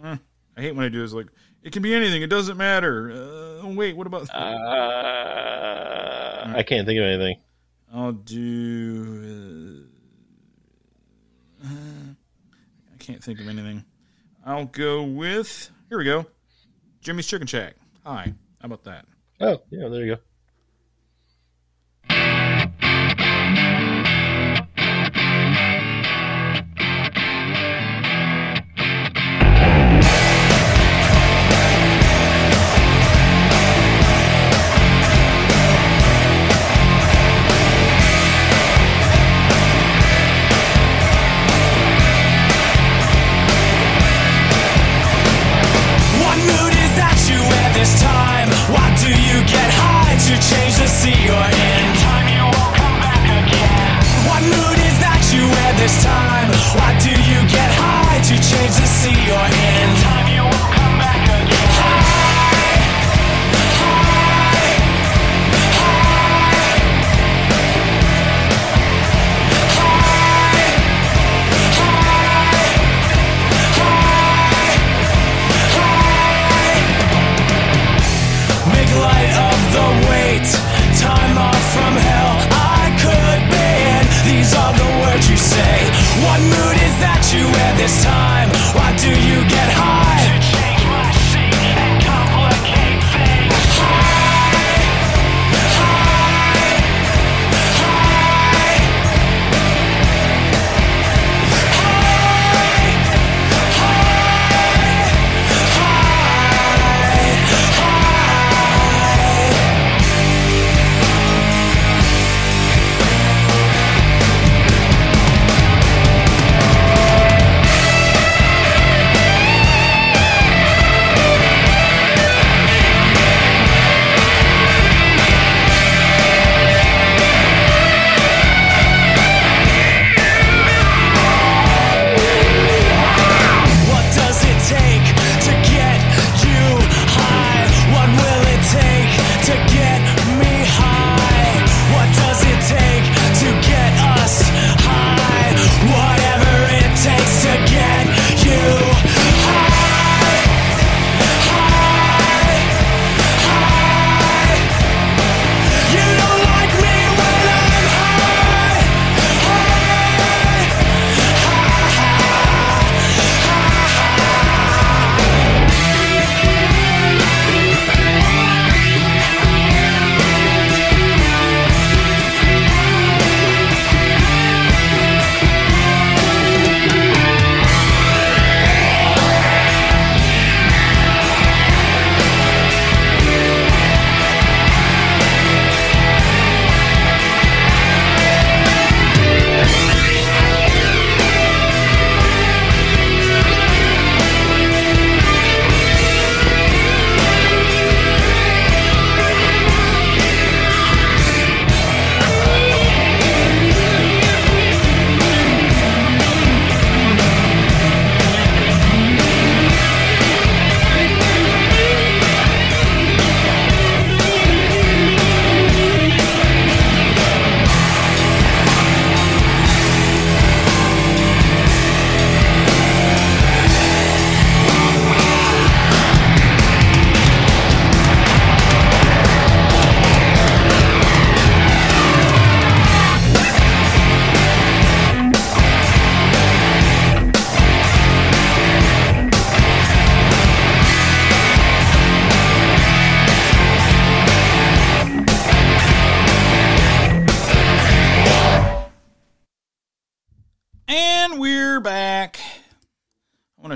Uh, 0.05 0.17
I 0.57 0.61
hate 0.61 0.75
when 0.77 0.85
I 0.85 0.89
do 0.89 1.01
this. 1.01 1.13
Like 1.13 1.27
it 1.63 1.73
can 1.73 1.83
be 1.83 1.93
anything. 1.95 2.23
It 2.23 2.29
doesn't 2.31 2.57
matter. 2.57 3.11
Uh, 3.63 3.67
wait, 3.71 3.97
what 3.97 4.07
about? 4.07 4.29
Uh, 4.33 4.39
I 6.57 6.63
can't 6.65 6.87
think 6.87 6.99
of 7.01 7.05
anything. 7.07 7.41
I'll 7.93 8.13
do. 8.13 9.87
Uh, 11.65 11.69
I 12.93 12.97
can't 12.99 13.23
think 13.23 13.41
of 13.41 13.49
anything. 13.49 13.85
I'll 14.45 14.67
go 14.67 15.03
with. 15.03 15.71
Here 15.89 15.99
we 15.99 16.05
go. 16.05 16.27
Jimmy's 17.01 17.27
Chicken 17.27 17.47
Shack. 17.47 17.75
Hi. 18.05 18.33
How 18.61 18.67
about 18.67 18.85
that? 18.85 19.07
Oh, 19.43 19.63
yeah, 19.71 19.89
there 19.89 20.07
you 20.07 20.17
go. 20.17 20.23
you 50.33 50.39
change 50.39 50.75
the 50.81 50.89
sea 50.89 51.13
you're 51.29 51.51
in. 51.69 51.85
Time 52.01 52.29
you 52.33 52.41
won't 52.41 52.73
come 52.81 52.97
back 53.05 53.21
again. 53.21 53.93
What 54.25 54.41
mood 54.41 54.79
is 54.81 54.97
that 55.05 55.21
you 55.29 55.45
wear 55.45 55.73
this 55.77 55.93
time? 56.01 56.49
Why 56.73 56.97
do 57.05 57.13
you 57.13 57.41
get 57.53 57.69
high 57.77 58.17
to 58.33 58.35
change 58.41 58.75
the 58.81 58.89
sea 58.89 59.19
you're 59.29 59.51
in? 59.69 59.89
Time 60.01 60.29
you 60.33 60.43
won't 60.49 60.73
come 60.73 60.97
back 60.97 61.21
again. 61.21 61.42
say? 85.57 85.77
What 86.25 86.41
mood 86.41 86.77
is 86.81 86.95
that 87.05 87.23
you 87.33 87.45
wear 87.45 87.73
this 87.77 88.05
time? 88.05 88.49
Why 88.77 88.89
do 88.97 89.11
you 89.11 89.39
get 89.49 89.69
high? 89.73 90.22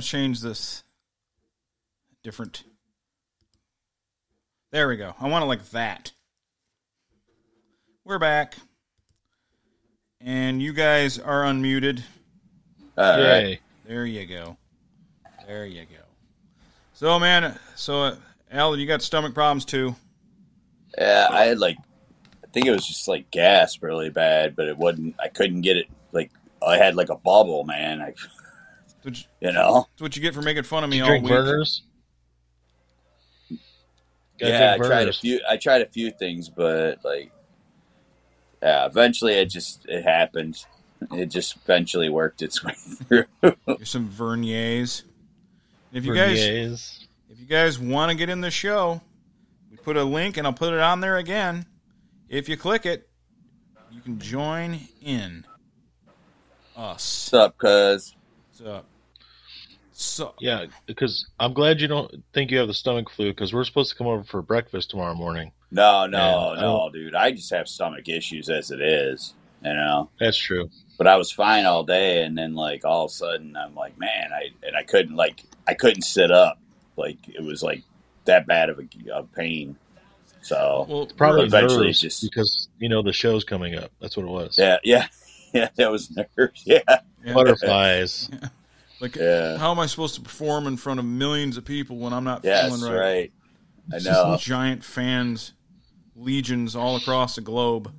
To 0.06 0.10
change 0.12 0.40
this 0.40 0.84
different. 2.22 2.62
There 4.70 4.88
we 4.88 4.96
go. 4.96 5.14
I 5.20 5.28
want 5.28 5.44
it 5.44 5.48
like 5.48 5.70
that. 5.70 6.12
We're 8.04 8.18
back. 8.18 8.54
And 10.20 10.62
you 10.62 10.72
guys 10.72 11.18
are 11.18 11.42
unmuted. 11.42 12.02
All 12.96 13.18
right. 13.18 13.18
Yay. 13.18 13.60
There 13.86 14.06
you 14.06 14.26
go. 14.26 14.56
There 15.46 15.66
you 15.66 15.82
go. 15.82 16.02
So, 16.94 17.18
man, 17.18 17.58
so 17.74 18.02
uh, 18.02 18.16
Al, 18.50 18.76
you 18.76 18.86
got 18.86 19.02
stomach 19.02 19.34
problems 19.34 19.64
too. 19.64 19.94
Yeah, 20.96 21.28
I 21.30 21.44
had 21.44 21.58
like, 21.58 21.76
I 22.42 22.46
think 22.52 22.66
it 22.66 22.70
was 22.70 22.86
just 22.86 23.06
like 23.06 23.30
gas 23.30 23.82
really 23.82 24.10
bad, 24.10 24.56
but 24.56 24.66
it 24.66 24.78
wasn't. 24.78 25.14
I 25.20 25.28
couldn't 25.28 25.60
get 25.60 25.76
it. 25.76 25.88
Like 26.12 26.30
I 26.66 26.78
had 26.78 26.96
like 26.96 27.10
a 27.10 27.16
bubble, 27.16 27.64
man. 27.64 28.00
I, 28.00 28.06
That's 28.06 28.35
what 29.06 29.18
you, 29.18 29.24
you 29.40 29.52
know. 29.52 29.86
that's 29.90 30.02
what 30.02 30.16
you 30.16 30.22
get 30.22 30.34
for 30.34 30.42
making 30.42 30.64
fun 30.64 30.84
of 30.84 30.90
me 30.90 30.98
Did 30.98 30.98
you 30.98 31.04
all 31.04 31.20
drink 31.20 31.24
week. 31.24 31.32
Vernors? 31.32 31.80
Gotta 34.38 34.52
yeah, 34.52 34.72
I 34.74 34.76
drink 34.76 34.90
tried 34.90 35.08
a 35.08 35.12
few. 35.12 35.40
I 35.48 35.56
tried 35.56 35.82
a 35.82 35.86
few 35.86 36.10
things, 36.10 36.50
but 36.50 37.04
like, 37.04 37.32
yeah, 38.62 38.84
eventually 38.84 39.34
it 39.34 39.46
just 39.46 39.86
it 39.86 40.02
happened. 40.02 40.58
It 41.12 41.26
just 41.26 41.56
eventually 41.56 42.08
worked 42.08 42.42
its 42.42 42.62
way 42.64 42.74
through. 42.74 43.24
Here's 43.40 43.88
some 43.88 44.08
Vernors. 44.08 45.04
If 45.92 46.04
you 46.04 46.14
guys 46.14 47.06
if 47.30 47.40
you 47.40 47.46
guys 47.46 47.78
want 47.78 48.10
to 48.10 48.16
get 48.16 48.28
in 48.28 48.42
the 48.42 48.50
show, 48.50 49.00
we 49.70 49.76
put 49.78 49.96
a 49.96 50.04
link 50.04 50.36
and 50.36 50.46
I'll 50.46 50.52
put 50.52 50.74
it 50.74 50.80
on 50.80 51.00
there 51.00 51.16
again. 51.16 51.64
If 52.28 52.48
you 52.48 52.56
click 52.56 52.84
it, 52.84 53.08
you 53.90 54.00
can 54.00 54.18
join 54.18 54.80
in 55.00 55.46
us. 56.76 57.30
What's 57.30 57.34
up, 57.34 57.56
cuz? 57.56 58.16
What's 58.50 58.68
up? 58.68 58.86
So 59.98 60.34
Yeah, 60.40 60.66
because 60.84 61.26
I'm 61.40 61.54
glad 61.54 61.80
you 61.80 61.88
don't 61.88 62.22
think 62.34 62.50
you 62.50 62.58
have 62.58 62.68
the 62.68 62.74
stomach 62.74 63.08
flu 63.08 63.30
because 63.30 63.54
we're 63.54 63.64
supposed 63.64 63.90
to 63.90 63.96
come 63.96 64.06
over 64.06 64.24
for 64.24 64.42
breakfast 64.42 64.90
tomorrow 64.90 65.14
morning. 65.14 65.52
No, 65.70 66.04
no, 66.06 66.18
Yeah, 66.18 66.36
I 66.36 66.60
no, 66.60 66.90
dude. 66.92 67.14
I 67.14 67.32
just 67.32 67.50
have 67.50 67.66
stomach 67.66 68.06
issues 68.06 68.50
as 68.50 68.70
it 68.70 68.82
is. 68.82 69.32
You 69.64 69.72
know. 69.72 70.10
That's 70.20 70.36
true. 70.36 70.68
but 70.98 71.06
I 71.06 71.16
was 71.16 71.32
fine 71.32 71.64
all 71.64 71.82
day, 71.82 72.22
and 72.24 72.36
then 72.36 72.54
like 72.54 72.84
all 72.84 73.06
of 73.06 73.10
a 73.10 73.14
sudden, 73.14 73.56
I'm 73.56 73.74
like, 73.74 73.98
man, 73.98 74.30
I 74.34 74.50
and 74.66 74.76
I 74.76 74.82
couldn't 74.82 75.16
like 75.16 75.42
I 75.66 75.72
couldn't 75.72 76.02
sit 76.02 76.30
up, 76.30 76.58
like 76.98 77.16
it 77.28 77.42
was 77.42 77.62
like 77.62 77.82
that 78.26 78.46
bad 78.46 78.68
of 78.68 78.78
a 78.78 79.12
of 79.14 79.32
pain. 79.32 79.76
So 80.42 80.84
well, 80.88 81.06
Probably 81.16 81.46
Eventually 81.46 81.86
nerves 81.86 82.00
just- 82.00 82.20
because 82.22 82.68
you 82.78 82.90
know 82.90 83.00
the 83.02 83.14
show's 83.14 83.44
coming 83.44 83.76
up. 83.76 83.90
That's 84.00 84.14
what 84.16 84.24
it 84.26 84.30
was. 84.30 84.56
yeah, 84.58 84.76
yeah, 84.84 85.06
yeah, 85.54 85.70
that 85.76 85.90
was 85.90 86.14
nerves. 86.14 86.62
Yeah, 86.66 86.80
yeah, 87.24 87.32
Butterflies. 87.32 88.30
Like 89.00 89.16
yeah, 89.16 89.58
how 89.58 89.70
am 89.70 89.78
I 89.78 89.86
supposed 89.86 90.14
to 90.16 90.20
perform 90.20 90.66
in 90.66 90.76
front 90.76 90.98
of 91.00 91.06
millions 91.06 91.56
of 91.56 91.64
people 91.64 91.98
when 91.98 92.12
I'm 92.12 92.24
not 92.24 92.42
yes, 92.44 92.64
feeling 92.66 92.82
right. 92.92 92.98
right? 93.00 93.32
I 93.92 93.96
It's 93.96 94.04
know, 94.06 94.36
giant 94.40 94.82
fans, 94.84 95.52
legions 96.14 96.74
all 96.74 96.96
across 96.96 97.34
the 97.36 97.40
globe. 97.42 97.92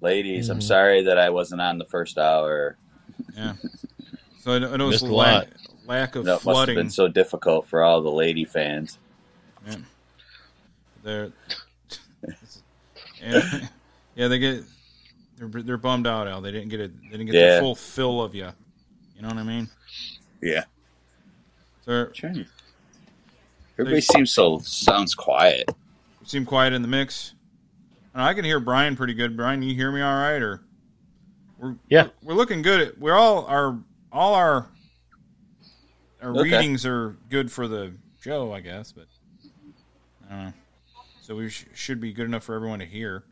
ladies. 0.00 0.48
I'm 0.50 0.58
Mhm. 0.58 0.62
sorry 0.62 1.02
that 1.04 1.18
I 1.18 1.30
wasn't 1.30 1.60
on 1.62 1.78
the 1.78 1.86
first 1.86 2.18
hour. 2.18 2.76
Yeah. 3.34 3.54
So 4.42 4.52
I, 4.52 4.56
I 4.56 4.76
know 4.76 4.90
it's 4.90 5.00
lack, 5.02 5.48
lack 5.86 6.14
of 6.16 6.24
No, 6.26 6.32
it 6.32 6.34
must 6.34 6.44
have 6.44 6.52
flooding. 6.54 6.74
been 6.74 6.90
so 6.90 7.08
difficult 7.08 7.66
for 7.66 7.82
all 7.82 8.02
the 8.02 8.10
lady 8.12 8.44
fans. 8.44 8.98
They're, 11.02 11.32
and, 13.22 13.68
yeah, 14.14 14.28
they 14.28 14.38
get 14.38 14.62
they're 15.36 15.48
they're 15.62 15.76
bummed 15.76 16.06
out. 16.06 16.28
Al, 16.28 16.40
they 16.40 16.50
didn't 16.52 16.68
get 16.68 16.80
it. 16.80 16.92
They 17.02 17.08
didn't 17.10 17.26
get 17.26 17.34
Yeah. 17.34 17.54
the 17.56 17.60
full 17.60 17.74
fill 17.74 18.22
of 18.22 18.34
you. 18.34 18.48
You 19.16 19.22
know 19.22 19.28
what 19.28 19.36
I 19.38 19.42
mean? 19.42 19.68
Yeah, 20.44 20.64
So 21.86 22.10
everybody 23.78 24.00
seems 24.02 24.30
so 24.30 24.58
sounds 24.58 25.14
quiet. 25.14 25.70
seem 26.26 26.44
quiet 26.44 26.74
in 26.74 26.82
the 26.82 26.88
mix. 26.88 27.32
And 28.12 28.22
I 28.22 28.34
can 28.34 28.44
hear 28.44 28.60
Brian 28.60 28.94
pretty 28.94 29.14
good. 29.14 29.36
Brian, 29.38 29.62
you 29.62 29.74
hear 29.74 29.90
me 29.90 30.02
all 30.02 30.14
right? 30.14 30.40
Or 30.42 30.60
we're 31.58 31.76
Yeah. 31.88 32.08
we're 32.22 32.34
looking 32.34 32.60
good. 32.62 32.80
At, 32.88 32.98
we're 32.98 33.14
all 33.16 33.46
our 33.46 33.78
all 34.12 34.34
our 34.34 34.68
our 36.22 36.30
Okay. 36.30 36.42
readings 36.42 36.84
are 36.86 37.16
good 37.30 37.50
for 37.50 37.66
the 37.66 37.94
show, 38.20 38.52
I 38.52 38.60
guess. 38.60 38.92
But 38.92 39.06
I. 40.30 40.52
So 41.22 41.36
we 41.36 41.48
sh- 41.48 41.64
should 41.74 42.00
be 42.00 42.12
good 42.12 42.26
enough 42.26 42.44
for 42.44 42.54
everyone 42.54 42.80
to 42.80 42.86
hear. 42.86 43.24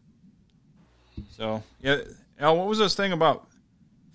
So 1.31 1.63
yeah, 1.83 1.99
Al, 2.39 2.57
what 2.57 2.67
was 2.69 2.79
this 2.79 2.95
thing 2.95 3.13
about 3.13 3.47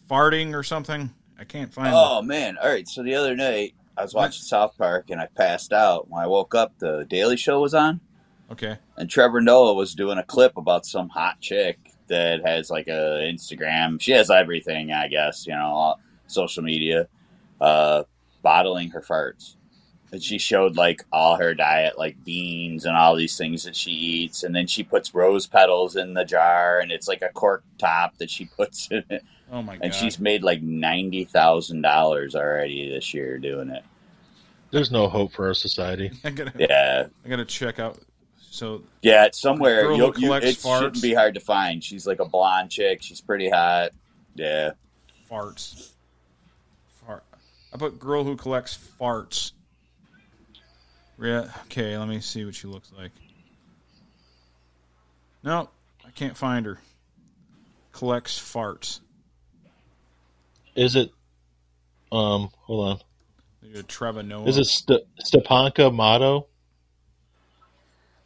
farting 0.09 0.53
or 0.55 0.63
something? 0.63 1.13
I 1.39 1.43
can't 1.43 1.73
find. 1.73 1.93
Oh 1.95 2.21
man! 2.21 2.57
All 2.61 2.69
right. 2.69 2.87
So 2.87 3.03
the 3.03 3.15
other 3.15 3.35
night 3.35 3.73
I 3.97 4.01
was 4.03 4.13
watching 4.13 4.43
South 4.43 4.77
Park 4.77 5.09
and 5.09 5.19
I 5.21 5.27
passed 5.35 5.71
out. 5.73 6.09
When 6.09 6.21
I 6.21 6.27
woke 6.27 6.55
up, 6.55 6.73
the 6.79 7.05
Daily 7.09 7.37
Show 7.37 7.61
was 7.61 7.73
on. 7.73 7.99
Okay. 8.49 8.77
and 8.95 9.09
Trevor 9.09 9.41
Noah 9.41 9.73
was 9.73 9.93
doing 9.93 10.17
a 10.17 10.23
clip 10.23 10.55
about 10.55 10.85
some 10.85 11.09
hot 11.09 11.41
chick 11.41 11.77
that 12.07 12.45
has 12.45 12.69
like 12.69 12.87
a 12.87 13.29
Instagram. 13.29 13.99
She 13.99 14.13
has 14.13 14.31
everything, 14.31 14.93
I 14.93 15.09
guess, 15.09 15.45
you 15.45 15.53
know, 15.53 15.65
all- 15.65 15.99
social 16.27 16.63
media, 16.63 17.07
uh, 17.59 18.03
bottling 18.41 18.89
her 18.91 19.01
farts. 19.01 19.55
And 20.13 20.23
she 20.23 20.37
showed 20.37 20.77
like 20.77 21.03
all 21.11 21.35
her 21.35 21.53
diet, 21.53 21.97
like 21.97 22.23
beans 22.23 22.85
and 22.85 22.95
all 22.95 23.15
these 23.17 23.37
things 23.37 23.65
that 23.65 23.75
she 23.75 23.91
eats, 23.91 24.43
and 24.43 24.55
then 24.55 24.65
she 24.67 24.81
puts 24.83 25.13
rose 25.13 25.45
petals 25.47 25.97
in 25.97 26.13
the 26.13 26.23
jar, 26.23 26.79
and 26.79 26.89
it's 26.93 27.09
like 27.09 27.21
a 27.21 27.27
cork 27.29 27.63
top 27.77 28.17
that 28.19 28.29
she 28.29 28.45
puts 28.45 28.87
in 28.91 29.03
it. 29.09 29.23
Oh 29.51 29.61
my 29.61 29.75
god. 29.75 29.85
And 29.85 29.93
she's 29.93 30.19
made 30.19 30.43
like 30.43 30.61
ninety 30.61 31.23
thousand 31.23 31.81
dollars 31.81 32.35
already 32.35 32.89
this 32.89 33.13
year 33.13 33.37
doing 33.37 33.69
it. 33.69 33.83
There's 34.71 34.91
no 34.91 35.07
hope 35.07 35.31
for 35.31 35.47
our 35.47 35.53
society. 35.53 36.11
I 36.23 36.31
gotta 36.31 36.53
Yeah, 36.57 37.07
I 37.25 37.29
gotta 37.29 37.45
check 37.45 37.79
out. 37.79 37.97
So 38.49 38.83
Yeah, 39.01 39.25
it's 39.25 39.39
somewhere. 39.39 39.91
You'll, 39.91 40.07
you, 40.07 40.27
collects 40.27 40.47
it 40.47 40.57
shouldn't 40.59 41.01
be 41.01 41.13
hard 41.13 41.35
to 41.35 41.39
find. 41.39 41.83
She's 41.83 42.05
like 42.05 42.19
a 42.19 42.25
blonde 42.25 42.71
chick. 42.71 43.01
She's 43.01 43.21
pretty 43.21 43.49
hot. 43.49 43.91
Yeah. 44.35 44.71
farts. 45.29 45.91
Fart. 47.05 47.23
I 47.73 47.77
put 47.77 47.99
girl 47.99 48.23
who 48.23 48.35
collects 48.35 48.77
farts. 48.99 49.53
Yeah. 51.19 51.49
Okay. 51.65 51.97
Let 51.97 52.07
me 52.07 52.19
see 52.19 52.45
what 52.45 52.55
she 52.55 52.67
looks 52.67 52.91
like. 52.97 53.11
No, 55.43 55.69
I 56.05 56.11
can't 56.11 56.35
find 56.35 56.65
her. 56.65 56.79
Collects 57.93 58.37
farts. 58.39 58.99
Is 60.77 60.95
it? 60.95 61.11
Um, 62.11 62.49
hold 62.61 62.89
on. 62.89 62.99
Maybe 63.61 63.79
a 63.79 63.83
Trevor 63.83 64.23
Noah. 64.23 64.45
Is 64.47 64.57
it 64.57 64.65
St- 64.65 65.01
Stepanka 65.21 65.93
Matto? 65.93 66.47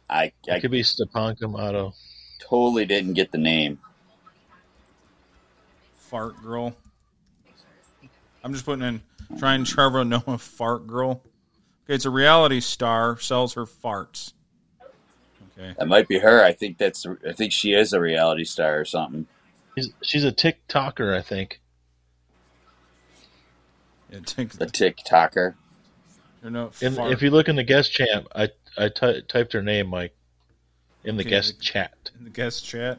I, 0.08 0.32
It 0.46 0.60
could 0.60 0.70
be 0.70 0.82
Stepanka 0.82 1.50
Matto. 1.50 1.94
totally 2.38 2.84
didn't 2.84 3.14
get 3.14 3.32
the 3.32 3.38
name. 3.38 3.80
fart 5.96 6.40
girl? 6.42 6.76
I'm 8.44 8.52
just 8.52 8.66
putting 8.66 8.84
in 8.84 9.00
trying 9.38 9.64
Trevor 9.64 10.04
Noah 10.04 10.36
fart 10.36 10.86
girl. 10.86 11.22
Okay, 11.86 11.94
it's 11.94 12.04
a 12.04 12.10
reality 12.10 12.60
star 12.60 13.18
sells 13.18 13.54
her 13.54 13.64
farts. 13.64 14.34
Okay. 15.58 15.74
That 15.78 15.88
might 15.88 16.06
be 16.06 16.18
her. 16.18 16.44
I 16.44 16.52
think 16.52 16.76
that's. 16.76 17.06
I 17.26 17.32
think 17.32 17.52
she 17.52 17.72
is 17.72 17.94
a 17.94 18.00
reality 18.00 18.44
star 18.44 18.78
or 18.78 18.84
something. 18.84 19.26
She's, 19.76 19.90
she's 20.02 20.24
a 20.24 20.32
TikToker, 20.32 21.16
I 21.16 21.22
think. 21.22 21.60
Yeah, 24.12 24.18
take 24.26 24.54
A 24.54 24.66
TikToker. 24.66 25.54
no, 26.44 26.70
And 26.82 26.94
fart. 26.96 27.12
if 27.12 27.22
you 27.22 27.30
look 27.30 27.48
in 27.48 27.56
the 27.56 27.64
guest 27.64 27.92
chat, 27.92 28.26
I 28.34 28.50
I 28.76 28.88
typed 28.88 29.52
her 29.52 29.62
name, 29.62 29.88
Mike, 29.88 30.14
in 31.04 31.16
the 31.16 31.22
Okay, 31.22 31.30
guest 31.30 31.58
the- 31.58 31.64
chat, 31.64 32.10
in 32.18 32.24
the 32.24 32.30
guest 32.30 32.64
chat. 32.64 32.98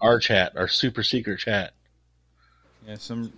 our 0.00 0.18
chat, 0.18 0.56
our 0.56 0.68
super 0.68 1.02
secret 1.02 1.38
chat. 1.40 1.72
Yeah, 2.86 2.96
some. 2.96 3.32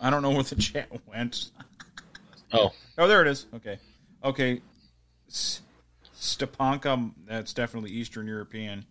I 0.00 0.10
don't 0.10 0.22
know 0.22 0.30
where 0.30 0.42
the 0.42 0.54
chat 0.56 0.88
went. 1.06 1.50
Oh, 2.52 2.72
Oh, 2.96 3.08
there 3.08 3.20
it 3.22 3.26
is. 3.28 3.46
Okay, 3.54 3.78
okay. 4.22 4.60
S- 5.28 5.60
Stepanka. 6.16 7.12
That's 7.26 7.52
definitely 7.52 7.90
Eastern 7.90 8.26
European. 8.28 8.84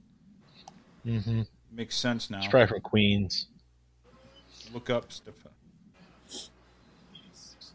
mm-hmm. 1.05 1.43
Makes 1.71 1.95
sense 1.97 2.29
now. 2.29 2.41
She's 2.41 2.49
probably 2.51 2.67
from 2.67 2.81
Queens. 2.81 3.47
Look 4.73 4.89
up 4.89 5.11
Stepan. 5.11 5.51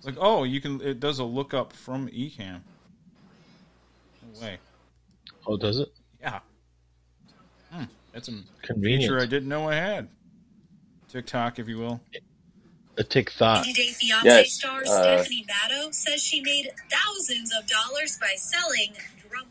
Like, 0.09 0.17
oh, 0.19 0.45
you 0.45 0.63
can. 0.63 0.81
It 0.81 1.01
does 1.01 1.19
a 1.19 1.25
look 1.25 1.53
up 1.53 1.75
from 1.75 2.09
Ecamm. 2.09 2.63
No 4.23 4.41
way. 4.41 4.57
Oh, 5.47 5.59
does 5.59 5.81
it? 5.81 5.89
Yeah. 6.19 6.39
Hmm, 7.71 7.85
that's 8.15 8.29
a 8.31 8.33
Convenient. 8.63 9.03
feature 9.03 9.21
I 9.21 9.27
didn't 9.27 9.51
know 9.51 9.69
I 9.69 9.75
had. 9.75 10.09
TikTok, 11.11 11.59
if 11.59 11.69
you 11.69 11.77
will. 11.77 12.01
A 12.97 13.05
TikTok. 13.05 13.67
90 13.67 13.73
Day 13.75 13.89
Fiance 13.89 14.27
Yes, 14.27 14.53
star 14.55 14.81
uh, 14.81 14.85
Stephanie 14.87 15.45
Matto 15.47 15.91
says 15.91 16.23
she 16.23 16.41
made 16.41 16.71
thousands 16.91 17.53
of 17.55 17.67
dollars 17.69 18.19
by 18.19 18.33
selling 18.37 18.95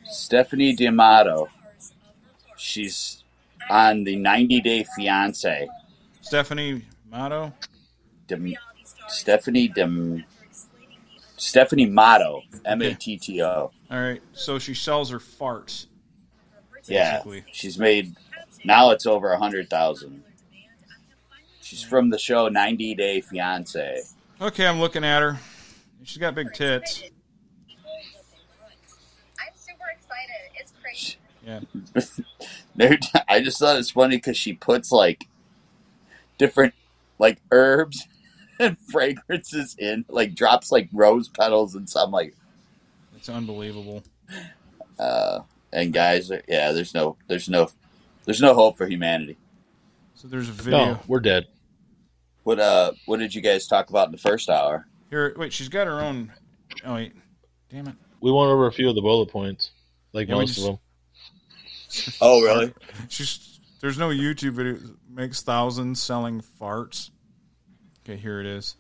Stephanie 0.06 0.76
D'Amato. 0.76 1.50
stars 1.50 1.92
of 1.92 2.16
her 2.26 2.48
parts. 2.48 2.62
She's 2.64 3.24
on 3.70 4.06
the 4.06 4.16
90 4.16 4.62
Day 4.62 4.86
Fiance. 4.96 5.68
Stephanie 6.24 6.82
Matto. 7.12 7.54
Dim- 8.26 8.56
Stephanie 9.08 9.68
Dem 9.68 10.26
Stephanie 11.38 11.86
Matto, 11.86 12.42
M 12.66 12.82
A 12.82 12.94
T 12.94 13.18
T 13.18 13.42
O. 13.44 13.72
All 13.90 14.00
right, 14.00 14.22
so 14.34 14.60
she 14.60 14.74
sells 14.74 15.10
her 15.12 15.20
farts. 15.20 15.88
Yeah, 16.86 17.22
she's 17.52 17.78
made 17.78 18.16
now 18.64 18.92
it's 18.92 19.06
over 19.06 19.32
a 19.32 19.38
hundred 19.38 19.70
thousand. 19.70 20.24
She's 21.62 21.84
from 21.84 22.10
the 22.10 22.18
show 22.18 22.48
90 22.48 22.96
Day 22.96 23.20
Fiance. 23.22 24.02
Okay, 24.40 24.66
I'm 24.66 24.80
looking 24.80 25.04
at 25.04 25.22
her. 25.22 25.38
She's 26.04 26.18
got 26.18 26.34
big 26.34 26.54
tits. 26.54 27.04
I'm 29.40 29.54
super 29.56 29.84
excited. 29.92 30.50
It's 30.56 30.74
crazy. 30.82 31.18
Yeah. 32.78 32.96
I 33.30 33.42
just 33.42 33.58
thought 33.58 33.78
it's 33.78 33.92
funny 33.92 34.18
because 34.18 34.38
she 34.38 34.54
puts 34.54 34.92
like 34.92 35.28
different 36.38 36.74
like 37.20 37.40
herbs 37.52 38.06
and 38.60 38.78
fragrances 38.80 39.76
in, 39.80 40.06
like 40.10 40.36
drops 40.36 40.72
like 40.72 40.90
rose 40.94 41.28
petals 41.30 41.76
and 41.76 41.90
some 41.90 42.12
like 42.12 42.36
It's 43.16 43.30
unbelievable. 43.30 44.04
uh 45.00 45.40
and 45.74 45.94
guys 45.94 46.32
are- 46.32 46.42
yeah 46.48 46.72
there's 46.72 46.94
no 46.94 47.18
there's 47.28 47.50
no 47.50 47.70
there's 48.26 48.42
no 48.42 48.54
hope 48.54 48.78
for 48.78 48.88
humanity 48.88 49.38
So 50.16 50.28
there's 50.28 50.50
a 50.50 50.54
video. 50.54 50.78
No, 50.94 51.00
we're 51.08 51.20
dead. 51.20 51.46
what 52.44 52.60
uh 52.60 52.92
what 53.06 53.20
did 53.20 53.36
you 53.36 53.42
guys 53.42 53.68
talk 53.68 53.90
about 53.90 54.08
in 54.08 54.12
the 54.12 54.18
first 54.18 54.50
hour 54.50 54.88
Here, 55.10 55.34
wait, 55.38 55.54
she's 55.54 55.70
got 55.70 55.88
her 55.88 56.02
own. 56.02 56.32
Oh, 56.86 56.96
wait. 56.96 57.14
Damn 57.70 57.88
it. 57.88 57.96
We 58.22 58.32
went 58.32 58.50
over 58.50 58.68
a 58.68 58.72
few 58.72 58.90
of 58.90 58.96
the 58.96 59.02
bullet 59.02 59.30
points, 59.30 59.72
like 60.14 60.28
Yeah, 60.28 60.36
most 60.36 60.56
just- 60.56 60.60
of 60.60 60.66
them. 60.66 60.80
oh 62.22 62.42
really 62.42 62.74
She's 63.10 63.60
there's 63.80 63.98
no 64.00 64.10
YouTube 64.10 64.54
video 64.54 64.78
makes 65.10 65.42
thousands 65.44 66.02
selling 66.02 66.42
farts. 66.60 67.12
Okay, 68.08 68.16
here 68.16 68.40
it 68.40 68.46
is. 68.46 68.78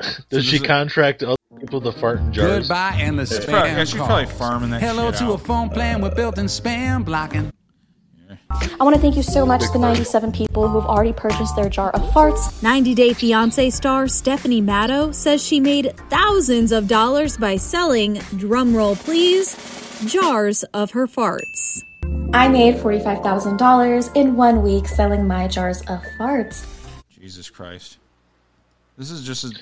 Does 0.00 0.20
this 0.28 0.44
she 0.44 0.58
contract 0.58 1.22
other 1.22 1.36
people 1.58 1.80
to 1.80 1.92
fart 1.92 2.18
in 2.18 2.30
jars? 2.30 2.68
Goodbye 2.68 2.98
and 3.00 3.18
the 3.18 3.22
spam 3.22 3.48
probably- 3.48 3.70
yeah, 3.70 3.84
she's 3.84 3.94
probably 3.94 4.26
farming 4.26 4.70
that 4.70 4.82
Hello 4.82 5.10
shit 5.10 5.20
to 5.20 5.32
a 5.32 5.38
phone 5.38 5.70
plan 5.70 6.02
with 6.02 6.14
built-in 6.14 6.44
spam 6.44 7.06
blocking. 7.06 7.50
I 8.78 8.84
want 8.84 8.96
to 8.96 9.00
thank 9.00 9.16
you 9.16 9.22
so 9.22 9.46
much 9.46 9.62
to 9.62 9.72
the 9.72 9.78
97 9.78 10.30
people 10.30 10.68
who've 10.68 10.84
already 10.84 11.14
purchased 11.14 11.56
their 11.56 11.70
jar 11.70 11.90
of 11.92 12.02
farts. 12.12 12.62
90 12.62 12.94
Day 12.94 13.10
Fiancé 13.10 13.72
star 13.72 14.06
Stephanie 14.08 14.60
Matto 14.60 15.10
says 15.12 15.42
she 15.42 15.58
made 15.58 15.96
thousands 16.10 16.72
of 16.72 16.86
dollars 16.86 17.38
by 17.38 17.56
selling, 17.56 18.16
drumroll 18.36 18.94
please, 18.94 19.56
jars 20.06 20.64
of 20.74 20.90
her 20.90 21.06
farts. 21.06 21.82
I 22.34 22.48
made 22.48 22.76
$45,000 22.76 24.14
in 24.14 24.36
one 24.36 24.62
week 24.62 24.86
selling 24.86 25.26
my 25.26 25.48
jars 25.48 25.80
of 25.82 26.02
farts. 26.18 26.66
Jesus 27.30 27.48
Christ. 27.48 27.98
This 28.98 29.10
is 29.12 29.22
just 29.24 29.44
as. 29.44 29.52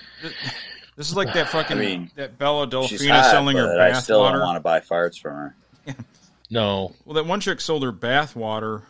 This 0.97 1.11
is 1.11 1.15
like 1.17 1.33
that 1.35 1.49
fucking 1.51 1.77
I 1.77 1.81
mean, 1.81 2.11
that 2.17 2.39
Bella 2.39 2.65
she's 2.89 3.03
Delfina 3.03 3.11
hot, 3.21 3.31
selling 3.31 3.57
her 3.59 3.67
but 3.69 3.81
I 3.81 3.93
still 3.93 4.21
water. 4.21 4.39
don't 4.39 4.47
want 4.47 4.57
to 4.57 4.61
buy 4.61 4.81
farts 4.81 5.21
from 5.21 5.33
her 5.35 5.55
No, 6.51 6.93
Well, 7.05 7.15
that 7.15 7.27
one 7.27 7.39
chick 7.41 7.61
sold 7.61 7.85
her 7.85 7.93
bath 7.93 8.35
water. 8.35 8.83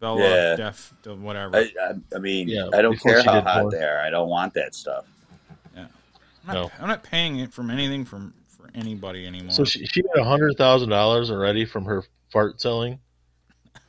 Bella 0.00 0.20
Yeah. 0.20 0.56
Def, 0.56 0.92
whatever. 1.06 1.56
I, 1.56 1.70
I, 1.80 1.92
I 2.14 2.18
mean 2.18 2.48
Yeah, 2.48 2.68
I 2.74 2.82
don't 2.82 3.00
care 3.00 3.22
how 3.22 3.40
hot 3.40 3.60
porn. 3.62 3.70
they 3.70 3.82
are 3.84 4.00
I 4.00 4.10
don't 4.10 4.28
want 4.28 4.52
that 4.54 4.74
stuff 4.74 5.06
I'm, 5.74 5.88
not, 6.46 6.52
No. 6.54 6.70
I'm 6.80 6.88
not 6.88 7.02
paying 7.04 7.38
it 7.38 7.52
from 7.52 7.70
anything 7.70 8.04
from 8.04 8.34
for 8.48 8.68
anybody 8.74 9.26
anymore. 9.26 9.52
so 9.52 9.64
she 9.64 9.86
she 9.86 10.02
made 10.02 10.20
a 10.20 10.24
hundred 10.24 10.58
thousand 10.58 10.88
dollars 10.90 11.30
already 11.30 11.64
from 11.64 11.84
her 11.86 12.02
fart 12.30 12.60
selling. 12.60 12.98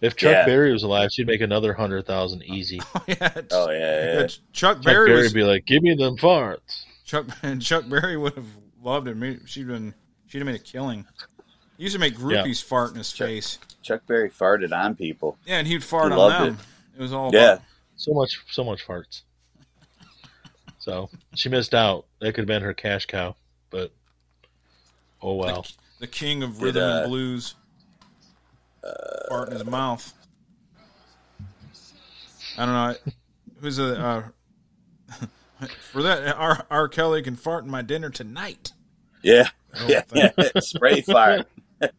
If 0.04 0.18
Chuck 0.18 0.32
Yeah. 0.34 0.46
Berry 0.46 0.74
was 0.74 0.84
alive, 0.84 1.12
she'd 1.14 1.28
make 1.28 1.40
another 1.40 1.74
hundred 1.74 2.06
thousand 2.06 2.44
easy. 2.44 2.82
yeah, 3.08 3.32
oh 3.52 3.70
yeah, 3.72 3.78
yeah. 3.80 4.14
it's- 4.20 4.40
Chuck 4.52 4.76
Chuck 4.78 4.84
Berry 4.84 5.08
Berry 5.10 5.22
was 5.22 5.34
would 5.34 5.40
be 5.40 5.44
like, 5.44 5.66
"Give 5.66 5.82
me 5.82 5.96
them 5.96 6.18
farts." 6.18 6.84
Chuck 7.06 7.26
and 7.42 7.62
Chuck 7.62 7.88
Berry 7.88 8.18
would 8.18 8.34
have 8.34 8.46
loved 8.84 9.08
it. 9.08 9.40
She'd 9.46 9.68
been 9.68 9.94
she'd 10.28 10.40
have 10.40 10.46
made 10.46 10.56
a 10.56 10.60
killing. 10.60 11.06
He 11.78 11.84
used 11.84 11.96
to 11.96 12.00
make 12.00 12.16
groupies 12.16 12.62
fart 12.62 12.92
in 12.92 12.98
his 12.98 13.12
face. 13.12 13.60
Chuck 13.82 14.06
Berry 14.06 14.30
farted 14.30 14.72
on 14.78 14.96
people 14.96 15.38
Yeah, 15.46 15.58
and 15.60 15.68
he'd 15.68 15.84
fart 15.84 16.08
He 16.08 16.12
on 16.14 16.18
loved 16.18 16.46
them. 16.58 16.66
It. 16.98 17.02
was 17.02 17.14
all 17.14 17.32
yeah 17.34 17.54
about, 17.54 17.62
So 17.96 18.14
much, 18.14 18.40
so 18.52 18.64
much 18.66 18.86
farts. 18.86 19.22
So 20.80 21.10
she 21.36 21.48
missed 21.50 21.74
out. 21.74 22.06
That 22.20 22.34
could 22.34 22.42
have 22.42 22.48
been 22.48 22.62
her 22.62 22.74
cash 22.74 23.06
cow, 23.06 23.36
but 23.70 23.92
oh 25.22 25.36
well. 25.36 25.66
the 26.00 26.08
king 26.08 26.44
of 26.44 26.56
Did, 26.56 26.64
rhythm 26.64 26.84
uh, 26.84 26.98
and 27.04 27.10
blues. 27.10 27.56
Fart 29.30 29.50
in 29.50 29.56
his 29.56 29.66
mouth. 29.66 30.14
I 32.58 32.66
don't 32.66 32.74
know. 32.74 33.14
Who's 33.62 33.80
a 33.80 34.00
uh, 34.00 34.24
for 35.92 36.04
that? 36.04 36.36
R. 36.36 36.66
R. 36.70 36.88
Kelly 36.88 37.22
can 37.22 37.36
fart 37.36 37.64
in 37.64 37.72
my 37.72 37.82
dinner 37.82 38.10
tonight. 38.10 38.74
yeah 39.22 39.50
yeah, 39.88 40.04
spray 40.60 41.02
fire. 41.02 41.46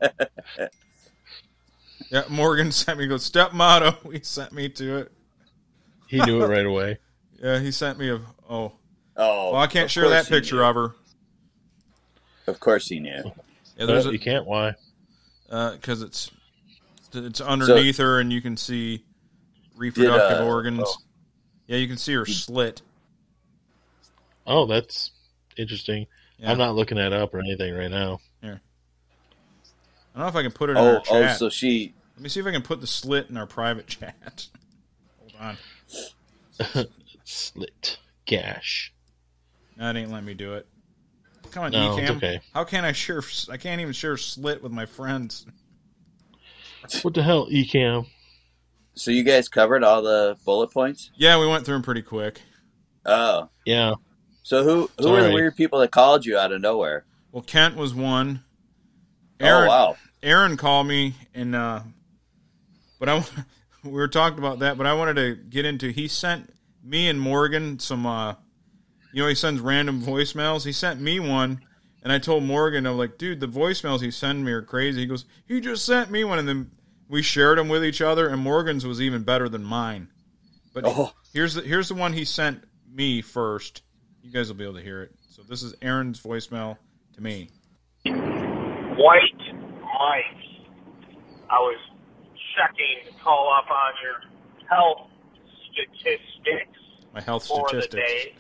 Yeah, 2.10 2.22
Morgan 2.28 2.70
sent 2.70 2.98
me. 2.98 3.08
Go 3.08 3.16
step 3.16 3.54
motto. 3.54 3.96
He 4.12 4.20
sent 4.22 4.52
me 4.52 4.68
to 4.68 4.98
it. 4.98 5.12
He 6.06 6.20
knew 6.20 6.44
it 6.44 6.46
right 6.46 6.66
away. 6.66 6.98
Yeah, 7.42 7.58
he 7.58 7.72
sent 7.72 7.98
me 7.98 8.08
a. 8.08 8.20
Oh, 8.48 8.72
oh 9.16 9.52
well, 9.52 9.56
I 9.56 9.66
can't 9.66 9.90
share 9.90 10.08
that 10.10 10.28
picture 10.28 10.56
knew. 10.56 10.62
of 10.62 10.74
her. 10.76 10.94
of 12.46 12.60
course 12.60 12.86
he 12.86 13.00
knew 13.00 13.32
Yeah, 13.76 13.86
there's 13.86 14.04
But 14.04 14.12
you 14.12 14.20
can't. 14.20 14.46
Why? 14.46 14.74
because 15.48 16.02
it's 16.02 16.30
it's 17.14 17.40
underneath 17.40 17.98
her, 17.98 18.20
and 18.20 18.32
you 18.32 18.40
can 18.40 18.56
see 18.56 19.04
reproductive 19.76 20.40
uh, 20.40 20.50
organs. 20.50 20.82
oh. 20.84 20.96
Yeah, 21.66 21.78
you 21.78 21.88
can 21.88 21.96
see 21.96 22.12
her 22.12 22.26
slit. 22.26 22.82
Oh, 24.46 24.66
that's 24.66 25.12
interesting. 25.56 26.06
Yeah. 26.38 26.50
I'm 26.50 26.58
not 26.58 26.74
looking 26.74 26.98
that 26.98 27.12
up 27.12 27.32
or 27.34 27.40
anything 27.40 27.74
right 27.74 27.90
now. 27.90 28.20
Yeah. 28.42 28.56
I 30.14 30.18
don't 30.18 30.22
know 30.24 30.28
if 30.28 30.36
I 30.36 30.42
can 30.42 30.52
put 30.52 30.68
it 30.70 30.72
in 30.72 30.78
oh 30.78 30.96
our 30.96 31.02
oh 31.08 31.32
so 31.34 31.48
she 31.48 31.94
Let 32.16 32.22
me 32.22 32.28
see 32.28 32.40
if 32.40 32.46
I 32.46 32.50
can 32.50 32.62
put 32.62 32.80
the 32.80 32.86
slit 32.86 33.30
in 33.30 33.36
our 33.36 33.46
private 33.46 33.86
chat. 33.86 34.48
Hold 35.20 35.56
on. 36.76 36.86
Slit 37.24 37.98
gash. 38.26 38.92
No, 39.76 39.88
it 39.90 39.96
ain't 39.96 40.10
letting 40.10 40.26
me 40.26 40.34
do 40.34 40.54
it. 40.54 40.66
Come 41.50 41.64
on, 41.64 41.72
No, 41.72 41.96
it's 41.96 42.10
Ecamm. 42.10 42.16
okay. 42.16 42.40
How 42.52 42.64
can 42.64 42.84
I 42.84 42.92
share? 42.92 43.22
I 43.50 43.56
can't 43.56 43.80
even 43.80 43.92
share 43.92 44.16
slit 44.16 44.62
with 44.62 44.72
my 44.72 44.86
friends. 44.86 45.46
What 47.02 47.14
the 47.14 47.22
hell, 47.22 47.46
Ecamm? 47.50 48.06
so 48.94 49.10
you 49.10 49.22
guys 49.24 49.48
covered 49.48 49.82
all 49.82 50.02
the 50.02 50.36
bullet 50.44 50.70
points 50.70 51.10
Yeah, 51.16 51.38
we 51.40 51.46
went 51.48 51.64
through 51.66 51.76
them 51.76 51.82
pretty 51.82 52.02
quick. 52.02 52.40
oh 53.04 53.48
Yeah, 53.64 53.94
so 54.42 54.62
who 54.62 54.90
who 54.98 55.10
were 55.10 55.22
the 55.22 55.32
weird 55.34 55.56
people 55.56 55.80
that 55.80 55.90
called 55.90 56.24
you 56.24 56.38
out 56.38 56.52
of 56.52 56.60
nowhere 56.60 57.04
Well, 57.32 57.42
Kent 57.42 57.76
was 57.76 57.92
one. 57.94 58.44
Aaron, 59.40 59.64
oh 59.64 59.68
wow 59.68 59.96
Aaron 60.22 60.56
called 60.56 60.86
me, 60.86 61.14
and 61.34 61.54
uh, 61.54 61.80
but 62.98 63.08
I 63.08 63.24
we 63.84 63.90
were 63.92 64.08
talking 64.08 64.38
about 64.38 64.60
that, 64.60 64.78
but 64.78 64.86
I 64.86 64.94
wanted 64.94 65.16
to 65.16 65.34
get 65.34 65.64
into. 65.66 65.90
He 65.90 66.08
sent 66.08 66.50
me 66.82 67.08
and 67.08 67.20
Morgan 67.20 67.78
some. 67.78 68.06
Uh, 68.06 68.34
you 69.12 69.22
know, 69.22 69.28
he 69.28 69.34
sends 69.34 69.60
random 69.60 70.00
voicemails. 70.02 70.64
He 70.64 70.72
sent 70.72 71.00
me 71.00 71.20
one, 71.20 71.60
and 72.04 72.12
I 72.12 72.18
told 72.18 72.44
Morgan, 72.44 72.86
I'm 72.86 72.96
like, 72.98 73.18
dude, 73.18 73.40
the 73.40 73.48
voicemails 73.48 74.00
he 74.00 74.10
send 74.10 74.44
me 74.44 74.52
are 74.52 74.62
crazy. 74.62 75.00
He 75.00 75.06
goes, 75.06 75.24
he 75.46 75.60
just 75.60 75.84
sent 75.84 76.10
me 76.10 76.22
one, 76.22 76.38
and 76.38 76.46
then 76.46 76.70
we 77.08 77.22
shared 77.22 77.58
them 77.58 77.68
with 77.68 77.84
each 77.84 78.00
other, 78.02 78.28
and 78.28 78.40
Morgan's 78.40 78.86
was 78.86 79.00
even 79.00 79.22
better 79.24 79.48
than 79.48 79.64
mine. 79.64 80.08
But 80.72 80.84
Oh. 80.86 81.12
here's 81.32 81.54
the 81.54 81.62
here's 81.62 81.88
the 81.88 81.94
one 81.94 82.12
he 82.12 82.24
sent 82.24 82.64
me 82.92 83.22
first. 83.22 83.82
You 84.22 84.30
guys 84.30 84.48
will 84.48 84.56
be 84.56 84.64
able 84.64 84.74
to 84.74 84.82
hear 84.82 85.02
it. 85.02 85.12
So 85.30 85.42
this 85.42 85.62
is 85.62 85.74
Aaron's 85.82 86.20
voicemail 86.20 86.76
to 87.14 87.22
me. 87.22 87.48
White 88.04 89.38
Mike. 89.52 90.40
I 91.50 91.58
was 91.58 91.78
checking 92.56 93.12
to 93.12 93.22
call 93.22 93.52
up 93.52 93.70
on 93.70 93.92
your 94.02 94.68
health 94.68 95.10
statistics 95.72 96.78
My 97.14 97.20
health 97.20 97.46
for 97.46 97.68
statistics. 97.68 98.36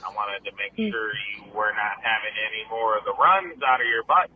The 0.00 0.06
day. 0.06 0.10
I 0.10 0.14
wanted 0.16 0.44
to 0.48 0.56
make 0.56 0.72
hmm. 0.76 0.90
sure 0.90 1.12
you 1.12 1.52
were 1.54 1.72
not 1.72 2.00
having 2.02 2.34
any 2.40 2.68
more 2.68 2.96
of 2.96 3.04
the 3.04 3.14
runs 3.14 3.62
out 3.62 3.80
of 3.80 3.86
your 3.86 4.04
butt. 4.04 4.30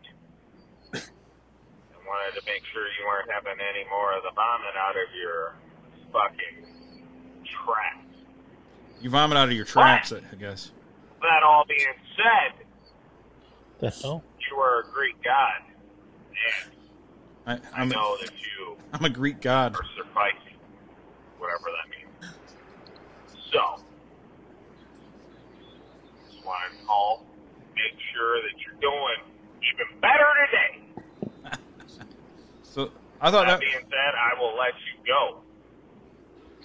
I 0.95 2.07
wanted 2.07 2.39
to 2.41 2.47
make 2.47 2.63
sure 2.73 2.85
you 2.87 3.07
weren't 3.07 3.31
having 3.31 3.59
any 3.59 3.89
more 3.89 4.17
of 4.17 4.23
the 4.23 4.31
vomit 4.35 4.77
out 4.77 4.97
of 4.97 5.09
your 5.17 5.55
fucking 6.13 6.69
tracks. 7.65 8.07
You 9.01 9.11
vomit 9.11 9.39
out 9.39 9.49
of 9.49 9.55
your 9.55 9.65
traps, 9.65 10.13
I 10.13 10.19
I 10.19 10.37
guess. 10.39 10.71
That 11.21 11.43
all 11.43 11.65
being 11.67 11.87
said, 12.17 12.67
the 13.81 13.91
hell? 13.91 14.23
you 14.51 14.57
are 14.59 14.81
a 14.81 14.85
Greek 14.93 15.17
god. 15.23 15.63
And 16.67 16.73
I, 17.47 17.53
I 17.77 17.81
I'm, 17.83 17.89
know 17.89 18.17
that 18.21 18.33
you 18.33 18.77
I'm 18.93 19.05
a 19.05 19.11
Greek 19.11 19.41
god. 19.41 19.75
or 19.75 19.85
sufficing, 19.97 20.59
whatever 21.39 21.65
that 21.65 21.89
means. 21.91 22.35
So, 23.53 23.83
just 26.45 26.47
wanted 26.47 26.79
to 26.79 26.87
call, 26.87 27.25
make 27.75 27.99
sure 28.13 28.43
that 28.43 28.61
you're 28.61 28.81
doing 28.81 29.17
even 29.63 30.01
better 30.01 30.27
today. 30.47 30.81
So 32.63 32.91
I 33.21 33.31
thought 33.31 33.47
That 33.47 33.53
that 33.53 33.61
being 33.61 33.73
said, 33.73 34.15
I 34.19 34.39
will 34.39 34.57
let 34.59 34.73
you 34.75 35.07
go. 35.07 35.41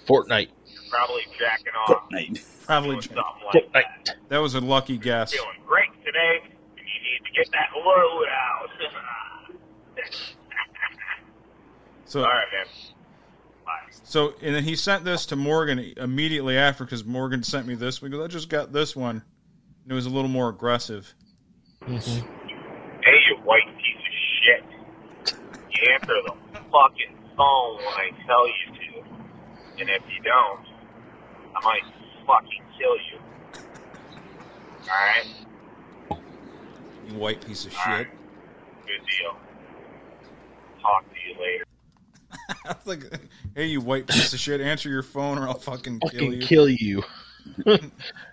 Fortnite. 0.06 0.48
You're 0.66 0.82
probably 0.90 1.22
jacking 1.38 1.72
off. 1.86 2.10
Fortnite. 2.10 2.66
Probably 2.66 2.90
doing 2.96 3.02
something 3.02 3.22
like 3.54 3.72
that. 3.72 3.84
Fortnite. 4.06 4.28
that 4.28 4.38
was 4.38 4.54
a 4.54 4.60
lucky 4.60 4.98
guess. 4.98 5.32
Feeling 5.32 5.48
great 5.66 5.92
today, 6.04 6.40
and 6.42 6.50
you 6.76 6.84
need 6.84 7.24
to 7.24 7.32
get 7.36 7.50
that 7.52 7.68
load 7.76 8.26
out. 8.28 8.68
So 12.06 12.20
All 12.22 12.26
right, 12.26 12.46
man. 12.52 12.66
Bye. 13.64 13.72
So, 14.02 14.34
and 14.42 14.52
then 14.52 14.64
he 14.64 14.74
sent 14.74 15.04
this 15.04 15.26
to 15.26 15.36
Morgan 15.36 15.78
immediately 15.96 16.56
after 16.56 16.84
because 16.84 17.04
Morgan 17.04 17.44
sent 17.44 17.68
me 17.68 17.76
this. 17.76 18.02
We 18.02 18.08
go, 18.08 18.24
I 18.24 18.26
just 18.26 18.48
got 18.48 18.72
this 18.72 18.96
one. 18.96 19.22
And 19.82 19.92
it 19.92 19.94
was 19.94 20.06
a 20.06 20.10
little 20.10 20.28
more 20.28 20.48
aggressive. 20.48 21.14
Hey, 21.86 21.94
you 21.94 23.36
white 23.44 23.66
piece 23.76 23.96
of 23.96 24.14
shit. 24.42 24.64
You 25.70 25.92
answer 25.94 26.14
the 26.26 26.32
fucking 26.54 27.16
phone 27.36 27.76
when 27.76 27.94
I 27.94 28.10
tell 28.26 28.46
you 28.46 28.74
to. 28.74 29.10
And 29.80 29.88
if 29.90 30.02
you 30.14 30.22
don't, 30.22 30.66
I 31.56 31.64
might 31.64 31.82
fucking 32.26 32.62
kill 32.78 32.96
you. 32.96 33.18
Alright? 34.88 35.26
You 37.08 37.14
white 37.18 37.44
piece 37.46 37.64
of 37.64 37.72
All 37.74 37.80
shit. 37.82 37.90
right. 37.90 38.06
Good 38.86 39.06
deal. 39.18 39.36
Talk 40.82 41.04
to 41.08 41.16
you 41.28 41.40
later. 41.40 41.64
I 42.66 42.74
was 42.84 42.86
like, 42.86 43.20
hey, 43.54 43.66
you 43.66 43.80
white 43.80 44.06
piece 44.06 44.32
of 44.32 44.38
shit, 44.40 44.60
answer 44.60 44.88
your 44.88 45.02
phone 45.02 45.38
or 45.38 45.48
I'll 45.48 45.54
fucking 45.54 46.00
kill 46.00 46.10
Fucking 46.10 46.32
you. 46.32 46.40
kill 46.46 46.68
you. 46.68 47.02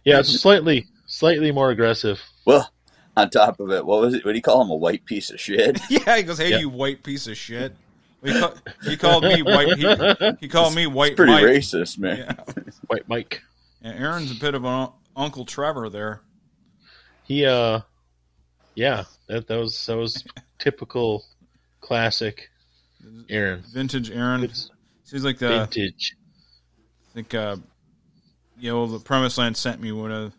yeah, 0.03 0.19
it's 0.19 0.39
slightly 0.39 0.85
slightly 1.07 1.51
more 1.51 1.71
aggressive. 1.71 2.21
Well, 2.45 2.71
on 3.15 3.29
top 3.31 3.59
of 3.59 3.71
it, 3.71 3.83
what 3.85 4.01
was 4.01 4.13
it? 4.13 4.23
What 4.23 4.33
do 4.33 4.37
you 4.37 4.41
call 4.43 4.61
him? 4.61 4.69
A 4.69 4.75
white 4.75 5.03
piece 5.05 5.31
of 5.31 5.39
shit? 5.39 5.79
yeah, 5.89 6.17
he 6.17 6.23
goes, 6.23 6.37
hey, 6.37 6.51
Yeah. 6.51 6.59
you 6.59 6.69
white 6.69 7.01
piece 7.03 7.25
of 7.27 7.35
shit. 7.35 7.75
He, 8.23 8.39
call, 8.39 8.53
he 8.83 8.97
called 8.97 9.23
me 9.23 9.41
white. 9.41 9.77
He, 9.77 10.35
he 10.41 10.47
called 10.49 10.75
me 10.75 10.85
white. 10.87 11.15
Pretty 11.15 11.31
Mike. 11.31 11.45
racist, 11.45 11.97
man. 11.99 12.17
Yeah. 12.17 12.63
White 12.87 13.07
Mike. 13.07 13.41
And 13.83 13.97
Aaron's 13.97 14.31
a 14.31 14.35
bit 14.35 14.55
of 14.55 14.65
an 14.65 14.89
Uncle 15.15 15.45
Trevor 15.45 15.87
there. 15.89 16.21
He 17.23 17.45
uh 17.45 17.81
yeah, 18.73 19.03
that 19.27 19.47
that 19.47 19.57
was 19.59 19.85
that 19.85 19.97
was 19.97 20.23
typical 20.57 21.23
classic 21.79 22.49
Aaron. 23.29 23.63
Vintage 23.71 24.09
Aaron. 24.09 24.43
It's 24.43 24.71
Seems 25.03 25.23
like 25.23 25.37
the 25.37 25.49
vintage. 25.49 26.15
I 27.11 27.13
think 27.13 27.33
uh 27.35 27.57
you 28.59 28.71
know 28.71 28.87
the 28.87 28.99
premise 28.99 29.37
land 29.37 29.55
sent 29.55 29.79
me 29.79 29.91
one 29.91 30.11
of 30.11 30.33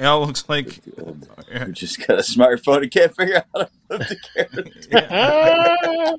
it 0.00 0.04
all 0.06 0.26
looks 0.26 0.48
like 0.48 0.80
You 0.86 1.72
just 1.72 2.04
got 2.06 2.18
a 2.18 2.22
smartphone 2.22 2.82
and 2.82 2.90
can't 2.90 3.14
figure 3.14 3.44
out 3.54 3.70
how 3.88 3.96
to 3.98 4.06
flip 4.06 4.50
the 4.50 4.64
camera. 4.82 6.16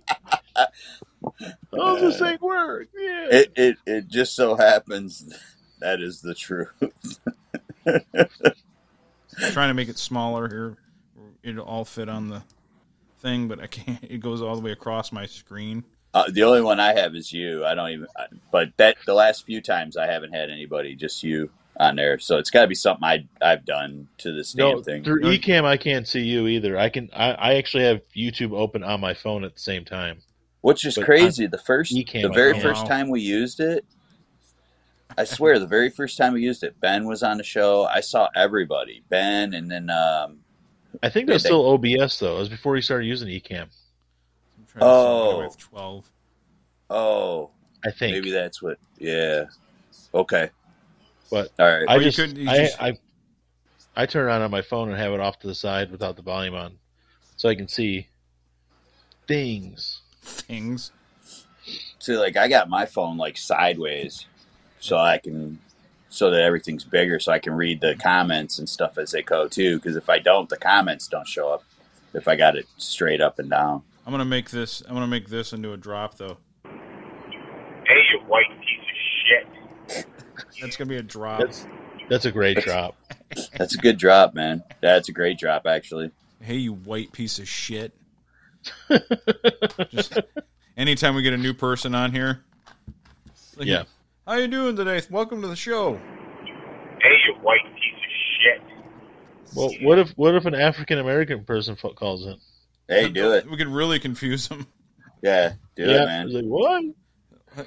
How 1.74 1.95
does 1.95 2.02
this 2.02 2.20
thing 2.20 2.38
work? 2.41 2.88
Yeah. 2.98 3.28
It, 3.32 3.52
it 3.56 3.78
it 3.86 4.08
just 4.08 4.36
so 4.36 4.56
happens 4.56 5.32
that 5.80 6.02
is 6.02 6.22
the 6.22 6.36
truth. 6.36 6.70
trying 9.52 9.70
to 9.70 9.74
make 9.74 9.90
it 9.90 9.98
smaller 9.98 10.48
here. 10.49 10.78
It'll 11.44 11.66
all 11.66 11.86
fit 11.86 12.10
on 12.10 12.30
the 12.30 12.44
thing, 13.20 13.48
but 13.48 13.60
I 13.60 13.68
can't. 13.68 14.03
It 14.03 14.20
goes 14.20 14.41
all 14.41 14.56
the 14.56 14.62
way 14.62 14.72
across 14.72 15.12
my 15.12 15.26
screen. 15.26 15.84
Uh, 16.14 16.26
the 16.30 16.44
only 16.44 16.62
one 16.62 16.80
I 16.80 16.94
have 16.94 17.16
is 17.16 17.32
you. 17.32 17.66
I 17.66 17.74
don't 17.74 17.90
even. 17.90 18.08
I- 18.18 18.26
But 18.52 18.70
that 18.78 18.98
the 19.06 19.14
last 19.14 19.45
few 19.45 19.62
times 19.62 19.98
I 19.98 20.08
haven't 20.08 20.34
had 20.34 20.49
anybody, 20.49 20.95
just 20.95 21.24
you 21.24 21.49
on 21.77 21.95
there. 21.95 22.19
So 22.19 22.38
it's 22.38 22.49
got 22.49 22.61
to 22.64 22.68
be 22.68 22.76
something 22.76 23.03
I 23.03 23.27
I've 23.41 23.65
done 23.65 24.07
to 24.19 24.31
this 24.31 24.53
damn 24.53 24.76
no, 24.77 24.84
thing. 24.84 25.03
through 25.03 25.22
Ecamm, 25.23 25.64
I 25.65 25.77
can't 25.77 26.07
see 26.07 26.22
you 26.22 26.48
either. 26.48 26.77
I 26.77 26.89
can 26.89 27.10
I, 27.14 27.31
I 27.31 27.53
actually 27.56 27.84
have 27.84 28.02
YouTube 28.15 28.53
open 28.57 28.84
on 28.84 28.99
my 28.99 29.14
phone 29.14 29.43
at 29.43 29.53
the 29.56 29.60
same 29.61 29.85
time. 29.85 30.19
Which 30.61 30.85
is 30.85 30.95
But 30.95 31.06
crazy. 31.06 31.48
The 31.48 31.57
first, 31.57 31.91
Ecamm, 31.93 32.22
the 32.22 32.30
very 32.30 32.60
first 32.60 32.84
Wow. 32.84 32.88
time 32.89 33.10
we 33.10 33.19
used 33.22 33.60
it, 33.60 33.84
I 35.18 35.23
swear, 35.23 35.57
the 35.57 35.65
very 35.68 35.89
first 35.89 36.18
time 36.18 36.34
we 36.34 36.41
used 36.43 36.64
it, 36.64 36.80
Ben 36.80 37.06
was 37.07 37.23
on 37.23 37.38
the 37.38 37.43
show. 37.43 37.85
I 37.85 37.99
saw 38.02 38.30
everybody, 38.35 39.03
Ben, 39.10 39.53
and 39.56 39.69
then 39.72 39.89
um, 39.89 40.39
I 41.02 41.10
think 41.10 41.27
that's 41.27 41.41
They- 41.43 41.48
still 41.49 41.65
OBS 41.73 42.19
though. 42.19 42.35
It 42.35 42.39
was 42.39 42.49
before 42.49 42.76
he 42.76 42.81
started 42.81 43.06
using 43.07 43.27
Ecamm. 43.30 43.61
I'm 43.64 44.65
trying 44.68 44.80
to 44.81 44.85
Oh. 44.85 45.26
get 45.31 45.35
away 45.38 45.45
with 45.48 45.57
twelve. 45.57 46.11
oh, 46.91 47.49
I 47.84 47.89
think. 47.91 48.14
maybe 48.14 48.30
that's 48.31 48.61
what. 48.61 48.77
Yeah. 48.99 49.45
Okay. 50.14 50.49
But 51.32 51.52
All 51.58 51.66
right. 51.66 51.86
I 51.88 51.95
Or 51.95 51.99
you 51.99 52.12
just, 52.12 52.18
could- 52.18 52.38
you 52.38 52.49
I, 52.49 52.58
just- 52.58 52.82
I 52.82 52.98
I 53.95 54.06
turn 54.06 54.30
it 54.30 54.32
on 54.34 54.41
on 54.41 54.52
my 54.52 54.62
phone 54.62 54.90
and 54.90 54.98
have 54.98 55.14
it 55.14 55.20
off 55.20 55.40
to 55.40 55.48
the 55.48 55.56
side 55.56 55.91
without 55.91 56.16
the 56.16 56.22
volume 56.22 56.56
on, 56.56 56.78
so 57.38 57.49
I 57.49 57.56
can 57.56 57.68
see 57.68 58.08
things. 59.28 60.02
Things. 60.22 60.91
See, 61.99 62.16
like 62.18 62.38
I 62.38 62.48
got 62.48 62.70
my 62.70 62.86
phone 62.86 63.18
like 63.18 63.38
sideways, 63.38 64.26
so 64.80 64.98
I 64.98 65.18
can, 65.18 65.60
so 66.10 66.32
that 66.32 66.41
everything's 66.41 66.84
bigger, 66.84 67.20
so 67.20 67.32
I 67.32 67.40
can 67.40 67.53
read 67.53 67.82
the 67.82 67.95
comments 67.95 68.60
and 68.60 68.68
stuff 68.70 68.98
as 68.98 69.12
they 69.12 69.22
go 69.24 69.48
too. 69.48 69.76
Because 69.78 69.95
if 69.95 70.10
I 70.10 70.20
don't, 70.20 70.48
the 70.49 70.58
comments 70.58 71.08
don't 71.08 71.28
show 71.28 71.49
up. 71.52 71.64
If 72.14 72.28
I 72.28 72.36
got 72.36 72.56
it 72.58 72.68
straight 72.78 73.22
up 73.22 73.40
and 73.40 73.49
down. 73.49 73.84
I'm 74.06 74.12
gonna 74.12 74.26
make 74.26 74.49
this. 74.52 74.82
I'm 74.88 74.94
gonna 74.94 75.08
make 75.08 75.28
this 75.30 75.53
into 75.53 75.74
a 75.74 75.78
drop 75.78 76.18
though. 76.18 76.38
Hey, 76.66 76.70
you 78.12 78.20
white 78.28 78.48
piece 78.49 78.58
of 78.60 78.64
shit. 78.66 78.70
That's 80.61 80.77
gonna 80.77 80.89
be 80.89 80.97
a 80.97 81.03
drop. 81.03 81.39
That's 81.39 81.65
that's 82.09 82.26
a 82.26 82.31
great 82.31 82.57
drop. 82.57 82.95
That's 83.57 83.76
a 83.76 83.77
good 83.77 83.97
drop, 83.97 84.34
man. 84.34 84.63
That's 84.81 85.07
a 85.09 85.13
great 85.13 85.39
drop, 85.39 85.65
actually. 85.65 86.11
hey, 86.41 86.55
you 86.55 86.73
white 86.73 87.11
piece 87.11 87.39
of 87.39 87.47
shit. 87.47 87.93
Just 89.91 90.19
anytime 90.77 91.15
we 91.15 91.22
get 91.22 91.34
a 91.34 91.38
new 91.38 91.53
person 91.53 91.95
on 91.95 92.11
here. 92.11 92.43
like, 93.57 93.68
Yeah. 93.68 93.84
How 94.27 94.35
you 94.35 94.47
doing 94.47 94.76
today? 94.76 95.01
Welcome 95.09 95.41
to 95.41 95.47
the 95.47 95.55
show. 95.55 95.95
Hey, 95.95 97.09
you 97.27 97.34
white 97.41 97.63
piece 97.76 97.95
of 97.95 98.11
shit. 98.41 98.61
Well, 99.55 99.69
what 99.81 99.99
if 99.99 100.11
what 100.11 100.35
if 100.35 100.45
an 100.45 100.55
African 100.55 100.99
American 100.99 101.43
person 101.43 101.76
calls 101.76 102.26
in? 102.26 102.38
Hey, 102.88 103.09
do 103.09 103.31
it. 103.31 103.49
We 103.49 103.57
could 103.57 103.68
really 103.68 103.99
confuse 103.99 104.47
them. 104.47 104.68
Yeah, 105.22 105.53
do 105.76 105.84
yeah, 105.84 106.03
it, 106.03 106.05
man. 106.05 106.34
Like, 106.34 106.45
what? 106.45 106.84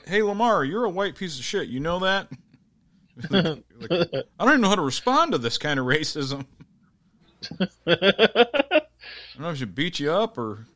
Hey, 0.06 0.22
Lamar, 0.22 0.64
you're 0.64 0.84
a 0.84 0.90
white 0.90 1.16
piece 1.16 1.38
of 1.38 1.44
shit. 1.44 1.68
You 1.68 1.80
know 1.80 2.00
that? 2.00 2.28
Like, 3.30 3.44
I 3.92 4.44
don't 4.44 4.48
even 4.48 4.60
know 4.60 4.68
how 4.68 4.74
to 4.74 4.82
respond 4.82 5.32
to 5.32 5.38
this 5.38 5.56
kind 5.58 5.78
of 5.78 5.86
racism. 5.86 6.46
I 7.60 7.66
don't 7.86 9.40
know 9.40 9.48
if 9.48 9.52
I 9.52 9.54
should 9.54 9.74
beat 9.74 10.00
you 10.00 10.10
up 10.12 10.38
or 10.38 10.66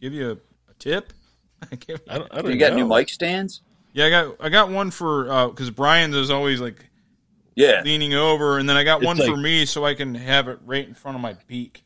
give 0.00 0.12
you 0.12 0.30
a, 0.30 0.32
a 0.32 0.74
tip. 0.78 1.12
Give- 1.86 2.00
I 2.08 2.18
don't, 2.18 2.32
I 2.34 2.42
don't 2.42 2.52
You 2.52 2.58
got 2.58 2.70
know. 2.72 2.78
new 2.86 2.88
mic 2.88 3.08
stands? 3.08 3.62
yeah, 3.92 4.06
I 4.06 4.10
got 4.10 4.36
I 4.40 4.48
got 4.48 4.70
one 4.70 4.90
for 4.90 5.48
because 5.48 5.70
Brian's 5.70 6.14
is 6.14 6.30
always 6.30 6.60
like 6.60 6.84
Yeah. 7.56 7.82
leaning 7.84 8.14
over, 8.14 8.58
and 8.58 8.68
then 8.68 8.76
I 8.76 8.84
got 8.84 8.98
It's 8.98 9.06
one 9.06 9.16
for 9.16 9.36
me 9.36 9.64
so 9.66 9.84
I 9.84 9.94
can 9.94 10.14
have 10.14 10.46
it 10.48 10.58
right 10.64 10.86
in 10.86 10.94
front 10.94 11.16
of 11.16 11.20
my 11.20 11.34
beak. 11.48 11.82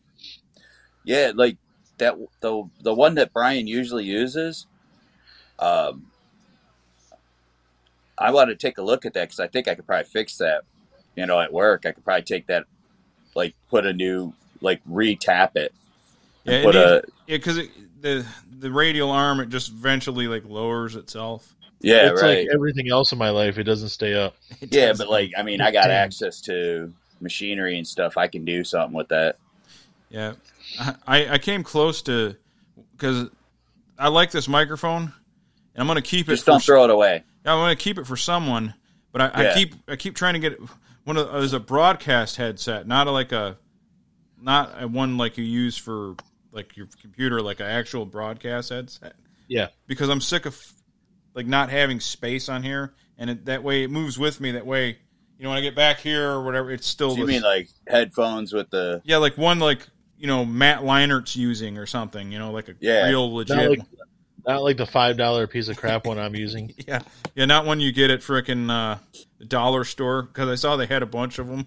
Yeah, 1.05 1.32
like 1.34 1.56
that. 1.98 2.16
The 2.40 2.64
the 2.82 2.93
one 2.94 3.14
that 3.14 3.32
Brian 3.32 3.66
usually 3.66 4.05
uses. 4.05 4.66
Um, 5.59 6.06
I 8.22 8.30
want 8.30 8.50
to 8.50 8.56
take 8.56 8.78
a 8.78 8.82
look 8.82 9.04
at 9.04 9.14
that 9.14 9.24
because 9.24 9.40
I 9.40 9.48
think 9.48 9.68
I 9.68 9.74
could 9.74 9.86
probably 9.86 10.04
fix 10.04 10.38
that. 10.38 10.62
You 11.14 11.26
know, 11.26 11.40
at 11.40 11.52
work, 11.52 11.84
I 11.84 11.92
could 11.92 12.04
probably 12.04 12.22
take 12.22 12.46
that, 12.46 12.64
like, 13.34 13.54
put 13.68 13.84
a 13.84 13.92
new, 13.92 14.32
like, 14.62 14.80
re-tap 14.86 15.56
it. 15.56 15.74
Yeah, 16.44 16.54
it 16.54 16.64
Put 16.64 16.74
a 16.76 17.02
yeah, 17.26 17.36
because 17.36 17.60
the 18.00 18.26
the 18.58 18.72
radial 18.72 19.10
arm 19.10 19.40
it 19.40 19.48
just 19.48 19.68
eventually 19.70 20.26
like 20.26 20.44
lowers 20.44 20.96
itself. 20.96 21.54
yeah, 21.80 22.10
it's 22.10 22.22
right. 22.22 22.46
like 22.46 22.48
everything 22.52 22.90
else 22.90 23.12
in 23.12 23.18
my 23.18 23.30
life. 23.30 23.58
It 23.58 23.64
doesn't 23.64 23.90
stay 23.90 24.14
up. 24.14 24.34
It 24.60 24.74
yeah, 24.74 24.88
does- 24.88 24.98
but 24.98 25.08
like, 25.10 25.32
I 25.36 25.42
mean, 25.42 25.60
I 25.60 25.70
got 25.70 25.90
access 25.90 26.40
to 26.42 26.92
machinery 27.20 27.78
and 27.78 27.86
stuff. 27.86 28.16
I 28.16 28.26
can 28.26 28.44
do 28.44 28.64
something 28.64 28.96
with 28.96 29.08
that. 29.08 29.36
Yeah, 30.10 30.32
I 31.06 31.34
I 31.34 31.38
came 31.38 31.62
close 31.62 32.02
to 32.02 32.34
because 32.92 33.28
I 33.98 34.08
like 34.08 34.30
this 34.30 34.48
microphone. 34.48 35.12
And 35.74 35.80
I'm 35.80 35.86
gonna 35.86 36.02
keep 36.02 36.28
it. 36.28 36.32
Just 36.32 36.44
for, 36.44 36.50
don't 36.50 36.62
throw 36.62 36.84
it 36.84 36.90
away. 36.90 37.24
I'm 37.44 37.59
gonna 37.59 37.77
keep 37.77 37.98
it 37.98 38.06
for 38.06 38.16
someone, 38.16 38.74
but 39.12 39.20
I, 39.23 39.51
I 39.51 39.55
keep 39.55 39.74
I 39.89 39.97
keep 39.97 40.14
trying 40.14 40.35
to 40.35 40.40
get 40.40 40.59
one 41.05 41.16
of 41.16 41.35
as 41.35 41.52
a 41.52 41.60
broadcast 41.60 42.36
headset, 42.36 42.86
not 42.86 43.06
a, 43.06 43.10
like 43.10 43.32
a 43.32 43.59
not 44.40 44.81
a 44.82 44.89
one 44.89 45.16
like 45.19 45.39
you 45.39 45.44
use 45.44 45.77
for 45.77 46.14
like 46.52 46.77
your 46.77 46.89
computer, 47.01 47.40
like 47.40 47.60
an 47.60 47.66
actual 47.66 48.05
broadcast 48.06 48.70
headset. 48.70 49.14
Yeah. 49.48 49.69
because 49.86 50.09
I'm 50.09 50.20
sick 50.20 50.47
of 50.47 50.59
like 51.35 51.47
not 51.47 51.69
having 51.70 52.01
space 52.01 52.48
on 52.48 52.62
here, 52.62 52.94
and 53.19 53.28
it, 53.31 53.44
that 53.47 53.62
way 53.62 53.82
it 53.85 53.90
moves 53.90 54.19
with 54.19 54.40
me. 54.40 54.52
That 54.52 54.64
way, 54.66 54.98
you 55.39 55.43
know, 55.44 55.51
when 55.51 55.59
I 55.59 55.62
get 55.62 55.74
back 55.74 55.98
here 55.98 56.31
or 56.31 56.43
whatever, 56.44 56.70
it's 56.70 56.86
still 56.86 57.10
So 57.10 57.16
you 57.19 57.27
the- 57.27 57.32
mean 57.32 57.43
like 57.43 57.69
headphones 57.86 58.52
with 58.52 58.70
the? 58.70 59.02
yeah, 59.05 59.16
like 59.19 59.36
one 59.36 59.59
like 59.59 59.86
you 60.19 60.27
know 60.27 60.44
Matt 60.44 60.85
Leinart's 60.85 61.35
using 61.36 61.77
or 61.78 61.86
something. 61.86 62.31
You 62.32 62.39
know, 62.39 62.52
like 62.52 62.69
a 62.69 62.74
Yeah. 62.81 63.09
real 63.09 63.35
legit. 63.35 63.56
Not 63.56 63.69
like 63.70 63.81
not 64.47 64.62
like 64.62 64.77
the 64.77 64.86
five 64.86 65.16
dollar 65.16 65.47
piece 65.47 65.69
of 65.69 65.77
crap 65.77 66.06
one 66.06 66.19
I'm 66.19 66.35
using. 66.35 66.73
yeah, 66.89 67.01
yeah, 67.35 67.44
not 67.44 67.64
one 67.66 67.81
you 67.81 67.93
get 67.93 68.10
at 68.10 68.20
frickin' 68.20 68.70
uh, 68.70 68.98
dollar 69.47 69.85
store 69.85 70.23
because 70.23 70.48
I 70.48 70.55
saw 70.56 70.77
they 70.77 70.86
had 70.86 71.02
a 71.02 71.06
bunch 71.06 71.39
of 71.39 71.47
them. 71.48 71.66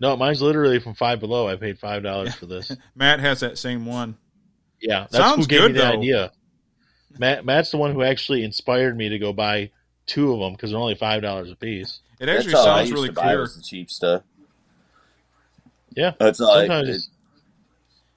No, 0.00 0.16
mine's 0.16 0.40
literally 0.40 0.78
from 0.78 0.94
Five 0.94 1.20
Below. 1.20 1.48
I 1.48 1.56
paid 1.56 1.78
five 1.78 2.02
dollars 2.02 2.34
for 2.34 2.46
this. 2.46 2.70
Matt 2.94 3.20
has 3.20 3.40
that 3.40 3.58
same 3.58 3.84
one. 3.86 4.16
Yeah, 4.80 5.06
that's 5.10 5.16
Sounds 5.16 5.44
who 5.44 5.48
gave 5.48 5.60
good, 5.62 5.72
me 5.72 5.78
the 5.78 5.84
though. 5.84 5.92
idea. 5.98 6.32
Matt 7.18 7.44
Matt's 7.44 7.70
the 7.72 7.78
one 7.78 7.92
who 7.92 8.02
actually 8.02 8.44
inspired 8.44 8.96
me 8.96 9.08
to 9.08 9.18
go 9.18 9.32
buy 9.32 9.70
two 10.06 10.32
of 10.32 10.38
them 10.40 10.52
because 10.52 10.70
they're 10.70 10.78
only 10.78 10.94
five 10.94 11.22
dollars 11.22 11.50
a 11.50 11.56
piece. 11.56 12.00
It 12.20 12.26
That's 12.26 12.40
actually 12.40 12.54
all 12.54 12.60
I 12.68 12.76
sounds 12.78 12.90
used 12.90 12.94
really 12.94 13.08
to 13.08 13.14
buy 13.14 13.22
clear. 13.22 13.40
was 13.40 13.56
the 13.56 13.62
cheap 13.62 13.90
stuff. 13.90 14.22
Yeah, 15.96 16.12
That's 16.18 16.38
not. 16.40 16.54
sometimes 16.58 16.88
it- 16.88 17.02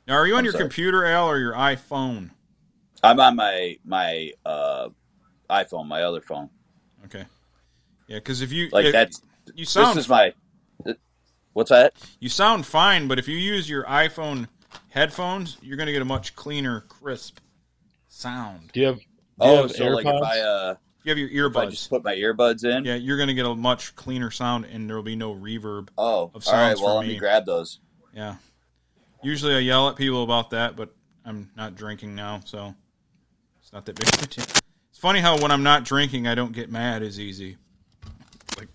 Now, 0.08 0.16
are 0.16 0.28
you 0.28 0.34
on 0.34 0.40
I'm 0.40 0.46
your 0.46 0.52
sorry. 0.54 0.66
computer, 0.66 1.06
Al, 1.06 1.28
or 1.30 1.40
your 1.40 1.54
iPhone? 1.54 2.32
I'm 3.04 3.20
on 3.20 3.36
my 3.36 3.78
my 3.84 4.32
uh, 4.46 4.90
iPhone, 5.50 5.88
my 5.88 6.04
other 6.04 6.22
phone. 6.22 6.50
Okay. 7.06 7.26
Yeah, 8.08 8.18
because 8.18 8.42
if 8.42 8.52
you 8.52 8.70
Like 8.72 8.86
if- 8.86 8.92
that's 8.94 9.22
you 9.56 9.66
sound 9.66 9.98
this 9.98 10.06
is 10.06 10.10
my. 10.10 10.34
What's 11.54 11.70
that? 11.70 11.94
you 12.22 12.30
sound 12.30 12.66
fine, 12.66 13.08
but 13.10 13.20
if 13.20 13.28
you 13.28 13.36
use 13.38 13.70
your 13.70 13.84
iPhone 13.84 14.48
headphones, 14.90 15.58
you're 15.62 15.76
going 15.76 15.88
to 15.88 15.92
get 15.94 16.02
a 16.02 16.06
much 16.06 16.34
cleaner, 16.36 16.82
crisp 16.88 17.40
sound. 18.08 18.72
do 18.72 18.80
you 18.80 18.86
have 18.88 18.96
do 18.98 19.02
you 19.02 19.08
Oh, 19.40 19.62
have 19.64 19.72
so 19.72 19.84
AirPods? 19.84 19.96
Like 19.96 20.06
if 20.06 20.24
I 20.24 20.40
uh, 20.40 20.76
You 21.04 21.10
have 21.10 21.18
your 21.18 21.50
if 21.50 21.58
I 21.58 21.66
earbuds. 21.66 21.72
just 21.72 21.90
put 21.90 22.04
my 22.06 22.16
earbuds 22.16 22.64
in. 22.64 22.86
Yeah, 22.86 22.96
you're 22.96 23.18
going 23.18 23.28
to 23.28 23.34
get 23.34 23.46
a 23.46 23.54
much 23.54 23.96
cleaner 23.98 24.32
sound, 24.32 24.64
and 24.66 24.88
there 24.90 24.96
will 24.96 25.04
be 25.04 25.16
no 25.18 25.34
reverb. 25.36 25.90
Oh, 25.98 26.32
Of 26.34 26.48
all 26.48 26.54
right. 26.54 26.78
Well, 26.78 26.98
let 26.98 27.08
me 27.08 27.14
me. 27.14 27.20
grab 27.20 27.46
those. 27.46 27.80
Yeah. 28.14 28.36
Usually 29.22 29.54
I 29.56 29.60
yell 29.60 29.90
at 29.90 29.98
people 29.98 30.24
about 30.24 30.52
that, 30.52 30.78
but 30.78 30.96
I'm 31.26 31.52
not 31.58 31.76
drinking 31.76 32.16
now, 32.16 32.42
so 32.46 32.74
it's 33.72 33.74
not 33.74 33.86
that 33.86 33.96
big 33.96 34.08
of 34.10 34.24
a 34.24 34.28
deal. 34.28 34.44
It's 34.90 35.00
funny 35.00 35.22
how 35.22 35.40
when 35.42 35.50
I'm 35.50 35.64
not 35.64 35.86
drinking, 35.86 36.28
I 36.28 36.36
don't 36.36 36.52
get 36.52 36.70
mad 36.70 37.04
as 37.04 37.18
easy. 37.18 37.56
Like, 38.58 38.68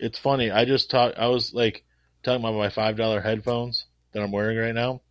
it's 0.00 0.18
funny. 0.18 0.50
I 0.50 0.64
just 0.64 0.90
talked. 0.90 1.18
I 1.18 1.28
was 1.28 1.54
like 1.54 1.84
talking 2.24 2.44
about 2.44 2.56
my 2.56 2.68
five 2.68 2.96
dollar 2.96 3.20
headphones 3.20 3.86
that 4.12 4.22
I'm 4.22 4.32
wearing 4.32 4.58
right 4.58 4.74
now, 4.74 5.02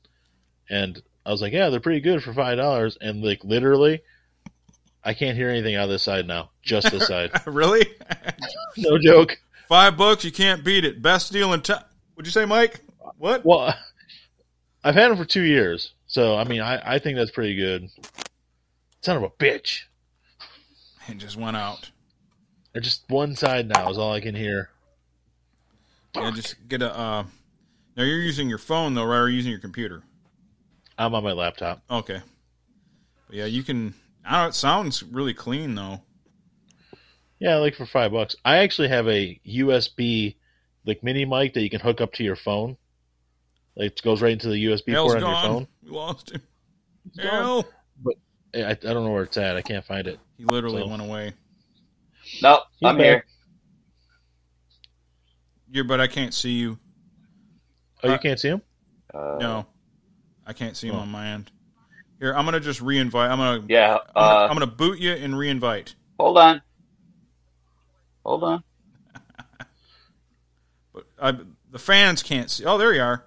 and 0.70 1.02
I 1.26 1.32
was 1.32 1.42
like, 1.42 1.54
"Yeah, 1.54 1.70
they're 1.70 1.80
pretty 1.80 2.02
good 2.02 2.22
for 2.22 2.34
five 2.34 2.58
dollars." 2.58 2.98
And 3.00 3.24
like 3.24 3.42
literally, 3.46 4.02
I 5.06 5.14
can't 5.14 5.38
hear 5.38 5.50
anything 5.50 5.76
out 5.76 5.86
of 5.86 5.90
this 5.90 6.04
side 6.04 6.28
now. 6.28 6.50
Just 6.62 6.92
this 6.92 7.08
side. 7.08 7.32
really? 7.46 7.86
no 8.78 8.98
joke. 8.98 9.38
Five 9.70 9.96
bucks, 9.96 10.26
you 10.26 10.34
can't 10.34 10.66
beat 10.66 10.84
it. 10.84 11.02
Best 11.02 11.32
deal 11.32 11.54
in 11.54 11.62
town. 11.62 11.86
Would 12.18 12.26
you 12.26 12.34
say, 12.34 12.44
Mike? 12.44 12.82
What? 13.18 13.46
Well, 13.46 13.74
I've 14.84 14.96
had 14.96 15.12
them 15.12 15.18
for 15.18 15.24
two 15.24 15.44
years, 15.44 15.94
so 16.08 16.36
I 16.36 16.44
mean, 16.44 16.60
I 16.60 16.96
I 16.96 17.00
think 17.00 17.18
that's 17.18 17.32
pretty 17.32 17.56
good. 17.56 17.88
Son 19.02 19.18
of 19.18 19.24
a 19.24 19.30
bitch. 19.30 19.84
It 21.08 21.18
just 21.18 21.38
went 21.38 21.58
out. 21.58 21.92
They're 22.74 22.82
just 22.82 23.04
one 23.10 23.36
side 23.36 23.68
now 23.68 23.90
is 23.90 23.98
all 23.98 24.14
I 24.14 24.20
can 24.22 24.36
hear. 24.36 24.70
Yeah, 26.16 26.32
just 26.32 26.56
get 26.68 26.82
a. 26.82 26.94
Uh, 26.94 27.24
now 27.96 28.04
you're 28.04 28.20
using 28.22 28.50
your 28.50 28.58
phone 28.58 28.94
though, 28.94 29.06
right? 29.06 29.18
Or 29.18 29.30
using 29.30 29.52
your 29.52 29.60
computer? 29.60 30.04
I'm 30.98 31.16
on 31.16 31.24
my 31.24 31.32
laptop. 31.32 31.82
Okay. 31.90 32.22
But 33.28 33.36
yeah, 33.36 33.46
you 33.46 33.64
can. 33.64 33.94
I 34.26 34.34
don't. 34.34 34.42
know, 34.44 34.48
It 34.50 34.56
sounds 34.56 35.02
really 35.04 35.34
clean 35.34 35.76
though. 35.76 36.02
Yeah, 37.40 37.56
like 37.56 37.76
for 37.76 37.86
five 37.86 38.12
bucks. 38.12 38.36
I 38.44 38.58
actually 38.58 38.90
have 38.90 39.08
a 39.08 39.40
USB 39.48 40.36
like 40.86 41.04
mini 41.04 41.26
mic 41.26 41.54
that 41.54 41.62
you 41.62 41.70
can 41.70 41.80
hook 41.80 42.02
up 42.02 42.14
to 42.14 42.24
your 42.24 42.36
phone. 42.36 42.78
Like 43.76 43.92
it 43.94 44.02
goes 44.04 44.22
right 44.22 44.34
into 44.34 44.50
the 44.50 44.66
USB 44.66 44.94
Al's 44.94 45.14
port 45.14 45.24
on 45.24 45.32
your 45.32 45.42
phone. 45.42 45.68
We 45.84 45.90
lost 45.92 46.32
him. 46.32 46.42
gone. 47.18 47.28
Al. 47.28 47.66
I, 48.54 48.72
I 48.72 48.74
don't 48.74 49.04
know 49.04 49.12
where 49.12 49.24
it's 49.24 49.38
at. 49.38 49.56
I 49.58 49.62
can't 49.62 49.86
find 49.86 50.08
it. 50.08 50.20
He 50.38 50.46
literally 50.46 50.82
So- 50.82 50.88
went 50.90 51.02
away. 51.02 51.34
Nope, 52.42 52.62
I'm 52.84 52.98
back. 52.98 53.04
here. 53.06 53.26
Yeah, 55.72 55.84
but 55.84 56.00
I 56.02 56.08
can't 56.08 56.34
see 56.34 56.52
you. 56.54 56.78
Oh, 58.04 58.10
Uh, 58.10 58.14
you 58.14 58.20
can't 58.20 58.40
see 58.40 58.50
him? 58.50 58.62
Uh, 59.14 59.38
No, 59.40 59.66
I 60.46 60.54
can't 60.54 60.76
see 60.78 60.88
him 60.88 60.96
Oh. 60.96 61.00
on 61.00 61.10
my 61.10 61.28
end. 61.28 61.52
Here, 62.20 62.34
I'm 62.34 62.46
gonna 62.46 62.60
just 62.60 62.82
re-invite. 62.82 63.32
I'm 63.32 63.38
gonna. 63.38 63.66
Yeah. 63.68 63.98
I'm 63.98 64.14
gonna, 64.14 64.28
Uh, 64.36 64.48
I'm 64.48 64.54
gonna 64.56 64.68
boot 64.68 65.00
you 65.00 65.12
and 65.14 65.38
re-invite. 65.38 65.96
hold 66.20 66.38
on. 66.38 66.62
Hold 68.26 68.44
on. 68.44 68.64
But 70.94 71.06
I, 71.22 71.32
the 71.72 71.80
fans 71.80 72.24
can't 72.24 72.50
see. 72.50 72.66
Oh, 72.66 72.78
there 72.78 72.94
you 72.94 73.02
are. 73.02 73.26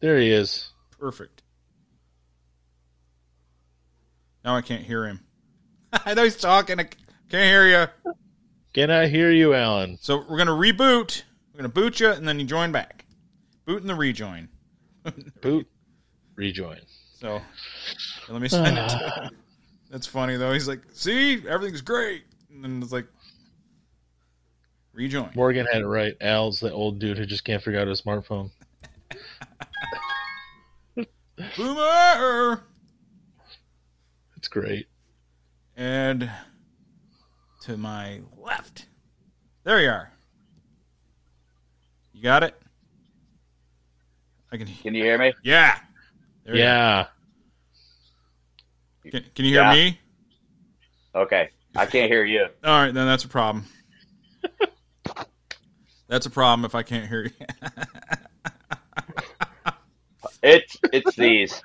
There 0.00 0.18
he 0.18 0.30
is. 0.30 0.70
Perfect. 0.98 1.39
Now 4.44 4.56
I 4.56 4.62
can't 4.62 4.82
hear 4.82 5.06
him. 5.06 5.20
I 5.92 6.14
know 6.14 6.24
he's 6.24 6.36
talking. 6.36 6.80
I 6.80 6.84
can't 7.28 7.44
hear 7.44 7.66
you. 7.66 8.12
Can 8.72 8.90
I 8.90 9.08
hear 9.08 9.30
you, 9.30 9.54
Alan? 9.54 9.98
So 10.00 10.24
we're 10.28 10.38
gonna 10.38 10.52
reboot. 10.52 11.22
We're 11.52 11.58
gonna 11.58 11.68
boot 11.68 12.00
you, 12.00 12.10
and 12.10 12.26
then 12.26 12.38
you 12.38 12.46
join 12.46 12.72
back. 12.72 13.04
Boot 13.66 13.80
and 13.80 13.90
the 13.90 13.94
rejoin. 13.94 14.48
Boot, 15.42 15.66
rejoin. 16.36 16.80
So 17.18 17.40
let 18.28 18.40
me 18.40 18.48
send 18.48 18.78
it. 18.78 19.32
That's 19.90 20.06
funny 20.06 20.36
though. 20.36 20.52
He's 20.52 20.68
like, 20.68 20.82
"See, 20.92 21.42
everything's 21.48 21.80
great," 21.80 22.24
and 22.50 22.62
then 22.64 22.82
it's 22.82 22.92
like, 22.92 23.06
rejoin. 24.92 25.30
Morgan 25.34 25.66
had 25.66 25.82
it 25.82 25.86
right. 25.86 26.14
Al's 26.20 26.60
the 26.60 26.72
old 26.72 26.98
dude 27.00 27.18
who 27.18 27.26
just 27.26 27.44
can't 27.44 27.62
figure 27.62 27.80
out 27.80 27.88
his 27.88 28.00
smartphone. 28.00 28.50
Boomer. 31.56 32.62
It's 34.50 34.66
great. 34.66 34.86
And 35.76 36.28
to 37.62 37.76
my 37.76 38.20
left. 38.36 38.86
There 39.62 39.80
you 39.80 39.88
are. 39.88 40.10
You 42.12 42.24
got 42.24 42.42
it? 42.42 42.60
I 44.50 44.56
can 44.56 44.66
Can 44.66 44.96
you 44.96 45.04
hear 45.04 45.18
me? 45.18 45.32
Yeah. 45.44 45.78
There 46.44 46.56
yeah. 46.56 46.98
are. 46.98 47.08
Can, 49.08 49.24
can 49.36 49.44
you 49.44 49.52
hear 49.52 49.62
Yeah. 49.62 49.72
me? 49.72 50.00
Okay. 51.14 51.50
I 51.76 51.86
can't 51.86 52.10
hear 52.10 52.24
you. 52.24 52.46
All 52.64 52.82
right, 52.82 52.92
then 52.92 53.06
that's 53.06 53.22
a 53.22 53.28
problem. 53.28 53.66
that's 56.08 56.26
a 56.26 56.30
problem 56.30 56.64
if 56.64 56.74
I 56.74 56.82
can't 56.82 57.08
hear 57.08 57.22
you. 57.22 57.46
It's 60.42 60.78
it's 60.92 61.16
these. 61.16 61.62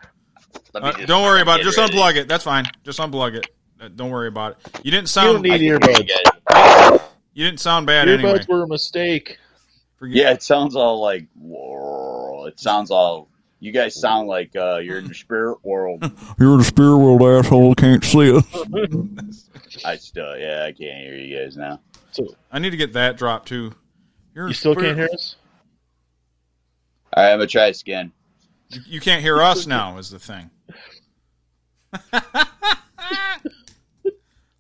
Let 0.75 0.83
me 0.83 0.89
Uh, 0.89 0.91
just 0.93 1.07
don't 1.07 1.23
worry 1.23 1.41
about 1.41 1.61
it. 1.61 1.63
Just 1.63 1.77
ready. 1.77 1.93
unplug 1.97 2.15
it. 2.17 2.27
That's 2.27 2.43
fine. 2.43 2.65
Just 2.83 2.99
unplug 2.99 3.35
it. 3.35 3.47
Uh, 3.79 3.87
Don't 3.87 4.09
worry 4.11 4.27
about 4.27 4.51
it. 4.53 4.79
You 4.85 4.91
didn't 4.91 5.07
sound. 5.09 5.27
You 5.27 5.33
sound. 5.33 5.43
don't 5.43 5.51
need 5.51 5.71
I 5.71 5.79
can 5.79 6.05
hear 6.05 6.05
earbuds. 6.05 6.93
you. 6.93 6.99
You 7.33 7.43
didn't 7.45 7.59
sound 7.61 7.85
bad 7.87 8.07
Earbuds 8.07 8.19
anyway. 8.23 8.45
were 8.47 8.63
a 8.63 8.67
mistake. 8.67 9.37
Forget- 9.97 10.15
Yeah, 10.17 10.31
it 10.31 10.43
sounds 10.43 10.75
all 10.75 11.01
like. 11.01 11.27
"Whoa." 11.35 12.45
It 12.47 12.59
sounds 12.59 12.91
all. 12.91 13.29
You 13.61 13.71
guys 13.71 13.99
sound 13.99 14.27
like 14.27 14.55
uh, 14.55 14.77
you're 14.77 14.99
in 14.99 15.07
the 15.07 15.13
spirit 15.13 15.57
world. 15.63 16.03
You're 16.39 16.51
in 16.53 16.57
the 16.59 16.63
spirit 16.65 16.97
world, 16.97 17.21
asshole. 17.23 17.73
Can't 17.75 18.03
see 18.03 18.35
us. 18.37 18.45
I 19.85 19.95
still, 19.97 20.37
yeah, 20.37 20.63
I 20.65 20.71
can't 20.73 20.99
hear 20.99 21.15
you 21.15 21.37
guys 21.39 21.57
now. 21.57 21.79
I 22.51 22.59
need 22.59 22.69
to 22.71 22.77
get 22.77 22.93
that 22.93 23.17
drop 23.17 23.45
too. 23.45 23.73
You're 24.35 24.47
You 24.49 24.53
still 24.53 24.73
spirit- 24.73 24.87
can't 24.87 24.97
hear 24.99 25.09
us? 25.13 25.35
All 27.13 27.23
right, 27.23 27.31
I'm 27.31 27.37
gonna 27.39 27.47
try 27.47 27.67
this 27.67 27.81
again. 27.81 28.11
You, 28.69 28.81
you 28.85 28.99
can't 28.99 29.21
hear 29.21 29.41
us 29.41 29.65
now. 29.67 29.97
Is 29.97 30.09
the 30.09 30.19
thing. 30.19 30.49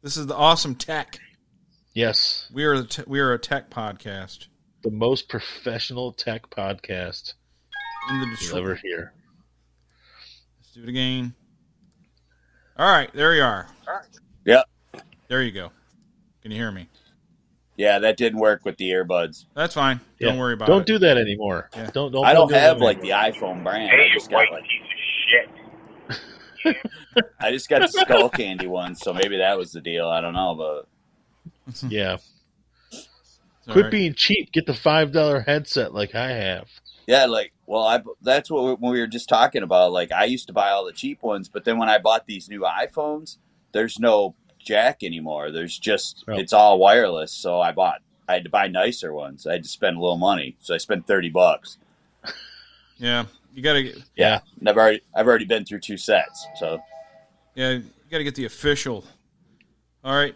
this 0.01 0.17
is 0.17 0.27
the 0.27 0.35
awesome 0.35 0.75
tech. 0.75 1.19
Yes. 1.93 2.49
We 2.53 2.63
are 2.65 2.77
the 2.81 2.87
te- 2.87 3.03
we 3.07 3.19
are 3.19 3.33
a 3.33 3.39
tech 3.39 3.69
podcast 3.69 4.47
The 4.83 4.91
most 4.91 5.29
professional 5.29 6.11
tech 6.11 6.49
podcast 6.49 7.33
in 8.09 8.19
the 8.19 8.25
you'll 8.27 8.35
Detroit. 8.35 8.61
ever 8.63 8.75
hear. 8.75 9.13
Let's 10.59 10.73
do 10.73 10.83
it 10.83 10.89
again. 10.89 11.33
All 12.77 12.91
right, 12.91 13.09
there 13.13 13.33
you 13.33 13.41
are. 13.43 13.67
Yep. 14.45 14.65
There 15.29 15.41
you 15.41 15.51
go. 15.51 15.71
Can 16.41 16.51
you 16.51 16.57
hear 16.57 16.71
me? 16.71 16.89
Yeah, 17.77 17.99
that 17.99 18.17
didn't 18.17 18.39
work 18.39 18.63
with 18.65 18.77
the 18.77 18.89
earbuds. 18.89 19.45
That's 19.55 19.73
fine. 19.73 19.99
Yeah. 20.19 20.29
Don't 20.29 20.37
worry 20.39 20.53
about 20.53 20.67
it. 20.69 20.71
Don't 20.71 20.81
it. 20.81 20.87
do 20.87 20.97
that 20.99 21.17
anymore. 21.17 21.69
Yeah. 21.75 21.89
Don't, 21.91 22.11
don't 22.11 22.25
I 22.25 22.33
don't 22.33 22.47
do 22.47 22.53
that 22.53 22.59
have 22.61 22.71
anymore. 22.81 22.89
like 22.89 23.01
the 23.01 23.09
iPhone 23.09 23.63
brand. 23.63 23.89
Hey, 23.89 24.03
I 24.03 24.07
you 24.07 24.13
just 24.13 24.29
got 24.29 24.37
white 24.37 24.51
like 24.51 24.63
piece 24.63 24.81
of 24.81 26.17
shit. 26.17 26.19
I 27.39 27.51
just 27.51 27.69
got 27.69 27.81
the 27.81 27.87
Skullcandy 28.05 28.67
one, 28.67 28.95
so 28.95 29.13
maybe 29.13 29.37
that 29.37 29.57
was 29.57 29.71
the 29.71 29.81
deal. 29.81 30.07
I 30.07 30.21
don't 30.21 30.33
know, 30.33 30.55
but 31.67 31.83
Yeah. 31.89 32.17
It's 32.91 33.09
Quit 33.71 33.85
right. 33.85 33.91
being 33.91 34.13
cheap. 34.13 34.51
Get 34.51 34.65
the 34.65 34.73
five 34.73 35.11
dollar 35.11 35.41
headset 35.41 35.93
like 35.93 36.13
I 36.15 36.29
have. 36.31 36.67
yeah, 37.07 37.25
like 37.25 37.51
well, 37.65 37.83
I 37.83 38.01
that's 38.21 38.51
what 38.51 38.63
we, 38.63 38.73
when 38.73 38.93
we 38.93 38.99
were 38.99 39.07
just 39.07 39.27
talking 39.27 39.63
about. 39.63 39.91
Like 39.91 40.11
I 40.11 40.25
used 40.25 40.47
to 40.47 40.53
buy 40.53 40.69
all 40.69 40.85
the 40.85 40.91
cheap 40.93 41.23
ones, 41.23 41.49
but 41.49 41.65
then 41.65 41.77
when 41.79 41.89
I 41.89 41.97
bought 41.97 42.27
these 42.27 42.47
new 42.49 42.61
iPhones, 42.61 43.37
there's 43.71 43.97
no 43.99 44.35
jack 44.59 45.03
anymore. 45.03 45.51
There's 45.51 45.77
just 45.79 46.23
Oh. 46.27 46.33
it's 46.37 46.53
all 46.53 46.77
wireless. 46.77 47.31
So 47.31 47.59
I 47.61 47.71
bought. 47.71 48.01
I 48.27 48.33
had 48.33 48.43
to 48.43 48.49
buy 48.49 48.67
nicer 48.67 49.13
ones. 49.13 49.45
I 49.47 49.53
had 49.53 49.63
to 49.63 49.69
spend 49.69 49.97
a 49.97 49.99
little 49.99 50.17
money, 50.17 50.57
so 50.59 50.73
I 50.75 50.77
spent 50.77 51.07
thirty 51.07 51.29
bucks. 51.29 51.77
Yeah, 52.97 53.25
you 53.55 53.61
gotta 53.63 53.81
get. 53.83 53.97
Yeah. 54.15 54.41
And 54.59 54.69
I've 54.69 54.77
already 54.77 55.01
I've 55.15 55.27
already 55.27 55.45
been 55.45 55.65
through 55.65 55.79
two 55.79 55.97
sets. 55.97 56.45
So 56.59 56.79
Yeah, 57.55 57.71
you 57.71 57.83
gotta 58.11 58.23
get 58.23 58.35
the 58.35 58.45
official. 58.45 59.03
All 60.03 60.15
right, 60.15 60.35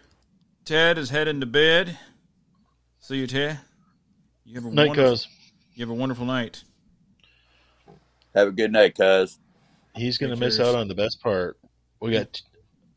Ted 0.64 0.98
is 0.98 1.10
heading 1.10 1.38
to 1.40 1.46
bed. 1.46 1.96
See 2.98 3.16
you, 3.18 3.26
Ted. 3.28 3.60
You 4.44 4.54
have 4.56 4.64
a 4.64 4.70
Night 4.74 4.88
wonderful, 4.88 5.10
goes. 5.12 5.28
You 5.74 5.82
have 5.86 5.90
a 5.90 5.94
wonderful 5.94 6.26
night. 6.26 6.64
have 8.34 8.48
a 8.48 8.52
good 8.52 8.72
night, 8.72 8.96
cuz. 8.96 9.38
He's 9.94 10.18
gonna 10.18 10.32
Take 10.34 10.40
miss 10.40 10.56
care. 10.56 10.66
out 10.66 10.74
on 10.74 10.88
the 10.88 10.94
best 10.94 11.20
part. 11.22 11.58
We 12.00 12.12
got 12.12 12.40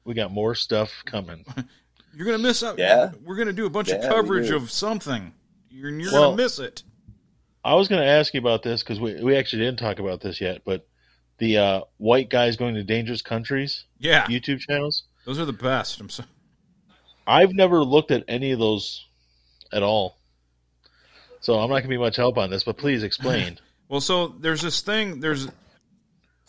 we 0.06 0.14
got 0.14 0.32
more 0.32 0.56
stuff 0.56 0.92
coming. 1.06 1.46
You're 2.16 2.26
gonna 2.26 2.38
miss 2.40 2.64
out. 2.64 2.78
Yeah. 2.80 3.12
we're 3.24 3.36
gonna 3.36 3.54
do 3.54 3.66
a 3.66 3.70
bunch 3.70 3.90
of 3.90 3.98
Yeah, 4.02 4.10
we 4.10 4.16
coverage 4.16 4.50
of 4.52 4.72
something. 4.72 5.34
You're, 5.70 5.90
you're 5.92 6.12
Well- 6.12 6.32
gonna 6.32 6.38
miss 6.44 6.60
it. 6.60 6.84
I 7.66 7.76
was 7.76 7.88
going 7.88 8.02
to 8.02 8.08
ask 8.08 8.34
you 8.34 8.40
about 8.40 8.64
this 8.64 8.84
because 8.84 9.00
we 9.00 9.22
we 9.24 9.36
actually 9.36 9.64
didn't 9.64 9.80
talk 9.80 10.00
about 10.00 10.22
this 10.22 10.42
yet, 10.42 10.62
but 10.66 10.86
the 11.38 11.58
uh, 11.58 11.82
white 11.98 12.30
guys 12.30 12.56
going 12.58 12.76
to 12.76 12.84
dangerous 12.84 13.22
countries 13.22 13.86
Yeah, 14.00 14.26
YouTube 14.26 14.60
channels. 14.60 15.04
those 15.26 15.40
are 15.40 15.46
the 15.46 15.54
best. 15.54 16.00
I'm 16.00 16.10
so. 16.10 16.24
I've 17.26 17.54
never 17.54 17.84
looked 17.84 18.12
at 18.12 18.24
any 18.28 18.52
of 18.52 18.60
those 18.60 19.06
at 19.72 19.82
all, 19.82 20.18
so 21.40 21.54
I'm 21.56 21.70
not 21.70 21.76
going 21.76 21.84
to 21.84 21.90
be 21.90 21.98
much 21.98 22.18
help 22.18 22.38
on 22.38 22.50
this. 22.50 22.64
But 22.64 22.78
please 22.78 23.04
explain. 23.04 23.60
Well, 23.90 24.02
so 24.02 24.30
there's 24.40 24.62
this 24.62 24.82
thing. 24.82 25.20
There's 25.20 25.48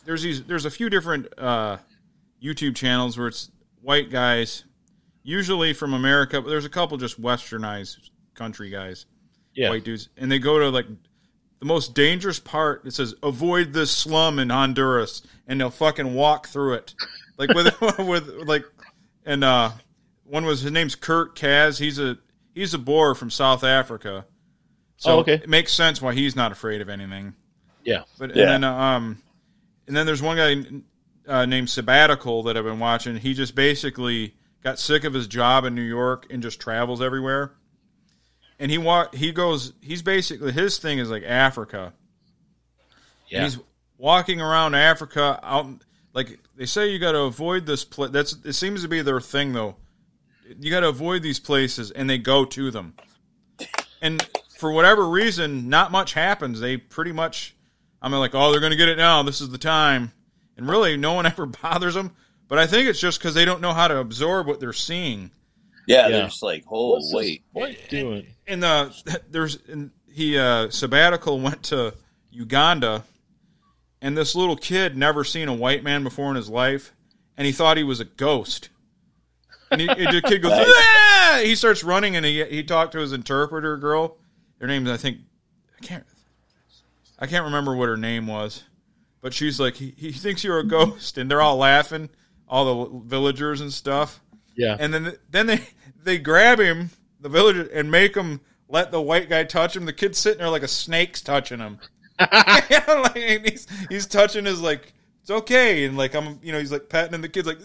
there's 0.06 0.22
these. 0.22 0.44
There's 0.44 0.64
a 0.64 0.70
few 0.70 0.88
different 0.88 1.26
uh, 1.36 1.76
YouTube 2.42 2.74
channels 2.74 3.18
where 3.18 3.26
it's 3.26 3.50
white 3.82 4.08
guys, 4.08 4.64
usually 5.24 5.74
from 5.74 5.92
America, 5.92 6.40
but 6.40 6.48
there's 6.48 6.64
a 6.64 6.70
couple 6.70 6.96
just 6.96 7.20
westernized 7.20 7.96
country 8.34 8.70
guys, 8.70 9.04
yeah, 9.52 9.68
white 9.68 9.84
dudes, 9.84 10.08
and 10.16 10.32
they 10.32 10.38
go 10.38 10.58
to 10.58 10.70
like 10.70 10.86
the 11.64 11.68
most 11.68 11.94
dangerous 11.94 12.38
part. 12.38 12.84
It 12.84 12.92
says 12.92 13.14
avoid 13.22 13.72
this 13.72 13.90
slum 13.90 14.38
in 14.38 14.50
Honduras, 14.50 15.22
and 15.46 15.58
they'll 15.58 15.70
fucking 15.70 16.12
walk 16.14 16.46
through 16.46 16.74
it, 16.74 16.94
like 17.38 17.48
with 17.54 17.74
with 17.98 18.28
like, 18.46 18.64
and 19.24 19.42
uh, 19.42 19.70
one 20.24 20.44
was 20.44 20.60
his 20.60 20.70
name's 20.72 20.94
Kurt 20.94 21.34
Caz. 21.34 21.78
He's 21.78 21.98
a 21.98 22.18
he's 22.54 22.74
a 22.74 22.78
Boer 22.78 23.14
from 23.14 23.30
South 23.30 23.64
Africa. 23.64 24.26
So 24.98 25.12
Oh, 25.16 25.18
okay. 25.20 25.34
it 25.34 25.48
makes 25.48 25.72
sense 25.72 26.00
why 26.02 26.12
he's 26.14 26.36
not 26.36 26.52
afraid 26.52 26.80
of 26.82 26.88
anything. 26.90 27.34
yeah, 27.82 28.02
But 28.18 28.36
Yeah. 28.36 28.54
and 28.54 28.62
then 28.62 28.64
um, 28.64 29.22
and 29.86 29.96
then 29.96 30.04
there's 30.06 30.22
one 30.22 30.36
guy 30.36 30.62
uh, 31.26 31.46
named 31.46 31.70
Sabbatical 31.70 32.42
that 32.44 32.56
I've 32.58 32.64
been 32.64 32.78
watching. 32.78 33.16
He 33.16 33.32
just 33.32 33.54
basically 33.54 34.34
got 34.62 34.78
sick 34.78 35.04
of 35.04 35.14
his 35.14 35.26
job 35.26 35.64
in 35.64 35.74
New 35.74 35.82
York 35.82 36.26
and 36.30 36.42
just 36.42 36.60
travels 36.60 37.00
everywhere. 37.00 37.52
And 38.58 38.70
he 38.70 38.78
wa- 38.78 39.08
he 39.12 39.32
goes. 39.32 39.72
He's 39.80 40.02
basically 40.02 40.52
his 40.52 40.78
thing 40.78 40.98
is 40.98 41.10
like 41.10 41.24
Africa. 41.24 41.92
yeah. 43.28 43.38
And 43.42 43.52
he's 43.52 43.60
walking 43.98 44.40
around 44.40 44.74
Africa 44.74 45.38
out. 45.42 45.66
Like 46.12 46.38
they 46.56 46.66
say, 46.66 46.92
you 46.92 46.98
got 47.00 47.12
to 47.12 47.20
avoid 47.22 47.66
this 47.66 47.84
place. 47.84 48.10
That's 48.10 48.36
it. 48.44 48.52
Seems 48.52 48.82
to 48.82 48.88
be 48.88 49.02
their 49.02 49.20
thing, 49.20 49.52
though. 49.52 49.76
You 50.60 50.70
got 50.70 50.80
to 50.80 50.88
avoid 50.88 51.22
these 51.22 51.40
places, 51.40 51.90
and 51.90 52.08
they 52.08 52.18
go 52.18 52.44
to 52.44 52.70
them. 52.70 52.94
And 54.00 54.22
for 54.58 54.70
whatever 54.70 55.08
reason, 55.08 55.68
not 55.68 55.90
much 55.90 56.12
happens. 56.12 56.60
They 56.60 56.76
pretty 56.76 57.12
much. 57.12 57.56
I'm 58.00 58.12
like, 58.12 58.34
oh, 58.34 58.50
they're 58.52 58.60
going 58.60 58.70
to 58.72 58.76
get 58.76 58.88
it 58.90 58.98
now. 58.98 59.22
This 59.22 59.40
is 59.40 59.48
the 59.48 59.58
time. 59.58 60.12
And 60.56 60.68
really, 60.68 60.96
no 60.96 61.14
one 61.14 61.26
ever 61.26 61.46
bothers 61.46 61.94
them. 61.94 62.12
But 62.46 62.58
I 62.58 62.66
think 62.66 62.88
it's 62.88 63.00
just 63.00 63.18
because 63.18 63.34
they 63.34 63.46
don't 63.46 63.62
know 63.62 63.72
how 63.72 63.88
to 63.88 63.96
absorb 63.96 64.46
what 64.46 64.60
they're 64.60 64.72
seeing. 64.74 65.30
Yeah, 65.86 66.02
Yeah. 66.02 66.08
they're 66.10 66.24
just 66.26 66.42
like, 66.42 66.64
oh 66.70 66.92
What's 66.92 67.12
wait, 67.14 67.42
white 67.52 67.88
doing? 67.88 68.26
And 68.46 68.64
uh, 68.64 68.90
there's 69.30 69.58
and 69.68 69.90
he 70.10 70.38
uh, 70.38 70.70
sabbatical 70.70 71.40
went 71.40 71.64
to 71.64 71.94
Uganda, 72.30 73.04
and 74.00 74.16
this 74.16 74.34
little 74.34 74.56
kid 74.56 74.96
never 74.96 75.24
seen 75.24 75.48
a 75.48 75.54
white 75.54 75.82
man 75.82 76.04
before 76.04 76.30
in 76.30 76.36
his 76.36 76.48
life, 76.48 76.92
and 77.36 77.46
he 77.46 77.52
thought 77.52 77.76
he 77.76 77.84
was 77.84 78.00
a 78.00 78.04
ghost. 78.04 78.68
And 79.70 79.80
he, 79.80 79.86
the 79.86 80.22
kid 80.24 80.42
goes. 80.42 80.52
"Ah!" 80.54 81.40
he 81.42 81.54
starts 81.54 81.82
running, 81.82 82.16
and 82.16 82.24
he 82.24 82.44
he 82.44 82.62
talked 82.62 82.92
to 82.92 82.98
his 82.98 83.12
interpreter 83.12 83.76
girl. 83.76 84.16
Her 84.60 84.66
name's 84.66 84.88
I 84.88 84.96
think 84.96 85.18
I 85.76 85.84
can't 85.84 86.04
I 87.18 87.26
can't 87.26 87.44
remember 87.44 87.74
what 87.74 87.88
her 87.88 87.96
name 87.96 88.26
was, 88.26 88.62
but 89.20 89.32
she's 89.34 89.58
like 89.58 89.76
he, 89.76 89.94
he 89.96 90.12
thinks 90.12 90.44
you're 90.44 90.58
a 90.58 90.64
ghost, 90.66 91.18
and 91.18 91.30
they're 91.30 91.42
all 91.42 91.56
laughing, 91.56 92.08
all 92.48 92.88
the 92.88 93.00
villagers 93.06 93.60
and 93.60 93.72
stuff 93.72 94.20
Yeah, 94.54 94.76
and 94.78 94.92
then 94.94 95.16
then 95.30 95.46
they 95.46 95.60
they 96.04 96.18
grab 96.18 96.60
him, 96.60 96.90
the 97.24 97.28
villager, 97.30 97.62
and 97.72 97.90
make 97.90 98.14
him 98.14 98.40
let 98.68 98.92
the 98.92 99.00
white 99.00 99.28
guy 99.28 99.42
touch 99.44 99.74
him. 99.74 99.86
The 99.86 99.92
kid's 99.92 100.18
sitting 100.18 100.38
there 100.38 100.50
like 100.50 100.62
a 100.62 100.68
snake's 100.68 101.22
touching 101.22 101.58
him. 101.58 101.78
like, 102.20 103.16
he's 103.16 103.66
he's 103.88 104.06
touching 104.06 104.44
his 104.44 104.60
like 104.60 104.92
it's 105.22 105.30
okay, 105.30 105.84
and 105.86 105.96
like 105.96 106.14
I'm 106.14 106.38
you 106.42 106.52
know 106.52 106.58
he's 106.60 106.70
like 106.70 106.88
patting, 106.88 107.14
and 107.14 107.24
the 107.24 107.28
kid's 107.28 107.48
like 107.48 107.58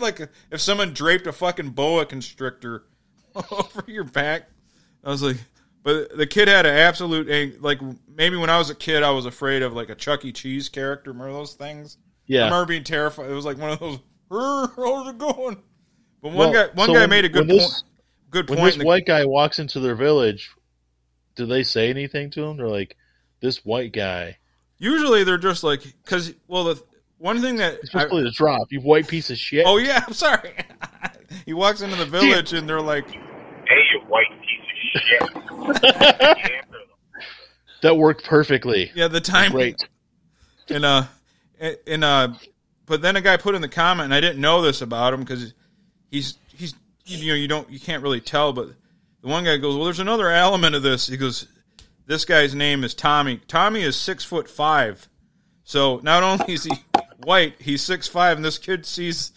like 0.00 0.28
if 0.52 0.60
someone 0.60 0.92
draped 0.92 1.26
a 1.26 1.32
fucking 1.32 1.70
boa 1.70 2.06
constrictor 2.06 2.84
over 3.50 3.84
your 3.88 4.04
back. 4.04 4.48
I 5.02 5.08
was 5.10 5.22
like, 5.22 5.38
but 5.82 6.16
the 6.16 6.26
kid 6.26 6.48
had 6.48 6.66
an 6.66 6.76
absolute 6.76 7.60
like 7.62 7.80
maybe 8.14 8.36
when 8.36 8.50
I 8.50 8.58
was 8.58 8.70
a 8.70 8.74
kid 8.74 9.02
I 9.02 9.10
was 9.10 9.24
afraid 9.26 9.62
of 9.62 9.72
like 9.72 9.88
a 9.88 9.94
Chuck 9.94 10.24
E. 10.24 10.32
Cheese 10.32 10.68
character. 10.68 11.10
Remember 11.12 11.32
those 11.32 11.54
things? 11.54 11.96
Yeah, 12.26 12.42
I 12.42 12.44
remember 12.46 12.66
being 12.66 12.84
terrified. 12.84 13.30
It 13.30 13.34
was 13.34 13.44
like 13.46 13.56
one 13.58 13.70
of 13.70 13.78
those. 13.80 13.98
"Rrr, 14.30 14.70
How's 14.76 15.08
it 15.08 15.18
going? 15.18 15.56
But 16.22 16.28
one 16.32 16.36
Well, 16.36 16.52
guy, 16.52 16.72
one 16.74 16.86
so 16.88 16.92
guy 16.94 17.00
when- 17.00 17.10
made 17.10 17.24
a 17.24 17.28
good 17.28 17.48
when 17.48 17.58
point. 17.58 17.82
This- 18.26 18.30
Good 18.32 18.48
When 18.50 18.58
point. 18.58 18.74
this 18.74 18.78
the- 18.78 18.84
white 18.86 19.06
guy 19.06 19.24
walks 19.24 19.58
into 19.58 19.80
their 19.80 19.94
village, 19.94 20.50
do 21.36 21.46
they 21.46 21.62
say 21.62 21.90
anything 21.90 22.30
to 22.30 22.42
him? 22.44 22.56
They're 22.56 22.68
like, 22.68 22.96
"This 23.40 23.64
white 23.64 23.92
guy, 23.92 24.38
Usually 24.78 25.24
they're 25.24 25.38
just 25.38 25.64
like 25.64 25.82
because 26.04 26.34
well 26.48 26.64
the 26.64 26.82
one 27.18 27.40
thing 27.40 27.56
that 27.56 27.78
especially 27.82 28.22
I- 28.22 28.24
supposed 28.24 28.34
to 28.36 28.38
drop. 28.38 28.66
You 28.72 28.80
white 28.80 29.08
piece 29.08 29.30
of 29.30 29.38
shit." 29.38 29.64
oh 29.66 29.78
yeah 29.78 30.04
I'm 30.06 30.12
sorry 30.12 30.52
he 31.46 31.54
walks 31.54 31.80
into 31.80 31.96
the 31.96 32.04
village 32.06 32.52
and 32.52 32.68
they're 32.68 32.80
like 32.82 33.08
Hey, 33.10 33.82
you 33.92 34.00
white 34.08 34.26
piece 34.42 34.94
of 34.94 35.00
shit. 35.02 36.36
That 37.82 37.96
worked 37.96 38.24
perfectly. 38.24 38.90
yeah 38.94 39.08
the 39.08 39.20
time 39.20 39.52
Great. 39.52 39.76
and 40.68 40.84
uh 40.84 41.04
and 41.86 42.02
uh 42.04 42.28
but 42.86 43.02
then 43.02 43.16
a 43.16 43.20
guy 43.20 43.36
put 43.36 43.54
in 43.54 43.62
the 43.62 43.68
comment 43.68 44.06
and 44.06 44.14
I 44.14 44.20
didn't 44.20 44.40
know 44.40 44.62
this 44.62 44.80
about 44.82 45.12
him 45.14 45.20
because 45.20 45.40
he's 45.40 45.54
he's 46.10 46.38
you 47.06 47.28
know 47.28 47.34
you 47.34 47.48
don't 47.48 47.70
you 47.70 47.80
can't 47.80 48.02
really 48.02 48.20
tell 48.20 48.52
but 48.52 48.68
the 49.22 49.28
one 49.28 49.44
guy 49.44 49.56
goes 49.56 49.74
well 49.76 49.84
there's 49.84 50.00
another 50.00 50.30
element 50.30 50.74
of 50.74 50.82
this 50.82 51.06
he 51.06 51.16
goes 51.16 51.46
this 52.06 52.24
guy's 52.24 52.54
name 52.54 52.84
is 52.84 52.94
Tommy 52.94 53.40
Tommy 53.48 53.82
is 53.82 53.96
six 53.96 54.24
foot 54.24 54.48
five 54.48 55.08
so 55.64 56.00
not 56.02 56.22
only 56.22 56.54
is 56.54 56.64
he 56.64 56.72
white 57.24 57.54
he's 57.60 57.82
six 57.82 58.06
five 58.08 58.36
and 58.36 58.44
this 58.44 58.58
kid 58.58 58.84
sees 58.86 59.32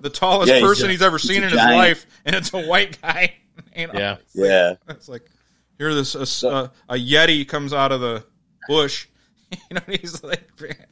the 0.00 0.10
tallest 0.10 0.48
Yeah, 0.48 0.58
he's 0.58 0.64
person 0.66 0.88
a- 0.88 0.92
he's 0.92 1.02
ever 1.02 1.18
seen 1.18 1.42
a 1.42 1.46
in 1.46 1.52
his 1.52 1.56
life 1.58 2.06
and 2.24 2.34
it's 2.34 2.52
a 2.54 2.60
white 2.60 3.00
guy 3.02 3.34
you 3.76 3.86
know? 3.88 3.92
Yeah. 3.94 4.16
yeah, 4.34 4.74
It's 4.88 5.08
like 5.08 5.22
here 5.78 5.94
this 5.94 6.14
a, 6.42 6.48
a, 6.48 6.70
a 6.88 6.94
yeti 6.94 7.46
comes 7.46 7.72
out 7.72 7.92
of 7.92 8.00
the 8.00 8.24
bush. 8.68 9.06
you 9.50 9.74
know, 9.74 9.80
he's 9.86 10.22
like, 10.22 10.42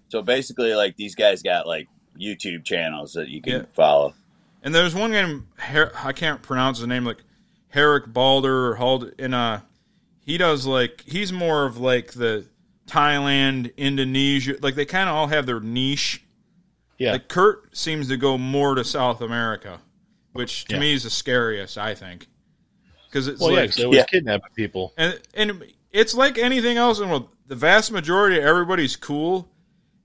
So 0.09 0.21
basically, 0.23 0.75
like 0.75 0.97
these 0.97 1.15
guys 1.15 1.43
got 1.43 1.67
like 1.67 1.89
YouTube 2.21 2.65
channels 2.65 3.13
that 3.15 3.29
you 3.29 3.41
can 3.41 3.53
Yeah. 3.53 3.63
follow. 3.73 4.15
And 4.63 4.75
there's 4.75 4.95
one 4.95 5.11
game 5.13 5.49
Her- 5.57 5.93
I 5.97 6.13
can't 6.13 6.43
pronounce 6.43 6.79
his 6.79 6.87
name, 6.87 7.05
like 7.05 7.19
Herrick 7.69 8.07
Balder 8.13 8.69
or 8.69 8.75
Hald, 8.77 9.13
and 9.19 9.35
uh, 9.35 9.61
he 10.25 10.39
does 10.39 10.67
like 10.67 11.03
he's 11.07 11.33
more 11.33 11.65
of 11.67 11.79
like 11.79 12.13
the 12.13 12.47
Thailand, 12.87 13.75
Indonesia, 13.77 14.57
like 14.61 14.75
they 14.75 14.85
kind 14.85 15.09
of 15.09 15.15
all 15.15 15.27
have 15.29 15.47
their 15.47 15.61
niche. 15.61 16.23
Yeah. 16.99 17.13
Like 17.13 17.29
Kurt 17.29 17.77
seems 17.77 18.09
to 18.09 18.17
go 18.17 18.37
more 18.37 18.75
to 18.75 18.85
South 18.85 19.21
America, 19.21 19.81
which 20.33 20.65
to 20.67 20.75
Yeah. 20.75 20.81
me 20.81 20.93
is 20.95 21.05
the 21.05 21.11
scariest. 21.11 21.79
I 21.79 21.95
think 21.95 22.27
because 23.09 23.27
it's 23.29 23.41
well, 23.41 23.53
yeah, 23.53 23.61
like 23.61 23.71
'cause 23.71 23.77
they 23.77 23.85
always 23.85 23.99
Yeah. 23.99 24.05
kidnap 24.05 24.43
people. 24.55 24.93
and 24.99 25.19
and 25.35 25.65
it's 25.93 26.15
like 26.15 26.37
anything 26.39 26.77
else 26.77 26.99
in 26.99 27.05
the 27.05 27.11
world. 27.11 27.29
The 27.47 27.57
vast 27.57 27.91
majority 27.91 28.39
of 28.39 28.45
everybody's 28.45 28.97
cool, 28.97 29.49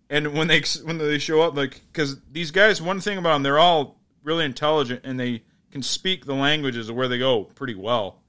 and 0.09 0.33
when 0.33 0.47
they 0.47 0.63
when 0.83 0.97
they 0.99 1.17
show 1.19 1.41
up, 1.41 1.55
like 1.55 1.81
because 1.91 2.17
these 2.31 2.51
guys, 2.51 2.81
one 2.81 2.99
thing 3.01 3.17
about 3.17 3.33
them, 3.33 3.43
they're 3.43 3.59
all 3.59 3.99
really 4.25 4.43
intelligent 4.43 5.01
and 5.05 5.17
they 5.17 5.43
can 5.71 5.81
speak 5.81 6.25
the 6.25 6.33
languages 6.33 6.89
of 6.89 6.95
where 6.95 7.07
they 7.07 7.17
go 7.19 7.43
pretty 7.45 7.75
well. 7.75 8.21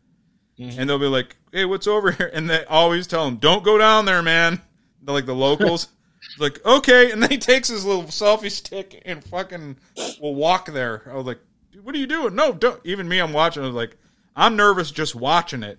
And 0.79 0.89
they'll 0.89 0.99
be 0.99 1.07
like, 1.07 1.37
"Hey, 1.53 1.65
what's 1.65 1.87
over 1.87 2.13
here?" 2.13 2.31
And 2.33 2.49
they 2.49 2.65
always 2.67 3.07
tell 3.07 3.25
them, 3.25 3.37
"Don't 3.37 3.65
go 3.65 3.77
down 3.79 4.05
there, 4.05 4.23
man." 4.23 4.63
They're 5.03 5.15
like 5.15 5.27
the 5.27 5.35
locals. 5.35 5.89
Like, 6.39 6.63
okay, 6.67 7.13
and 7.13 7.23
then 7.23 7.31
he 7.31 7.39
takes 7.53 7.69
his 7.69 7.85
little 7.85 8.05
selfie 8.05 8.51
stick 8.51 9.01
and 9.07 9.23
fucking 9.23 9.77
will 10.21 10.35
walk 10.35 10.67
there. 10.67 11.03
I 11.11 11.15
was 11.15 11.25
like, 11.25 11.39
Dude, 11.71 11.85
what 11.85 11.95
are 11.95 11.99
you 11.99 12.07
doing? 12.07 12.35
No, 12.35 12.53
don't. 12.53 12.81
Even 12.85 13.07
me, 13.09 13.21
I'm 13.21 13.33
watching. 13.33 13.63
I 13.63 13.67
was 13.67 13.77
like, 13.77 13.97
I'm 14.35 14.57
nervous 14.57 14.91
just 14.91 15.15
watching 15.15 15.63
it." 15.63 15.79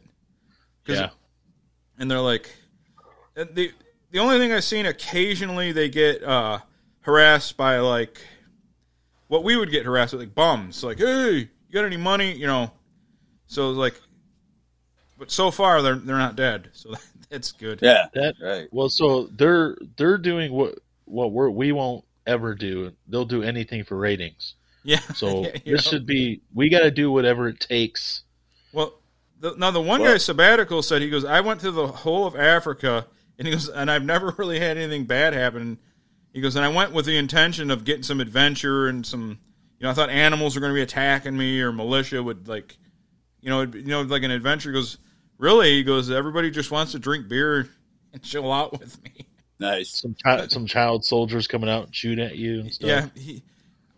Yeah. 0.88 1.10
and 2.00 2.10
they're 2.10 2.22
like 2.22 2.50
and 3.36 3.54
the 3.56 3.74
the 4.12 4.20
only 4.20 4.38
thing 4.40 4.54
I've 4.54 4.64
seen 4.64 4.86
occasionally 4.86 5.74
they 5.74 5.90
get 5.90 6.24
uh, 6.24 6.60
harassed 7.02 7.58
by 7.58 7.80
like 7.80 8.22
what 9.28 9.44
we 9.44 9.56
would 9.58 9.72
get 9.72 9.86
harassed 9.86 10.14
with 10.14 10.22
like 10.22 10.36
bums 10.36 10.84
like 10.84 10.98
hey 11.00 11.32
you 11.38 11.74
got 11.74 11.86
any 11.86 11.98
money 11.98 12.32
you 12.34 12.48
know 12.48 12.72
so 13.48 13.72
like 13.72 14.00
but 15.18 15.32
so 15.32 15.52
far 15.52 15.82
they're 15.82 15.96
they're 15.96 16.18
not 16.18 16.36
dead 16.36 16.70
so 16.74 16.94
that's 17.30 17.52
good 17.52 17.80
Yeah, 17.82 18.06
That 18.14 18.36
right. 18.42 18.68
well, 18.72 18.90
so 18.90 19.28
they're 19.34 19.78
they're 19.98 20.18
doing 20.18 20.54
what 20.54 20.80
what 21.06 21.32
we're, 21.32 21.50
we 21.50 21.72
won't 21.72 22.04
ever 22.26 22.54
do. 22.56 22.92
They'll 23.08 23.26
do 23.26 23.42
anything 23.44 23.84
for 23.86 23.96
ratings. 23.98 24.56
yeah 24.84 25.00
So 25.16 25.44
Yeah, 25.44 25.52
this 25.66 25.86
know. 25.86 25.92
should 25.92 26.06
be 26.06 26.42
we 26.54 26.70
got 26.70 26.82
to 26.82 26.92
do 26.92 27.12
whatever 27.12 27.48
it 27.50 27.60
takes. 27.60 28.24
Well, 28.74 29.00
the, 29.40 29.56
now 29.58 29.72
the 29.72 29.82
one 29.82 30.02
Well- 30.02 30.14
guy 30.14 30.18
sabbatical 30.20 30.82
said 30.82 31.02
he 31.02 31.10
goes, 31.10 31.26
I 31.26 31.42
went 31.42 31.60
to 31.62 31.72
the 31.72 31.88
whole 31.88 32.26
of 32.28 32.36
Africa, 32.36 33.08
and 33.38 33.48
he 33.48 33.54
goes, 33.54 33.68
and 33.70 33.90
I've 33.92 34.04
never 34.06 34.34
really 34.38 34.60
had 34.60 34.78
anything 34.78 35.04
bad 35.06 35.34
happen. 35.34 35.80
He 36.38 36.42
goes, 36.42 36.56
and 36.56 36.64
I 36.64 36.70
went 36.70 36.92
with 36.92 37.08
the 37.08 37.18
intention 37.18 37.72
of 37.72 37.84
getting 37.84 38.04
some 38.04 38.22
adventure 38.22 38.86
and 38.86 39.04
some, 39.04 39.40
you 39.80 39.84
know, 39.84 39.90
I 39.90 39.94
thought 39.96 40.12
animals 40.12 40.54
were 40.54 40.62
going 40.62 40.70
to 40.70 40.76
be 40.76 40.84
attacking 40.84 41.36
me 41.36 41.60
or 41.62 41.72
militia 41.72 42.22
would 42.22 42.48
like, 42.48 42.78
you 43.42 43.50
know, 43.50 43.64
you 43.64 43.88
know, 43.88 44.04
like 44.04 44.22
an 44.22 44.30
adventure. 44.30 44.70
He 44.70 44.76
goes, 44.76 45.00
really? 45.40 45.78
He 45.78 45.84
goes, 45.84 46.12
everybody 46.12 46.52
just 46.52 46.70
wants 46.70 46.92
to 46.92 47.00
drink 47.00 47.28
beer 47.28 47.68
and 48.14 48.22
chill 48.22 48.54
out 48.54 48.80
with 48.80 49.04
me. 49.04 49.26
Nice. 49.60 49.90
Some 49.90 50.16
chi- 50.24 50.46
some 50.50 50.68
child 50.68 51.04
soldiers 51.04 51.48
coming 51.48 51.72
out 51.72 51.86
and 51.86 51.96
shooting 51.96 52.24
at 52.24 52.36
you 52.36 52.60
and 52.60 52.72
stuff. 52.72 52.88
Yeah, 52.88 53.08
he, 53.20 53.42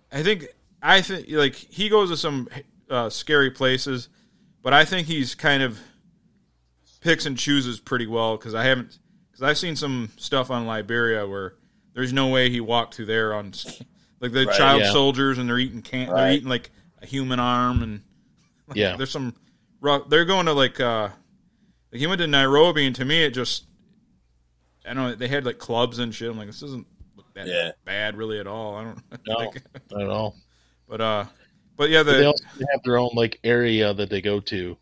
I 0.10 0.24
think 0.24 0.48
I 0.82 1.02
think 1.02 1.26
like 1.30 1.56
he 1.56 1.90
goes 1.90 2.10
to 2.10 2.16
some 2.16 2.48
uh, 2.90 3.10
scary 3.10 3.52
places, 3.52 4.07
but 4.64 4.74
I 4.74 4.86
think 4.86 5.07
he's 5.07 5.36
kind 5.36 5.61
of 5.61 5.78
picks 7.02 7.26
and 7.26 7.38
chooses 7.38 7.82
pretty 7.82 8.07
well 8.07 8.38
because 8.38 8.56
I 8.56 8.64
haven't 8.64 8.98
because 9.30 9.44
I've 9.44 9.57
seen 9.57 9.76
some 9.76 10.11
stuff 10.16 10.49
on 10.49 10.66
Liberia 10.66 11.28
where 11.28 11.56
there's 11.99 12.13
no 12.13 12.27
way 12.30 12.49
he 12.49 12.61
walked 12.61 12.95
through 12.95 13.05
there 13.05 13.34
on 13.34 13.51
like 14.21 14.31
the 14.31 14.45
Right, 14.45 14.57
child 14.57 14.81
yeah. 14.81 14.91
soldiers 14.91 15.38
and 15.38 15.49
they're 15.49 15.59
eating 15.59 15.81
can 15.81 16.07
they're 16.07 16.31
eating 16.31 16.47
like 16.49 16.71
a 17.01 17.05
human 17.05 17.39
arm 17.39 17.84
and 17.84 18.01
like, 18.67 18.77
Yeah. 18.77 18.95
there's 18.95 19.11
some 19.11 19.35
rough. 19.81 20.07
They're 20.09 20.26
going 20.26 20.45
to 20.45 20.53
like 20.53 20.80
uh, 20.80 21.09
like 21.91 21.99
he 21.99 22.07
went 22.07 22.19
to 22.21 22.27
Nairobi 22.27 22.85
and 22.85 22.95
to 22.95 23.03
me 23.05 23.23
it 23.23 23.31
just 23.31 23.65
I 24.85 24.93
don't 24.93 25.03
know 25.03 25.15
they 25.15 25.27
had 25.27 25.45
like 25.45 25.57
clubs 25.59 25.99
and 25.99 26.15
shit. 26.15 26.30
I'm 26.31 26.38
like 26.38 26.47
this 26.47 26.59
doesn't 26.61 26.88
look 27.17 27.34
that 27.34 27.47
Yeah. 27.47 27.71
bad 27.85 28.15
really 28.15 28.39
at 28.39 28.47
all. 28.47 28.76
I 28.76 28.84
don't 28.85 28.99
No, 29.27 29.35
like, 29.35 29.61
not 29.91 30.01
at 30.01 30.09
all. 30.09 30.35
but 30.88 31.01
uh, 31.01 31.26
but 31.76 31.89
yeah, 31.89 32.03
But 32.03 32.13
they 32.17 32.26
also 32.26 32.43
have 32.71 32.81
their 32.84 32.97
own 32.97 33.11
like 33.13 33.39
area 33.43 33.93
that 33.93 34.09
they 34.09 34.21
go 34.21 34.39
to. 34.41 34.77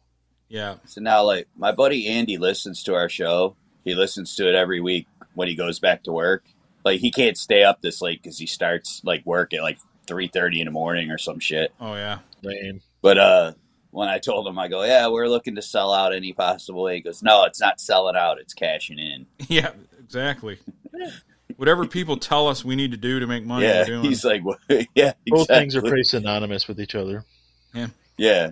yeah, 0.50 0.76
So 0.86 1.02
now, 1.02 1.24
like, 1.24 1.48
my 1.58 1.72
buddy 1.72 2.08
Andy 2.08 2.38
listens 2.38 2.84
to 2.84 2.96
our 2.96 3.10
show. 3.10 3.56
He 3.84 3.94
listens 3.96 4.36
to 4.38 4.48
it 4.50 4.56
every 4.56 4.80
week 4.82 5.08
when 5.36 5.48
he 5.48 5.56
goes 5.56 5.80
back 5.80 6.04
to 6.04 6.12
work. 6.12 6.44
Like, 6.88 7.00
he 7.02 7.12
can't 7.12 7.38
stay 7.38 7.64
up 7.64 7.82
this 7.82 8.02
late 8.02 8.22
because 8.22 8.38
he 8.40 8.46
starts 8.46 9.02
like 9.04 9.26
work 9.26 9.54
at 9.54 9.62
like 9.62 9.78
three 10.08 10.28
thirty 10.28 10.60
in 10.62 10.66
the 10.66 10.72
morning 10.72 11.12
or 11.12 11.18
some 11.18 11.40
shit. 11.40 11.72
oh 11.82 11.94
yeah, 11.96 12.20
Lame. 12.44 12.82
But 13.02 13.18
uh, 13.18 13.52
when 13.92 14.08
I 14.10 14.20
told 14.20 14.48
him, 14.48 14.58
I 14.58 14.68
go, 14.68 14.84
"Yeah, 14.84 15.08
we're 15.10 15.28
looking 15.28 15.56
to 15.56 15.62
sell 15.62 15.94
out 15.94 16.14
any 16.16 16.34
possible 16.34 16.84
way." 16.84 16.96
He 16.96 17.02
goes, 17.02 17.22
"No, 17.22 17.44
it's 17.46 17.60
not 17.62 17.80
selling 17.82 18.16
out; 18.16 18.40
it's 18.40 18.54
cashing 18.54 19.00
in." 19.00 19.26
yeah, 19.48 19.72
exactly. 20.00 20.58
Whatever 21.56 21.88
people 21.88 22.18
tell 22.18 22.48
us 22.48 22.64
we 22.64 22.76
need 22.76 22.92
to 22.92 22.98
do 22.98 23.20
to 23.20 23.28
make 23.28 23.44
money, 23.46 23.66
yeah, 23.66 23.84
doing. 23.84 24.04
he's 24.04 24.24
like, 24.24 24.44
"What?" 24.44 24.60
"Yeah, 24.96 25.14
Both 25.28 25.48
things 25.48 25.76
are 25.76 25.82
pretty 25.82 26.04
synonymous 26.04 26.68
with 26.68 26.80
each 26.80 26.96
other. 26.96 27.26
yeah, 27.74 27.88
yeah. 28.18 28.52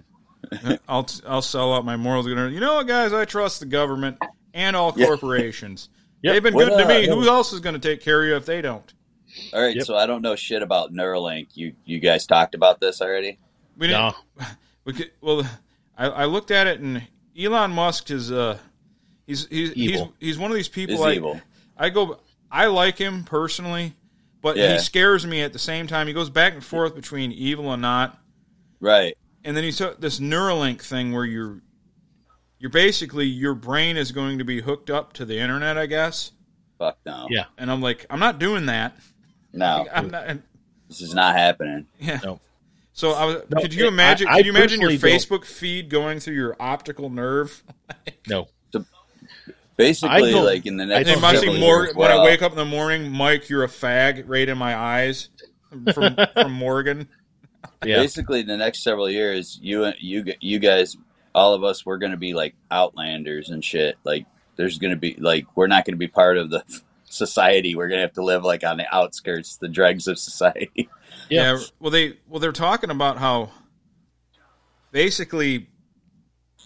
I'll 0.88 1.08
I'll 1.28 1.42
sell 1.42 1.74
out 1.74 1.86
my 1.86 1.96
morals. 1.98 2.28
You 2.28 2.36
know 2.36 2.76
what, 2.76 2.88
guys? 2.88 3.14
I 3.14 3.26
trust 3.26 3.60
the 3.62 3.66
government 3.66 4.18
and 4.54 4.76
all 4.76 4.94
Yeah. 4.96 5.08
corporations. 5.08 5.90
Yep. 6.26 6.34
They've 6.34 6.44
been 6.44 6.54
What, 6.56 6.70
good 6.70 6.78
to 6.80 6.86
uh, 6.86 6.88
me. 6.88 7.08
Who 7.08 7.28
else 7.30 7.54
is 7.54 7.60
going 7.60 7.80
to 7.80 7.80
take 7.80 8.02
care 8.02 8.22
of 8.24 8.28
you 8.28 8.36
if 8.36 8.46
they 8.48 8.60
don't? 8.62 8.92
All 9.54 9.62
right, 9.62 9.76
Yep. 9.76 9.86
so 9.86 9.96
I 9.96 10.08
don't 10.08 10.22
know 10.24 10.36
shit 10.36 10.64
about 10.64 10.92
Neuralink. 10.92 11.50
You 11.54 11.74
you 11.86 12.00
guys 12.00 12.26
talked 12.26 12.56
about 12.56 12.80
this 12.80 13.00
already? 13.02 13.38
We 13.78 13.88
didn't. 13.88 14.16
No, 14.40 14.46
We 14.86 14.94
could, 14.94 15.12
well, 15.22 15.44
I, 15.98 16.08
I 16.08 16.26
looked 16.26 16.50
at 16.52 16.66
it, 16.68 16.80
and 16.80 17.04
Elon 17.40 17.72
Musk 17.72 18.10
is 18.10 18.32
uh, 18.32 18.58
he's 19.28 19.46
he's 19.48 19.74
he's, 19.74 19.92
Evil. 19.92 20.14
he's 20.20 20.38
one 20.40 20.50
of 20.50 20.56
these 20.58 20.68
people. 20.70 20.96
Is 20.96 21.02
I, 21.02 21.12
evil. 21.14 21.40
I 21.78 21.90
go, 21.90 22.20
I 22.52 22.66
like 22.68 22.98
him 22.98 23.24
personally, 23.24 23.94
but 24.42 24.58
Yeah. 24.58 24.74
he 24.74 24.80
scares 24.80 25.28
me 25.28 25.42
at 25.42 25.54
the 25.54 25.60
same 25.60 25.86
time. 25.86 26.08
He 26.08 26.14
goes 26.14 26.30
back 26.32 26.54
and 26.54 26.64
forth 26.64 26.96
between 26.96 27.32
evil 27.32 27.72
and 27.72 27.82
not, 27.84 28.18
Right. 28.80 29.16
and 29.44 29.56
then 29.56 29.64
he's 29.64 29.78
this 30.00 30.20
Neuralink 30.20 30.82
thing 30.82 31.12
where 31.12 31.26
you're 31.26 31.60
you're 32.66 32.72
basically 32.72 33.28
your 33.28 33.54
brain 33.54 33.96
is 33.96 34.12
going 34.12 34.40
to 34.40 34.44
be 34.44 34.60
hooked 34.60 34.90
up 34.90 35.14
to 35.14 35.24
the 35.24 35.38
internet, 35.38 35.78
I 35.78 35.86
guess. 35.86 36.32
Fuck 36.80 36.98
no. 37.06 37.28
Yeah. 37.30 37.44
And 37.60 37.70
I'm 37.70 37.80
like, 37.80 38.08
I'm 38.10 38.18
not 38.18 38.40
doing 38.40 38.66
that. 38.66 38.98
No, 39.54 39.86
I'm 39.94 40.10
not. 40.10 40.26
this 40.88 41.00
is 41.00 41.14
not 41.14 41.36
happening. 41.36 41.86
Yeah. 42.00 42.20
No. 42.24 42.40
So 42.94 43.12
I 43.12 43.26
was. 43.26 43.44
No, 43.52 43.62
could 43.62 43.72
you 43.72 43.88
imagine? 43.88 44.28
I 44.28 44.38
could 44.38 44.48
you 44.48 44.52
imagine 44.52 44.82
your 44.82 44.90
personally 44.90 45.12
don't- 45.12 45.20
Facebook 45.22 45.46
feed 45.46 45.92
going 45.92 46.20
through 46.20 46.34
your 46.34 46.56
optical 46.60 47.12
nerve? 47.12 47.64
no. 48.28 48.48
Basically, 49.78 50.34
like 50.34 50.66
in 50.66 50.78
the 50.78 50.88
next 50.88 51.08
Hey, 51.08 51.14
don't 51.14 51.22
Mike, 51.22 51.36
several 51.36 51.54
see 51.54 51.60
years 51.60 51.70
Mor- 51.70 51.84
years, 51.84 51.96
when 51.96 52.10
I 52.10 52.24
wake 52.24 52.42
up 52.42 52.52
in 52.52 52.58
the 52.58 52.66
morning, 52.66 53.12
Mike, 53.12 53.48
you're 53.48 53.64
a 53.64 53.68
fag 53.68 54.24
right 54.26 54.50
in 54.50 54.58
my 54.58 54.76
eyes 54.76 55.30
from 55.94 56.16
from 56.34 56.52
Morgan. 56.52 57.10
Yeah. 57.86 57.98
basically 57.98 58.42
the 58.42 58.58
next 58.58 58.82
several 58.82 59.08
years, 59.08 59.60
you 59.62 59.92
you 60.00 60.26
you 60.40 60.58
guys, 60.58 60.98
all 61.36 61.54
of 61.54 61.64
us, 61.64 61.86
we're 61.86 61.98
going 62.00 62.12
to 62.14 62.18
be 62.18 62.34
like 62.34 62.56
outlanders 62.72 63.50
and 63.50 63.64
shit. 63.64 63.98
Like, 64.04 64.26
there's 64.56 64.80
going 64.80 64.92
to 64.92 64.98
be 64.98 65.16
like 65.20 65.46
we're 65.56 65.68
not 65.68 65.86
going 65.86 65.94
to 65.94 65.98
be 66.00 66.08
part 66.08 66.38
of 66.38 66.50
the 66.50 66.64
society. 67.06 67.76
We're 67.76 67.88
going 67.90 68.00
to 68.00 68.04
have 68.08 68.14
to 68.14 68.24
live 68.24 68.44
like 68.44 68.64
on 68.64 68.78
the 68.78 68.86
outskirts, 68.96 69.58
the 69.58 69.68
dregs 69.70 70.08
of 70.08 70.18
society. 70.18 70.90
Yeah. 71.30 71.54
Yeah. 71.54 71.60
Well, 71.80 71.90
they 71.90 72.18
well 72.28 72.40
they're 72.40 72.52
talking 72.52 72.92
about 72.92 73.18
how 73.18 73.50
basically 74.92 75.68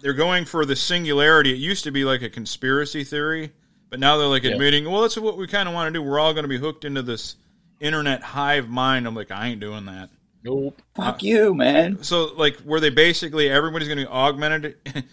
they're 0.02 0.14
going 0.14 0.46
for 0.46 0.66
the 0.66 0.76
singularity. 0.76 1.52
It 1.52 1.58
used 1.58 1.84
to 1.86 1.92
be 1.92 2.04
like 2.04 2.22
a 2.22 2.30
conspiracy 2.30 3.04
theory, 3.04 3.52
but 3.90 4.00
now 4.00 4.18
they're 4.18 4.28
like 4.28 4.44
Yeah. 4.44 4.52
admitting, 4.52 4.90
well, 4.90 5.02
that's 5.02 5.18
what 5.18 5.38
we 5.38 5.48
kind 5.48 5.68
of 5.70 5.74
want 5.76 5.94
to 5.94 5.98
do. 5.98 6.04
We're 6.04 6.20
all 6.20 6.34
going 6.34 6.44
to 6.44 6.50
be 6.50 6.58
hooked 6.58 6.84
into 6.84 7.02
this 7.02 7.36
internet 7.80 8.22
hive 8.22 8.68
mind. 8.70 9.08
I'm 9.08 9.16
like, 9.16 9.32
I 9.32 9.48
ain't 9.48 9.62
doing 9.62 9.86
that. 9.86 10.10
Nope. 10.44 10.82
Fuck 10.96 11.22
you, 11.24 11.54
man. 11.54 12.02
So 12.04 12.34
like, 12.36 12.58
where 12.62 12.80
they 12.80 12.90
basically 12.90 13.50
everybody's 13.50 13.88
going 13.88 13.98
to 14.00 14.06
be 14.06 14.10
augmented. 14.12 14.76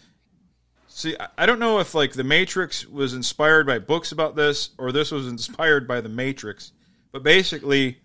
See, 0.89 1.17
I- 1.37 1.47
don't 1.47 1.59
know 1.59 1.81
if 1.81 1.95
like 1.95 2.13
the 2.13 2.25
Matrix 2.25 2.87
was 2.87 3.13
inspired 3.13 3.67
by 3.67 3.79
books 3.79 4.13
about 4.13 4.37
this 4.37 4.71
or 4.79 4.93
this 4.93 5.11
was 5.11 5.27
inspired 5.29 5.87
by 5.87 6.01
the 6.01 6.09
Matrix, 6.09 6.73
but 7.13 7.23
basically, 7.23 7.99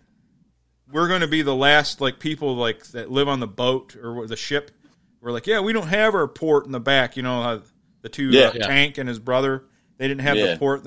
we're 0.90 1.08
going 1.08 1.22
to 1.22 1.26
be 1.28 1.40
the 1.42 1.54
last 1.54 2.00
like 2.00 2.18
people 2.18 2.54
like 2.56 2.84
that 2.88 3.10
live 3.10 3.28
on 3.28 3.40
the 3.40 3.46
boat 3.46 3.96
or 3.96 4.26
the 4.26 4.36
ship. 4.36 4.70
We're 5.22 5.32
like, 5.32 5.46
yeah, 5.46 5.60
we 5.60 5.72
don't 5.72 5.86
have 5.88 6.14
our 6.14 6.26
port 6.28 6.66
in 6.66 6.72
the 6.72 6.80
back. 6.80 7.16
You 7.16 7.22
know, 7.22 7.40
how 7.42 7.62
the 8.02 8.08
two 8.08 8.28
Yeah. 8.30 8.46
uh, 8.48 8.52
Yeah. 8.56 8.66
tank 8.66 8.98
and 8.98 9.08
his 9.08 9.18
brother 9.18 9.64
they 9.98 10.08
didn't 10.08 10.22
have 10.22 10.36
Yeah. 10.36 10.52
the 10.52 10.56
port, 10.58 10.84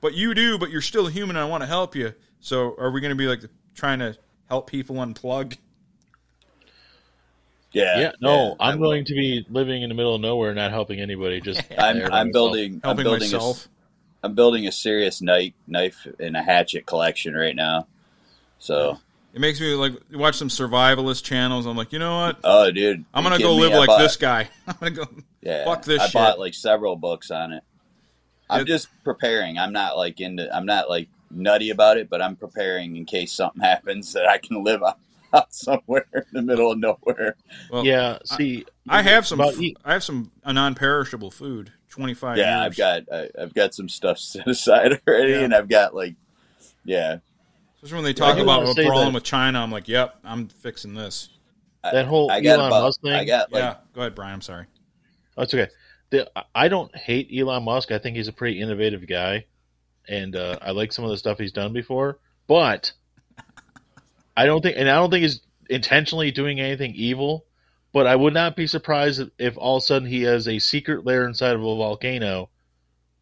but 0.00 0.14
you 0.14 0.32
do. 0.34 0.58
But 0.58 0.70
you're 0.70 0.80
still 0.80 1.06
human. 1.06 1.36
and 1.36 1.44
I 1.44 1.48
want 1.48 1.62
to 1.62 1.66
help 1.66 1.94
you. 1.94 2.14
So 2.40 2.74
are 2.78 2.90
we 2.90 3.00
going 3.00 3.10
to 3.10 3.16
be 3.16 3.26
like 3.26 3.42
trying 3.74 3.98
to 4.00 4.16
help 4.48 4.68
people 4.70 4.96
unplug? 4.96 5.56
Yeah, 7.72 8.00
Yeah. 8.00 8.12
No, 8.20 8.56
I 8.58 8.70
I'm 8.70 8.78
will. 8.80 8.88
going 8.90 9.04
to 9.06 9.12
be 9.14 9.44
living 9.50 9.82
in 9.82 9.88
the 9.90 9.94
middle 9.94 10.14
of 10.14 10.20
nowhere, 10.20 10.54
not 10.54 10.70
helping 10.70 11.00
anybody. 11.00 11.40
Just 11.40 11.62
I'm 11.78 11.96
I'm 11.96 12.02
myself. 12.08 12.32
building 12.32 12.74
I'm 12.76 12.80
Helping 12.82 13.04
building 13.04 13.28
a, 13.30 13.36
myself. 13.36 13.68
I'm 14.22 14.34
building 14.34 14.66
a 14.66 14.72
serious 14.72 15.20
knife 15.22 15.52
knife 15.66 16.06
and 16.18 16.36
a 16.36 16.42
hatchet 16.42 16.86
collection 16.86 17.34
right 17.34 17.54
now. 17.54 17.86
So, 18.58 18.98
It 19.34 19.40
makes 19.40 19.60
me 19.60 19.74
like 19.74 19.92
watch 20.12 20.36
some 20.36 20.48
survivalist 20.48 21.22
channels. 21.24 21.66
I'm 21.66 21.76
like, 21.76 21.92
you 21.92 21.98
know 21.98 22.18
what? 22.18 22.38
oh, 22.42 22.70
dude, 22.70 23.04
I'm 23.14 23.22
gonna 23.22 23.38
go 23.38 23.44
kidding 23.54 23.56
me? 23.58 23.62
live 23.64 23.72
like 23.78 23.86
bought- 23.88 23.98
this 23.98 24.16
guy. 24.16 24.48
I'm 24.66 24.74
gonna 24.80 24.90
go. 24.92 25.04
Yeah, 25.42 25.64
Fuck 25.66 25.84
this 25.84 26.00
I 26.00 26.06
shit. 26.06 26.14
bought 26.14 26.38
like 26.38 26.54
several 26.54 26.96
books 26.96 27.30
on 27.30 27.52
it. 27.52 27.62
I'm 28.50 28.62
It- 28.62 28.66
just 28.66 28.88
preparing. 29.04 29.58
I'm 29.58 29.72
not 29.72 29.96
like 29.98 30.20
into. 30.20 30.52
I'm 30.54 30.64
not 30.66 30.88
like 30.88 31.08
nutty 31.30 31.70
about 31.70 31.96
it, 31.98 32.08
but 32.10 32.20
I'm 32.22 32.36
preparing 32.36 32.96
in 32.96 33.04
case 33.04 33.32
something 33.32 33.60
happens 33.62 34.12
that 34.12 34.26
I 34.26 34.38
can 34.38 34.62
live 34.64 34.82
out, 34.82 34.98
out 35.32 35.52
somewhere 35.54 36.06
in 36.14 36.24
the 36.32 36.42
middle 36.42 36.72
of 36.72 36.78
nowhere. 36.78 37.36
Well, 37.70 37.84
Yeah. 37.84 38.18
See, 38.24 38.64
I 38.88 39.02
have 39.02 39.26
some. 39.26 39.40
about 39.40 39.54
I 39.84 39.92
have 39.92 40.04
some 40.04 40.30
a 40.44 40.52
non-perishable 40.52 41.30
food. 41.30 41.72
Twenty 41.90 42.14
five. 42.14 42.36
yeah, 42.36 42.62
years. 42.62 42.66
I've 42.66 42.76
got 42.76 43.02
I, 43.12 43.28
I've 43.42 43.54
got 43.54 43.74
some 43.74 43.88
stuff 43.88 44.18
set 44.18 44.46
aside 44.46 45.00
already, 45.08 45.32
Yeah. 45.32 45.40
and 45.40 45.54
I've 45.54 45.68
got 45.68 45.94
like, 45.94 46.14
yeah, 46.84 47.18
Especially 47.76 47.96
when 47.96 48.04
they 48.04 48.12
talk 48.12 48.36
do 48.36 48.42
about 48.42 48.64
wanna 48.64 48.70
a 48.70 48.84
problem 48.86 49.06
that- 49.06 49.14
with 49.14 49.24
China, 49.24 49.60
I'm 49.60 49.70
like, 49.72 49.88
yep, 49.88 50.16
I'm 50.24 50.48
fixing 50.48 50.94
this. 50.94 51.30
I- 51.82 51.92
That 51.92 52.06
whole 52.06 52.30
I 52.30 52.40
got 52.40 52.58
Elon 52.58 52.66
about 52.68 52.82
Musk 52.82 53.00
thing? 53.02 53.12
I 53.12 53.24
got 53.24 53.52
like 53.52 53.60
yeah, 53.62 53.76
go 53.94 54.02
ahead, 54.02 54.14
Brian. 54.14 54.34
I'm 54.34 54.40
sorry. 54.42 54.66
Oh, 55.36 55.42
it's 55.42 55.54
okay. 55.54 55.70
The, 56.10 56.30
I 56.54 56.68
don't 56.68 56.94
hate 56.96 57.30
Elon 57.36 57.64
Musk. 57.64 57.90
I 57.90 57.98
think 57.98 58.16
he's 58.16 58.28
a 58.28 58.32
pretty 58.32 58.60
innovative 58.60 59.06
guy, 59.06 59.46
and 60.08 60.34
uh, 60.36 60.58
I 60.62 60.70
like 60.72 60.92
some 60.92 61.04
of 61.04 61.10
the 61.10 61.16
stuff 61.16 61.38
he's 61.38 61.52
done 61.52 61.72
before. 61.72 62.18
But 62.46 62.92
I 64.36 64.46
don't 64.46 64.62
think, 64.62 64.76
and 64.78 64.88
I 64.88 64.94
don't 64.94 65.10
think 65.10 65.22
he's 65.22 65.40
intentionally 65.68 66.30
doing 66.30 66.60
anything 66.60 66.94
evil. 66.94 67.44
But 67.92 68.06
I 68.06 68.14
would 68.16 68.34
not 68.34 68.54
be 68.54 68.66
surprised 68.66 69.18
if, 69.20 69.28
if 69.38 69.56
all 69.56 69.76
of 69.78 69.82
a 69.82 69.86
sudden 69.86 70.08
he 70.08 70.22
has 70.22 70.46
a 70.46 70.58
secret 70.58 71.06
lair 71.06 71.26
inside 71.26 71.54
of 71.54 71.60
a 71.62 71.64
volcano 71.64 72.50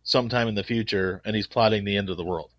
sometime 0.03 0.49
in 0.49 0.55
the 0.57 0.65
future, 0.65 1.23
and 1.25 1.37
he's 1.37 1.47
plotting 1.47 1.85
the 1.85 1.97
end 1.97 2.11
of 2.11 2.17
the 2.17 2.25
world. 2.25 2.51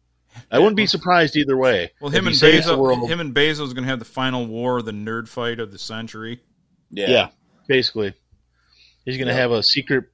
I 0.51 0.59
wouldn't 0.59 0.77
be 0.77 0.85
surprised 0.85 1.35
either 1.35 1.57
way. 1.57 1.91
Well, 1.99 2.11
him 2.11 2.27
and 2.27 2.35
saves 2.35 2.65
the 2.67 2.77
Bezos, 2.77 3.09
him 3.09 3.19
and 3.19 3.33
Bezos 3.35 3.73
going 3.73 3.83
to 3.83 3.89
have 3.89 3.99
the 3.99 4.05
final 4.05 4.45
war, 4.47 4.81
the 4.81 4.91
nerd 4.91 5.27
fight 5.27 5.59
of 5.59 5.71
the 5.71 5.79
century. 5.79 6.41
yeah, 6.91 7.09
Yeah, 7.09 7.29
basically, 7.67 8.13
he's 9.03 9.17
going 9.17 9.27
to 9.27 9.33
Yeah. 9.33 9.39
have 9.41 9.51
a 9.51 9.63
secret 9.63 10.05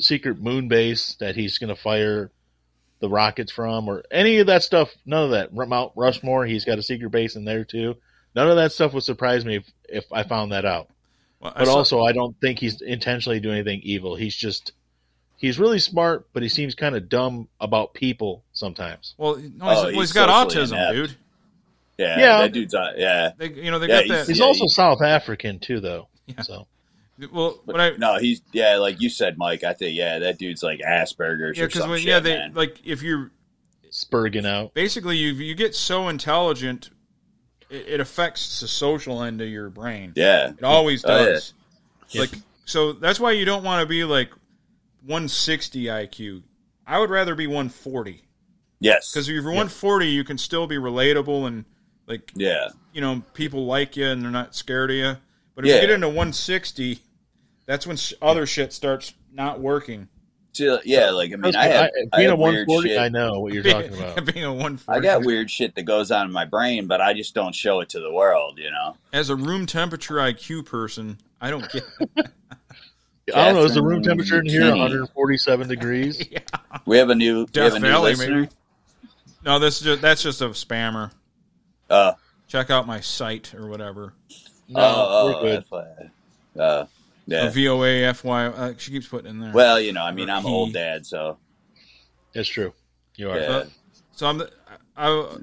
secret 0.00 0.40
moon 0.40 0.68
base 0.68 1.16
that 1.20 1.34
he's 1.36 1.58
going 1.58 1.68
to 1.74 1.80
fire 1.80 2.30
the 3.00 3.08
rockets 3.08 3.52
from, 3.52 3.88
or 3.88 4.02
any 4.10 4.38
of 4.38 4.46
that 4.48 4.62
stuff. 4.62 4.92
None 5.06 5.24
of 5.24 5.30
that. 5.30 5.54
Mount 5.54 5.92
Rushmore, 5.96 6.46
he's 6.46 6.64
got 6.64 6.78
a 6.78 6.82
secret 6.82 7.10
base 7.10 7.36
in 7.36 7.44
there 7.44 7.64
too. 7.64 7.96
None 8.34 8.48
of 8.50 8.56
that 8.56 8.72
stuff 8.72 8.92
would 8.94 9.04
surprise 9.04 9.44
me 9.44 9.56
if, 9.56 9.64
if 9.88 10.04
I 10.12 10.22
found 10.24 10.52
that 10.52 10.64
out. 10.64 10.88
Well, 11.40 11.52
I 11.54 11.60
But 11.60 11.66
saw- 11.66 11.76
also, 11.76 12.00
I 12.02 12.12
don't 12.12 12.38
think 12.40 12.58
he's 12.58 12.80
intentionally 12.80 13.40
doing 13.40 13.56
anything 13.56 13.80
evil. 13.84 14.16
He's 14.16 14.34
just 14.36 14.72
he's 15.36 15.58
really 15.58 15.78
smart, 15.78 16.26
but 16.32 16.42
he 16.42 16.48
seems 16.48 16.74
kind 16.74 16.96
of 16.96 17.08
dumb 17.08 17.48
about 17.60 17.94
people 17.94 18.42
sometimes. 18.52 19.14
well, 19.16 19.36
no, 19.36 19.40
he's, 19.42 19.52
Oh, 19.60 19.66
well, 19.66 19.86
he's 19.90 19.94
he's 20.00 20.12
got 20.12 20.28
autism, 20.48 20.72
inept. 20.72 20.92
dude. 20.94 21.16
Yeah, 21.96 22.18
Yeah. 22.18 22.38
that 22.42 22.52
dude's 22.52 22.74
on. 22.74 22.94
Yeah, 22.96 23.30
They, 23.38 23.48
you 23.50 23.70
know, 23.70 23.78
they 23.78 23.86
Yeah, 23.88 24.00
got 24.02 24.08
that. 24.08 24.26
He's 24.26 24.38
Yeah, 24.40 24.44
also 24.44 24.64
he- 24.64 24.68
South 24.68 25.00
African 25.02 25.58
too, 25.60 25.80
though. 25.80 26.08
Yeah. 26.26 26.42
So 26.42 26.66
well, 27.32 27.60
when 27.64 27.80
I 27.80 27.96
no, 27.96 28.18
he's 28.18 28.42
yeah, 28.52 28.76
like 28.76 29.00
you 29.00 29.10
said, 29.10 29.38
Mike. 29.38 29.64
I 29.64 29.72
think 29.72 29.96
yeah, 29.96 30.18
that 30.20 30.38
dude's 30.38 30.62
like 30.62 30.80
Asperger's 30.80 31.58
yeah, 31.58 31.64
or 31.64 31.66
because 31.66 31.80
some 31.82 31.90
when 31.90 31.98
shit, 32.00 32.08
yeah, 32.08 32.20
they 32.20 32.36
man. 32.36 32.52
like 32.54 32.80
if 32.84 33.02
you're 33.02 33.30
spurging 33.90 34.46
out. 34.46 34.74
basically 34.74 35.16
you 35.16 35.32
you 35.32 35.54
get 35.54 35.74
so 35.74 36.08
intelligent, 36.08 36.90
it, 37.70 37.86
it 37.88 38.00
affects 38.00 38.60
the 38.60 38.68
social 38.68 39.22
end 39.22 39.40
of 39.40 39.48
your 39.48 39.70
brain. 39.70 40.12
yeah, 40.14 40.50
It 40.50 40.62
always 40.62 41.04
Oh, 41.04 41.16
yeah. 41.18 41.24
does. 41.32 41.54
Like 42.14 42.30
so 42.64 42.92
that's 42.92 43.18
why 43.18 43.32
you 43.32 43.44
don't 43.44 43.64
want 43.64 43.80
to 43.82 43.86
be 43.86 44.04
like 44.04 44.30
160 45.06 45.84
IQ. 45.84 46.42
I 46.86 46.98
would 46.98 47.10
rather 47.10 47.34
be 47.34 47.46
140 47.46 48.22
yes, 48.80 49.10
because 49.12 49.28
if 49.28 49.32
you're 49.34 49.42
140, 49.42 50.06
you 50.08 50.24
can 50.24 50.38
still 50.38 50.66
be 50.66 50.76
relatable 50.76 51.46
and 51.46 51.64
like 52.06 52.30
yeah, 52.34 52.68
you 52.92 53.00
know 53.00 53.22
people 53.34 53.66
like 53.66 53.96
you 53.96 54.06
and 54.06 54.22
they're 54.22 54.30
not 54.30 54.54
scared 54.54 54.90
of 54.90 54.96
you. 54.96 55.16
But 55.54 55.64
if 55.64 55.68
Yeah. 55.70 55.74
you 55.76 55.80
get 55.82 55.90
into 55.90 56.08
160, 56.08 57.00
that's 57.68 57.86
when 57.86 57.96
sh- 57.96 58.14
other 58.20 58.46
shit 58.46 58.72
starts 58.72 59.12
not 59.32 59.60
working. 59.60 60.08
So, 60.52 60.80
yeah. 60.84 61.10
Like 61.10 61.32
I 61.32 61.36
mean, 61.36 61.54
I 61.54 61.60
I- 61.60 61.66
have, 61.68 61.90
I 62.12 62.16
being 62.16 62.26
a 62.28 62.30
have 62.30 62.38
weird 62.40 62.66
140, 62.66 62.88
shit. 62.88 62.98
I 62.98 63.08
know 63.10 63.38
what 63.40 63.52
you're 63.52 63.62
talking 63.72 63.94
about. 63.94 64.24
Being 64.34 64.44
a 64.44 64.50
140. 64.52 64.98
I 64.98 65.00
got 65.00 65.24
weird 65.24 65.50
shit 65.50 65.74
that 65.76 65.82
goes 65.84 66.10
on 66.10 66.26
in 66.26 66.32
my 66.32 66.46
brain, 66.46 66.86
but 66.88 67.00
I 67.00 67.12
just 67.14 67.34
don't 67.34 67.54
show 67.54 67.78
it 67.80 67.90
to 67.90 68.00
the 68.00 68.10
world. 68.12 68.58
You 68.58 68.70
know. 68.72 68.96
As 69.12 69.30
a 69.30 69.36
room 69.36 69.66
temperature 69.66 70.14
IQ 70.14 70.64
person, 70.66 71.18
I 71.40 71.50
don't 71.50 71.70
get. 71.70 71.84
I 72.16 73.44
don't 73.44 73.54
know. 73.56 73.64
Is 73.64 73.74
the 73.74 73.82
room 73.82 74.02
temperature 74.02 74.40
in 74.40 74.46
here 74.46 74.62
147 74.70 75.68
degrees? 75.68 76.26
We 76.86 76.96
have 76.96 77.10
a 77.10 77.14
new, 77.14 77.40
we 77.40 77.46
Death 77.46 77.74
have 77.74 77.74
a 77.74 77.78
new 77.80 77.88
Valley, 77.88 78.10
listener. 78.12 78.40
maybe. 78.40 78.52
No, 79.44 79.58
this 79.58 79.76
is 79.78 79.82
just, 79.84 80.00
that's 80.02 80.22
just 80.22 80.40
a 80.40 80.48
spammer. 80.48 81.10
Uh, 81.90 82.14
Check 82.46 82.70
out 82.70 82.86
my 82.86 83.00
site 83.00 83.54
or 83.54 83.66
whatever. 83.68 84.14
No, 84.68 84.80
oh, 84.80 85.42
we're 85.42 85.42
good. 85.42 85.64
FYI. 85.70 86.10
Uh, 86.58 86.86
yeah. 87.28 87.44
A 87.46 87.50
VOA 87.50 88.12
FY. 88.14 88.46
Uh, 88.46 88.72
she 88.78 88.90
keeps 88.90 89.06
putting 89.06 89.30
in 89.30 89.38
there. 89.38 89.52
well, 89.52 89.78
you 89.78 89.92
know, 89.92 90.02
I 90.02 90.12
mean, 90.12 90.30
I'm 90.30 90.44
an 90.46 90.50
old 90.50 90.72
dad, 90.72 91.04
so 91.06 91.38
That's 92.32 92.48
true. 92.48 92.72
You 93.16 93.30
are. 93.30 93.38
yeah. 93.38 93.46
Uh, 93.46 93.66
so 94.12 94.26
I'm. 94.26 94.38
the- 94.38 94.50
I, 94.96 95.36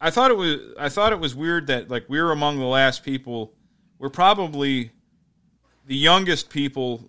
I 0.00 0.10
thought 0.10 0.30
it 0.30 0.36
was. 0.36 0.58
I 0.78 0.88
thought 0.90 1.12
it 1.12 1.20
was 1.20 1.34
weird 1.34 1.68
that 1.68 1.88
like 1.88 2.04
we 2.08 2.20
were 2.20 2.32
among 2.32 2.58
the 2.58 2.66
last 2.66 3.04
people. 3.04 3.54
We're 3.98 4.10
probably 4.10 4.90
the 5.86 5.96
youngest 5.96 6.50
people 6.50 7.08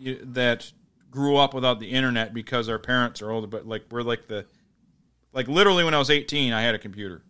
that 0.00 0.72
grew 1.10 1.36
up 1.36 1.52
without 1.52 1.78
the 1.80 1.90
internet 1.90 2.32
because 2.32 2.68
our 2.68 2.78
parents 2.78 3.20
are 3.20 3.30
older. 3.30 3.46
But 3.46 3.66
like 3.66 3.84
we're 3.90 4.02
like 4.02 4.28
the 4.28 4.46
like 5.32 5.48
literally 5.48 5.84
when 5.84 5.92
I 5.94 5.98
was 5.98 6.08
18, 6.10 6.52
I 6.52 6.62
had 6.62 6.74
a 6.74 6.78
computer. 6.78 7.22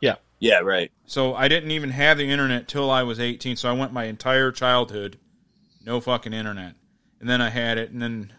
Yeah. 0.00 0.16
Yeah, 0.42 0.58
right. 0.58 0.90
So 1.06 1.36
I 1.36 1.46
didn't 1.46 1.70
even 1.70 1.90
have 1.90 2.18
the 2.18 2.28
internet 2.28 2.66
till 2.66 2.90
I 2.90 3.04
was 3.04 3.20
18. 3.20 3.54
So 3.54 3.68
I 3.68 3.72
went 3.72 3.92
my 3.92 4.04
entire 4.04 4.50
childhood 4.50 5.16
no 5.84 6.00
fucking 6.00 6.32
internet, 6.32 6.74
and 7.20 7.28
then 7.28 7.40
I 7.40 7.48
had 7.50 7.78
it, 7.78 7.90
and 7.92 8.02
then 8.02 8.32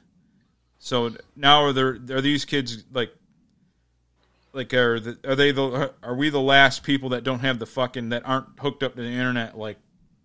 so 0.80 1.15
now 1.34 1.63
are 1.63 1.71
there 1.71 1.97
are 2.11 2.19
these 2.19 2.43
kids 2.43 2.84
like 2.91 3.13
like 4.51 4.73
are 4.73 4.99
the, 4.99 5.17
are 5.25 5.35
they 5.35 5.51
the 5.51 5.93
are 6.03 6.15
we 6.15 6.30
the 6.30 6.41
last 6.41 6.84
people 6.84 7.09
that 7.09 7.23
don't 7.23 7.39
have 7.39 7.59
the 7.59 7.65
fucking 7.65 8.09
that 8.09 8.23
aren't 8.25 8.59
hooked 8.59 8.84
up 8.84 8.95
to 8.95 9.01
the 9.01 9.07
internet 9.07 9.57
like 9.57 9.77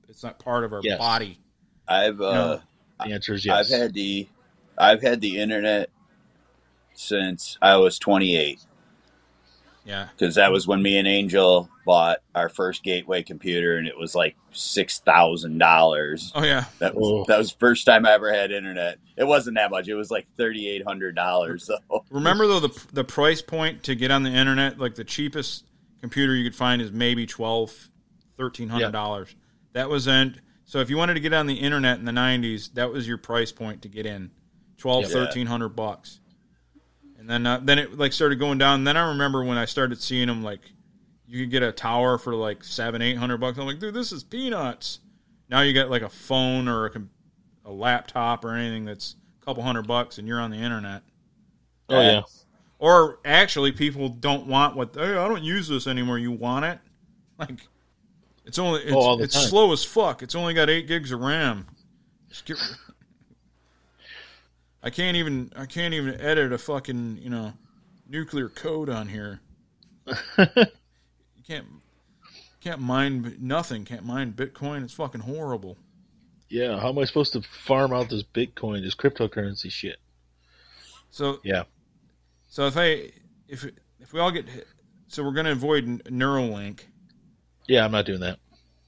it's 0.09 0.25
not 0.25 0.41
part 0.41 0.65
of 0.65 0.73
our 0.73 0.81
Yes. 0.83 0.99
body? 0.99 1.39
I've 1.87 2.21
uh, 2.21 2.59
The 3.05 3.13
answer 3.13 3.35
is 3.35 3.47
yes. 3.47 3.73
I've 3.73 3.81
had 3.81 3.95
the 3.95 4.27
I've 4.77 5.03
had 5.03 5.21
the 5.21 5.39
internet 5.39 5.91
since 6.95 7.57
I 7.63 7.77
was 7.77 8.01
28 8.01 8.59
Yeah, 9.89 10.09
because 10.17 10.35
that 10.35 10.53
was 10.53 10.67
when 10.67 10.83
me 10.83 10.99
and 10.99 11.09
Angel 11.09 11.71
bought 11.87 12.19
our 12.35 12.51
first 12.51 12.83
gateway 12.85 13.23
computer, 13.23 13.79
and 13.79 13.89
it 13.89 13.97
was 13.97 14.15
like 14.15 14.37
six 14.53 14.99
thousand 15.01 15.57
dollars. 15.57 16.31
oh 16.35 16.45
yeah. 16.45 16.65
That 16.79 16.95
was 16.95 17.27
that 17.27 17.39
was 17.39 17.51
first 17.53 17.87
time 17.87 18.05
I 18.05 18.13
ever 18.13 18.31
had 18.31 18.53
internet. 18.53 18.99
It 19.17 19.25
wasn't 19.25 19.57
that 19.57 19.71
much. 19.71 19.89
It 19.89 19.95
was 19.95 20.11
like 20.11 20.27
thirty 20.37 20.69
eight 20.69 20.85
hundred 20.87 21.15
dollars. 21.15 21.65
So 21.65 21.79
Remember 22.11 22.47
though 22.47 22.61
the 22.61 22.87
the 22.93 23.05
price 23.05 23.41
point 23.41 23.83
to 23.85 23.95
get 23.95 24.11
on 24.11 24.25
the 24.25 24.31
internet, 24.31 24.79
like 24.79 24.95
the 24.95 25.05
cheapest 25.05 25.65
computer 26.03 26.35
you 26.35 26.45
could 26.45 26.55
find 26.55 26.83
is 26.83 26.93
maybe 26.93 27.25
twelve, 27.27 27.89
thirteen 28.37 28.69
hundred 28.69 28.93
dollars. 28.93 29.35
That 29.73 29.89
was 29.89 30.07
in. 30.07 30.39
So 30.67 30.81
if 30.81 30.91
you 30.91 30.99
wanted 30.99 31.15
to 31.15 31.21
get 31.21 31.33
on 31.33 31.47
the 31.47 31.55
internet 31.55 31.99
in 31.99 32.05
the 32.05 32.13
nineties, 32.13 32.69
that 32.75 32.93
was 32.93 33.09
your 33.09 33.17
price 33.17 33.53
point 33.53 33.81
to 33.83 33.89
get 33.89 34.05
in, 34.05 34.33
twelve, 34.77 35.05
Yeah. 35.05 35.09
thirteen 35.09 35.47
hundred 35.47 35.71
bucks. 35.71 36.21
And 37.29 37.45
then 37.45 37.53
uh, 37.53 37.61
then 37.63 37.79
it 37.79 37.99
like 37.99 38.15
started 38.15 38.39
going 38.39 38.57
down. 38.57 38.77
And 38.81 38.87
then 38.87 38.97
I 38.97 39.09
remember 39.09 39.45
when 39.45 39.59
I 39.59 39.67
started 39.67 40.01
seeing 40.01 40.29
them 40.29 40.43
like 40.43 40.61
you 41.27 41.43
could 41.43 41.51
get 41.51 41.63
a 41.63 41.73
tower 41.73 42.17
for 42.17 42.35
like 42.35 42.65
seven, 42.65 43.03
eight 43.03 43.19
hundred 43.19 43.37
bucks. 43.37 43.59
I'm 43.59 43.67
like, 43.67 43.79
dude, 43.79 43.93
this 43.93 44.13
is 44.13 44.25
peanuts. 44.25 45.01
Now 45.51 45.61
you 45.61 45.75
get 45.75 45.91
like 45.91 46.01
a 46.01 46.09
phone 46.09 46.69
or 46.69 46.87
a, 46.87 47.03
a 47.67 47.71
laptop 47.71 48.47
or 48.47 48.55
anything 48.55 48.87
that's 48.87 49.15
a 49.43 49.45
couple 49.45 49.63
hundred 49.63 49.87
bucks, 49.87 50.17
and 50.17 50.27
you're 50.27 50.41
on 50.41 50.51
the 50.51 50.57
internet. 50.57 51.03
oh 51.91 52.01
yeah. 52.01 52.23
Or 52.79 53.19
actually, 53.25 53.73
people 53.73 54.09
don't 54.09 54.47
want 54.47 54.75
what. 54.77 54.95
Hey, 54.95 55.11
I 55.17 55.29
don't 55.29 55.43
use 55.43 55.69
this 55.69 55.87
anymore. 55.87 56.19
You 56.19 56.33
want 56.33 56.65
it? 56.65 56.79
Like, 57.39 57.61
it's 58.45 58.59
only 58.59 58.81
it's, 58.81 58.93
Oh, 58.93 59.21
it's 59.21 59.49
slow 59.49 59.73
as 59.73 59.85
fuck. 59.85 60.25
It's 60.25 60.35
only 60.35 60.55
got 60.55 60.69
eight 60.69 60.89
gigs 60.89 61.13
of 61.13 61.21
RAM. 61.21 61.69
Just 62.29 62.47
get, 62.47 62.57
I 64.89 64.91
can't 64.91 65.19
even 65.19 65.53
I 65.55 65.67
can't 65.67 65.93
even 65.93 66.19
edit 66.19 66.51
a 66.51 66.57
fucking 66.57 67.19
you 67.21 67.29
know 67.29 67.53
nuclear 68.09 68.49
code 68.49 68.89
on 68.89 69.07
here. 69.07 69.41
you 70.39 70.47
can't 71.47 71.67
can't 72.63 72.81
mine 72.81 73.37
nothing. 73.39 73.85
Can't 73.85 74.07
mine 74.07 74.33
Bitcoin. 74.33 74.83
It's 74.85 74.95
fucking 74.95 75.21
horrible. 75.21 75.77
Yeah. 76.49 76.81
How 76.81 76.89
am 76.89 76.99
I 76.99 77.05
supposed 77.05 77.35
to 77.35 77.43
farm 77.43 77.93
out 77.93 78.09
this 78.09 78.23
Bitcoin, 78.23 78.83
this 78.83 78.95
cryptocurrency 78.95 79.71
shit? 79.71 79.99
So 81.11 81.39
Yeah. 81.45 81.65
so 82.49 82.67
if 82.67 82.79
I 82.79 83.11
if 83.47 83.67
if 84.01 84.15
we 84.15 84.21
all 84.21 84.31
get 84.31 84.49
hit, 84.49 84.67
so 85.09 85.23
we're 85.23 85.35
gonna 85.35 85.53
avoid 85.53 85.85
Neuralink. 86.05 86.81
Yeah, 87.67 87.85
I'm 87.85 87.93
not 87.93 88.07
doing 88.07 88.21
that. 88.21 88.39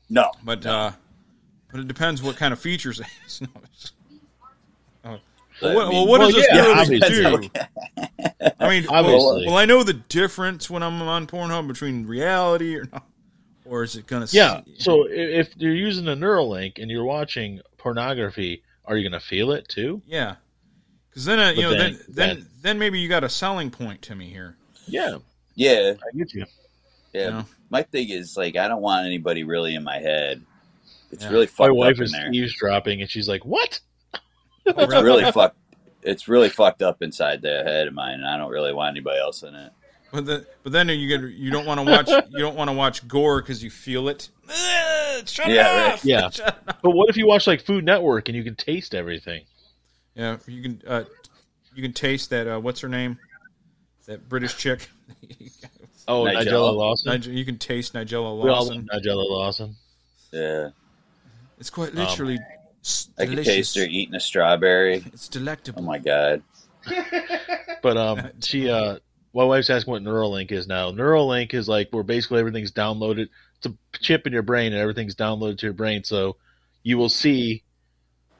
no, 0.09 0.31
But 0.43 0.65
uh, 0.65 0.93
but 1.71 1.81
it 1.81 1.89
depends 1.89 2.23
what 2.23 2.37
kind 2.37 2.55
of 2.55 2.59
features 2.59 3.01
it 3.01 3.07
has. 3.23 3.43
No, 3.43 3.49
it's- 5.63 5.63
oh. 5.63 5.69
I 5.71 5.75
Well, 5.75 5.77
what, 5.77 5.89
mean- 5.91 5.97
well, 5.97 6.07
what 6.09 6.21
well, 6.21 6.31
does 6.31 6.37
this 6.37 6.49
yeah, 6.53 7.33
really 7.33 7.49
do? 7.49 7.51
I 8.61 8.69
mean, 8.69 8.87
well, 8.91 8.95
Obviously. 9.05 9.47
well, 9.47 9.57
I 9.57 9.65
know 9.65 9.83
the 9.83 9.95
difference 9.95 10.69
when 10.71 10.83
I'm 10.83 11.01
on 11.03 11.27
Pornhub 11.27 11.67
between 11.69 12.07
reality 12.07 12.77
or 12.77 12.85
not, 12.93 13.07
or 13.65 13.83
is 13.83 13.97
it 13.97 14.07
gonna? 14.07 14.27
Yeah. 14.31 14.63
see- 14.65 14.75
So 14.79 15.07
if 15.09 15.55
you're 15.57 15.75
using 15.75 16.09
a 16.09 16.17
Neuralink 16.17 16.79
and 16.81 16.91
you're 16.91 17.05
watching 17.05 17.61
pornography, 17.79 18.63
are 18.85 18.97
you 18.97 19.09
going 19.09 19.19
to 19.21 19.25
feel 19.27 19.53
it 19.53 19.69
too? 19.69 20.03
yeah, 20.07 20.37
because 21.09 21.25
then 21.25 21.39
uh, 21.39 21.51
you 21.51 21.57
But 21.57 21.63
know 21.63 21.71
then 21.71 21.79
then- 21.79 21.99
then 22.09 22.29
then- 22.37 22.47
then 22.63 22.79
maybe 22.79 22.99
you 23.01 23.09
got 23.09 23.25
a 23.25 23.29
selling 23.29 23.71
point 23.71 24.03
to 24.03 24.15
me 24.15 24.29
here. 24.29 24.57
Yeah. 24.87 25.19
yeah, 25.55 25.95
I 25.97 26.17
get 26.17 26.35
you. 26.35 26.45
yeah. 27.13 27.25
You 27.25 27.31
know? 27.31 27.45
My 27.71 27.83
thing 27.83 28.11
is 28.11 28.37
like 28.37 28.57
I 28.57 28.67
don't 28.69 28.83
want 28.83 29.07
anybody 29.07 29.45
really 29.45 29.75
in 29.75 29.85
my 29.85 29.99
head. 29.99 30.43
It's 31.13 31.25
Yeah. 31.25 31.31
really 31.31 31.49
My 31.59 31.71
wife 31.71 31.95
up 31.95 31.99
in 31.99 32.03
is 32.05 32.13
there. 32.13 32.33
eavesdropping, 32.33 33.01
and 33.01 33.11
she's 33.11 33.29
like, 33.29 33.45
"What?" 33.45 33.81
It's 34.67 34.93
really 35.03 35.31
fucked. 35.33 35.57
It's 36.03 36.29
really 36.29 36.49
fucked 36.49 36.83
up 36.83 37.03
inside 37.03 37.43
the 37.43 37.63
head 37.65 37.87
of 37.89 37.95
mine, 37.95 38.15
and 38.15 38.27
I 38.27 38.37
don't 38.39 38.51
really 38.51 38.73
want 38.73 38.91
anybody 38.97 39.19
else 39.21 39.43
in 39.43 39.55
it. 39.55 39.73
But 40.13 40.27
then, 40.27 40.47
but 40.63 40.73
then 40.73 40.89
you 40.89 41.07
get 41.09 41.31
you 41.31 41.51
don't 41.51 41.67
want 41.67 41.79
to 41.81 41.87
watch 41.91 42.09
you 42.09 42.39
don't 42.39 42.57
want 42.57 42.69
to 42.71 42.77
watch 42.77 43.07
gore 43.07 43.41
because 43.43 43.63
you 43.63 43.71
feel 43.71 44.09
it. 44.09 44.29
Ugh, 44.49 45.29
shut 45.29 45.49
it 45.49 45.55
Yeah, 45.55 45.83
right. 45.85 45.93
off. 45.93 46.05
Yeah. 46.05 46.21
Shut 46.31 46.49
it 46.49 46.69
off. 46.69 46.77
But 46.83 46.91
what 46.93 47.09
if 47.11 47.17
you 47.17 47.27
watch 47.27 47.47
like 47.47 47.61
Food 47.63 47.85
Network 47.85 48.29
and 48.29 48.37
you 48.37 48.43
can 48.43 48.57
taste 48.57 48.95
everything? 48.95 49.45
Yeah, 50.15 50.39
you 50.47 50.63
can 50.63 50.83
uh, 50.87 51.05
you 51.75 51.83
can 51.83 51.93
taste 51.93 52.31
that. 52.31 52.49
Uh, 52.49 52.59
what's 52.59 52.81
her 52.81 52.89
name? 52.89 53.19
That 54.07 54.29
British 54.29 54.57
chick. 54.57 54.89
Oh, 56.09 56.25
Nigella. 56.25 56.43
Nigella 56.45 56.75
Lawson. 56.75 57.13
Nigel, 57.13 57.33
you 57.35 57.45
can 57.45 57.59
taste 57.59 57.93
Nigella 57.95 58.43
We 58.43 58.51
all 58.51 58.65
Lawson. 58.65 58.89
Nigella 58.93 59.29
Lawson. 59.31 59.77
Yeah, 60.33 60.71
It's 61.61 61.71
quite 61.71 61.95
literally. 61.95 62.39
S- 62.85 63.09
I 63.19 63.23
could 63.25 63.31
delicious. 63.33 63.55
taste 63.55 63.77
her 63.79 63.85
eating 63.85 64.15
a 64.15 64.21
strawberry. 64.21 65.05
It's 65.13 65.29
delectable. 65.29 65.83
Oh 65.83 65.87
my 65.87 65.99
god. 65.99 66.43
But 67.83 67.97
um, 67.97 68.31
she 68.43 68.69
uh, 68.69 68.99
my 69.33 69.45
wife's 69.45 69.71
asking 69.71 69.91
what 69.93 70.03
Neuralink 70.03 70.53
is 70.53 70.67
now. 70.67 70.91
Neuralink 70.93 71.55
is 71.55 71.67
like 71.67 71.89
where 71.93 72.03
basically 72.03 72.41
everything's 72.41 72.73
downloaded. 72.73 73.29
It's 73.57 73.67
a 73.67 73.75
chip 74.01 74.27
in 74.27 74.35
your 74.35 74.43
brain, 74.43 74.73
and 74.75 74.81
everything's 74.83 75.15
downloaded 75.15 75.59
to 75.59 75.67
your 75.67 75.73
brain, 75.73 76.05
so 76.05 76.37
you 76.83 76.99
will 76.99 77.09
see 77.09 77.63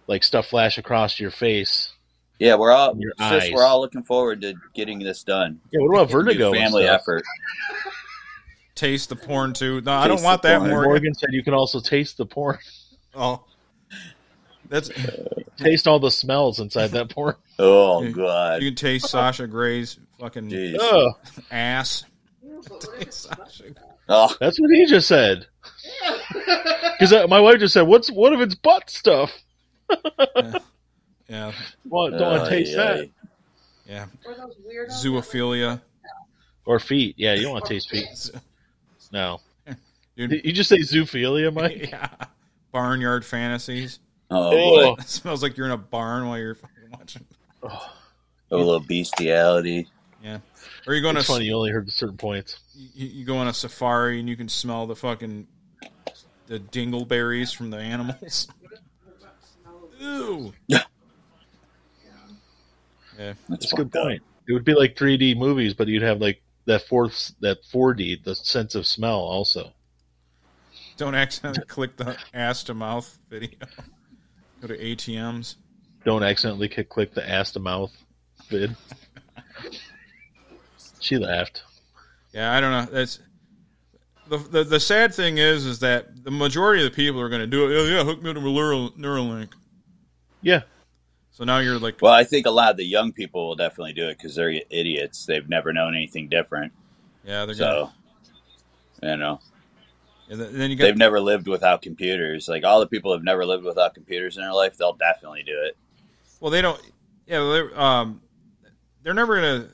like 0.07 0.25
stuff 0.25 0.49
flash 0.49 0.77
across 0.77 1.19
your 1.19 1.31
face. 1.31 1.93
Yeah, 2.39 2.57
we're 2.57 2.71
all 2.73 2.95
Your 2.99 3.13
it's 3.13 3.19
just 3.21 3.47
eyes. 3.47 3.53
we're 3.53 3.65
all 3.65 3.81
looking 3.81 4.03
forward 4.03 4.41
to 4.43 4.55
getting 4.75 4.99
this 4.99 5.23
done. 5.25 5.61
Yeah, 5.73 5.81
what 5.81 5.95
about 5.95 6.09
We 6.09 6.13
can 6.13 6.19
do 6.19 6.25
Vertigo? 6.25 6.53
Family 6.53 6.85
stuff? 6.85 7.01
effort. 7.01 7.23
Taste 8.75 9.09
the 9.11 9.17
porn 9.17 9.53
too. 9.53 9.81
No, 9.83 9.93
I 9.93 10.09
don't 10.09 10.17
Taste 10.19 10.25
want 10.25 10.43
that, 10.43 10.59
porn. 10.59 10.71
Morgan. 10.71 10.91
Morgan 10.91 11.15
said 11.15 11.31
you 11.33 11.43
can 11.43 11.55
also 11.55 11.81
taste 11.81 12.17
the 12.17 12.25
porn, 12.27 12.59
Oh, 13.15 13.45
that's 14.71 14.91
taste 15.59 15.87
all 15.87 15.99
the 15.99 16.11
smells 16.11 16.59
inside 16.61 16.89
that 16.93 17.11
porn. 17.11 17.35
Oh 17.59 18.03
You- 18.03 18.13
god. 18.15 18.63
you 18.63 18.71
can 18.71 18.77
taste 18.77 19.09
Sasha 19.11 19.47
Grey's 19.47 19.99
fucking 20.19 20.49
Jeez. 20.49 21.13
Ass. 21.51 22.05
Oh, 24.09 24.35
That's 24.41 24.59
what 24.61 24.71
he 24.71 24.87
just 24.87 25.07
said. 25.09 25.47
Because 26.99 27.29
my 27.29 27.41
wife 27.41 27.61
just 27.61 27.75
said, 27.75 27.83
"What's 27.83 28.11
what 28.11 28.33
if 28.33 28.41
it's 28.41 28.55
butt 28.55 28.91
stuff?" 28.91 29.33
Yeah, 31.29 31.53
Well, 31.89 32.11
don't 32.11 32.23
uh, 32.23 32.49
taste 32.49 32.73
yeah. 32.73 32.77
that. 32.77 33.11
yeah. 33.87 34.07
Zoophilia. 34.91 35.81
Or 36.67 36.79
feet. 36.81 37.15
Yeah, 37.19 37.35
you 37.35 37.43
don't 37.43 37.53
want 37.53 37.65
to 37.67 37.75
taste 37.75 37.89
feet. 37.91 38.07
No. 39.13 39.41
Dude. 40.17 40.33
You 40.45 40.53
just 40.53 40.69
say 40.69 40.79
zoophilia, 40.79 41.53
Mike? 41.53 41.89
Yeah. 41.91 42.09
Barnyard 42.73 43.25
fantasies. 43.25 43.99
Oh, 44.31 44.51
Oh. 44.51 44.95
boy. 44.97 45.01
It 45.03 45.09
smells 45.09 45.43
like 45.43 45.57
you're 45.57 45.67
in 45.67 45.73
a 45.73 45.77
barn 45.77 46.27
while 46.29 46.39
you're 46.39 46.55
fucking 46.55 46.91
watching. 46.93 47.25
A 47.63 48.57
little 48.57 48.81
bestiality. 48.81 49.89
Yeah. 50.23 50.39
Or 50.87 50.95
you 50.95 51.01
going 51.03 51.11
on 51.13 51.17
a 51.17 51.21
It's 51.21 51.29
funny. 51.29 51.47
You 51.47 51.55
only 51.57 51.71
heard 51.71 51.91
certain 51.91 52.17
points. 52.17 52.59
you, 52.75 53.07
you 53.07 53.25
go 53.25 53.37
on 53.37 53.49
a 53.49 53.53
safari 53.55 54.21
and 54.21 54.29
you 54.29 54.37
can 54.37 54.49
smell 54.49 54.87
the 54.87 54.97
fucking 54.97 55.47
the 56.47 56.59
dingleberries 56.59 57.55
from 57.55 57.71
the 57.71 57.79
animals. 57.79 58.49
Ew. 60.01 60.53
Yeah. 60.67 60.83
Yeah. 63.19 63.35
That's 63.49 63.73
a 63.73 63.77
good 63.77 63.93
point. 63.93 64.23
It 64.49 64.53
would 64.53 64.65
be 64.65 64.75
like 64.75 64.97
3D 64.97 65.37
movies, 65.37 65.75
but 65.75 65.87
you'd 65.89 66.03
have 66.03 66.21
like 66.21 66.43
that 66.65 66.83
fourth, 66.89 67.33
that 67.41 67.63
4D, 67.65 68.25
the 68.25 68.35
sense 68.35 68.75
of 68.75 68.87
smell 68.87 69.19
also. 69.19 69.73
Don't 70.97 71.15
accidentally 71.15 71.65
click 71.69 71.97
the 71.97 72.17
ass 72.35 72.65
to 72.65 72.75
mouth 72.75 73.19
video. 73.29 73.51
Go 74.61 74.69
to 74.69 74.77
ATMs. 74.79 75.57
Don't 76.05 76.23
accidentally 76.23 76.69
click, 76.69 76.89
click 76.89 77.15
the 77.15 77.29
ass 77.29 77.53
to 77.53 77.61
mouth 77.61 77.93
vid. 78.49 78.77
she 81.01 81.19
laughed. 81.19 81.63
Yeah, 82.33 82.53
I 82.55 82.61
don't 82.61 82.71
know. 82.71 82.93
That's 82.93 83.21
the, 84.29 84.39
the 84.39 84.65
the 84.65 84.81
sad 84.81 85.13
thing 85.15 85.39
is 85.39 85.67
is 85.67 85.81
that 85.81 86.25
the 86.25 86.31
majority 86.31 86.85
of 86.85 86.91
the 86.91 86.97
people 86.97 87.21
are 87.21 87.29
going 87.29 87.41
to 87.41 87.47
do 87.47 87.71
it. 87.71 87.77
Oh, 87.77 87.85
yeah, 87.85 88.05
hook 88.05 88.23
me 88.23 88.33
to 88.33 88.39
a 88.39 88.43
neural, 88.43 88.91
Neuralink. 88.93 89.51
Yeah. 90.43 90.63
So 91.33 91.45
now 91.45 91.59
you're 91.59 91.79
like, 91.79 92.01
Well, 92.01 92.13
I 92.13 92.25
think 92.25 92.47
a 92.47 92.51
lot 92.51 92.71
of 92.71 92.77
the 92.77 92.85
young 92.85 93.13
people 93.13 93.49
will 93.49 93.57
definitely 93.57 93.95
do 93.95 94.09
it 94.09 94.19
because 94.19 94.35
they're 94.35 94.51
idiots. 94.71 95.27
They've 95.27 95.49
never 95.49 95.73
known 95.73 95.95
anything 95.97 96.29
different. 96.29 96.73
yeah, 97.25 97.45
they're 97.47 97.55
going. 97.55 97.89
So, 99.03 99.09
you 99.09 99.17
know, 99.17 99.41
to 100.31 100.37
Then 100.37 100.71
you 100.71 100.77
got 100.77 100.85
they've 100.85 100.97
never 100.97 101.21
lived 101.21 101.47
without 101.49 101.83
computers. 101.83 102.49
Like 102.49 102.65
all 102.65 102.81
the 102.81 102.87
people 102.87 103.13
have 103.13 103.23
never 103.25 103.45
lived 103.45 103.65
without 103.65 103.95
computers 103.95 104.37
in 104.37 104.43
their 104.43 104.53
life, 104.53 104.77
they'll 104.77 104.93
definitely 104.95 105.43
do 105.43 105.61
it. 105.65 105.77
Well, 106.41 106.51
they 106.51 106.63
don't. 106.63 106.81
Yeah, 107.27 107.41
they're 107.41 107.81
um, 107.81 108.21
they're 109.03 109.15
never 109.15 109.37
gonna. 109.37 109.69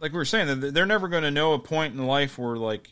Like 0.00 0.12
we 0.12 0.18
were 0.18 0.24
saying, 0.24 0.60
they're- 0.60 0.70
they're 0.70 0.86
never 0.86 1.08
gonna 1.08 1.30
know 1.30 1.54
a 1.54 1.58
point 1.58 1.94
in 1.94 2.06
life 2.06 2.36
where 2.38 2.56
like, 2.56 2.88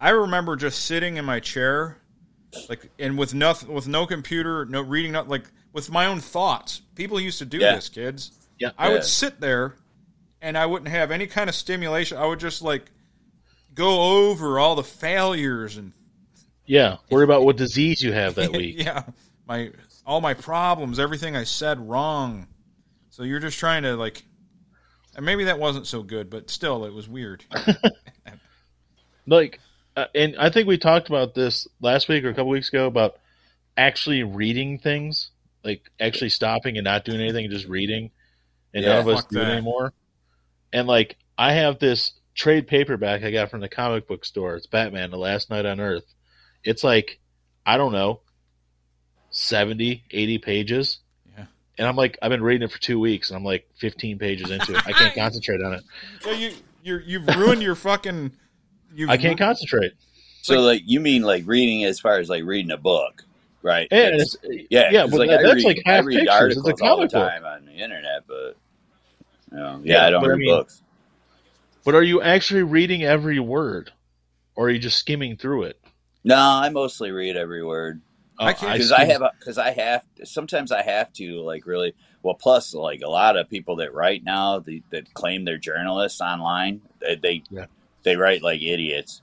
I 0.00 0.10
remember 0.10 0.56
just 0.56 0.84
sitting 0.86 1.16
in 1.18 1.24
my 1.24 1.40
chair, 1.40 1.98
like, 2.68 2.90
and 2.98 3.16
with 3.16 3.32
nothing, 3.34 3.72
with 3.72 3.86
no 3.86 4.06
computer, 4.06 4.64
no 4.66 4.80
reading, 4.80 5.12
not 5.12 5.28
like 5.28 5.44
with 5.72 5.90
my 5.90 6.06
own 6.06 6.20
thoughts. 6.20 6.82
People 6.96 7.20
used 7.20 7.38
to 7.38 7.44
do 7.44 7.58
Yeah. 7.58 7.74
this, 7.76 7.88
kids. 7.88 8.32
Yeah. 8.58 8.70
I 8.78 8.88
Yeah. 8.88 8.92
would 8.94 9.04
sit 9.04 9.40
there, 9.40 9.76
and 10.40 10.56
I 10.58 10.66
wouldn't 10.66 10.88
have 10.90 11.10
any 11.10 11.26
kind 11.26 11.48
of 11.48 11.54
stimulation. 11.54 12.18
I 12.18 12.26
would 12.26 12.40
just 12.40 12.62
like 12.62 12.90
go 13.76 14.28
over 14.28 14.58
all 14.58 14.74
the 14.74 14.82
failures 14.82 15.76
and 15.76 15.92
Yeah. 16.64 16.96
Worry 17.12 17.22
about 17.22 17.44
what 17.44 17.56
disease 17.56 18.02
you 18.02 18.12
have 18.12 18.34
that 18.34 18.50
week. 18.56 18.82
yeah, 18.82 19.04
my 19.46 19.70
all 20.04 20.20
my 20.20 20.34
problems, 20.34 20.98
everything 20.98 21.36
I 21.36 21.44
said 21.44 21.78
wrong. 21.88 22.48
So 23.10 23.22
you're 23.22 23.40
just 23.40 23.58
trying 23.58 23.84
to 23.84 23.94
like, 23.96 24.24
and 25.14 25.24
maybe 25.24 25.44
that 25.44 25.58
wasn't 25.58 25.86
so 25.86 26.02
good, 26.02 26.28
but 26.30 26.50
still, 26.50 26.84
it 26.84 26.92
was 26.92 27.08
weird. 27.08 27.44
like 29.26 29.60
uh, 29.96 30.06
and 30.14 30.36
i 30.38 30.50
think 30.50 30.68
we 30.68 30.78
talked 30.78 31.08
about 31.08 31.34
this 31.34 31.66
last 31.80 32.08
week 32.08 32.24
or 32.24 32.28
a 32.28 32.34
couple 32.34 32.48
weeks 32.48 32.68
ago 32.68 32.86
about 32.86 33.16
actually 33.76 34.22
reading 34.22 34.78
things 34.78 35.30
like 35.64 35.82
actually 36.00 36.28
stopping 36.30 36.76
and 36.76 36.84
not 36.84 37.04
doing 37.04 37.20
anything 37.20 37.44
and 37.44 37.52
just 37.52 37.66
reading 37.66 38.10
and 38.72 38.84
Yeah, 38.84 38.90
none 38.90 38.98
of 39.00 39.08
us 39.08 39.24
do 39.24 39.40
it 39.40 39.44
that. 39.44 39.50
anymore 39.52 39.92
and 40.72 40.86
like 40.86 41.16
i 41.36 41.52
have 41.54 41.78
this 41.78 42.12
trade 42.36 42.66
paperback 42.68 43.22
i 43.24 43.30
got 43.32 43.50
from 43.50 43.60
the 43.60 43.68
comic 43.68 44.06
book 44.06 44.24
store 44.24 44.54
it's 44.56 44.66
batman 44.66 45.10
the 45.10 45.16
last 45.18 45.48
night 45.50 45.64
on 45.66 45.80
earth 45.80 46.04
it's 46.62 46.84
like 46.84 47.18
i 47.64 47.76
don't 47.76 47.92
know 47.92 48.20
70 49.30 50.04
80 50.10 50.38
pages 50.38 50.98
Yeah. 51.36 51.46
and 51.78 51.86
i'm 51.88 51.96
like 51.96 52.18
i've 52.22 52.30
been 52.30 52.42
reading 52.42 52.62
it 52.68 52.70
for 52.72 52.80
two 52.80 52.98
weeks 53.00 53.30
and 53.30 53.36
i'm 53.36 53.44
like 53.44 53.66
15 53.78 54.18
pages 54.18 54.50
into 54.50 54.74
it 54.74 54.86
i 54.86 54.92
can't 54.92 55.14
concentrate 55.24 55.62
on 55.62 55.74
it 55.74 55.82
so 56.20 56.30
you 56.30 56.52
you 56.82 57.00
you've 57.04 57.26
ruined 57.26 57.62
your 57.62 57.74
fucking. 57.74 58.30
You've 58.94 59.10
i 59.10 59.16
can't 59.16 59.38
concentrate 59.38 59.92
So, 60.42 60.60
like, 60.60 60.82
you 60.86 61.00
mean 61.00 61.22
like 61.22 61.42
reading 61.46 61.84
as 61.84 61.98
far 61.98 62.18
as 62.18 62.28
like 62.30 62.44
reading 62.44 62.70
a 62.70 62.76
book, 62.76 63.24
right? 63.62 63.88
yeah, 63.90 63.98
It's- 64.14 64.36
it's, 64.44 64.66
yeah, 64.70 64.90
yeah 64.92 65.00
'cause, 65.02 65.10
but 65.10 65.18
like, 65.20 65.30
that- 65.30 65.40
I 65.40 65.42
that's 65.42 65.54
read, 65.56 65.64
like 65.64 65.82
I 65.84 65.90
half 65.90 66.04
read 66.06 66.18
pictures 66.20 66.34
articles 66.34 66.68
it's 66.68 66.80
a 66.80 66.84
all 66.84 66.96
the 67.00 67.08
comic 67.08 67.12
book 67.12 67.28
time 67.28 67.44
on 67.44 67.66
the 67.66 67.72
internet, 67.72 68.22
but 68.28 68.56
you 69.50 69.58
know, 69.58 69.80
Yeah, 69.82 69.94
yeah, 70.02 70.06
I 70.06 70.10
don't 70.10 70.20
but 70.22 70.26
I 70.28 70.30
read 70.30 70.38
mean- 70.38 70.54
books. 70.56 70.82
But 71.86 71.94
are 71.94 72.02
you 72.02 72.20
actually 72.20 72.64
reading 72.64 73.02
every 73.04 73.38
word, 73.38 73.92
or 74.56 74.66
are 74.66 74.70
you 74.70 74.78
just 74.80 74.98
skimming 74.98 75.36
through 75.36 75.62
it? 75.62 75.80
No, 76.24 76.36
I 76.36 76.68
mostly 76.68 77.12
read 77.12 77.36
every 77.36 77.64
word. 77.64 78.02
Oh, 78.38 78.44
I 78.44 78.52
can't- 78.52 78.72
because 78.74 78.90
I, 78.92 79.04
skim- 79.06 79.22
have 79.22 79.30
because 79.38 79.56
I 79.56 79.70
have 79.70 80.04
sometimes 80.24 80.72
I 80.72 80.82
have 80.82 81.12
to 81.14 81.40
like 81.42 81.64
really 81.64 81.94
well. 82.22 82.34
Plus, 82.34 82.74
like 82.74 83.00
a 83.02 83.08
lot 83.08 83.36
of 83.36 83.48
people 83.48 83.76
that 83.76 83.94
write 83.94 84.24
now 84.24 84.58
the, 84.58 84.82
that 84.90 85.14
claim 85.14 85.44
they're 85.44 85.56
journalists 85.58 86.20
online, 86.20 86.82
they 87.00 87.14
they, 87.14 87.42
Yeah. 87.50 87.66
they 88.02 88.16
write 88.16 88.42
like 88.42 88.60
idiots. 88.60 89.22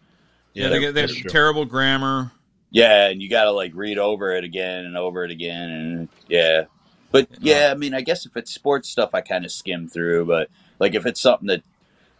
Yeah, 0.53 0.69
they, 0.69 0.79
get- 0.79 0.93
they 0.95 1.01
have 1.01 1.11
terrible 1.27 1.65
grammar. 1.65 2.31
Yeah, 2.71 3.07
and 3.09 3.21
you 3.21 3.29
got 3.29 3.43
to 3.43 3.51
like 3.51 3.73
read 3.75 3.99
over 3.99 4.35
it 4.35 4.43
again 4.45 4.85
and 4.85 4.97
over 4.97 5.25
it 5.25 5.31
again, 5.31 5.69
and 5.69 6.09
yeah. 6.29 6.63
But 7.11 7.27
yeah, 7.39 7.69
I 7.71 7.75
mean, 7.75 7.93
I 7.93 8.01
guess 8.01 8.25
if 8.25 8.35
it's 8.37 8.51
sports 8.51 8.89
stuff, 8.89 9.11
I 9.13 9.21
kind 9.21 9.45
of 9.45 9.51
skim 9.51 9.87
through. 9.89 10.25
But 10.25 10.49
like 10.79 10.95
if 10.95 11.05
it's 11.05 11.19
something 11.21 11.47
that 11.49 11.61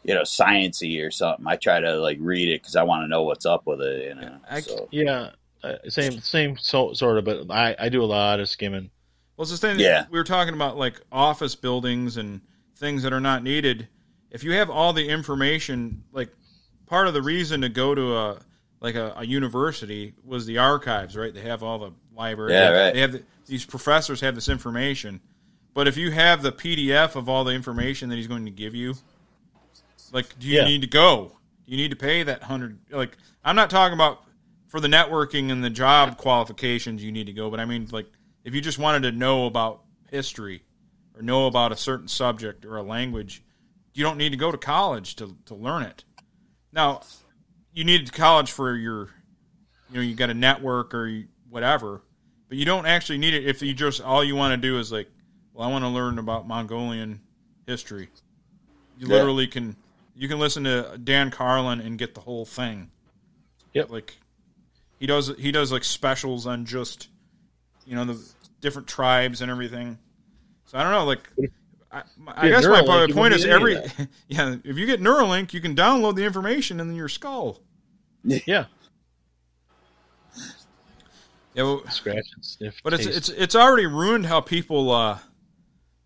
you 0.04 0.14
know, 0.14 0.22
sciency 0.22 1.06
or 1.06 1.12
something, 1.12 1.46
I 1.48 1.56
try 1.56 1.80
to 1.80 1.98
like 1.98 2.18
read 2.20 2.50
it 2.50 2.62
because 2.62 2.76
I 2.76 2.84
want 2.84 3.04
to 3.04 3.08
know 3.08 3.24
what's 3.24 3.46
up 3.46 3.66
with 3.66 3.82
it. 3.82 4.10
You 4.10 4.16
know, 4.16 4.38
I- 4.50 4.62
so. 4.62 4.88
Yeah, 4.92 5.32
uh, 5.64 5.76
same 5.88 6.20
same 6.20 6.58
so, 6.58 6.94
sort 6.94 7.18
of, 7.18 7.26
but 7.26 7.50
I, 7.50 7.76
I 7.80 7.90
do 7.90 8.04
a 8.04 8.06
lot 8.06 8.40
of 8.40 8.50
skimming. 8.50 8.90
Well, 9.38 9.44
it's 9.44 9.52
the 9.52 9.58
thing. 9.58 9.80
Yeah. 9.80 10.06
we 10.12 10.20
were 10.20 10.24
talking 10.24 10.54
about 10.54 10.78
like 10.78 11.00
office 11.12 11.56
buildings 11.56 12.18
and 12.18 12.42
things 12.76 13.04
that 13.04 13.14
are 13.14 13.20
not 13.20 13.44
needed. 13.44 13.88
If 14.30 14.44
you 14.44 14.54
have 14.54 14.70
all 14.70 14.94
the 14.94 15.08
information, 15.08 16.04
like 16.12 16.30
part 16.86 17.08
of 17.08 17.14
the 17.14 17.22
reason 17.22 17.62
to 17.62 17.70
go 17.70 17.96
to 17.96 18.16
a 18.16 18.40
like 18.80 18.96
a, 18.96 19.14
a 19.18 19.26
university 19.26 20.14
was 20.24 20.46
the 20.46 20.58
archives, 20.58 21.16
right? 21.16 21.34
They 21.34 21.42
have 21.42 21.64
all 21.64 21.80
the 21.80 21.92
library. 22.16 22.52
Yeah, 22.52 22.72
they, 22.72 22.78
right. 22.78 22.94
They 22.94 23.00
have 23.00 23.12
the, 23.14 23.24
these 23.48 23.66
professors 23.66 24.22
have 24.22 24.36
this 24.36 24.50
information, 24.50 25.22
but 25.74 25.88
if 25.88 25.98
you 25.98 26.12
have 26.12 26.42
the 26.42 26.52
PDF 26.52 27.16
of 27.16 27.30
all 27.30 27.44
the 27.44 27.54
information 27.54 28.10
that 28.10 28.18
he's 28.18 28.28
going 28.28 28.46
to 28.46 28.52
give 28.52 28.76
you, 28.76 28.96
like, 30.14 30.40
do 30.40 30.48
you 30.48 30.60
Yeah. 30.60 30.66
need 30.66 30.82
to 30.82 30.88
go? 30.88 31.38
You 31.66 31.76
need 31.76 31.90
to 31.92 31.98
pay 31.98 32.24
that 32.24 32.44
hundred. 32.44 32.80
Like, 32.90 33.18
I'm 33.44 33.56
not 33.58 33.70
talking 33.70 33.94
about 33.94 34.24
for 34.68 34.80
the 34.80 34.88
networking 34.88 35.52
and 35.52 35.62
the 35.64 35.70
job 35.70 36.18
qualifications. 36.18 37.04
You 37.04 37.12
need 37.12 37.26
to 37.26 37.34
go, 37.34 37.50
but 37.50 37.60
I 37.60 37.66
mean, 37.66 37.88
like, 37.92 38.08
if 38.46 38.54
you 38.56 38.62
just 38.62 38.78
wanted 38.80 39.04
to 39.04 39.12
know 39.12 39.46
about 39.46 39.82
history 40.10 40.64
or 41.16 41.22
know 41.22 41.48
about 41.48 41.72
a 41.72 41.76
certain 41.76 42.08
subject 42.08 42.64
or 42.66 42.78
a 42.78 42.84
language, 42.84 43.44
you 43.94 44.04
don't 44.04 44.18
need 44.18 44.30
to 44.32 44.38
go 44.38 44.52
to 44.52 44.58
college 44.58 45.16
to 45.18 45.36
to 45.46 45.56
learn 45.56 45.84
it. 45.84 46.04
Now, 46.72 47.02
you 47.74 47.84
need 47.84 48.12
college 48.14 48.52
for 48.52 48.76
your, 48.76 49.10
you 49.90 49.96
know, 49.96 50.02
you 50.02 50.16
got 50.16 50.30
a 50.30 50.34
network 50.34 50.94
or 50.94 51.08
you- 51.08 51.28
whatever, 51.50 52.02
but 52.50 52.58
you 52.58 52.66
don't 52.66 52.86
actually 52.88 53.20
need 53.20 53.34
it 53.36 53.46
if 53.46 53.62
you 53.62 53.74
just 53.74 54.02
all 54.02 54.24
you 54.24 54.36
want 54.36 54.52
to 54.54 54.58
do 54.68 54.80
is 54.80 54.92
like, 54.92 55.10
well, 55.54 55.68
I 55.68 55.72
want 55.72 55.84
to 55.86 55.90
learn 55.90 56.18
about 56.18 56.48
Mongolian 56.48 57.22
history. 57.68 58.10
You 58.98 59.08
Yeah. 59.08 59.14
literally 59.18 59.48
can 59.48 59.76
you 60.16 60.28
can 60.28 60.40
listen 60.40 60.64
to 60.66 61.00
Dan 61.04 61.32
Carlin 61.32 61.80
and 61.80 61.98
get 61.98 62.14
the 62.16 62.22
whole 62.22 62.46
thing. 62.46 62.92
Yep. 63.74 63.90
Like 63.90 64.16
he 65.00 65.06
does 65.08 65.34
he 65.38 65.52
does 65.52 65.72
like 65.72 65.84
specials 65.84 66.46
on 66.48 66.66
just 66.66 67.10
you 67.86 67.96
know 67.96 68.06
the 68.06 68.34
different 68.62 68.88
tribes 68.88 69.42
and 69.42 69.50
everything. 69.52 69.98
So 70.66 70.78
I 70.78 70.84
don't 70.84 70.92
know 70.92 71.06
like 71.06 71.30
I, 71.92 72.04
I 72.28 72.50
guess 72.50 72.66
my, 72.66 72.82
Neuralink, 72.82 73.10
my 73.10 73.14
point 73.14 73.34
is 73.34 73.46
every 73.46 73.78
yeah 74.28 74.56
if 74.64 74.78
you 74.78 74.86
get 74.86 75.02
Neuralink 75.02 75.54
you 75.54 75.62
can 75.62 75.76
download 75.76 76.16
the 76.16 76.24
information 76.24 76.80
in 76.80 76.94
your 76.96 77.10
skull. 77.10 77.60
Yeah, 78.26 78.68
Yeah, 81.54 81.64
well, 81.64 81.86
scratch 81.90 82.26
and 82.36 82.46
sniff. 82.46 82.80
but 82.84 82.94
it's 82.94 83.06
it's 83.06 83.30
it's 83.30 83.56
already 83.56 83.86
ruined 83.86 84.26
how 84.26 84.40
people 84.40 84.90
uh 84.92 85.20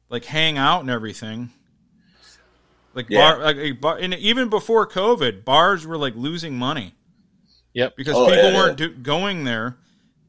like 0.09 0.25
hang 0.25 0.57
out 0.57 0.81
and 0.81 0.89
everything. 0.89 1.51
Like 2.97 3.05
Yeah. 3.09 3.35
bar, 3.35 3.53
like 3.53 3.79
bar, 3.79 3.97
and 3.99 4.15
even 4.15 4.49
before 4.49 4.87
COVID, 4.87 5.45
bars 5.45 5.85
were 5.85 5.97
like 5.97 6.15
losing 6.15 6.57
money 6.57 6.95
yep. 7.73 7.95
because 7.95 8.15
Oh, 8.15 8.25
people 8.25 8.51
yeah, 8.51 8.55
weren't 8.57 8.77
Do, 8.77 8.89
going 8.89 9.43
there. 9.43 9.77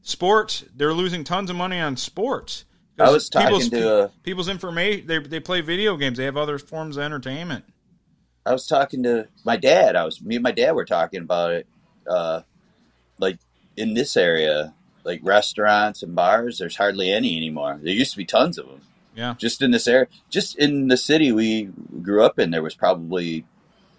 Sports, 0.03 0.63
they're 0.75 0.93
losing 0.93 1.23
tons 1.23 1.49
of 1.49 1.55
money 1.55 1.79
on 1.79 1.97
sports. 1.97 2.65
I 2.99 3.09
was 3.09 3.29
people's, 3.29 3.69
talking 3.69 3.79
to 3.79 4.03
a 4.03 4.07
people's 4.23 4.47
information. 4.49 5.07
They 5.07 5.17
they 5.17 5.39
play 5.39 5.61
video 5.61 5.97
games. 5.97 6.17
They 6.19 6.25
have 6.25 6.37
other 6.37 6.59
forms 6.59 6.95
of 6.97 7.03
entertainment. 7.03 7.65
I 8.45 8.51
was 8.53 8.67
talking 8.67 9.01
to 9.03 9.27
my 9.43 9.57
dad. 9.57 9.95
I 9.95 10.05
was 10.05 10.21
me 10.21 10.35
and 10.35 10.43
my 10.43 10.51
dad 10.51 10.73
were 10.73 10.85
talking 10.85 11.21
about 11.21 11.51
it. 11.51 11.67
Uh, 12.07 12.41
like 13.17 13.39
in 13.77 13.95
this 13.95 14.15
area, 14.15 14.73
like 15.03 15.21
restaurants 15.23 16.03
and 16.03 16.13
bars, 16.15 16.59
there's 16.59 16.75
hardly 16.75 17.11
any 17.11 17.35
anymore. 17.35 17.79
There 17.81 17.93
used 17.93 18.11
to 18.11 18.17
be 18.17 18.25
tons 18.25 18.57
of 18.59 18.67
them. 18.67 18.81
Yeah. 19.19 19.35
Just 19.37 19.61
in 19.61 19.71
this 19.71 19.85
area, 19.87 20.07
just 20.29 20.57
in 20.57 20.87
the 20.87 20.95
city 20.95 21.31
we 21.33 21.65
grew 22.01 22.23
up 22.23 22.39
in, 22.39 22.51
there 22.51 22.63
was 22.63 22.73
probably 22.73 23.45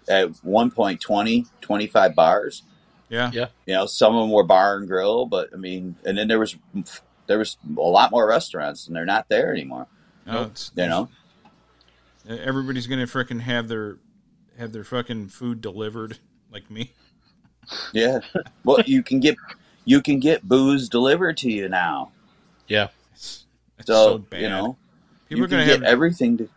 at 0.09 0.29
one 0.43 0.71
point 0.71 0.99
20, 0.99 1.45
25 1.61 2.15
bars. 2.15 2.63
Yeah. 3.07 3.29
Yeah. 3.31 3.47
You 3.67 3.75
know, 3.75 3.85
some 3.85 4.15
of 4.15 4.21
them 4.23 4.31
were 4.31 4.43
bar 4.43 4.77
and 4.77 4.87
grill, 4.87 5.27
but 5.27 5.49
I 5.53 5.57
mean, 5.57 5.95
and 6.03 6.17
then 6.17 6.27
there 6.27 6.39
was 6.39 6.55
there 7.27 7.37
was 7.37 7.57
a 7.77 7.81
lot 7.81 8.09
more 8.09 8.27
restaurants, 8.27 8.87
and 8.87 8.95
they're 8.95 9.05
not 9.05 9.29
there 9.29 9.51
anymore. 9.53 9.85
No, 10.25 10.43
it's, 10.45 10.71
You 10.75 10.87
know, 10.87 11.09
everybody's 12.27 12.87
gonna 12.87 13.05
freaking 13.05 13.41
have 13.41 13.67
their 13.67 13.97
have 14.57 14.71
their 14.71 14.83
fucking 14.83 15.27
food 15.29 15.61
delivered 15.61 16.17
like 16.51 16.69
me. 16.71 16.93
yeah. 17.93 18.19
Well, 18.63 18.81
you 18.85 19.03
can 19.03 19.19
get 19.19 19.35
you 19.85 20.01
can 20.01 20.19
get 20.19 20.43
booze 20.47 20.89
delivered 20.89 21.37
to 21.37 21.51
you 21.51 21.69
now. 21.69 22.11
Yeah. 22.67 22.87
It's, 23.13 23.45
it's 23.77 23.87
So, 23.87 23.93
so, 24.13 24.17
bad. 24.19 24.41
you 24.41 24.49
know, 24.49 24.77
people 25.37 25.43
you 25.43 25.47
can 25.47 25.57
gonna 25.59 25.65
get 25.65 25.79
have 25.81 25.83
everything. 25.83 26.37
To, 26.37 26.49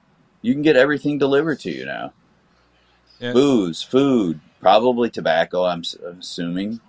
you 0.42 0.52
can 0.52 0.62
get 0.62 0.76
everything 0.76 1.18
delivered 1.18 1.60
to 1.60 1.70
you 1.70 1.84
now. 1.86 2.12
yeah. 3.18 3.32
Booze, 3.32 3.82
food, 3.82 4.40
probably 4.60 5.10
tobacco. 5.10 5.64
I'm, 5.64 5.80
s- 5.80 5.96
I'm 6.06 6.18
assuming. 6.20 6.80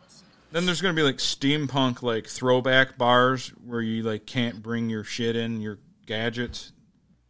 Then 0.52 0.66
there's 0.66 0.82
gonna 0.82 0.94
be 0.94 1.02
like 1.04 1.18
steampunk 1.18 2.02
like 2.02 2.28
throwback 2.28 2.98
bars 2.98 3.50
where 3.66 3.82
you 3.82 4.04
like 4.04 4.26
can't 4.26 4.62
bring 4.62 4.90
your 4.90 5.04
shit 5.04 5.36
in 5.36 5.62
your 5.62 5.80
gadgets. 6.06 6.72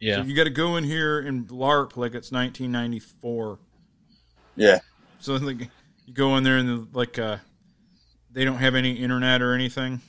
Yeah. 0.00 0.16
So 0.16 0.22
you 0.22 0.36
got 0.36 0.44
to 0.44 0.50
go 0.50 0.76
in 0.76 0.84
here 0.84 1.18
and 1.20 1.48
LARP 1.48 1.96
like 1.96 2.14
it's 2.14 2.30
1994. 2.30 3.58
Yeah, 4.56 4.78
So 5.18 5.34
like 5.36 5.60
you 6.06 6.12
go 6.14 6.36
in 6.36 6.44
there 6.44 6.56
and 6.58 6.94
like 6.94 7.18
uh, 7.18 7.38
they 8.30 8.44
don't 8.44 8.58
have 8.58 8.74
any 8.74 8.92
internet 8.92 9.42
or 9.42 9.54
anything. 9.54 10.00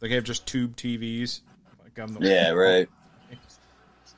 They 0.00 0.08
have 0.10 0.24
just 0.24 0.46
tube 0.46 0.76
TVs. 0.76 1.40
Like 1.82 1.98
I'm 1.98 2.14
the 2.14 2.26
yeah, 2.28 2.50
right. 2.50 2.88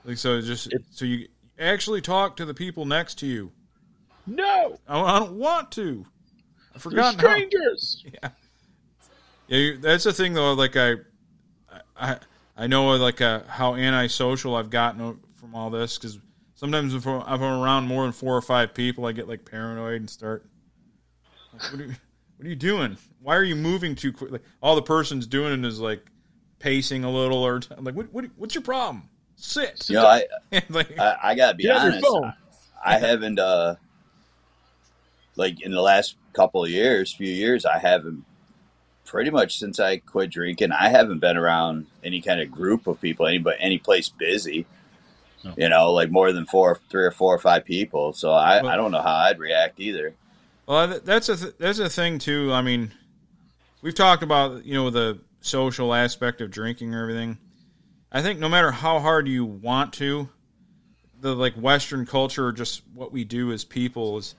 Like 0.05 0.17
so, 0.17 0.41
just 0.41 0.73
so 0.91 1.05
you 1.05 1.29
actually 1.59 2.01
talk 2.01 2.37
to 2.37 2.45
the 2.45 2.55
people 2.55 2.85
next 2.85 3.19
to 3.19 3.27
you. 3.27 3.53
No. 4.27 4.79
I, 4.87 5.01
I 5.01 5.19
don't 5.19 5.33
want 5.33 5.73
to. 5.73 6.05
I 6.75 6.79
forgot 6.79 7.15
how. 7.15 7.21
strangers. 7.21 8.05
Yeah, 9.51 9.59
you, 9.59 9.77
that's 9.79 10.05
the 10.05 10.13
thing 10.13 10.35
though. 10.35 10.53
Like 10.53 10.77
I, 10.77 10.97
I, 11.97 12.19
I 12.55 12.67
know 12.67 12.89
like 12.97 13.23
uh, 13.23 13.45
how 13.49 13.77
antisocial 13.77 14.55
I've 14.55 14.69
gotten 14.69 15.21
from 15.37 15.55
all 15.55 15.71
this 15.71 15.97
because 15.97 16.19
sometimes 16.55 16.93
if 16.93 17.07
I'm 17.07 17.23
if 17.23 17.27
I'm 17.29 17.63
around 17.63 17.87
more 17.87 18.03
than 18.03 18.13
four 18.13 18.37
or 18.37 18.43
five 18.43 18.75
people, 18.75 19.07
I 19.07 19.13
get 19.13 19.27
like 19.27 19.51
paranoid 19.51 20.01
and 20.03 20.11
start. 20.11 20.45
Like, 21.55 21.63
what, 21.63 21.81
are 21.81 21.85
you, 21.85 21.95
what 22.37 22.47
are 22.47 22.51
you 22.51 22.57
doing? 22.57 22.99
Why 23.23 23.37
are 23.37 23.43
you 23.43 23.57
moving 23.57 23.95
too 23.95 24.13
quickly? 24.13 24.41
All 24.61 24.77
the 24.77 24.83
person's 24.83 25.27
doing 25.27 25.65
is 25.65 25.81
like 25.81 26.05
pacing 26.59 27.05
a 27.05 27.11
little, 27.11 27.43
or 27.43 27.61
I'm 27.71 27.85
like, 27.85 27.95
what, 27.95 28.13
what, 28.13 28.27
what's 28.37 28.55
your 28.55 28.63
problem? 28.63 29.09
Sit. 29.41 29.89
You 29.89 29.97
know, 29.97 30.07
I 30.07 30.25
like, 30.69 30.99
I, 30.99 31.17
I 31.23 31.35
gotta 31.35 31.57
be 31.57 31.63
Get 31.65 31.77
on 31.77 31.93
your 32.01 32.11
honest. 32.17 32.37
I 32.85 32.99
haven't 32.99 33.39
uh 33.39 33.77
like 35.37 35.61
in 35.61 35.71
the 35.73 35.81
last 35.81 36.17
couple 36.33 36.65
of 36.65 36.71
years, 36.71 37.13
few 37.15 37.31
years, 37.33 37.65
I 37.65 37.79
haven't 37.79 38.25
pretty 39.05 39.31
much 39.31 39.59
since 39.59 39.81
I 39.81 39.99
quit 39.99 40.31
drinking, 40.31 40.73
I 40.73 40.89
haven't 40.89 41.21
been 41.21 41.37
around 41.37 41.87
any 42.05 42.21
kind 42.21 42.41
of 42.41 42.51
group 42.51 42.87
of 42.87 43.01
people, 43.01 43.27
any 43.27 43.39
but 43.39 43.57
any 43.59 43.79
place 43.79 44.09
busy. 44.09 44.67
No. 45.45 45.55
You 45.57 45.69
know, 45.69 45.93
like 45.93 46.11
more 46.11 46.33
than 46.33 46.47
four, 46.47 46.81
three 46.91 47.05
or 47.05 47.13
four 47.13 47.33
or 47.33 47.39
five 47.39 47.65
people. 47.65 48.13
So 48.13 48.33
I, 48.33 48.61
Well- 48.61 48.71
I 48.73 48.77
don't 48.77 48.91
know 48.91 49.01
how 49.01 49.15
I'd 49.15 49.39
react 49.39 49.79
either. 49.81 50.15
Well, 50.67 51.01
that's 51.03 51.31
a 51.31 51.37
th- 51.37 51.55
that's 51.59 51.79
a 51.79 51.89
thing 51.89 52.19
too. 52.19 52.53
I 52.53 52.61
mean, 52.61 52.93
we've 53.81 53.95
talked 53.95 54.23
about 54.23 54.67
you 54.67 54.75
know 54.75 54.91
the 54.91 55.21
social 55.41 55.95
aspect 55.95 56.43
of 56.43 56.51
drinking 56.51 56.95
or 56.95 57.01
everything. 57.03 57.39
I 58.11 58.23
think 58.23 58.39
no 58.39 58.49
matter 58.49 58.71
how 58.71 59.01
hard 59.01 59.29
you 59.29 59.45
want 59.45 59.93
to, 59.95 60.29
the 61.21 61.35
like 61.35 61.55
Western 61.55 62.07
culture, 62.07 62.47
or 62.47 62.53
just 62.53 62.83
what 62.95 63.13
we 63.13 63.25
do 63.25 63.53
as 63.53 63.65
people 63.65 64.17
is, 64.19 64.35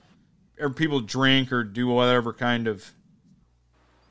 or 0.58 0.70
people 0.70 1.00
drink 1.00 1.52
or 1.52 1.62
do 1.64 1.86
whatever 1.86 2.32
kind 2.32 2.66
of 2.66 2.92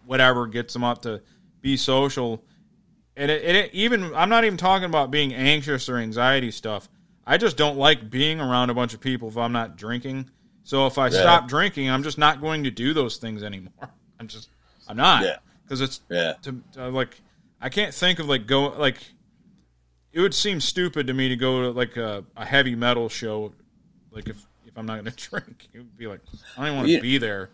whatever 0.05 0.47
gets 0.47 0.73
them 0.73 0.83
up 0.83 1.01
to 1.03 1.21
be 1.61 1.77
social. 1.77 2.43
And 3.15 3.29
it, 3.29 3.43
it 3.43 3.73
even 3.73 4.13
I'm 4.15 4.29
not 4.29 4.45
even 4.45 4.57
talking 4.57 4.85
about 4.85 5.11
being 5.11 5.33
anxious 5.33 5.89
or 5.89 5.97
anxiety 5.97 6.51
stuff. 6.51 6.87
I 7.25 7.37
just 7.37 7.57
don't 7.57 7.77
like 7.77 8.09
being 8.09 8.39
around 8.39 8.69
a 8.69 8.73
bunch 8.73 8.93
of 8.93 9.01
people 9.01 9.27
if 9.27 9.37
I'm 9.37 9.51
not 9.51 9.75
drinking. 9.77 10.29
So 10.63 10.87
if 10.87 10.97
I 10.97 11.07
Yeah. 11.07 11.19
stop 11.21 11.47
drinking, 11.47 11.89
I'm 11.89 12.03
just 12.03 12.17
not 12.17 12.41
going 12.41 12.63
to 12.63 12.71
do 12.71 12.93
those 12.93 13.17
things 13.17 13.43
anymore. 13.43 13.71
I'm 14.19 14.27
just 14.27 14.49
I'm 14.87 14.97
not 14.97 15.23
Yeah. 15.23 15.37
because 15.63 15.81
it's 15.81 16.01
Yeah. 16.09 16.33
to, 16.43 16.63
to, 16.73 16.89
like 16.89 17.21
I 17.59 17.69
can't 17.69 17.93
think 17.93 18.19
of 18.19 18.27
like 18.29 18.47
go 18.47 18.69
like 18.69 18.97
it 20.11 20.21
would 20.21 20.33
seem 20.33 20.59
stupid 20.59 21.07
to 21.07 21.13
me 21.13 21.29
to 21.29 21.35
go 21.35 21.63
to 21.63 21.71
like 21.71 21.97
a, 21.97 22.23
a 22.35 22.45
heavy 22.45 22.75
metal 22.75 23.09
show 23.09 23.53
like 24.11 24.27
if 24.27 24.45
if 24.65 24.77
I'm 24.77 24.85
not 24.85 25.01
going 25.01 25.05
to 25.15 25.29
drink 25.29 25.67
it 25.73 25.77
would 25.79 25.97
be 25.97 26.07
like 26.07 26.21
I 26.57 26.67
don't 26.67 26.77
want 26.77 26.87
to 26.89 27.01
be 27.01 27.17
there. 27.17 27.49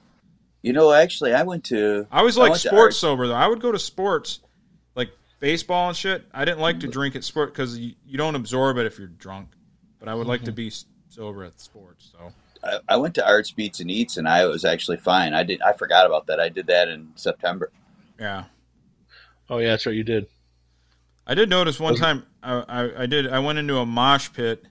You 0.62 0.74
know, 0.74 0.92
actually 0.92 1.34
I 1.34 1.44
went 1.44 1.66
to 1.66 2.08
I 2.12 2.24
was 2.24 2.38
like 2.38 2.52
went 2.52 2.62
to 2.64 2.70
sports 2.70 2.98
sober 2.98 3.28
though. 3.28 3.36
I 3.36 3.48
would 3.48 3.62
go 3.62 3.72
to 3.72 3.80
sports 3.80 4.40
like 4.96 5.12
baseball 5.40 5.90
and 5.90 5.98
shit. 5.98 6.26
I 6.34 6.46
didn't 6.46 6.60
like 6.60 6.80
to 6.82 6.88
drink 6.88 7.16
at 7.16 7.24
sport 7.24 7.54
because 7.54 7.78
you, 7.78 7.94
you 8.06 8.18
don't 8.18 8.36
absorb 8.36 8.78
it 8.78 8.86
if 8.86 8.98
you're 8.98 9.08
drunk. 9.08 9.50
But 10.00 10.10
I 10.10 10.16
would 10.16 10.28
like 10.28 10.42
to 10.42 10.52
mm-hmm. 10.52 10.56
be 10.56 10.72
sober 11.10 11.44
at 11.44 11.60
sports. 11.60 12.12
So 12.12 12.34
I, 12.64 12.80
I 12.90 12.98
went 12.98 13.16
to 13.16 13.26
Arts 13.26 13.52
Beats 13.52 13.80
and 13.80 13.92
Eats 13.92 14.18
and 14.18 14.28
I 14.28 14.46
was 14.46 14.66
actually 14.66 14.98
fine. 14.98 15.34
I 15.34 15.44
did 15.44 15.62
I 15.62 15.74
forgot 15.74 16.06
about 16.06 16.28
that. 16.28 16.40
I 16.40 16.50
did 16.50 16.68
that 16.68 16.88
in 16.90 17.12
September. 17.16 17.72
yeah, 18.20 18.46
Oh 19.50 19.60
yeah, 19.60 19.70
that's 19.70 19.86
right. 19.86 19.96
You 19.96 20.04
did. 20.04 20.28
I 21.28 21.34
did 21.34 21.50
notice 21.50 21.80
one 21.80 21.96
time 21.96 22.26
I, 22.46 22.64
I, 22.68 23.04
I 23.04 23.06
did 23.08 23.28
I 23.28 23.40
went 23.40 23.58
into 23.60 23.78
a 23.78 23.86
mosh 23.86 24.32
pit 24.32 24.64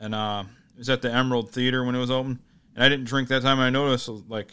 and 0.00 0.14
uh, 0.14 0.44
it 0.74 0.78
was 0.78 0.88
at 0.90 1.02
the 1.02 1.12
Emerald 1.12 1.50
Theater 1.50 1.84
when 1.84 1.94
it 1.94 1.98
was 1.98 2.10
open, 2.10 2.40
and 2.74 2.84
I 2.84 2.88
didn't 2.88 3.04
drink 3.06 3.28
that 3.28 3.42
time. 3.42 3.60
I 3.60 3.70
noticed 3.70 4.08
like, 4.28 4.52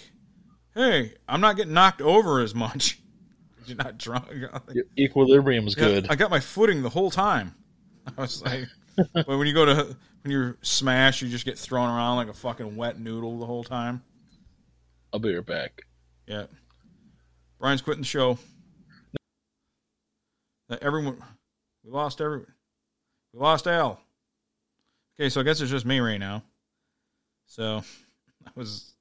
hey, 0.76 1.14
I'm 1.28 1.42
not 1.42 1.56
getting 1.56 1.74
knocked 1.74 2.02
over 2.02 2.40
as 2.40 2.54
much. 2.54 3.00
You're 3.66 3.78
not 3.78 3.98
drunk. 3.98 4.26
Your 4.74 4.86
equilibrium's 4.98 5.76
Yeah, 5.78 5.86
good. 5.86 6.08
I 6.10 6.16
got 6.16 6.30
my 6.32 6.40
footing 6.40 6.82
the 6.82 6.90
whole 6.90 7.12
time. 7.12 7.56
I 8.18 8.22
was 8.22 8.42
like, 8.44 8.66
but 9.14 9.28
when 9.28 9.48
you 9.48 9.54
go 9.54 9.66
to 9.66 9.96
when 10.22 10.32
you're 10.32 10.58
smashed, 10.62 11.22
you 11.22 11.30
just 11.30 11.46
get 11.46 11.58
thrown 11.58 11.90
around 11.90 12.18
like 12.18 12.28
a 12.30 12.34
fucking 12.34 12.76
wet 12.76 13.00
noodle 13.00 13.40
the 13.40 13.46
whole 13.46 13.64
time. 13.64 14.04
I'll 15.14 15.20
be 15.20 15.34
right 15.34 15.46
back. 15.46 15.82
Yeah. 16.28 16.46
Brian's 17.60 17.82
quitting 17.82 18.02
the 18.02 18.08
show. 18.08 18.38
Everyone, 20.82 21.18
we 21.90 21.96
lost 21.96 22.22
every, 22.22 22.42
we 23.34 23.40
lost 23.40 23.66
Al. 23.68 24.00
Okay, 25.16 25.30
so 25.30 25.42
I 25.42 25.44
guess 25.44 25.60
it's 25.60 25.72
just 25.72 25.88
me 25.88 26.00
right 26.00 26.20
now. 26.20 26.44
So 27.48 27.82
that 28.46 28.56
was 28.56 28.94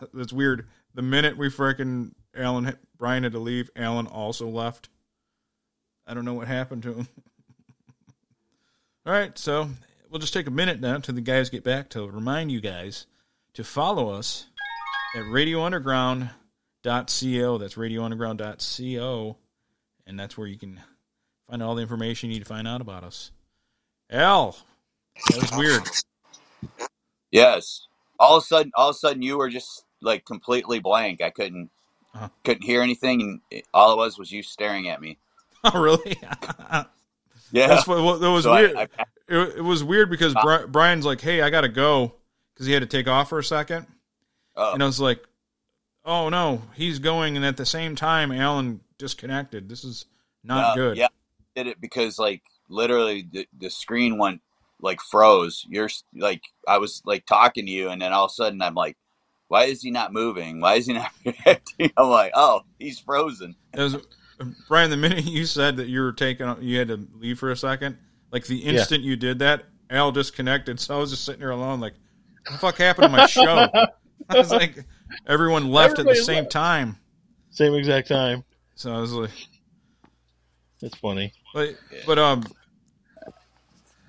that's 0.12 0.32
weird. 0.32 0.66
The 0.94 1.02
minute 1.02 1.36
we 1.36 1.48
freaking 1.48 2.14
Alan 2.36 2.76
Brian 2.98 3.22
had 3.22 3.30
to 3.32 3.38
leave, 3.38 3.70
Alan 3.76 4.08
also 4.08 4.48
left. 4.48 4.88
I 6.06 6.14
don't 6.14 6.24
know 6.24 6.34
what 6.34 6.48
happened 6.48 6.82
to 6.84 6.94
him. 6.94 7.08
All 9.06 9.12
right, 9.12 9.36
so 9.38 9.68
we'll 10.10 10.18
just 10.18 10.34
take 10.34 10.48
a 10.48 10.50
minute 10.50 10.80
now 10.80 10.98
till 10.98 11.14
the 11.14 11.20
guys 11.20 11.50
get 11.50 11.62
back 11.62 11.90
to 11.90 12.08
remind 12.08 12.50
you 12.50 12.60
guys 12.60 13.06
to 13.52 13.62
follow 13.62 14.08
us 14.10 14.46
at 15.14 15.22
radiounderground.co. 15.22 17.58
That's 17.58 17.74
radiounderground.co. 17.74 19.36
And 20.06 20.20
that's 20.20 20.36
where 20.36 20.46
you 20.46 20.58
can 20.58 20.82
find 21.48 21.62
all 21.62 21.74
the 21.74 21.82
information 21.82 22.30
you 22.30 22.36
need 22.36 22.42
to 22.44 22.48
find 22.48 22.66
out 22.68 22.80
about 22.80 23.04
us. 23.04 23.30
Al, 24.10 24.56
that 25.30 25.40
was 25.40 25.52
weird. 25.56 25.82
Yes. 27.30 27.86
All 28.18 28.36
of 28.36 28.42
a 28.42 28.46
sudden, 28.46 28.72
all 28.76 28.90
of 28.90 28.94
a 28.96 28.98
sudden, 28.98 29.22
you 29.22 29.38
were 29.38 29.48
just 29.50 29.84
like 30.00 30.24
completely 30.24 30.78
blank. 30.78 31.20
I 31.20 31.30
couldn't 31.30 31.70
Uh-huh. 32.14 32.28
couldn't 32.44 32.62
hear 32.62 32.80
anything, 32.82 33.20
and 33.22 33.40
it- 33.50 33.66
all 33.74 33.92
it 33.92 33.96
was 33.96 34.18
was 34.18 34.30
you 34.30 34.42
staring 34.42 34.88
at 34.88 35.00
me. 35.00 35.18
Oh, 35.64 35.80
really? 35.80 36.16
Yeah. 37.52 37.68
That's 37.68 37.86
what, 37.86 38.02
what- 38.02 38.20
that 38.20 38.30
was 38.30 38.44
So 38.44 38.52
weird. 38.54 38.76
I- 38.76 38.88
I- 38.98 39.04
it, 39.28 39.56
it 39.58 39.64
was 39.64 39.82
weird 39.82 40.10
because 40.10 40.34
Bri- 40.34 40.66
Brian's 40.66 41.06
like, 41.06 41.20
"Hey, 41.22 41.40
I 41.40 41.48
gotta 41.50 41.68
go," 41.68 42.14
because 42.52 42.66
he 42.66 42.72
had 42.74 42.80
to 42.82 42.86
take 42.86 43.08
off 43.08 43.30
for 43.30 43.38
a 43.38 43.44
second, 43.44 43.86
oh, 44.56 44.74
and 44.74 44.82
I 44.82 44.86
was 44.86 45.00
like, 45.00 45.24
"Oh 46.04 46.28
no, 46.28 46.60
he's 46.74 46.98
going," 46.98 47.36
and 47.36 47.44
at 47.46 47.56
the 47.56 47.64
same 47.64 47.96
time, 47.96 48.30
Alan 48.30 48.80
disconnected. 48.98 49.68
This 49.70 49.82
is 49.82 50.04
not 50.42 50.72
uh, 50.72 50.74
good. 50.74 50.96
Yeah, 50.98 51.06
did 51.54 51.66
it 51.66 51.80
because 51.80 52.18
like 52.18 52.42
literally 52.68 53.26
the, 53.30 53.46
the 53.58 53.70
screen 53.70 54.18
went 54.18 54.40
like 54.80 55.00
froze. 55.00 55.64
You're 55.68 55.90
like 56.14 56.42
I 56.68 56.78
was 56.78 57.02
like 57.04 57.26
talking 57.26 57.66
to 57.66 57.72
you, 57.72 57.88
and 57.88 58.00
then 58.00 58.12
all 58.12 58.26
of 58.26 58.30
a 58.30 58.34
sudden 58.34 58.62
I'm 58.62 58.74
like, 58.74 58.96
why 59.48 59.64
is 59.64 59.82
he 59.82 59.90
not 59.90 60.12
moving? 60.12 60.60
Why 60.60 60.74
is 60.74 60.86
he 60.86 60.94
not 60.94 61.10
reacting? 61.24 61.90
I'm 61.96 62.08
like, 62.08 62.32
oh, 62.34 62.62
he's 62.78 62.98
frozen. 62.98 63.56
It 63.72 63.80
was, 63.80 63.96
Brian, 64.68 64.90
the 64.90 64.96
minute 64.96 65.24
you 65.24 65.46
said 65.46 65.76
that 65.76 65.88
you 65.88 66.00
were 66.00 66.12
taking, 66.12 66.54
you 66.60 66.78
had 66.78 66.88
to 66.88 67.06
leave 67.14 67.38
for 67.38 67.50
a 67.50 67.56
second, 67.56 67.96
like 68.30 68.46
the 68.46 68.58
instant 68.58 69.02
you 69.02 69.16
did 69.16 69.38
that, 69.40 69.64
Al 69.90 70.12
disconnected, 70.12 70.80
so 70.80 70.96
I 70.96 70.98
was 70.98 71.10
just 71.10 71.24
sitting 71.24 71.40
here 71.40 71.50
alone. 71.50 71.80
Like, 71.80 71.94
what 72.44 72.52
the 72.52 72.58
fuck 72.58 72.76
happened 72.78 73.04
to 73.04 73.08
my 73.10 73.26
show? 73.26 73.68
I 74.28 74.38
was 74.38 74.50
like, 74.50 74.84
everyone 75.26 75.70
left 75.70 75.98
at 75.98 76.06
the 76.06 76.16
same 76.16 76.44
left. 76.44 76.50
time. 76.50 76.98
Same 77.50 77.74
exact 77.74 78.08
time. 78.08 78.42
So 78.74 78.92
I 78.92 78.98
was 78.98 79.12
like, 79.12 79.30
It's 80.80 80.96
funny. 80.96 81.32
But 81.54 81.76
but 82.04 82.18
um, 82.18 82.44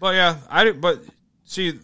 but 0.02 0.16
yeah, 0.16 0.38
I 0.50 0.72
but 0.72 1.02
see, 1.46 1.80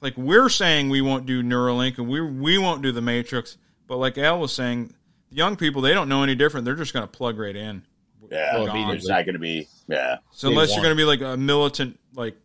like 0.00 0.16
we're 0.16 0.48
saying 0.48 0.88
we 0.88 1.02
won't 1.02 1.26
do 1.26 1.42
Neuralink 1.42 1.98
and 1.98 2.08
we 2.08 2.20
we 2.20 2.56
won't 2.56 2.80
do 2.80 2.92
the 2.92 3.02
Matrix, 3.02 3.58
but 3.86 3.96
like 3.98 4.16
Al 4.16 4.40
was 4.40 4.52
saying, 4.52 4.94
the 5.30 5.36
young 5.36 5.56
people 5.56 5.82
they 5.82 5.92
don't 5.92 6.08
know 6.08 6.22
any 6.22 6.34
different. 6.34 6.64
They're 6.64 6.76
just 6.76 6.94
going 6.94 7.02
to 7.06 7.10
plug 7.12 7.38
right 7.38 7.54
in. 7.56 7.82
Yeah, 8.30 8.64
there's 8.88 9.06
not 9.06 9.24
going 9.26 9.34
to 9.34 9.38
be. 9.40 9.68
Yeah, 9.88 10.18
So 10.30 10.48
Day 10.48 10.54
unless 10.54 10.70
you're 10.70 10.84
going 10.84 10.96
to 10.96 11.00
be 11.00 11.04
like 11.04 11.20
a 11.20 11.36
militant, 11.36 11.98
like 12.14 12.36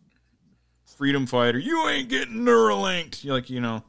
freedom 0.98 1.28
fighter, 1.28 1.60
you 1.60 1.88
ain't 1.88 2.10
getting 2.10 2.38
Neuralinked. 2.38 3.24
You're 3.24 3.36
like 3.36 3.52
you 3.52 3.62
know, 3.62 3.84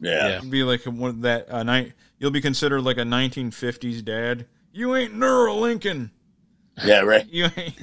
yeah, 0.00 0.28
Yeah. 0.28 0.40
be 0.48 0.62
like 0.62 0.86
a, 0.86 0.90
one 0.90 1.10
of 1.10 1.20
that 1.22 1.50
uh, 1.52 1.64
night. 1.64 1.92
You'll 2.18 2.30
be 2.30 2.40
considered 2.40 2.82
like 2.82 2.98
a 2.98 3.02
1950s 3.02 4.04
dad. 4.04 4.46
You 4.72 4.94
ain't 4.94 5.14
Neuralinking. 5.14 6.10
yeah, 6.84 7.00
right. 7.00 7.26
You 7.30 7.48
ain't. 7.56 7.74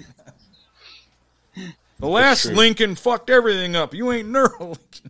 The 1.55 2.07
last 2.07 2.43
true. 2.43 2.55
Lincoln 2.55 2.95
fucked 2.95 3.29
everything 3.29 3.75
up. 3.75 3.93
You 3.93 4.11
ain't 4.11 4.29
Neuralink. 4.29 5.01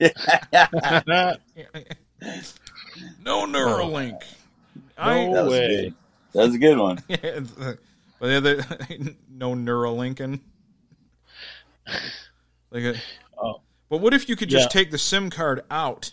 No 3.22 3.46
Neuralink. 3.46 4.22
I 4.96 5.26
No 5.26 5.34
That 5.34 5.50
way. 5.50 5.68
good. 5.84 5.94
That 6.32 6.54
a 6.54 6.58
good 6.58 6.78
one. 6.78 6.98
Uh, 7.10 7.74
but 8.20 8.26
the 8.28 8.36
other 8.36 8.56
no 9.30 9.54
Neuralinkin. 9.54 10.40
Like 12.70 12.82
a, 12.84 12.94
Oh. 13.36 13.60
but 13.90 13.98
what 14.00 14.14
if 14.14 14.28
you 14.28 14.36
could 14.36 14.48
just 14.48 14.64
Yeah. 14.74 14.80
take 14.80 14.90
the 14.90 14.98
SIM 14.98 15.28
card 15.30 15.62
out, 15.70 16.12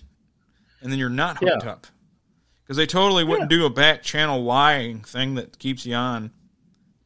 and 0.82 0.92
then 0.92 1.00
you're 1.00 1.10
not 1.10 1.38
hooked 1.38 1.64
Yeah. 1.64 1.72
up? 1.72 1.88
Because 2.64 2.76
they 2.78 2.88
totally 2.88 3.24
wouldn't 3.24 3.50
do 3.50 3.66
a 3.66 3.70
back 3.70 4.02
channel 4.04 4.44
lying 4.44 5.02
thing 5.02 5.36
that 5.36 5.58
keeps 5.60 5.86
you 5.86 5.96
on, 5.96 6.32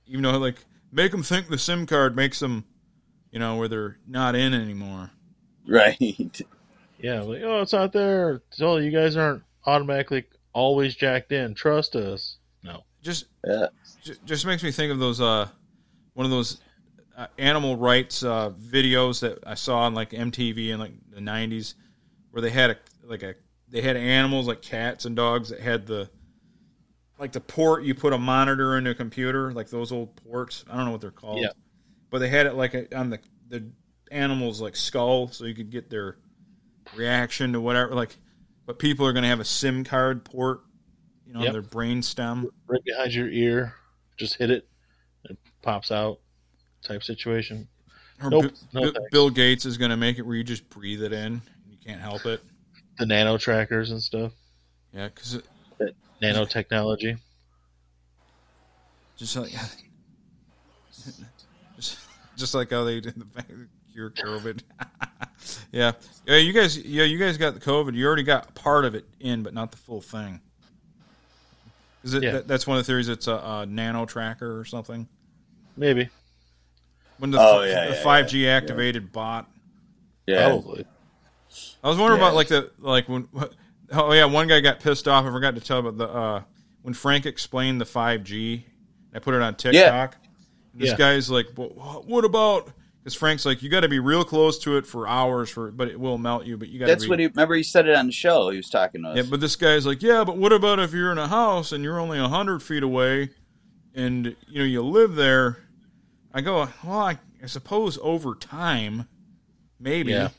even 0.07 0.23
though 0.23 0.37
like 0.37 0.57
make 0.95 1.11
them 1.11 1.23
think 1.23 1.49
the 1.49 1.57
SIM 1.57 1.85
card 1.85 2.15
makes 2.15 2.39
them, 2.39 2.65
you 3.31 3.39
know, 3.39 3.57
where 3.57 3.67
they're 3.67 3.97
not 4.07 4.35
in 4.35 4.53
anymore. 4.53 5.11
Right. 5.67 6.41
Yeah, 6.97 7.21
like, 7.21 7.41
oh, 7.43 7.61
it's 7.61 7.73
not 7.73 7.91
there. 7.91 8.41
So 8.51 8.77
you 8.77 8.89
guys 8.89 9.17
aren't 9.17 9.43
automatically 9.65 10.23
always 10.53 10.95
jacked 10.95 11.31
in. 11.33 11.53
Trust 11.53 11.95
us. 11.95 12.37
No. 12.63 12.83
Just 13.01 13.25
Yeah. 13.45 13.67
J- 14.01 14.13
just 14.25 14.45
makes 14.45 14.63
me 14.63 14.71
think 14.71 14.91
of 14.93 14.97
those 14.97 15.19
uh 15.19 15.47
one 16.13 16.25
of 16.25 16.31
those 16.31 16.61
uh, 17.15 17.27
animal 17.37 17.75
rights 17.75 18.23
uh 18.23 18.51
videos 18.51 19.19
that 19.19 19.39
I 19.45 19.55
saw 19.55 19.79
on 19.81 19.93
like 19.93 20.11
MTV 20.11 20.69
in 20.69 20.79
like 20.79 20.93
the 21.11 21.19
90s 21.19 21.75
where 22.31 22.41
they 22.41 22.49
had 22.49 22.71
a 22.71 22.77
like 23.03 23.21
a 23.21 23.35
they 23.69 23.81
had 23.81 23.97
animals 23.97 24.47
like 24.47 24.61
cats 24.61 25.03
and 25.05 25.15
dogs 25.17 25.49
that 25.49 25.59
had 25.59 25.85
the 25.85 26.09
like 27.17 27.31
the 27.31 27.39
port 27.41 27.83
you 27.83 27.95
put 27.95 28.13
a 28.13 28.17
monitor 28.17 28.77
in 28.77 28.85
a 28.87 28.93
computer 28.95 29.51
like 29.53 29.69
those 29.69 29.91
old 29.91 30.15
ports 30.17 30.65
I 30.69 30.75
don't 30.75 30.85
know 30.85 30.91
what 30.91 31.01
they're 31.01 31.11
called 31.11 31.39
Yeah. 31.41 31.49
but 32.09 32.19
they 32.19 32.29
had 32.29 32.45
it 32.45 32.53
like 32.55 32.73
a, 32.73 32.93
on 32.97 33.09
the 33.09 33.19
the 33.49 33.65
animal's 34.11 34.61
like 34.61 34.75
skull 34.75 35.27
so 35.29 35.45
you 35.45 35.55
could 35.55 35.69
get 35.71 35.89
their 35.89 36.17
reaction 36.95 37.53
to 37.53 37.61
whatever 37.61 37.93
like 37.95 38.15
but 38.65 38.79
people 38.79 39.05
are 39.05 39.13
going 39.13 39.23
to 39.23 39.29
have 39.29 39.39
a 39.39 39.45
SIM 39.45 39.83
card 39.83 40.23
port 40.25 40.61
you 41.25 41.33
know 41.33 41.39
on 41.39 41.45
Yep. 41.45 41.53
their 41.53 41.61
brain 41.61 42.01
stem 42.01 42.49
Right 42.67 42.83
behind 42.83 43.13
your 43.13 43.27
ear. 43.29 43.73
Just 44.17 44.35
hit 44.35 44.49
it. 44.49 44.67
It 45.25 45.37
pops 45.61 45.91
out. 45.91 46.19
Type 46.83 47.03
situation. 47.03 47.67
Or 48.23 48.29
Nope. 48.29 48.43
Bi- 48.45 48.49
No 48.73 48.81
thanks. 48.91 48.99
Bill 49.11 49.29
Gates 49.29 49.65
is 49.65 49.77
going 49.77 49.89
to 49.91 49.97
make 49.97 50.17
it 50.19 50.21
where 50.21 50.35
you 50.37 50.43
just 50.43 50.69
breathe 50.69 51.03
it 51.03 51.11
in. 51.11 51.41
You 51.69 51.77
can't 51.85 51.99
help 51.99 52.25
it. 52.25 52.41
The 52.97 53.05
nano 53.05 53.37
trackers 53.37 53.91
and 53.91 54.01
stuff. 54.01 54.31
Yeah, 54.93 55.09
because 55.09 55.41
Nanotechnology. 56.21 57.17
just 59.17 59.35
like 59.35 59.51
just, 61.75 61.97
just 62.35 62.55
like 62.55 62.71
how 62.71 62.83
they 62.83 62.99
did 62.99 63.15
the 63.15 63.25
back- 63.25 63.47
cure 63.93 64.09
COVID. 64.11 64.61
yeah, 65.71 65.91
yeah. 66.25 66.37
You 66.37 66.53
guys, 66.53 66.77
yeah, 66.77 67.03
you 67.03 67.17
guys 67.17 67.37
got 67.37 67.53
the 67.53 67.59
COVID. 67.59 67.95
You 67.95 68.05
already 68.05 68.23
got 68.23 68.53
part 68.55 68.85
of 68.85 68.95
it 68.95 69.05
in, 69.19 69.43
but 69.43 69.53
not 69.53 69.71
the 69.71 69.77
full 69.77 70.01
thing. 70.01 70.41
Is 72.03 72.13
it? 72.13 72.23
Yeah. 72.23 72.31
That, 72.33 72.47
that's 72.47 72.67
one 72.67 72.77
of 72.77 72.83
the 72.85 72.87
theories. 72.87 73.09
It's 73.09 73.27
a, 73.27 73.33
a 73.35 73.65
nano 73.67 74.05
tracker 74.05 74.59
or 74.59 74.65
something. 74.65 75.07
Maybe. 75.77 76.09
When 77.17 77.31
the 77.31 77.37
Oh, 77.39 77.63
yeah, 77.63 77.87
the 77.89 77.95
yeah, 77.95 78.03
five 78.03 78.27
G 78.27 78.47
activated 78.47 79.11
bot. 79.11 79.49
Yeah. 80.27 80.47
Probably. 80.49 80.85
I 81.83 81.87
was 81.87 81.97
wondering 81.97 82.19
Yeah. 82.19 82.27
about 82.27 82.35
like 82.35 82.47
the 82.49 82.71
like 82.79 83.07
when 83.07 83.27
oh 83.91 84.11
yeah 84.13 84.25
one 84.25 84.47
guy 84.47 84.59
got 84.61 84.79
pissed 84.79 85.07
off. 85.07 85.25
I 85.25 85.31
forgot 85.31 85.55
to 85.55 85.61
tell 85.61 85.79
about 85.79 85.97
the 85.97 86.07
uh, 86.07 86.41
when 86.81 86.93
Frank 86.93 87.25
explained 87.25 87.79
the 87.81 87.85
five 87.85 88.23
G. 88.23 88.65
I 89.13 89.19
put 89.19 89.33
it 89.33 89.41
on 89.41 89.55
TikTok. 89.55 90.17
This 90.73 90.89
Yeah. 90.91 90.97
guy's 90.97 91.29
like, 91.29 91.47
well, 91.55 92.03
what 92.05 92.25
about? 92.25 92.69
Because 92.99 93.15
Frank's 93.15 93.45
like, 93.45 93.61
you 93.61 93.69
got 93.69 93.81
to 93.81 93.87
be 93.87 93.99
real 93.99 94.23
close 94.25 94.57
to 94.59 94.77
it 94.77 94.85
for 94.87 95.07
hours 95.07 95.49
for, 95.49 95.71
but 95.71 95.87
it 95.89 95.99
will 95.99 96.17
melt 96.17 96.45
you. 96.45 96.57
But 96.57 96.69
you 96.69 96.79
got 96.79 96.87
That's 96.87 97.03
be. 97.03 97.09
what 97.11 97.19
he 97.19 97.27
remember. 97.27 97.53
He 97.55 97.61
said 97.63 97.87
it 97.87 97.95
on 97.95 98.07
the 98.07 98.11
show. 98.11 98.49
He 98.49 98.57
was 98.57 98.67
talking 98.69 99.03
to 99.03 99.09
us. 99.09 99.17
yeah, 99.17 99.23
but 99.29 99.39
this 99.39 99.55
guy's 99.55 99.85
like, 99.85 100.01
yeah, 100.01 100.23
but 100.23 100.37
what 100.37 100.51
about 100.51 100.79
if 100.79 100.91
you're 100.91 101.11
in 101.11 101.17
a 101.19 101.27
house 101.27 101.71
and 101.71 101.83
you're 101.83 101.99
only 101.99 102.17
hundred 102.17 102.61
feet 102.63 102.81
away, 102.83 103.29
and 103.93 104.35
you 104.47 104.59
know 104.59 104.65
you 104.65 104.81
live 104.81 105.15
there? 105.15 105.59
I 106.33 106.41
go, 106.41 106.67
well, 106.83 106.99
I, 106.99 107.19
I 107.41 107.45
suppose 107.45 107.97
over 108.01 108.35
time, 108.35 109.07
maybe. 109.79 110.11
Yeah. 110.11 110.29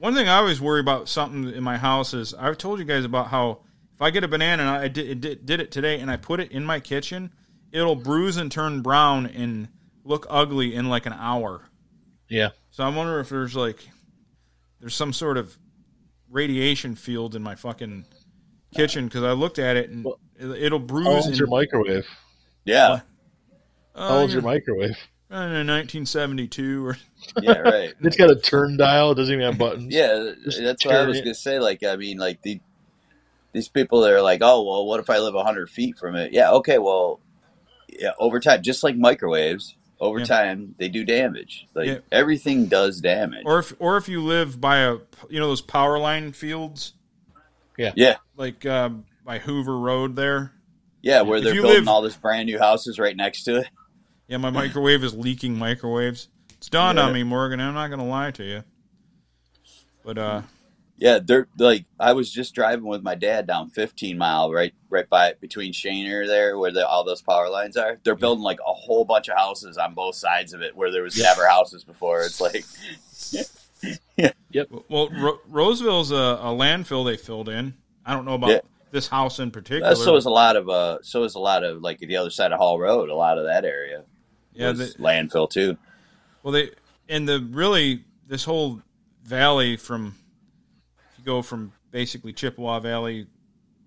One 0.00 0.14
thing 0.14 0.28
I 0.28 0.36
always 0.38 0.62
worry 0.62 0.80
about 0.80 1.10
something 1.10 1.52
in 1.52 1.62
my 1.62 1.76
house 1.76 2.14
is 2.14 2.32
I've 2.32 2.56
told 2.56 2.78
you 2.78 2.86
guys 2.86 3.04
about 3.04 3.26
how 3.28 3.58
if 3.94 4.00
I 4.00 4.08
get 4.08 4.24
a 4.24 4.28
banana 4.28 4.62
and 4.62 4.70
I 4.70 4.88
did, 4.88 5.06
it 5.10 5.20
did, 5.20 5.44
did 5.44 5.60
it 5.60 5.70
today 5.70 6.00
and 6.00 6.10
I 6.10 6.16
put 6.16 6.40
it 6.40 6.50
in 6.52 6.64
my 6.64 6.80
kitchen, 6.80 7.30
it'll 7.70 7.96
bruise 7.96 8.38
and 8.38 8.50
turn 8.50 8.80
brown 8.80 9.26
and 9.26 9.68
look 10.04 10.26
ugly 10.30 10.74
in 10.74 10.88
like 10.88 11.04
an 11.04 11.12
hour. 11.12 11.68
Yeah. 12.30 12.48
So 12.70 12.82
I 12.82 12.88
wonder 12.88 13.20
if 13.20 13.28
there's 13.28 13.54
like 13.54 13.86
there's 14.80 14.94
some 14.94 15.12
sort 15.12 15.36
of 15.36 15.58
radiation 16.30 16.94
field 16.94 17.34
in 17.36 17.42
my 17.42 17.54
fucking 17.54 18.06
kitchen 18.74 19.04
because 19.04 19.22
I 19.22 19.32
looked 19.32 19.58
at 19.58 19.76
it 19.76 19.90
and 19.90 20.06
Well, 20.06 20.18
it- 20.38 20.62
it'll 20.62 20.78
bruise. 20.78 21.06
How 21.06 21.12
old's 21.12 21.26
and, 21.26 21.36
your 21.38 21.48
microwave? 21.48 22.06
yeah. 22.64 23.00
uh, 23.94 24.08
How 24.08 24.16
old's 24.20 24.32
your 24.32 24.40
microwave? 24.42 24.96
I 25.32 25.42
don't 25.42 25.66
know, 25.66 25.74
1972 25.74 26.86
or 26.86 26.96
Yeah. 27.40 27.58
Right. 27.58 27.94
It's 28.00 28.16
got 28.16 28.30
a 28.30 28.36
turn 28.36 28.76
dial. 28.76 29.12
It 29.12 29.14
doesn't 29.16 29.32
even 29.32 29.46
have 29.46 29.58
buttons. 29.58 29.94
Yeah, 29.94 30.32
Just 30.44 30.60
that's 30.60 30.84
what 30.84 30.94
I 30.96 31.06
was 31.06 31.18
it. 31.18 31.22
gonna 31.24 31.34
say. 31.34 31.58
Like, 31.60 31.84
I 31.84 31.96
mean, 31.96 32.18
like 32.18 32.42
the 32.42 32.60
these 33.52 33.68
people 33.68 34.00
that 34.02 34.12
are 34.12 34.22
like, 34.22 34.40
oh, 34.42 34.62
well, 34.62 34.86
what 34.86 35.00
if 35.00 35.08
I 35.10 35.18
live 35.18 35.34
hundred 35.34 35.70
feet 35.70 35.98
from 35.98 36.16
it? 36.16 36.32
Yeah, 36.32 36.50
okay, 36.52 36.78
well, 36.78 37.20
yeah, 37.88 38.10
over 38.18 38.40
time, 38.40 38.62
just 38.62 38.82
like 38.82 38.96
microwaves, 38.96 39.76
over 40.00 40.20
Yeah. 40.20 40.24
time 40.24 40.74
they 40.78 40.88
do 40.88 41.04
damage. 41.04 41.66
Like 41.74 41.86
Yeah. 41.88 41.98
everything 42.10 42.66
does 42.66 43.00
damage. 43.00 43.42
or 43.46 43.58
if 43.60 43.72
or 43.78 43.96
if 43.96 44.08
you 44.08 44.20
live 44.22 44.60
by 44.60 44.78
a 44.78 44.96
you 45.28 45.38
know 45.38 45.48
those 45.48 45.60
power 45.62 45.98
line 45.98 46.32
fields 46.32 46.94
yeah, 47.78 47.92
Yeah. 47.96 48.16
like 48.36 48.66
uh, 48.66 48.90
by 49.24 49.38
Hoover 49.38 49.78
Road 49.78 50.16
there. 50.16 50.52
yeah, 51.02 51.22
where 51.22 51.38
If 51.38 51.44
they're 51.44 51.54
building 51.54 51.70
live- 51.80 51.88
all 51.88 52.02
this 52.02 52.16
brand 52.16 52.46
new 52.46 52.58
houses 52.58 52.98
right 52.98 53.16
next 53.16 53.44
to 53.44 53.58
it. 53.60 53.68
Yeah, 54.30 54.36
my 54.38 54.50
microwave 54.50 55.02
is 55.02 55.12
leaking 55.14 55.58
microwaves. 55.58 56.28
It's 56.56 56.68
dawned 56.68 56.98
Yeah. 56.98 57.06
on 57.06 57.12
me, 57.12 57.24
Morgan. 57.24 57.60
I'm 57.60 57.74
not 57.74 57.88
going 57.88 57.98
to 57.98 58.04
lie 58.06 58.30
to 58.30 58.44
you. 58.44 58.62
But 60.04 60.18
uh, 60.18 60.42
Yeah, 60.96 61.18
they're 61.18 61.48
like 61.58 61.84
I 61.98 62.12
was 62.12 62.32
just 62.32 62.54
driving 62.54 62.84
with 62.84 63.02
my 63.02 63.16
dad 63.16 63.46
down 63.48 63.70
15 63.70 64.16
mile 64.16 64.52
right 64.52 64.72
right 64.88 65.08
by 65.08 65.34
between 65.40 65.72
Schoenherr 65.72 66.26
there 66.28 66.56
where 66.58 66.70
the, 66.70 66.86
all 66.86 67.04
those 67.04 67.22
power 67.22 67.48
lines 67.50 67.76
are. 67.76 67.98
They're 68.04 68.14
building 68.14 68.44
like 68.44 68.60
a 68.60 68.72
whole 68.72 69.04
bunch 69.04 69.28
of 69.28 69.36
houses 69.36 69.76
on 69.78 69.94
both 69.94 70.14
sides 70.14 70.52
of 70.52 70.62
it 70.62 70.76
where 70.76 70.92
there 70.92 71.02
was 71.02 71.18
never 71.18 71.46
houses 71.48 71.82
before. 71.84 72.22
It's 72.22 72.40
like 72.40 72.64
yeah. 74.16 74.30
yep. 74.50 74.68
well, 74.88 75.08
Ro- 75.10 75.40
Roseville's 75.48 76.12
a, 76.12 76.14
a 76.14 76.54
landfill 76.54 77.04
they 77.04 77.16
filled 77.16 77.48
in. 77.48 77.74
I 78.06 78.14
don't 78.14 78.24
know 78.24 78.34
about 78.34 78.50
Yeah. 78.50 78.60
this 78.92 79.08
house 79.08 79.38
in 79.40 79.50
particular. 79.50 79.90
Uh, 79.90 79.94
so 79.94 80.16
is 80.16 80.24
a 80.24 80.30
lot 80.30 80.56
of 80.56 80.68
uh 80.68 80.98
so 81.02 81.24
is 81.24 81.34
a 81.34 81.40
lot 81.40 81.64
of 81.64 81.82
like 81.82 81.98
the 81.98 82.16
other 82.16 82.30
side 82.30 82.52
of 82.52 82.58
Hall 82.58 82.78
Road, 82.78 83.08
a 83.10 83.14
lot 83.16 83.38
of 83.38 83.44
that 83.46 83.64
area. 83.64 84.04
Yeah, 84.52 84.72
the, 84.72 84.86
landfill 84.98 85.48
too. 85.48 85.76
well, 86.42 86.52
they 86.52 86.70
and 87.08 87.28
the 87.28 87.40
really 87.50 88.04
this 88.26 88.44
whole 88.44 88.80
valley 89.24 89.76
from 89.76 90.14
if 91.12 91.18
you 91.18 91.24
go 91.24 91.42
from 91.42 91.72
basically 91.90 92.32
Chippewa 92.32 92.80
Valley. 92.80 93.26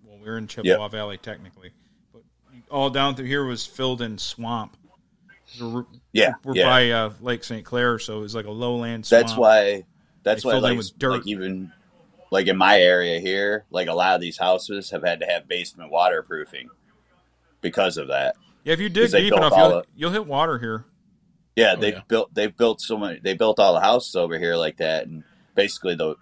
Well, 0.05 0.19
we're 0.21 0.37
in 0.37 0.47
Chippewa 0.47 0.87
Valley 0.87 1.17
technically, 1.17 1.71
but 2.11 2.23
all 2.69 2.89
down 2.89 3.15
through 3.15 3.25
here 3.25 3.45
was 3.45 3.65
filled 3.65 4.01
in 4.01 4.17
swamp. 4.17 4.77
We're, 5.61 5.85
Yeah, 6.11 6.33
we're 6.43 6.55
yeah. 6.55 6.65
by 6.65 6.89
uh, 6.91 7.13
Lake 7.21 7.43
St. 7.43 7.63
Clair, 7.63 7.99
so 7.99 8.17
it 8.17 8.21
was 8.21 8.33
like 8.33 8.45
a 8.45 8.51
lowland 8.51 9.05
swamp. 9.05 9.27
That's 9.27 9.37
why 9.37 9.85
that's 10.23 10.43
They 10.43 10.49
why 10.49 10.57
like, 10.57 10.79
like 11.01 11.27
even 11.27 11.71
like 12.31 12.47
in 12.47 12.57
my 12.57 12.79
area 12.79 13.19
here, 13.19 13.65
like 13.69 13.87
a 13.87 13.93
lot 13.93 14.15
of 14.15 14.21
these 14.21 14.37
houses 14.37 14.89
have 14.89 15.03
had 15.03 15.19
to 15.19 15.25
have 15.25 15.47
basement 15.47 15.91
waterproofing 15.91 16.69
because 17.61 17.97
of 17.97 18.07
that. 18.07 18.35
Yeah, 18.63 18.73
if 18.73 18.79
you 18.79 18.89
dig 18.89 19.11
deep 19.11 19.33
enough, 19.33 19.53
you'll, 19.55 19.69
the- 19.69 19.83
you'll 19.95 20.11
hit 20.11 20.25
water 20.25 20.57
here. 20.59 20.85
Yeah, 21.55 21.75
Oh, 21.77 21.81
they've 21.81 21.93
yeah. 21.95 22.01
built 22.07 22.33
they've 22.33 22.55
built 22.55 22.81
so 22.81 22.97
many. 22.97 23.19
They 23.19 23.33
built 23.35 23.59
all 23.59 23.73
the 23.73 23.79
houses 23.81 24.15
over 24.15 24.39
here 24.39 24.55
like 24.55 24.77
that, 24.77 25.05
and 25.05 25.23
basically 25.55 25.95
the 25.95 26.15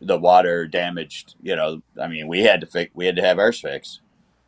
the 0.00 0.18
water 0.18 0.66
damaged. 0.66 1.34
You 1.42 1.56
know, 1.56 1.82
I 2.00 2.08
mean, 2.08 2.28
we 2.28 2.40
had 2.40 2.60
to 2.60 2.66
fix. 2.66 2.90
We 2.94 3.06
had 3.06 3.16
to 3.16 3.22
have 3.22 3.38
ours 3.38 3.60
fixed. 3.60 4.00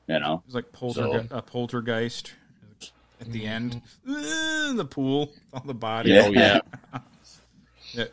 You 0.06 0.19
know, 0.19 0.43
It 0.44 0.47
was 0.47 0.55
like 0.55 0.73
polterge- 0.73 1.28
a 1.31 1.40
poltergeist 1.43 2.35
at 3.20 3.31
the 3.32 3.47
end. 3.47 3.81
Uh, 4.06 4.73
the 4.74 4.86
pool, 4.89 5.32
all 5.55 5.62
the 5.64 5.73
bodies. 5.74 6.12
Yeah. 6.12 6.27
Oh 6.27 6.31
yeah. 6.32 6.59
Yeah. 7.94 8.05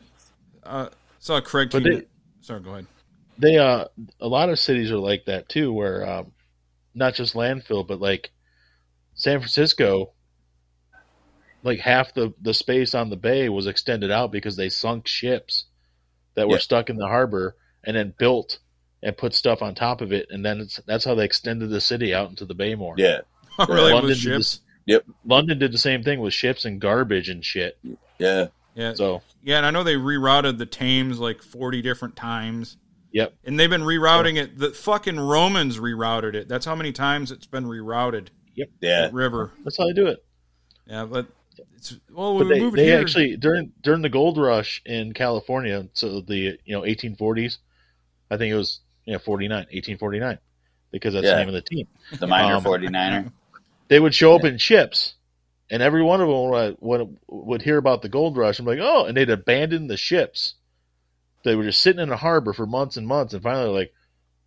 Uh, 0.64 0.90
saw 1.20 1.40
Craig. 1.42 1.70
But 1.72 1.84
they- 1.84 2.04
Sorry, 2.42 2.60
go 2.62 2.72
ahead. 2.72 2.86
they 3.38 3.58
uh 3.58 3.86
a 4.20 4.28
lot 4.28 4.50
of 4.50 4.60
cities 4.60 4.92
are 4.92 4.98
like 4.98 5.26
that 5.26 5.48
too 5.48 5.72
where 5.72 6.06
um 6.10 6.32
not 7.00 7.16
just 7.16 7.34
landfill 7.34 7.86
but 7.88 8.00
like 8.00 8.30
san 9.16 9.40
francisco 9.40 10.12
like 11.64 11.80
half 11.80 12.14
the 12.14 12.34
the 12.42 12.54
space 12.54 12.94
on 12.96 13.10
the 13.10 13.18
bay 13.18 13.50
was 13.50 13.68
extended 13.68 14.12
out 14.12 14.32
because 14.32 14.56
they 14.56 14.70
sunk 14.70 15.08
ships 15.08 15.66
that 16.36 16.48
were 16.48 16.56
Yeah. 16.56 16.60
stuck 16.62 16.90
in 16.90 16.96
the 16.98 17.08
harbor 17.08 17.56
and 17.84 17.96
then 17.98 18.14
built 18.18 18.60
and 19.02 19.18
put 19.18 19.34
stuff 19.34 19.62
on 19.62 19.76
top 19.76 20.02
of 20.02 20.12
it 20.12 20.28
and 20.30 20.46
then 20.46 20.60
it's 20.62 20.78
that's 20.86 21.06
how 21.06 21.16
they 21.16 21.26
extended 21.26 21.70
the 21.70 21.82
city 21.82 22.14
out 22.14 22.30
into 22.30 22.46
the 22.46 22.54
bay 22.54 22.76
more 22.76 22.96
yeah, 22.98 23.20
Oh, 23.58 23.66
really? 23.70 23.92
London 23.94 24.10
With 24.10 24.18
did 24.18 24.24
ships? 24.24 24.38
this- 24.38 24.60
Yep. 24.86 25.06
london 25.26 25.60
did 25.60 25.72
the 25.72 25.78
same 25.78 26.02
thing 26.04 26.20
with 26.20 26.34
ships 26.34 26.66
and 26.66 26.80
garbage 26.82 27.30
and 27.30 27.46
shit 27.46 27.78
yeah. 28.18 28.48
Yeah. 28.76 28.94
so 28.96 29.22
Yeah, 29.44 29.58
and 29.58 29.66
I 29.66 29.72
know 29.72 29.84
they 29.84 29.96
rerouted 29.96 30.58
the 30.58 30.66
Thames 30.66 31.20
like 31.20 31.42
forty 31.44 31.82
different 31.82 32.16
times, 32.16 32.78
yep 33.12 33.34
and 33.44 33.60
they've 33.60 33.70
been 33.70 33.82
rerouting 33.82 34.38
it. 34.38 34.58
The 34.58 34.72
fucking 34.72 35.20
Romans 35.20 35.78
rerouted 35.80 36.34
it. 36.36 36.48
That's 36.48 36.66
how 36.66 36.76
many 36.76 36.92
times 36.92 37.32
it's 37.32 37.48
been 37.48 37.66
rerouted. 37.66 38.28
Yep. 38.56 38.70
Yeah, 38.82 39.02
That 39.02 39.14
river. 39.14 39.52
that's 39.64 39.78
how 39.78 39.86
they 39.88 39.94
do 39.94 40.08
it 40.08 40.24
Yeah, 40.88 41.06
but 41.06 41.28
it's 41.76 41.98
well, 42.12 42.38
But 42.38 42.48
we 42.48 42.54
they, 42.56 42.60
move 42.60 42.74
they 42.76 42.86
here. 42.86 43.00
actually 43.00 43.36
during 43.38 43.72
during 43.82 44.02
the 44.02 44.10
gold 44.10 44.38
rush 44.38 44.82
in 44.86 45.14
California, 45.14 45.88
so 45.94 46.22
the 46.22 46.58
you 46.66 46.74
know 46.76 46.82
1840s, 46.82 47.58
I 48.30 48.38
think 48.38 48.52
it 48.52 48.58
was 48.58 48.80
you 49.06 49.14
know 49.14 49.20
49, 49.20 49.58
1849, 49.72 50.38
because 50.92 51.14
that's 51.14 51.26
Yeah. 51.26 51.32
the 51.36 51.40
name 51.40 51.48
of 51.48 51.54
the 51.56 51.62
team. 51.62 51.88
The 52.20 52.28
minor 52.28 52.56
Um, 52.56 52.64
49er. 52.64 53.32
They 53.88 54.00
would 54.00 54.14
show 54.14 54.36
up 54.36 54.44
in 54.44 54.60
ships, 54.60 55.16
and 55.72 55.82
every 55.82 56.04
one 56.04 56.22
of 56.22 56.28
them 56.28 56.50
would, 56.52 56.78
would 56.80 57.18
would 57.28 57.62
hear 57.64 57.78
about 57.78 58.04
the 58.04 58.10
gold 58.10 58.38
rush 58.38 58.60
and 58.60 58.68
be 58.68 58.76
like, 58.76 58.82
oh, 58.84 59.06
and 59.06 59.18
they'd 59.18 59.32
abandon 59.32 59.88
the 59.88 59.98
ships. 59.98 60.54
They 61.44 61.56
were 61.56 61.64
just 61.64 61.82
sitting 61.82 62.02
in 62.02 62.12
a 62.12 62.18
harbor 62.18 62.54
for 62.54 62.66
months 62.66 62.98
and 62.98 63.08
months, 63.08 63.34
and 63.34 63.44
finally, 63.44 63.70
like, 63.70 63.94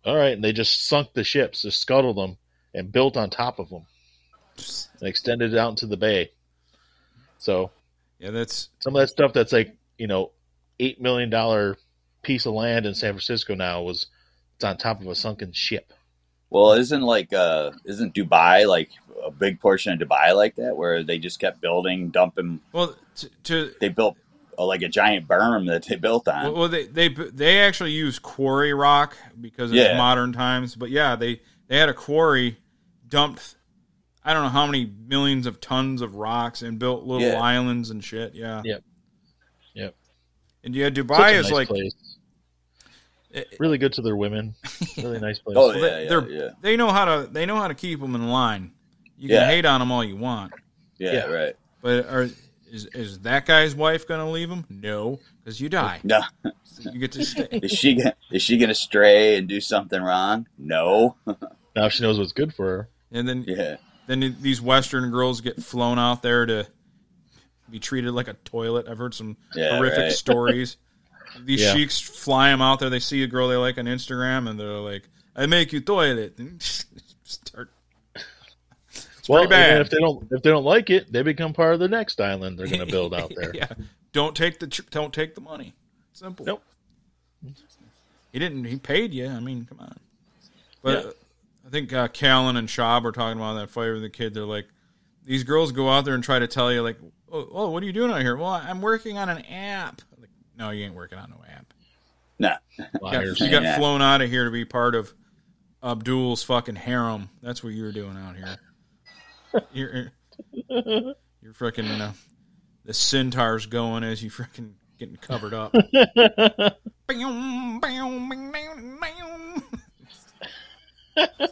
all 0.05 0.15
right, 0.15 0.33
and 0.33 0.43
they 0.43 0.53
just 0.53 0.87
sunk 0.87 1.13
the 1.13 1.23
ships, 1.23 1.63
just 1.63 1.79
scuttled 1.79 2.17
them, 2.17 2.37
and 2.73 2.91
built 2.91 3.17
on 3.17 3.29
top 3.29 3.59
of 3.59 3.69
them, 3.69 3.85
and 4.99 5.09
extended 5.09 5.53
it 5.53 5.59
out 5.59 5.71
into 5.71 5.87
the 5.87 5.97
bay. 5.97 6.31
So 7.37 7.71
yeah, 8.19 8.31
that's 8.31 8.69
some 8.79 8.95
of 8.95 9.01
that 9.01 9.09
stuff 9.09 9.33
that's 9.33 9.51
like 9.51 9.75
you 9.97 10.07
know 10.07 10.31
eight 10.79 11.01
million 11.01 11.29
dollar 11.29 11.77
piece 12.21 12.45
of 12.45 12.53
land 12.53 12.85
in 12.85 12.95
San 12.95 13.13
Francisco 13.13 13.55
now 13.55 13.81
was 13.81 14.07
it's 14.55 14.63
on 14.63 14.77
top 14.77 15.01
of 15.01 15.07
a 15.07 15.15
sunken 15.15 15.51
ship. 15.51 15.91
Well, 16.49 16.73
isn't 16.73 17.01
like 17.01 17.33
uh 17.33 17.71
isn't 17.85 18.13
Dubai 18.13 18.67
like 18.67 18.91
a 19.25 19.31
big 19.31 19.59
portion 19.59 19.91
of 19.93 19.99
Dubai 20.07 20.35
like 20.35 20.55
that 20.55 20.77
where 20.77 21.03
they 21.03 21.19
just 21.19 21.39
kept 21.39 21.61
building, 21.61 22.09
dumping? 22.09 22.61
well 22.71 22.95
to, 23.15 23.29
to 23.43 23.71
They 23.79 23.89
built 23.89 24.17
like 24.57 24.81
a 24.81 24.87
giant 24.89 25.27
berm 25.27 25.67
that 25.67 25.85
they 25.85 25.95
built 25.95 26.27
on. 26.27 26.43
Well, 26.43 26.53
well, 26.53 26.67
they 26.69 26.85
they 26.87 27.07
they 27.09 27.59
actually 27.59 27.91
use 27.91 28.19
quarry 28.19 28.73
rock 28.73 29.15
because 29.39 29.71
it's 29.71 29.79
Yeah. 29.79 29.97
modern 29.97 30.33
times. 30.33 30.75
But 30.75 30.89
yeah, 30.89 31.15
they 31.15 31.41
they 31.67 31.77
had 31.77 31.89
a 31.89 31.93
quarry 31.93 32.57
dumped. 33.07 33.55
I 34.23 34.33
don't 34.33 34.43
know 34.43 34.49
how 34.49 34.65
many 34.65 34.85
millions 35.07 35.45
of 35.47 35.59
tons 35.59 36.01
of 36.01 36.15
rocks 36.15 36.61
and 36.61 36.79
built 36.79 37.03
little 37.03 37.27
Yeah. 37.27 37.39
islands 37.41 37.89
and 37.89 38.03
shit. 38.03 38.33
Yeah. 38.35 38.61
Yep. 38.63 38.83
Yep. 39.73 39.95
And 40.63 40.75
yeah, 40.75 40.85
Such 40.85 40.93
Dubai 40.95 41.29
a 41.35 41.39
is 41.39 41.43
nice 41.45 41.51
like 41.51 41.67
place. 41.67 41.93
it- 43.31 43.55
really 43.59 43.77
good 43.77 43.93
to 43.93 44.01
their 44.01 44.15
women. 44.15 44.55
Really 44.97 45.19
nice 45.19 45.39
place. 45.39 45.57
Oh, 45.57 45.67
well, 45.69 45.75
yeah, 45.75 45.81
they, 45.81 46.03
yeah, 46.03 46.09
they're- 46.09 46.29
yeah. 46.29 46.49
they 46.61 46.77
know 46.77 46.91
how 46.91 47.05
to 47.05 47.27
they 47.31 47.45
know 47.45 47.55
how 47.57 47.67
to 47.67 47.73
keep 47.73 47.99
them 47.99 48.15
in 48.15 48.29
line. 48.29 48.71
You 49.17 49.27
can 49.29 49.37
Yeah. 49.37 49.47
hate 49.47 49.65
on 49.65 49.79
them 49.79 49.91
all 49.91 50.03
you 50.03 50.15
want, 50.15 50.53
yeah, 50.99 51.13
yeah. 51.13 51.25
right. 51.25 51.55
but 51.81 52.05
are 52.07 52.29
is 52.73 52.85
is 52.93 53.19
that 53.19 53.45
guy's 53.45 53.73
wife 53.75 54.05
going 54.07 54.19
to 54.19 54.25
leave 54.29 54.49
him? 54.49 54.65
No, 54.69 55.19
because 55.39 55.61
you 55.61 55.69
die. 55.69 56.01
No, 56.03 56.21
You 56.91 56.99
get 56.99 57.11
to 57.13 57.23
stay. 57.23 57.47
is 57.63 57.71
she 57.71 57.93
gonna, 57.95 58.15
is 58.31 58.41
she 58.41 58.57
gonna 58.57 58.73
stray 58.75 59.37
and 59.37 59.47
do 59.47 59.61
something 59.61 60.01
wrong? 60.01 60.47
No. 60.57 61.15
Now 61.75 61.89
she 61.89 62.03
knows 62.03 62.19
what's 62.19 62.33
good 62.33 62.53
for 62.53 62.65
her. 62.65 62.89
And 63.11 63.27
then 63.27 63.45
Yeah, 63.47 63.77
Then 64.05 64.35
these 64.41 64.61
Western 64.61 65.09
girls 65.09 65.41
get 65.41 65.61
flown 65.63 65.97
out 65.97 66.21
there 66.21 66.45
to 66.45 66.67
be 67.69 67.79
treated 67.79 68.11
like 68.11 68.27
a 68.27 68.33
toilet. 68.33 68.87
I've 68.87 68.99
heard 68.99 69.15
some 69.15 69.37
Yeah, 69.55 69.77
horrific 69.77 69.97
right. 69.99 70.11
stories. 70.25 70.77
These 71.43 71.61
Yeah. 71.61 71.73
sheiks 71.73 71.99
fly 71.99 72.49
them 72.49 72.61
out 72.61 72.79
there. 72.79 72.91
They 72.91 72.99
see 72.99 73.23
a 73.23 73.27
girl 73.27 73.47
they 73.47 73.55
like 73.55 73.79
on 73.79 73.85
Instagram, 73.85 74.47
and 74.47 74.59
they're 74.59 74.67
like, 74.77 75.09
"I 75.35 75.47
make 75.47 75.73
you 75.73 75.79
toilet." 75.81 76.37
And 79.29 79.29
start. 79.29 79.29
It's 79.29 79.29
well, 79.29 79.47
pretty 79.47 79.49
bad. 79.49 79.81
if 79.81 79.89
they 79.89 79.99
don't 79.99 80.27
if 80.31 80.41
they 80.41 80.49
don't 80.49 80.63
like 80.65 80.89
it, 80.89 81.11
they 81.11 81.21
become 81.21 81.53
part 81.53 81.73
of 81.73 81.79
the 81.79 81.87
next 81.87 82.19
island 82.19 82.57
they're 82.59 82.67
going 82.67 82.79
to 82.79 82.85
build 82.85 83.13
out 83.13 83.31
there. 83.37 83.51
yeah, 83.53 83.67
don't 84.11 84.35
take 84.35 84.59
the 84.59 84.67
tr- 84.67 84.81
don't 84.91 85.13
take 85.13 85.35
the 85.35 85.41
money. 85.41 85.73
Simple. 86.13 86.45
Nope. 86.45 86.63
He 88.31 88.39
didn't. 88.39 88.65
He 88.65 88.77
paid 88.77 89.13
you. 89.13 89.27
I 89.27 89.39
mean, 89.39 89.65
come 89.65 89.79
on. 89.79 89.97
But 90.81 91.05
Yeah. 91.05 91.11
I 91.65 91.69
think 91.69 91.93
uh, 91.93 92.07
Callen 92.09 92.57
and 92.57 92.67
Schaub 92.67 93.03
were 93.03 93.11
talking 93.11 93.39
about 93.39 93.53
that 93.55 93.69
fight 93.69 93.91
with 93.91 94.01
the 94.01 94.09
kid. 94.09 94.33
They're 94.33 94.43
like, 94.43 94.67
these 95.23 95.43
girls 95.43 95.71
go 95.71 95.89
out 95.89 96.03
there 96.03 96.13
and 96.13 96.23
try 96.23 96.39
to 96.39 96.47
tell 96.47 96.71
you, 96.73 96.81
like, 96.81 96.97
oh, 97.31 97.47
oh 97.51 97.69
what 97.69 97.81
are 97.81 97.85
you 97.85 97.93
doing 97.93 98.11
out 98.11 98.21
here? 98.21 98.35
Well, 98.35 98.49
I'm 98.49 98.81
working 98.81 99.17
on 99.17 99.29
an 99.29 99.45
app. 99.45 100.01
Like, 100.19 100.29
no, 100.57 100.71
you 100.71 100.83
ain't 100.85 100.93
working 100.95 101.17
on 101.17 101.29
no 101.29 101.37
app. 101.49 101.73
no. 102.39 102.53
You 102.79 102.99
got, 103.01 103.39
you 103.39 103.49
got 103.51 103.77
flown 103.77 104.01
out 104.01 104.21
of 104.21 104.29
here 104.29 104.45
to 104.45 104.51
be 104.51 104.65
part 104.65 104.95
of 104.95 105.13
Abdul's 105.81 106.43
fucking 106.43 106.75
harem. 106.75 107.29
That's 107.41 107.63
what 107.63 107.73
you're 107.73 107.91
doing 107.91 108.17
out 108.17 108.35
here. 108.35 108.57
You're 109.73 110.11
you're 110.67 111.53
freaking 111.53 111.87
you 111.89 111.97
know, 111.97 112.13
the 112.85 112.93
centaur's 112.93 113.65
going 113.65 114.03
as 114.03 114.23
you 114.23 114.29
freaking 114.31 114.73
getting 114.97 115.15
covered 115.17 115.53
up. 115.53 115.73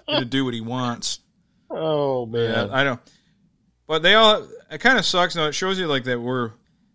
to 0.08 0.26
do 0.26 0.46
what 0.46 0.54
he 0.54 0.62
wants. 0.62 1.20
Oh 1.70 2.26
Yeah, 2.28 2.32
man. 2.66 2.70
I 2.72 2.84
don't. 2.84 3.00
But 3.88 4.04
they 4.04 4.14
all. 4.16 4.48
It 4.70 4.80
kind 4.80 4.98
of 4.98 5.06
sucks. 5.06 5.36
Now 5.36 5.48
it 5.48 5.54
shows 5.56 5.78
you 5.80 5.88
like 5.88 6.06
that 6.06 6.20
we're 6.20 6.52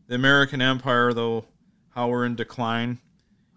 the 0.08 0.14
American 0.14 0.62
Empire, 0.62 1.12
though, 1.12 1.44
how 1.90 2.08
we're 2.08 2.24
in 2.24 2.36
decline. 2.36 2.98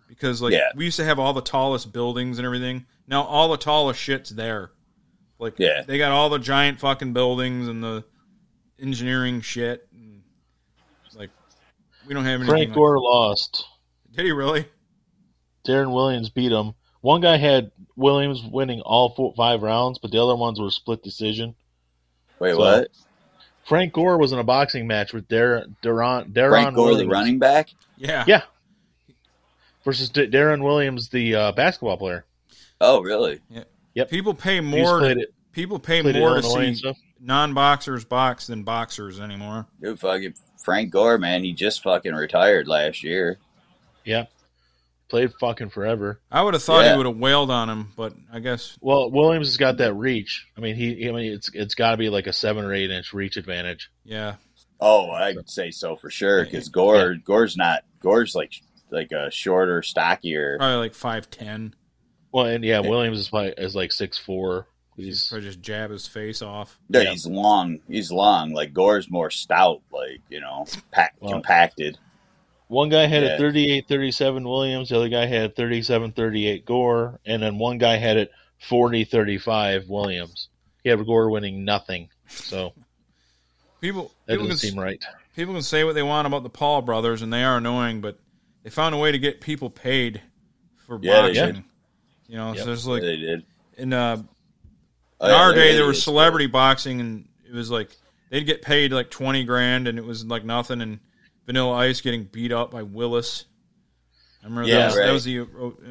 Because 0.08 0.42
like 0.42 0.54
Yeah. 0.54 0.70
we 0.76 0.86
used 0.86 0.98
to 0.98 1.06
have 1.06 1.20
all 1.20 1.34
the 1.34 1.42
tallest 1.42 1.92
buildings 1.94 2.38
and 2.40 2.46
everything. 2.46 2.86
Now 3.08 3.24
all 3.24 3.50
the 3.50 3.58
tallest 3.58 4.00
shit's 4.00 4.30
there. 4.32 4.72
Like 5.40 5.56
Yeah. 5.58 5.84
they 5.88 5.98
got 5.98 6.12
all 6.12 6.30
the 6.30 6.38
giant 6.40 6.80
fucking 6.80 7.14
buildings 7.14 7.68
and 7.68 7.84
the 7.84 8.04
engineering 8.80 9.42
shit. 9.42 9.88
And, 9.94 10.22
like 11.16 11.30
we 12.08 12.14
don't 12.14 12.26
have 12.26 12.42
anything. 12.42 12.50
Frank 12.50 12.70
like- 12.70 12.76
Gore 12.76 13.00
lost. 13.00 13.66
Did 14.16 14.26
he 14.26 14.32
really? 14.32 14.66
Deron 15.66 15.94
Williams 15.94 16.30
beat 16.30 16.52
him. 16.52 16.74
One 17.02 17.22
guy 17.22 17.38
had 17.38 17.72
Williams 17.96 18.44
winning 18.44 18.82
all 18.82 19.10
four, 19.16 19.34
five 19.36 19.62
rounds, 19.62 20.00
but 20.00 20.12
the 20.12 20.22
other 20.22 20.36
ones 20.36 20.60
were 20.60 20.70
split 20.72 21.02
decision. 21.04 21.56
Wait, 22.40 22.52
So- 22.52 22.58
what? 22.60 22.88
Frank 23.66 23.94
Gore 23.94 24.18
was 24.18 24.32
in 24.32 24.40
a 24.40 24.44
boxing 24.44 24.88
match 24.88 25.14
with 25.14 25.28
Deron 25.28 25.76
Deron 25.84 26.34
Deron 26.34 26.50
Frank 26.50 26.76
Gore, 26.76 26.88
the 26.88 26.92
Williams. 26.94 27.12
running 27.12 27.40
back. 27.40 27.70
Yeah. 27.98 28.24
Yeah. 28.28 28.42
versus 29.86 30.10
D- 30.10 30.28
Deron 30.28 30.64
Williams, 30.64 31.10
the 31.10 31.36
uh, 31.36 31.52
basketball 31.54 31.98
player. 31.98 32.26
Oh, 32.82 33.02
really? 33.02 33.40
Yep. 33.96 34.10
People 34.10 34.34
pay 34.34 34.62
more. 34.62 35.00
To, 35.00 35.06
it- 35.10 35.34
people 35.52 35.80
pay 35.80 36.02
more 36.02 36.12
to 36.12 36.20
Illinois 36.20 36.74
see 36.74 36.94
non-boxers 37.20 38.06
box 38.06 38.48
than 38.48 38.64
boxers 38.64 39.20
anymore. 39.20 39.68
Dude, 39.82 40.00
fucking 40.00 40.36
Frank 40.64 40.92
Gore, 40.92 41.18
man, 41.18 41.44
he 41.44 41.54
just 41.54 41.84
fucking 41.84 42.14
retired 42.14 42.68
last 42.68 43.04
year. 43.04 43.38
Yeah. 44.06 44.26
Played 45.10 45.34
fucking 45.40 45.70
forever. 45.70 46.20
I 46.32 46.44
would 46.44 46.54
have 46.54 46.62
thought 46.64 46.86
Yeah. 46.86 46.92
he 46.92 46.98
would 46.98 47.08
have 47.08 47.18
wailed 47.18 47.50
on 47.50 47.68
him, 47.70 47.92
but 47.98 48.14
I 48.32 48.40
guess 48.40 48.78
Well, 48.80 49.10
Williams 49.10 49.48
has 49.48 49.58
got 49.58 49.78
that 49.78 49.94
reach. 49.96 50.46
I 50.56 50.62
mean, 50.62 50.76
he. 50.76 51.10
I 51.10 51.12
mean, 51.12 51.34
it's 51.34 51.50
it's 51.54 51.74
got 51.74 51.92
to 51.92 51.98
be 51.98 52.10
like 52.10 52.28
a 52.28 52.34
seven 52.34 52.64
or 52.64 52.74
eight 52.74 52.92
inch 52.92 53.12
reach 53.14 53.36
advantage. 53.38 53.90
yeah. 54.06 54.36
Oh, 54.82 55.10
I'd 55.12 55.50
say 55.50 55.72
so 55.72 55.98
for 55.98 56.10
sure. 56.10 56.46
Because 56.46 56.70
Gore, 56.70 57.16
Gore's 57.16 57.58
not. 57.58 57.84
Gore's 58.00 58.34
like 58.36 58.54
like 58.92 59.12
a 59.12 59.30
shorter, 59.32 59.82
stockier. 59.82 60.58
Probably 60.58 60.78
like 60.78 60.94
five 60.94 61.30
ten. 61.30 61.74
Well, 62.32 62.46
and 62.46 62.64
yeah, 62.64 62.80
Williams 62.80 63.20
is 63.20 63.30
probably 63.30 63.54
is 63.58 63.76
like 63.76 63.92
six 63.92 64.18
four. 64.18 64.68
He's 64.96 65.30
Probably 65.30 65.48
just 65.48 65.62
jab 65.62 65.92
his 65.92 66.08
face 66.08 66.42
off. 66.42 66.78
No, 66.90 67.00
Yeah. 67.00 67.12
he's 67.12 67.26
long. 67.26 67.80
He's 67.88 68.12
long. 68.12 68.52
Like 68.54 68.74
Gore's 68.74 69.10
more 69.10 69.30
stout. 69.30 69.82
Like 69.92 70.22
you 70.30 70.42
know, 70.42 70.66
pack, 70.92 71.16
Well, 71.20 71.32
compacted. 71.34 71.98
One 72.68 72.90
guy 72.90 73.08
had 73.08 73.24
Yeah. 73.24 73.36
it 73.36 73.88
38-37 73.88 74.44
Williams, 74.44 74.90
the 74.90 74.98
other 74.98 75.10
guy 75.10 75.26
had 75.26 75.56
37-38 75.56 76.66
Gore, 76.66 77.20
and 77.26 77.42
then 77.42 77.58
one 77.58 77.78
guy 77.80 77.96
had 77.96 78.18
it 78.18 78.32
40-35 78.62 79.88
Williams. 79.88 80.50
He 80.84 80.90
had 80.90 81.04
Gore 81.06 81.30
winning 81.32 81.64
nothing. 81.66 82.10
So 82.28 82.74
People 83.82 84.12
That 84.26 84.34
people 84.34 84.48
doesn't 84.50 84.68
can, 84.70 84.76
seem 84.76 84.80
right. 84.84 85.04
people 85.36 85.54
can 85.54 85.64
say 85.64 85.84
what 85.86 85.96
they 85.96 86.04
want 86.04 86.28
about 86.28 86.44
the 86.44 86.50
Paul 86.50 86.82
brothers, 86.82 87.22
and 87.22 87.32
they 87.32 87.44
are 87.44 87.58
annoying, 87.58 88.02
but 88.02 88.20
they 88.64 88.70
found 88.70 88.94
a 88.94 88.98
way 88.98 89.12
to 89.14 89.18
get 89.20 89.40
people 89.42 89.70
paid 89.70 90.22
for 90.86 91.00
Yeah, 91.02 91.22
they 91.28 91.34
boxing. 91.40 91.64
Did. 92.30 92.34
You 92.34 92.38
know, 92.38 92.50
Yep. 92.54 92.58
so 92.60 92.66
there's 92.66 92.88
like 92.88 93.02
they 93.02 93.18
did. 93.18 93.46
in 93.78 93.94
uh, 93.94 94.22
Oh, 95.22 95.26
in 95.26 95.32
yeah, 95.34 95.38
our 95.38 95.54
they're 95.54 95.64
day 95.66 95.74
there 95.76 95.86
was 95.86 95.96
idiots, 95.98 96.04
celebrity 96.06 96.48
boxing, 96.48 97.00
and 97.02 97.28
it 97.48 97.54
was 97.54 97.70
like 97.70 97.90
they'd 98.30 98.46
get 98.46 98.62
paid 98.62 98.92
like 98.94 99.10
twenty 99.10 99.44
grand, 99.44 99.88
and 99.88 99.98
it 99.98 100.06
was 100.06 100.26
like 100.26 100.46
nothing. 100.46 100.82
And 100.82 101.00
Vanilla 101.46 101.74
Ice 101.78 102.02
getting 102.02 102.24
beat 102.24 102.52
up 102.54 102.72
by 102.72 102.84
Willis. 102.84 103.46
I 104.42 104.46
remember 104.48 104.70
Yeah, 104.70 104.78
that, 104.78 104.86
was, 104.86 104.96
that 104.96 105.12
was 105.12 105.24
the 105.26 105.38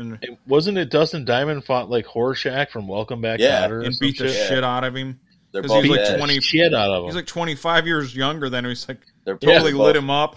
and, 0.01 0.19
It- 0.23 0.39
wasn't 0.47 0.79
it 0.79 0.89
Dustin 0.89 1.27
Diamond 1.27 1.67
fought 1.67 1.91
like 1.91 2.07
Horshack 2.07 2.71
from 2.71 2.89
Welcome 2.89 3.21
Back, 3.21 3.41
Yeah, 3.41 3.69
Kotter 3.69 3.85
and 3.85 3.95
beat 4.01 4.17
the 4.19 4.29
shit? 4.29 4.49
shit 4.49 4.65
out 4.65 4.85
of 4.85 4.95
him. 4.97 5.21
They're 5.53 5.61
'Cause 5.63 5.71
both 5.71 5.83
he's 5.85 5.91
like 5.91 6.01
dead. 6.07 6.17
20 6.19 6.41
shit 6.41 6.73
out 6.75 6.91
of 6.91 7.01
him. 7.03 7.05
He's 7.09 7.15
like 7.17 7.27
twenty 7.27 7.55
five 7.55 7.87
years 7.87 8.15
younger 8.17 8.49
than 8.49 8.65
him. 8.65 8.71
He's 8.71 8.89
like 8.89 9.01
They're 9.25 9.37
Yeah, 9.43 9.53
totally 9.55 9.73
both- 9.73 9.81
lit 9.89 9.97
him 9.97 10.09
up. 10.09 10.37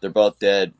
They're 0.00 0.10
both 0.10 0.38
dead. 0.38 0.72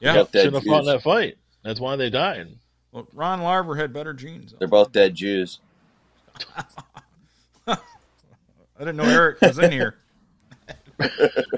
Yeah, 0.00 0.14
Both 0.14 0.32
dead 0.32 0.44
Shouldn't 0.44 0.54
have 0.62 0.64
fought 0.64 0.78
in 0.78 0.84
Jews. 0.84 0.92
that 0.94 1.02
fight. 1.02 1.36
That's 1.62 1.80
why 1.80 1.96
they 1.96 2.08
died. 2.08 2.48
Well, 2.94 3.08
Ron 3.12 3.40
Larver 3.40 3.76
had 3.76 3.92
better 3.92 4.12
genes. 4.14 4.54
They're 4.56 4.68
both 4.68 4.92
dead 4.92 5.16
Jews. 5.16 5.58
I 7.66 7.76
didn't 8.78 8.96
know 8.96 9.04
Eric 9.04 9.40
was 9.42 9.58
in 9.58 9.72
here. 9.72 9.96
yeah, 11.00 11.08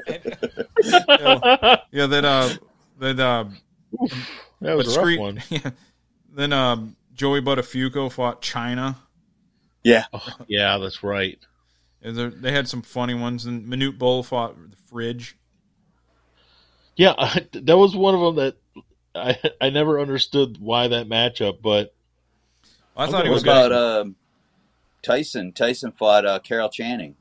yeah, 1.90 2.06
that 2.06 2.24
uh, 2.24 2.48
that 2.98 3.20
uh, 3.20 3.44
That 4.62 4.76
was 4.76 4.96
a 4.96 4.98
rough 4.98 5.04
Scree- 5.04 5.18
one. 5.18 5.42
Yeah. 5.50 5.70
Then 6.34 6.52
uh, 6.52 6.86
Joey 7.14 7.40
Buttafuoco 7.42 8.10
fought 8.10 8.40
China. 8.42 8.96
Yeah. 9.84 10.04
Oh, 10.12 10.26
yeah, 10.48 10.78
that's 10.78 11.02
right. 11.02 11.38
And 12.02 12.16
there- 12.16 12.30
they 12.30 12.52
had 12.52 12.68
some 12.68 12.82
funny 12.82 13.14
ones. 13.14 13.44
And 13.46 13.66
Manute 13.66 13.98
Bol 13.98 14.22
fought 14.22 14.54
the 14.70 14.76
Fridge. 14.76 15.36
Yeah, 16.96 17.12
that 17.52 17.76
was 17.76 17.94
one 17.94 18.14
of 18.14 18.20
them 18.22 18.36
that 18.36 18.56
I 19.16 19.38
I 19.60 19.70
never 19.70 19.98
understood 20.01 20.59
why 20.60 20.88
that 20.88 21.09
matchup, 21.09 21.60
but 21.62 21.94
I 22.97 23.06
thought 23.06 23.24
he 23.24 23.30
What 23.30 23.34
was 23.34 23.43
about 23.43 23.68
good. 23.70 24.01
um, 24.02 24.16
Tyson? 25.02 25.52
Tyson 25.52 25.93
fought 25.93 26.24
uh, 26.26 26.38
Carol 26.40 26.68
Channing. 26.68 27.16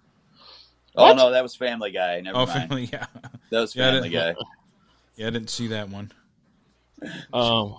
What? 0.94 1.12
Oh 1.12 1.16
no, 1.16 1.32
that 1.32 1.44
was 1.44 1.56
Family 1.56 1.92
Guy. 1.92 2.22
Never 2.22 2.38
Oh, 2.38 2.46
mind. 2.46 2.70
family, 2.70 2.90
yeah, 2.92 3.06
That 3.50 3.60
was 3.62 3.76
Yeah, 3.76 3.92
Family 3.92 4.10
Guy. 4.10 4.36
yeah. 5.16 5.28
I 5.28 5.30
didn't 5.30 5.50
see 5.50 5.68
that 5.68 5.90
one. 5.90 6.12
um, 7.34 7.76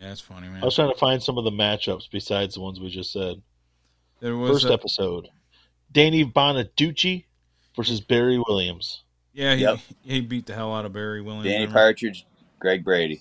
Yeah, 0.00 0.08
that's 0.08 0.20
funny, 0.20 0.48
man. 0.48 0.62
I 0.62 0.64
was 0.64 0.74
trying 0.74 0.92
to 0.92 0.98
find 0.98 1.22
some 1.22 1.38
of 1.38 1.44
the 1.44 1.50
matchups 1.50 2.10
besides 2.10 2.54
the 2.54 2.60
ones 2.60 2.80
we 2.80 2.90
just 2.90 3.12
said. 3.12 3.40
There 4.20 4.36
was 4.36 4.50
First 4.62 4.66
a- 4.66 4.72
episode, 4.74 5.28
Danny 5.90 6.24
Bonaduce 6.24 7.24
versus 7.74 8.00
Barry 8.00 8.38
Williams. 8.46 9.02
yeah, 9.32 9.54
he, 9.54 9.62
Yep. 9.62 9.78
he 10.04 10.20
beat 10.20 10.46
the 10.46 10.54
hell 10.54 10.74
out 10.74 10.84
of 10.84 10.92
Barry 10.92 11.22
Williams. 11.22 11.46
Danny 11.46 11.66
Partridge, 11.66 12.26
Greg 12.60 12.84
Brady. 12.84 13.20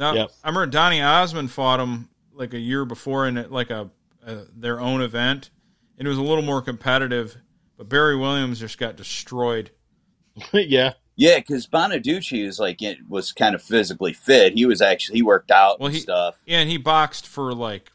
Now, 0.00 0.14
Yep. 0.14 0.30
I 0.42 0.48
remember 0.48 0.66
Donny 0.66 1.00
Osmond 1.02 1.50
fought 1.52 1.78
him 1.78 2.08
like 2.32 2.54
a 2.54 2.58
year 2.58 2.84
before 2.84 3.28
in 3.28 3.34
like 3.50 3.70
a, 3.70 3.90
a 4.26 4.46
their 4.56 4.80
own 4.80 5.02
event, 5.02 5.50
and 5.98 6.06
it 6.06 6.08
was 6.08 6.18
a 6.18 6.22
little 6.22 6.42
more 6.42 6.62
competitive. 6.62 7.36
But 7.76 7.88
Barry 7.88 8.16
Williams 8.16 8.58
just 8.58 8.78
got 8.78 8.96
destroyed. 8.96 9.70
yeah, 10.52 10.94
Yeah, 11.16 11.38
because 11.38 11.66
Bonaduce 11.66 12.32
is 12.46 12.58
like 12.58 12.80
it 12.82 12.98
was 13.08 13.30
kind 13.32 13.54
of 13.54 13.62
physically 13.62 14.12
fit. 14.14 14.54
He 14.54 14.64
was 14.66 14.80
actually 14.80 15.18
he 15.18 15.22
worked 15.22 15.50
out 15.50 15.78
Well, 15.80 15.88
and 15.88 15.94
he- 15.94 16.00
stuff. 16.00 16.36
Yeah, 16.46 16.60
and 16.60 16.70
he 16.70 16.78
boxed 16.78 17.26
for 17.26 17.52
like 17.54 17.92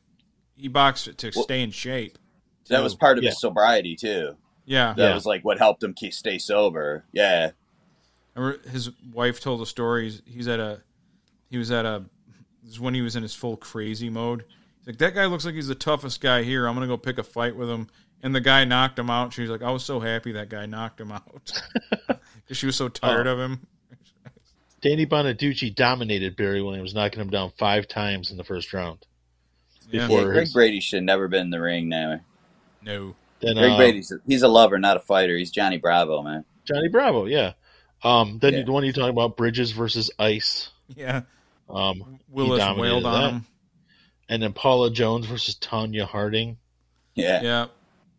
he 0.55 0.67
boxed 0.67 1.17
to 1.17 1.31
Well- 1.35 1.43
stay 1.43 1.61
in 1.61 1.71
shape. 1.71 2.17
That 2.69 2.77
too. 2.77 2.83
was 2.83 2.95
part 2.95 3.17
of 3.17 3.23
Yeah. 3.23 3.31
his 3.31 3.39
sobriety 3.39 3.95
too. 3.95 4.35
yeah. 4.65 4.93
That 4.97 5.09
Yeah. 5.09 5.13
was 5.15 5.25
like 5.25 5.43
what 5.43 5.57
helped 5.59 5.83
him 5.83 5.93
keep 5.95 6.13
stay 6.13 6.37
sober. 6.37 7.05
Yeah, 7.13 7.51
I 8.35 8.39
remember 8.39 8.69
his 8.69 8.89
wife 9.13 9.39
told 9.39 9.61
a 9.61 9.65
story. 9.65 10.03
He's, 10.05 10.21
he's 10.25 10.47
at 10.47 10.59
a 10.59 10.81
he 11.55 11.59
was 11.59 11.71
at 11.71 11.85
a 11.85 12.03
this 12.61 12.73
is 12.73 12.79
when 12.81 12.93
he 12.93 13.01
was 13.01 13.15
in 13.15 13.23
his 13.23 13.33
full 13.33 13.55
crazy 13.55 14.09
mode. 14.09 14.43
He's 14.79 14.87
like 14.87 14.97
that 14.97 15.15
guy 15.15 15.25
looks 15.27 15.45
like 15.45 15.55
he's 15.55 15.67
the 15.69 15.75
toughest 15.75 16.19
guy 16.19 16.43
here. 16.43 16.67
I'm 16.67 16.73
gonna 16.73 16.85
go 16.87 16.97
pick 16.97 17.17
a 17.17 17.23
fight 17.23 17.55
with 17.55 17.69
him. 17.69 17.87
And 18.21 18.33
the 18.35 18.41
guy 18.41 18.65
knocked 18.65 18.97
him 18.99 19.09
out. 19.09 19.31
She's 19.33 19.49
like, 19.49 19.61
I 19.61 19.71
was 19.71 19.85
so 19.85 19.99
happy 20.01 20.31
that 20.33 20.49
guy 20.49 20.65
knocked 20.65 20.99
him 20.99 21.11
out 21.13 21.51
because 22.07 22.57
she 22.57 22.65
was 22.65 22.75
so 22.75 22.89
tired 22.89 23.27
Oh. 23.27 23.33
of 23.33 23.39
him. 23.39 23.67
Danny 24.81 25.05
Bonaduce 25.05 25.73
dominated 25.73 26.35
Barry 26.35 26.61
Williams, 26.61 26.93
knocking 26.93 27.21
him 27.21 27.29
down 27.29 27.51
five 27.57 27.87
times 27.87 28.31
in 28.31 28.37
the 28.37 28.43
first 28.43 28.73
round. 28.73 29.05
Yeah. 29.91 30.01
Before 30.07 30.19
yeah 30.21 30.25
Greg 30.25 30.39
his- 30.41 30.53
Brady 30.53 30.79
should 30.81 31.03
never 31.03 31.27
been 31.27 31.41
in 31.43 31.49
the 31.51 31.61
ring 31.61 31.87
now. 31.89 32.19
No. 32.81 33.15
Then 33.41 33.55
Greg 33.55 33.71
uh, 33.71 33.77
Brady's 33.77 34.13
he's 34.27 34.41
a 34.41 34.47
lover, 34.47 34.77
not 34.79 34.97
a 34.97 35.01
fighter. 35.01 35.37
He's 35.37 35.51
Johnny 35.51 35.77
Bravo, 35.77 36.21
man. 36.21 36.45
Johnny 36.65 36.87
Bravo, 36.87 37.25
yeah. 37.25 37.53
Um, 38.03 38.39
then 38.41 38.53
Yeah. 38.53 38.63
the 38.63 38.71
one 38.71 38.83
you 38.83 38.93
talking 38.93 39.09
about, 39.09 39.37
Bridges 39.37 39.71
versus 39.71 40.09
Ice. 40.19 40.69
Yeah. 40.87 41.21
Um, 41.69 42.19
Willis 42.29 42.59
dominated 42.59 42.81
wailed 42.93 43.05
on 43.05 43.21
that. 43.21 43.29
him. 43.33 43.45
and 44.29 44.43
then 44.43 44.53
Paula 44.53 44.91
Jones 44.91 45.25
versus 45.25 45.55
Tonya 45.55 46.05
Harding. 46.05 46.57
Yeah, 47.15 47.41
Yeah. 47.41 47.65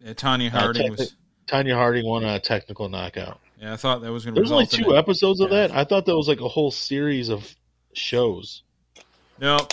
yeah 0.04 0.12
Tonya 0.14 0.48
Uh, 0.52 0.58
Harding 0.58 0.90
was. 0.92 1.14
Tonya 1.46 1.74
Harding 1.74 2.06
won 2.06 2.24
a 2.24 2.40
technical 2.40 2.88
knockout. 2.88 3.40
Yeah, 3.60 3.72
I 3.72 3.76
thought 3.76 4.02
that 4.02 4.12
was 4.12 4.24
going 4.24 4.34
to 4.34 4.40
There's 4.40 4.50
only 4.50 4.64
result 4.64 4.80
in 4.80 4.84
two 4.86 4.94
it. 4.94 4.98
episodes 4.98 5.40
of 5.40 5.50
Yeah. 5.50 5.68
that. 5.68 5.76
I 5.76 5.84
thought 5.84 6.04
that 6.06 6.16
was 6.16 6.28
like 6.28 6.40
a 6.40 6.48
whole 6.48 6.70
series 6.70 7.28
of 7.28 7.54
shows. 7.94 8.62
Nope. 9.40 9.72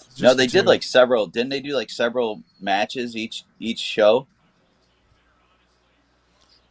It's 0.00 0.20
no, 0.20 0.34
they 0.34 0.46
the 0.46 0.52
did 0.52 0.66
like 0.66 0.82
several. 0.82 1.26
Didn't 1.28 1.50
they 1.50 1.60
do 1.60 1.74
like 1.74 1.90
several 1.90 2.42
matches 2.60 3.16
each 3.16 3.44
each 3.60 3.78
show? 3.78 4.26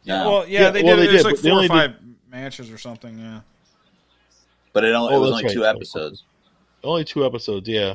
Yeah. 0.04 0.26
Well, 0.26 0.48
yeah, 0.48 0.60
Yeah, 0.62 0.70
they 0.70 0.82
well, 0.82 0.96
did. 0.96 1.02
they 1.06 1.08
it 1.08 1.12
was 1.12 1.22
did, 1.22 1.28
like 1.32 1.36
four 1.38 1.50
or 1.50 1.54
only 1.54 1.68
did- 1.68 1.74
five 1.74 1.94
matches 2.28 2.70
or 2.70 2.78
something. 2.78 3.18
Yeah. 3.18 3.40
But 4.72 4.84
it, 4.84 4.94
only, 4.94 5.12
Oh, 5.14 5.16
it 5.16 5.20
was 5.20 5.30
that's 5.30 5.42
only 5.44 5.54
two 5.54 5.66
episodes. 5.66 6.24
Only 6.84 7.04
two 7.04 7.24
episodes, 7.26 7.68
yeah. 7.68 7.94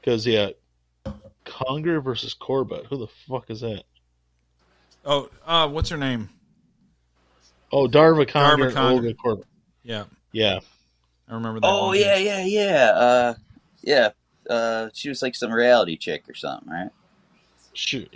Because 0.00 0.26
yeah, 0.26 0.50
Conger 1.44 2.00
versus 2.00 2.34
Korbut. 2.38 2.86
Who 2.86 2.98
the 2.98 3.06
fuck 3.28 3.50
is 3.50 3.60
that? 3.60 3.84
Oh, 5.04 5.28
uh, 5.46 5.68
what's 5.68 5.90
her 5.90 5.96
name? 5.96 6.30
Oh, 7.72 7.86
Darva 7.88 8.26
Conger 8.28 8.70
Darva 8.70 8.74
Conger. 8.74 9.08
Olga 9.08 9.14
Korbut. 9.14 9.44
Yeah, 9.82 10.04
Yeah, 10.32 10.60
I 11.28 11.34
remember 11.34 11.60
that. 11.60 11.66
Oh 11.66 11.88
one. 11.88 11.98
yeah, 11.98 12.16
yeah, 12.16 12.44
yeah. 12.44 12.84
Uh, 12.94 13.34
yeah. 13.82 14.10
Uh, 14.48 14.88
she 14.92 15.08
was 15.08 15.22
like 15.22 15.34
some 15.34 15.52
reality 15.52 15.96
chick 15.96 16.24
or 16.28 16.34
something, 16.34 16.68
right? 16.70 16.90
shoot, 17.76 18.08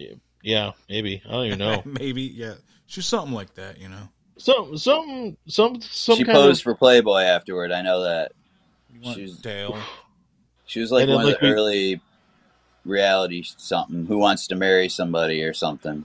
yeah, 0.43 0.73
maybe 0.89 1.21
I 1.27 1.31
don't 1.33 1.47
even 1.47 1.59
know. 1.59 1.83
Maybe, 1.85 2.23
yeah. 2.23 2.55
She's 2.87 3.07
something 3.07 3.35
like 3.35 3.55
that, 3.55 3.81
you 3.81 3.89
know. 3.89 4.09
Some, 4.39 4.77
some, 4.79 5.37
some, 5.47 5.81
some 5.81 6.17
she 6.17 6.25
kind 6.25 6.37
posed 6.37 6.61
of. 6.61 6.65
for 6.65 6.75
Playboy 6.75 7.23
afterward. 7.23 7.73
I 7.73 7.83
know 7.83 8.05
that. 8.05 8.33
You 8.93 9.01
want 9.03 9.17
She's- 9.17 9.33
Dale. 9.33 9.79
She 10.67 10.81
was 10.81 10.93
like 10.93 11.05
And 11.05 11.11
then, 11.11 11.17
one 11.17 11.25
like, 11.25 11.35
of 11.37 11.41
the 11.41 11.47
we- 11.47 11.53
early 11.55 12.01
reality 12.85 13.43
something. 13.57 14.05
Who 14.05 14.19
wants 14.19 14.49
to 14.49 14.55
marry 14.55 14.91
somebody 14.91 15.43
or 15.43 15.55
something? 15.55 16.05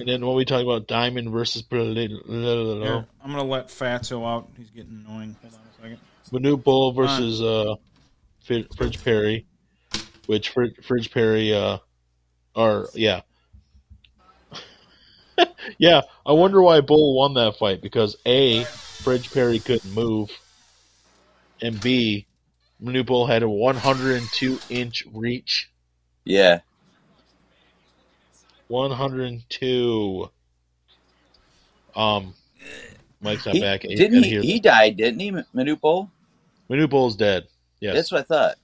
And 0.00 0.08
then 0.08 0.26
when 0.26 0.34
we 0.36 0.44
talk 0.44 0.62
about 0.64 0.88
Diamond 0.88 1.30
versus 1.30 1.64
Here, 1.70 1.78
I'm 1.80 3.06
gonna 3.24 3.44
let 3.44 3.68
Fatso 3.68 4.26
out. 4.28 4.48
He's 4.56 4.70
getting 4.70 5.04
annoying. 5.06 5.36
Hold 5.42 5.54
on 5.54 5.60
a 5.60 5.82
second. 5.82 5.98
Manute 6.32 6.62
Bol 6.64 6.92
versus 6.92 7.40
uh, 7.40 7.74
Fridge 8.44 9.02
Perry, 9.04 9.46
which 10.26 10.50
Fridge 10.50 11.10
Perry, 11.12 11.54
uh, 11.54 11.78
or 12.56 12.88
yeah, 12.94 13.20
yeah. 15.78 16.02
I 16.24 16.32
wonder 16.32 16.62
why 16.62 16.80
Bol 16.80 17.14
won 17.16 17.34
that 17.34 17.56
fight 17.58 17.82
because 17.82 18.16
a 18.24 18.64
Fridge 18.64 19.32
Perry 19.32 19.58
couldn't 19.58 19.94
move, 19.94 20.30
and 21.60 21.80
b 21.80 22.26
Manute 22.82 23.06
Bol 23.06 23.26
had 23.26 23.42
a 23.42 23.48
102 23.48 24.58
inch 24.70 25.04
reach. 25.12 25.70
Yeah, 26.24 26.60
102. 28.68 30.30
Um, 31.96 32.34
Mike's 33.20 33.44
not 33.46 33.54
he, 33.54 33.60
back. 33.60 33.84
I 33.84 33.88
didn't 33.88 34.22
he? 34.22 34.40
He 34.40 34.60
died, 34.60 34.96
didn't 34.96 35.20
he? 35.20 35.32
Manute 35.32 35.80
Bol's 36.90 37.16
dead. 37.16 37.48
Yes. 37.80 37.94
That's 37.94 38.12
what 38.12 38.20
I 38.20 38.24
thought. 38.24 38.56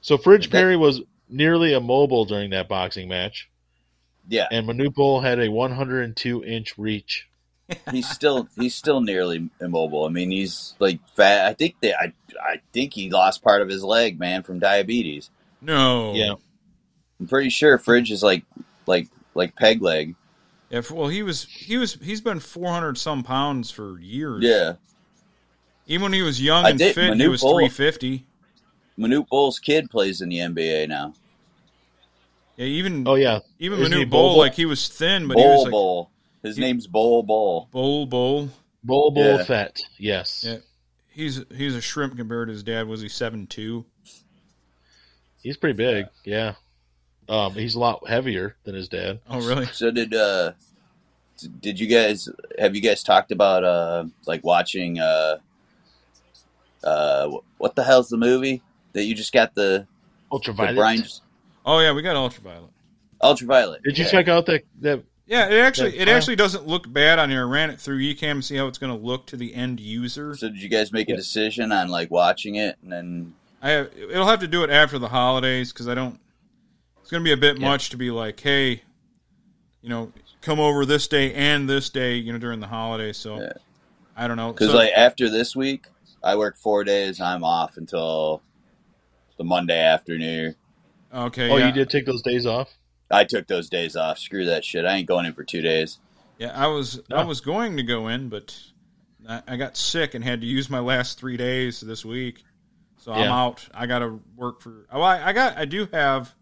So 0.00 0.16
Fridge 0.16 0.46
That- 0.46 0.52
Perry 0.52 0.76
was 0.76 1.00
nearly 1.28 1.72
immobile 1.72 2.24
during 2.24 2.50
that 2.50 2.68
boxing 2.68 3.08
match, 3.08 3.48
Yeah, 4.28 4.46
and 4.50 4.66
Manute 4.68 4.94
Bol 4.94 5.20
had 5.20 5.40
a 5.40 5.48
102 5.50 6.44
inch 6.44 6.76
reach. 6.78 7.26
he's 7.90 8.08
still 8.08 8.48
he's 8.58 8.74
still 8.74 9.00
nearly 9.00 9.48
immobile. 9.60 10.04
I 10.04 10.08
mean, 10.08 10.30
he's 10.30 10.74
like 10.78 11.00
fat. 11.16 11.46
I 11.46 11.54
think 11.54 11.76
they, 11.80 11.92
I 11.94 12.12
I 12.42 12.60
think 12.72 12.94
he 12.94 13.10
lost 13.10 13.42
part 13.42 13.62
of 13.62 13.68
his 13.68 13.82
leg, 13.84 14.18
man, 14.18 14.42
from 14.42 14.58
diabetes. 14.58 15.30
No. 15.60 16.14
Yeah. 16.14 16.34
I'm 17.20 17.26
pretty 17.26 17.50
sure 17.50 17.76
Fridge 17.78 18.10
is 18.10 18.22
like 18.22 18.44
like 18.86 19.08
like 19.34 19.54
peg 19.56 19.82
leg. 19.82 20.14
Yeah. 20.70 20.82
Well, 20.90 21.08
he 21.08 21.22
was. 21.22 21.44
He 21.44 21.76
was. 21.78 21.94
He's 21.94 22.20
been 22.20 22.40
400 22.40 22.96
some 22.98 23.22
pounds 23.22 23.70
for 23.70 23.98
years. 23.98 24.42
Yeah, 24.44 24.74
Even 25.86 26.02
when 26.04 26.12
he 26.12 26.22
was 26.22 26.40
young 26.42 26.64
I 26.66 26.70
and 26.70 26.78
did- 26.78 26.94
fit, 26.94 27.16
he 27.16 27.26
was 27.28 27.40
Bol- 27.40 27.54
350. 27.56 28.26
Manute 28.98 29.28
Bol's 29.28 29.58
kid 29.58 29.88
plays 29.90 30.20
in 30.20 30.28
the 30.28 30.38
NBA 30.38 30.88
now. 30.88 31.14
Yeah. 32.58 32.66
Even 32.66 33.06
Oh 33.06 33.14
yeah, 33.14 33.38
even 33.58 33.78
Isn't 33.80 33.92
he 33.92 34.04
Manute 34.04 34.10
Bol 34.10 34.36
like 34.36 34.54
he 34.54 34.66
was 34.66 34.88
thin, 34.88 35.28
but 35.28 35.38
he 35.38 35.44
was 35.44 35.62
like 35.62 35.70
Bull. 35.70 36.10
His 36.42 36.58
name's 36.58 36.86
Bol 36.86 37.22
Bol. 37.22 37.68
Bol 37.70 38.06
Bol. 38.06 38.50
Bol 38.82 39.10
Bol 39.12 39.24
Yeah. 39.24 39.44
Fett. 39.44 39.80
Yes. 39.96 40.44
Yeah, 40.46 40.56
he's 41.08 41.44
he's 41.54 41.74
a 41.74 41.80
shrimp 41.80 42.16
compared 42.16 42.48
to 42.48 42.52
his 42.52 42.62
dad. 42.64 42.88
Was 42.88 43.00
he 43.00 43.08
seven 43.08 43.46
two? 43.46 43.86
He's 45.42 45.56
pretty 45.56 45.76
big. 45.76 46.06
Yeah. 46.24 46.54
Um, 47.28 47.52
he's 47.52 47.74
a 47.76 47.78
lot 47.78 48.08
heavier 48.08 48.56
than 48.64 48.74
his 48.74 48.88
dad. 48.88 49.20
Oh, 49.30 49.46
really? 49.46 49.66
So 49.66 49.90
did 49.90 50.14
uh 50.14 50.52
did 51.60 51.78
you 51.78 51.86
guys 51.86 52.28
have 52.58 52.74
you 52.74 52.80
guys 52.82 53.04
talked 53.04 53.30
about 53.30 53.62
uh 53.62 54.04
like 54.26 54.42
watching 54.42 54.98
uh 54.98 55.36
uh 56.82 57.30
what 57.58 57.76
the 57.76 57.84
hell's 57.84 58.08
the 58.08 58.16
movie 58.16 58.62
that 58.94 59.04
you 59.04 59.14
just 59.14 59.32
got 59.32 59.54
the 59.54 59.86
the 59.86 59.86
Ultraviolet. 60.32 60.76
Brian 60.76 61.04
Oh 61.68 61.80
yeah, 61.80 61.92
we 61.92 62.00
got 62.00 62.16
ultraviolet. 62.16 62.70
Ultraviolet. 63.22 63.82
Did 63.82 63.98
you 63.98 64.04
yeah. 64.04 64.10
check 64.10 64.28
out 64.28 64.46
that 64.46 64.64
that? 64.80 65.04
Yeah, 65.26 65.48
it 65.50 65.58
actually 65.58 65.98
it 65.98 66.08
actually 66.08 66.36
doesn't 66.36 66.66
look 66.66 66.90
bad 66.90 67.18
on 67.18 67.28
here. 67.28 67.46
I 67.46 67.50
ran 67.50 67.68
it 67.68 67.78
through 67.78 68.00
Ecamm 68.00 68.36
to 68.36 68.42
see 68.42 68.56
how 68.56 68.66
it's 68.66 68.78
going 68.78 68.98
to 68.98 69.06
look 69.06 69.26
to 69.26 69.36
the 69.36 69.54
end 69.54 69.78
user. 69.78 70.34
So 70.34 70.48
did 70.48 70.62
you 70.62 70.70
guys 70.70 70.92
make 70.92 71.10
a 71.10 71.16
decision 71.16 71.70
on 71.70 71.88
like 71.90 72.10
watching 72.10 72.54
it 72.54 72.78
and 72.82 72.90
then 72.90 73.34
I 73.60 73.70
have, 73.70 73.90
it'll 73.96 74.26
have 74.26 74.40
to 74.40 74.48
do 74.48 74.62
it 74.62 74.70
after 74.70 74.98
the 74.98 75.08
holidays 75.08 75.72
because 75.72 75.88
I 75.88 75.94
don't. 75.94 76.18
It's 77.00 77.10
going 77.10 77.22
to 77.22 77.24
be 77.24 77.32
a 77.32 77.36
bit 77.36 77.60
much 77.60 77.90
to 77.90 77.96
be 77.96 78.10
like, 78.10 78.38
hey, 78.40 78.82
you 79.82 79.88
know, 79.88 80.12
come 80.42 80.60
over 80.60 80.84
this 80.86 81.06
day 81.08 81.34
and 81.34 81.68
this 81.68 81.90
day, 81.90 82.16
you 82.16 82.32
know, 82.32 82.38
during 82.38 82.60
the 82.60 82.66
holidays. 82.66 83.16
So 83.16 83.40
Yeah. 83.40 83.52
I 84.16 84.28
don't 84.28 84.36
know. 84.36 84.52
Because 84.52 84.70
So- 84.70 84.76
like 84.76 84.92
after 84.94 85.28
this 85.28 85.56
week, 85.56 85.86
I 86.22 86.36
work 86.36 86.56
four 86.56 86.84
days. 86.84 87.20
I'm 87.20 87.44
off 87.44 87.76
until 87.76 88.42
the 89.36 89.44
Monday 89.44 89.78
after 89.78 90.16
New 90.16 90.24
Year. 90.24 90.56
Okay, 91.12 91.50
Oh, 91.50 91.56
yeah, 91.56 91.66
you 91.66 91.72
did 91.72 91.90
take 91.90 92.06
those 92.06 92.22
days 92.22 92.46
off. 92.46 92.72
I 93.10 93.24
took 93.24 93.46
those 93.46 93.68
days 93.68 93.96
off. 93.96 94.18
Screw 94.18 94.44
that 94.46 94.64
shit. 94.64 94.84
I 94.84 94.94
ain't 94.94 95.08
going 95.08 95.24
in 95.26 95.32
for 95.32 95.44
two 95.44 95.62
days. 95.62 95.98
yeah, 96.38 96.52
I 96.54 96.66
was 96.66 97.00
No. 97.08 97.16
I 97.16 97.24
was 97.24 97.40
going 97.40 97.76
to 97.78 97.82
go 97.82 98.08
in, 98.08 98.28
but 98.28 98.56
I, 99.28 99.42
I 99.48 99.56
got 99.56 99.76
sick 99.76 100.14
and 100.14 100.22
had 100.22 100.40
to 100.42 100.46
use 100.46 100.68
my 100.68 100.80
last 100.80 101.18
three 101.18 101.36
days 101.36 101.80
this 101.80 102.04
week. 102.04 102.44
So 102.98 103.12
I'm 103.12 103.30
out. 103.30 103.66
I 103.72 103.86
got 103.86 104.00
to 104.00 104.20
work 104.36 104.60
for. 104.60 104.86
Oh, 104.92 105.00
I, 105.00 105.28
I 105.28 105.32
got. 105.32 105.56
I 105.56 105.64
do 105.64 105.88
have. 105.92 106.34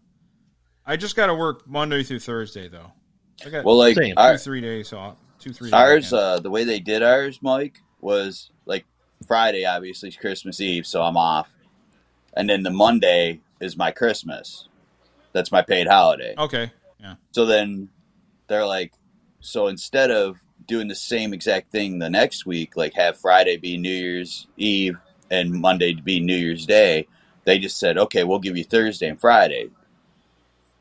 I 0.85 0.97
just 0.97 1.15
got 1.15 1.27
to 1.27 1.35
work 1.35 1.67
Monday 1.67 2.03
through 2.03 2.19
Thursday 2.19 2.67
though. 2.67 2.91
I 3.45 3.49
got 3.49 3.63
Well, 3.65 3.77
like 3.77 3.95
Same. 3.95 4.15
two 4.15 4.21
our, 4.21 4.37
three 4.37 4.61
days 4.61 4.91
off. 4.91 5.17
Two 5.39 5.53
three. 5.53 5.71
ours, 5.71 6.11
uh, 6.11 6.39
the 6.39 6.49
way 6.49 6.63
they 6.63 6.79
did 6.79 7.03
ours, 7.03 7.39
Mike, 7.41 7.79
was 8.01 8.49
like 8.65 8.85
Friday. 9.27 9.65
Obviously, 9.65 10.09
is 10.09 10.15
Christmas 10.17 10.59
Eve, 10.59 10.87
so 10.87 11.03
I'm 11.03 11.15
off, 11.15 11.47
and 12.35 12.49
then 12.49 12.63
the 12.63 12.71
Monday 12.71 13.39
is 13.59 13.77
my 13.77 13.91
Christmas. 13.91 14.67
That's 15.33 15.51
my 15.51 15.61
paid 15.61 15.87
holiday. 15.87 16.33
okay. 16.37 16.71
Yeah. 16.99 17.15
So 17.31 17.45
then 17.45 17.89
they're 18.47 18.65
like, 18.65 18.93
so 19.39 19.67
instead 19.67 20.09
of 20.09 20.37
doing 20.67 20.87
the 20.87 20.95
same 20.95 21.33
exact 21.33 21.71
thing 21.71 21.99
the 21.99 22.09
next 22.09 22.45
week, 22.45 22.75
like 22.75 22.93
have 22.95 23.17
Friday 23.17 23.57
be 23.57 23.77
New 23.77 23.89
Year's 23.89 24.47
Eve 24.57 24.97
and 25.29 25.51
Monday 25.51 25.93
to 25.93 26.01
be 26.01 26.19
New 26.19 26.35
Year's 26.35 26.65
Day, 26.65 27.07
they 27.45 27.59
just 27.59 27.77
said, 27.79 27.97
okay, 27.97 28.23
we'll 28.23 28.39
give 28.39 28.57
you 28.57 28.63
Thursday 28.63 29.07
and 29.07 29.19
Friday 29.21 29.69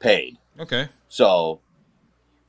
paid. 0.00 0.38
Okay. 0.58 0.88
So 1.08 1.60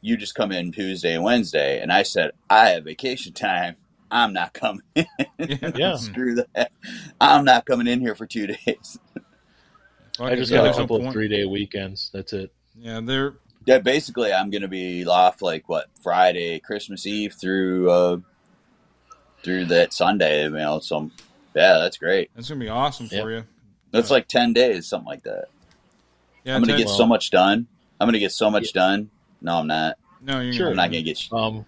you 0.02 0.16
just 0.16 0.36
come 0.36 0.52
in 0.52 0.72
Tuesday 0.72 1.14
and 1.14 1.24
Wednesday. 1.24 1.82
And 1.82 1.92
I 1.92 2.04
said, 2.04 2.32
I 2.50 2.70
have 2.70 2.86
vacation 2.86 3.34
time. 3.34 3.76
I'm 4.10 4.32
not 4.34 4.54
coming. 4.54 4.82
Yeah. 5.40 5.72
Yeah. 5.76 5.96
Screw 5.98 6.36
that. 6.36 6.72
I'm 7.22 7.46
not 7.46 7.66
coming 7.66 7.88
in 7.88 8.00
here 8.00 8.16
for 8.16 8.26
two 8.26 8.48
days. 8.66 8.98
Fuck 10.18 10.28
I 10.28 10.32
it. 10.34 10.36
just 10.38 10.52
got 10.52 10.60
a 10.62 10.64
there's 10.64 10.78
no 10.78 10.84
couple 10.84 10.96
of 10.98 11.02
point. 11.04 11.14
three 11.14 11.28
day 11.28 11.46
weekends. 11.46 12.10
That's 12.14 12.34
it. 12.34 12.52
Yeah, 12.80 13.00
they're 13.04 13.34
Yeah, 13.66 13.80
basically, 13.80 14.34
I'm 14.34 14.50
gonna 14.50 14.68
be 14.68 15.06
off 15.06 15.42
like 15.42 15.68
what 15.70 15.88
Friday, 16.02 16.60
Christmas 16.60 17.06
Eve 17.06 17.34
through 17.40 17.90
uh 17.92 18.18
through 19.44 19.66
that 19.66 19.94
Sunday. 19.94 20.44
You 20.44 20.50
know, 20.52 20.80
so 20.80 21.12
yeah, 21.56 21.78
that's 21.80 21.98
great. 21.98 22.30
that's 22.36 22.50
gonna 22.50 22.60
be 22.60 22.70
awesome 22.70 23.08
Yep. 23.12 23.22
for 23.24 23.32
you. 23.32 23.44
That's 23.92 24.10
like 24.12 24.28
ten 24.28 24.54
days, 24.54 24.88
something 24.88 25.08
like 25.08 25.24
that. 25.24 25.46
Yeah, 26.44 26.56
I'm 26.56 26.62
gonna 26.62 26.74
Ted- 26.74 26.86
get 26.88 26.90
so 26.90 27.06
much 27.06 27.30
done. 27.32 27.68
I'm 28.00 28.08
gonna 28.08 28.20
get 28.20 28.32
so 28.32 28.50
much 28.52 28.74
done. 28.74 29.10
No, 29.42 29.58
I'm 29.60 29.68
not. 29.68 29.98
no, 30.22 30.40
you're 30.42 30.54
Sure. 30.54 30.70
I'm 30.70 30.76
not 30.76 30.92
gonna 30.92 31.04
get. 31.04 31.20
Um, 31.32 31.66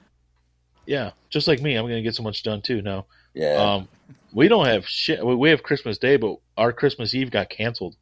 yeah, 0.85 1.11
just 1.29 1.47
like 1.47 1.61
me, 1.61 1.75
I'm 1.75 1.85
gonna 1.85 2.01
get 2.01 2.15
so 2.15 2.23
much 2.23 2.43
done 2.43 2.61
too. 2.61 2.81
No, 2.81 3.05
yeah, 3.33 3.55
um, 3.55 3.87
we 4.33 4.47
don't 4.47 4.65
have 4.65 4.87
shit. 4.87 5.23
we- 5.25 5.35
We 5.35 5.49
have 5.49 5.63
Christmas 5.63 5.97
Day, 5.97 6.17
but 6.17 6.37
our 6.57 6.71
Christmas 6.73 7.13
Eve 7.13 7.29
got 7.31 7.49
canceled 7.49 7.95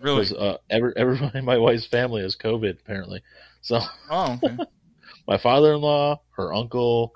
really. 0.00 0.22
because 0.24 0.32
uh, 0.32 0.56
every, 0.70 0.92
everybody 0.96 1.38
in 1.38 1.44
my 1.44 1.58
wife's 1.58 1.86
family 1.86 2.22
has 2.22 2.36
COVID 2.36 2.80
apparently. 2.80 3.22
So 3.62 3.80
Oh, 4.10 4.38
okay. 4.42 4.56
my 5.28 5.38
father-in-law, 5.38 6.20
her 6.36 6.54
uncle. 6.54 7.12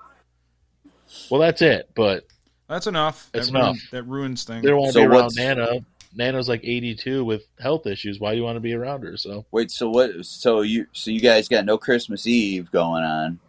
Well, 1.29 1.41
that's 1.41 1.61
it. 1.61 1.89
But 1.95 2.25
That's 2.67 2.87
enough. 2.87 3.29
That's 3.33 3.47
that 3.47 3.53
ruin- 3.53 3.65
enough. 3.67 3.77
that 3.91 4.03
ruins 4.03 4.43
things. 4.43 4.63
they 4.63 4.69
don't 4.69 4.79
want 4.79 4.93
to 4.93 4.99
So 4.99 5.01
be 5.01 5.05
around 5.07 5.23
what's- 5.23 5.35
Nana. 5.37 5.69
Nana's 6.15 6.47
like 6.47 6.61
82 6.63 7.25
with 7.25 7.41
health 7.59 7.87
issues. 7.87 8.19
Why 8.19 8.31
do 8.33 8.37
you 8.37 8.43
want 8.43 8.55
to 8.55 8.59
be 8.59 8.73
around 8.73 9.01
her? 9.01 9.17
So 9.17 9.45
Wait, 9.51 9.71
so 9.71 9.89
what? 9.89 10.11
So 10.25 10.61
you, 10.61 10.85
so 10.91 11.09
you 11.09 11.19
guys 11.19 11.47
got 11.47 11.65
no 11.65 11.79
Christmas 11.79 12.27
Eve 12.27 12.69
going 12.71 13.03
on? 13.03 13.39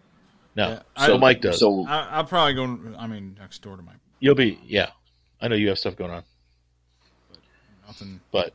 no. 0.57 0.69
Yeah, 0.69 0.83
I- 0.97 1.07
so 1.09 1.19
Mike 1.19 1.43
does. 1.43 1.59
So 1.61 1.87
I, 1.87 2.09
I'll 2.13 2.25
probably 2.25 2.55
go. 2.55 2.79
I 2.99 3.07
mean, 3.07 3.37
next 3.39 3.61
door 3.61 3.77
to 3.77 3.83
my 3.83 3.93
You'll 4.19 4.35
be 4.35 4.59
yeah. 4.65 4.91
I 5.43 5.49
know 5.49 5.57
you 5.57 5.69
have 5.69 5.79
stuff 5.79 5.95
going 5.97 6.11
on, 6.11 6.23
But 7.29 7.39
nothing. 7.87 8.21
but 8.33 8.55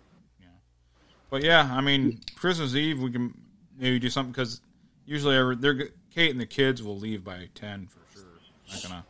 But 1.30 1.43
yeah, 1.43 1.69
I 1.72 1.81
mean, 1.81 2.19
Christmas 2.35 2.76
Eve 2.76 2.99
we 2.99 3.11
can 3.11 3.34
maybe 3.77 3.99
do 3.99 4.10
something 4.10 4.31
because 4.31 4.61
usually 5.06 5.56
they're 5.56 5.89
Kate 6.14 6.31
and 6.31 6.39
the 6.39 6.45
kids 6.45 6.81
will 6.81 6.97
leave 6.97 7.23
by 7.23 7.49
ten 7.53 7.88
for 7.88 7.99
sure. 8.14 8.23
Not 8.69 8.84
gonna 8.84 9.06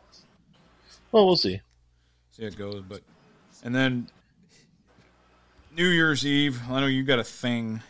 well, 1.12 1.26
we'll 1.26 1.36
see. 1.36 1.60
see 2.30 2.42
how 2.42 2.48
it 2.48 2.56
goes, 2.56 2.82
but 2.88 3.02
and 3.64 3.74
then 3.74 4.08
New 5.76 5.88
Year's 5.88 6.24
Eve. 6.24 6.60
I 6.70 6.80
know 6.80 6.86
you 6.86 7.02
got 7.02 7.18
a 7.18 7.24
thing. 7.24 7.82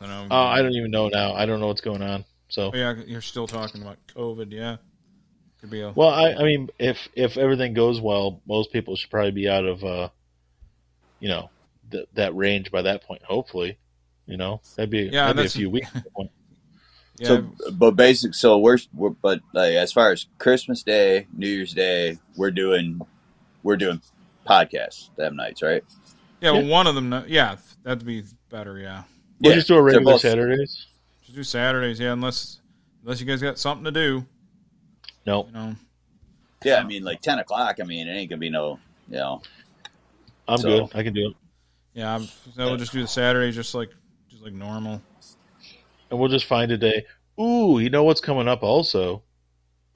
I 0.00 0.06
don't 0.06 0.28
know. 0.28 0.34
Uh, 0.34 0.46
I 0.46 0.62
don't 0.62 0.72
even 0.72 0.90
know 0.90 1.08
now. 1.08 1.34
I 1.34 1.46
don't 1.46 1.60
know 1.60 1.68
what's 1.68 1.80
going 1.80 2.02
on. 2.02 2.24
So 2.48 2.70
Oh, 2.74 2.76
yeah, 2.76 2.94
you're 3.06 3.20
still 3.20 3.46
talking 3.46 3.82
about 3.82 3.98
COVID. 4.14 4.50
Yeah, 4.50 4.76
could 5.60 5.70
be 5.70 5.80
a. 5.82 5.92
Well, 5.92 6.08
I, 6.08 6.32
I 6.34 6.42
mean, 6.42 6.70
if 6.78 7.08
if 7.14 7.36
everything 7.36 7.72
goes 7.72 8.00
well, 8.00 8.40
most 8.46 8.72
people 8.72 8.96
should 8.96 9.10
probably 9.10 9.30
be 9.30 9.48
out 9.48 9.64
of, 9.64 9.84
uh, 9.84 10.08
you 11.20 11.28
know, 11.28 11.50
th- 11.92 12.08
that 12.14 12.34
range 12.34 12.70
by 12.72 12.82
that 12.82 13.04
point. 13.04 13.22
Hopefully, 13.22 13.78
you 14.26 14.36
know, 14.36 14.60
that'd 14.76 14.90
be 14.90 15.02
Yeah, 15.02 15.26
that'd 15.32 15.36
be 15.36 15.46
a 15.46 15.48
few 15.48 15.70
weeks. 15.70 15.88
at 15.94 16.02
that 16.04 16.12
point. 16.14 16.30
yeah, 17.18 17.28
So, 17.28 17.42
but 17.72 17.92
basic. 17.92 18.34
So 18.34 18.58
we're, 18.58 18.78
we're 18.94 19.10
but 19.10 19.40
like, 19.52 19.74
as 19.74 19.92
far 19.92 20.10
as 20.12 20.26
Christmas 20.38 20.82
Day, 20.82 21.26
New 21.32 21.48
Year's 21.48 21.74
Day, 21.74 22.18
we're 22.36 22.50
doing 22.50 23.00
we're 23.62 23.76
doing 23.76 24.00
podcasts 24.48 25.14
them 25.16 25.36
nights, 25.36 25.62
right? 25.62 25.84
yeah, 26.40 26.50
well, 26.50 26.62
yeah. 26.62 26.68
one 26.70 26.86
of 26.88 26.94
them. 26.96 27.24
Yeah, 27.28 27.56
that'd 27.84 28.04
be 28.04 28.24
better. 28.50 28.78
Yeah, 28.78 29.04
We'll 29.40 29.52
Yeah, 29.52 29.56
just 29.56 29.68
do 29.68 29.76
a 29.76 29.82
regular 29.82 30.14
both- 30.14 30.20
Saturdays. 30.22 30.86
just 31.22 31.36
do 31.36 31.44
Saturdays. 31.44 32.00
Yeah, 32.00 32.12
unless 32.12 32.60
unless 33.04 33.20
you 33.20 33.26
guys 33.26 33.40
got 33.42 33.58
something 33.58 33.84
to 33.84 33.92
do. 33.92 34.26
No, 35.26 35.46
You 35.46 35.52
know. 35.52 35.76
Yeah, 36.64 36.76
I 36.76 36.84
mean 36.84 37.02
like 37.04 37.20
ten 37.20 37.38
o'clock. 37.38 37.78
I 37.80 37.84
mean 37.84 38.08
it 38.08 38.12
ain't 38.12 38.30
gonna 38.30 38.38
be 38.40 38.50
no, 38.50 38.78
you 39.08 39.16
know. 39.18 39.42
I'm 40.48 40.58
So- 40.58 40.86
good. 40.86 40.96
I 40.96 41.02
can 41.04 41.12
do 41.12 41.28
it, 41.28 41.36
Yeah, 41.94 42.14
I'm, 42.14 42.22
so 42.24 42.30
we'll 42.56 42.76
just 42.76 42.92
do 42.92 43.02
the 43.02 43.08
Saturday, 43.08 43.52
just 43.52 43.74
like 43.74 43.90
just 44.30 44.42
like 44.42 44.52
normal. 44.52 45.02
and 46.10 46.18
we'll 46.18 46.28
just 46.30 46.46
find 46.46 46.70
a 46.72 46.78
day. 46.78 47.04
Ooh, 47.40 47.78
you 47.78 47.90
know 47.90 48.04
what's 48.04 48.20
coming 48.20 48.48
up? 48.48 48.62
Also, 48.62 49.22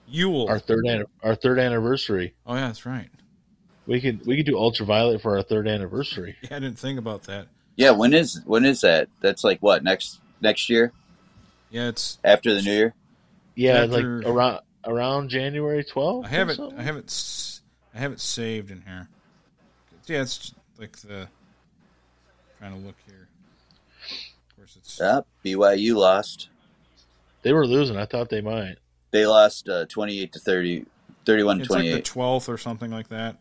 Yule. 0.08 0.46
our 0.48 0.58
third 0.58 0.84
an- 0.86 1.06
our 1.22 1.34
third 1.34 1.58
anniversary. 1.58 2.34
oh 2.46 2.54
yeah, 2.54 2.66
that's 2.66 2.84
right. 2.86 3.08
We 3.86 4.00
could 4.00 4.26
we 4.26 4.36
could 4.36 4.46
do 4.46 4.58
ultraviolet 4.58 5.22
for 5.22 5.36
our 5.36 5.42
third 5.42 5.66
anniversary. 5.68 6.36
Yeah, 6.42 6.56
I 6.56 6.58
didn't 6.60 6.78
think 6.78 6.98
about 6.98 7.24
that. 7.24 7.48
Yeah, 7.76 7.90
when 7.92 8.12
is 8.14 8.40
when 8.44 8.64
is 8.64 8.80
that? 8.82 9.08
That's 9.20 9.44
like 9.44 9.60
what 9.60 9.82
next 9.84 10.20
next 10.40 10.68
year 10.70 10.92
Yeah, 11.70 11.88
it's 11.88 12.18
after 12.24 12.54
the 12.54 12.62
New 12.62 12.72
Year. 12.72 12.94
Yeah, 13.54 13.84
After- 13.84 14.18
like 14.20 14.26
around 14.26 14.60
around 14.84 15.28
January 15.30 15.82
12th. 15.84 16.26
I 16.26 16.28
have 16.28 16.48
or 16.48 16.52
it. 16.52 16.56
something? 16.56 16.78
I 16.78 16.82
have 16.82 16.96
it. 16.96 17.04
s- 17.06 17.62
I 17.94 17.98
have 17.98 18.12
it 18.12 18.20
saved 18.20 18.70
in 18.70 18.82
here. 18.82 19.08
Yeah, 20.06 20.22
it's 20.22 20.52
like 20.78 20.96
the 20.98 21.28
trying 22.58 22.72
to 22.72 22.86
look 22.86 22.96
here. 23.06 23.28
Of 24.50 24.56
course, 24.56 24.76
it's 24.76 24.98
Yeah, 25.00 25.20
BYU 25.44 25.94
lost. 25.96 26.48
They 27.42 27.52
were 27.52 27.66
losing. 27.66 27.96
I 27.96 28.06
thought 28.06 28.28
they 28.30 28.40
might. 28.40 28.76
They 29.12 29.26
lost 29.26 29.68
uh, 29.68 29.86
twenty 29.86 30.20
eight 30.20 30.32
to 30.32 30.40
30, 30.40 30.84
31 31.24 31.60
it's 31.60 31.70
like 31.70 31.84
the 31.84 32.02
twelfth 32.02 32.48
or 32.48 32.58
something 32.58 32.90
like 32.90 33.08
that. 33.08 33.36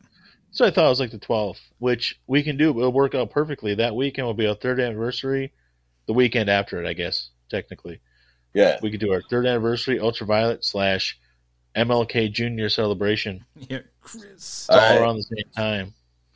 So 0.52 0.66
I 0.66 0.72
thought 0.72 0.86
it 0.86 0.90
was 0.90 1.02
like 1.02 1.12
the 1.12 1.20
12th, 1.20 1.60
which 1.80 2.18
we 2.28 2.42
can 2.42 2.56
do. 2.56 2.70
It'll 2.70 2.94
work 2.94 3.14
out 3.14 3.30
perfectly. 3.30 3.76
That 3.76 3.94
weekend 3.94 4.26
will 4.26 4.34
be 4.34 4.48
our 4.48 4.56
third 4.56 4.80
anniversary. 4.80 5.52
The 6.06 6.14
weekend 6.14 6.50
after 6.50 6.82
it, 6.82 6.88
I 6.88 6.94
guess, 6.94 7.30
technically. 7.50 8.00
yeah, 8.54 8.80
We 8.82 8.90
could 8.90 9.02
do 9.02 9.12
our 9.12 9.22
third 9.30 9.46
anniversary 9.46 10.00
ultraviolet 10.00 10.64
slash 10.64 11.20
MLK 11.76 12.32
Junior 12.32 12.70
celebration. 12.70 13.44
Yeah, 13.70 13.80
Chris. 14.00 14.24
It's 14.32 14.70
All 14.70 14.80
all 14.80 14.90
right. 14.92 15.02
around 15.02 15.18
the 15.18 15.24
same 15.24 15.52
time. 15.58 15.94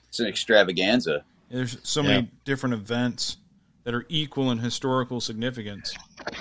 it's 0.09 0.19
an 0.19 0.27
extravaganza. 0.27 1.23
There's 1.49 1.77
so 1.83 2.01
Yeah. 2.01 2.07
many 2.07 2.31
different 2.45 2.73
events 2.73 3.37
that 3.83 3.93
are 3.93 4.05
equal 4.09 4.51
in 4.51 4.59
historical 4.59 5.19
significance. 5.21 5.93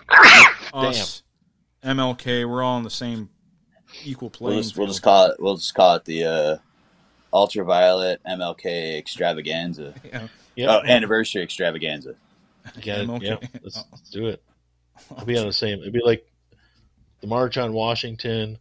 Us 0.74 1.22
MLK. 1.82 2.48
We're 2.48 2.62
all 2.62 2.76
on 2.76 2.82
the 2.85 2.90
same 2.90 3.30
equal 4.05 4.28
playing 4.30 4.56
We'll 4.56 4.62
just, 4.62 4.76
we'll 4.76 4.86
just 4.86 5.02
call 5.02 5.26
it. 5.26 5.36
We'll 5.40 5.56
just 5.56 5.74
call 5.74 5.94
it 5.97 6.05
the 6.05 6.24
uh, 6.24 6.56
ultraviolet 7.32 8.20
MLK 8.26 8.98
extravaganza. 8.98 9.94
Yeah. 10.05 10.28
Yep. 10.56 10.68
Oh, 10.70 10.86
anniversary 10.89 11.43
extravaganza. 11.44 12.16
Yeah, 12.82 12.98
MLK. 13.05 13.22
yeah. 13.22 13.36
Let's, 13.62 13.85
let's 13.93 14.10
do 14.10 14.26
it. 14.26 14.43
It'll 15.12 15.24
be 15.24 15.39
on 15.39 15.47
the 15.47 15.52
same. 15.52 15.78
It'd 15.78 15.93
be 15.93 16.02
like 16.05 16.26
the 17.20 17.28
March 17.28 17.56
on 17.59 17.72
Washington 17.72 18.59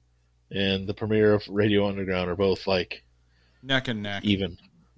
and 0.52 0.86
the 0.88 0.94
premiere 0.94 1.34
of 1.34 1.48
Radio 1.50 1.88
Underground 1.88 2.30
are 2.30 2.36
both 2.36 2.68
like 2.68 3.04
neck 3.64 3.88
and 3.88 4.04
neck. 4.04 4.24
even 4.24 4.58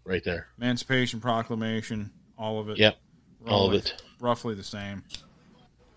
right 0.09 0.23
there. 0.23 0.47
Emancipation 0.57 1.21
Proclamation, 1.21 2.11
all 2.37 2.59
of 2.59 2.69
it. 2.69 2.77
Yep, 2.77 2.97
We're 3.41 3.51
all 3.51 3.67
of 3.67 3.73
it. 3.73 4.01
Roughly 4.19 4.55
the 4.55 4.63
same. 4.63 5.03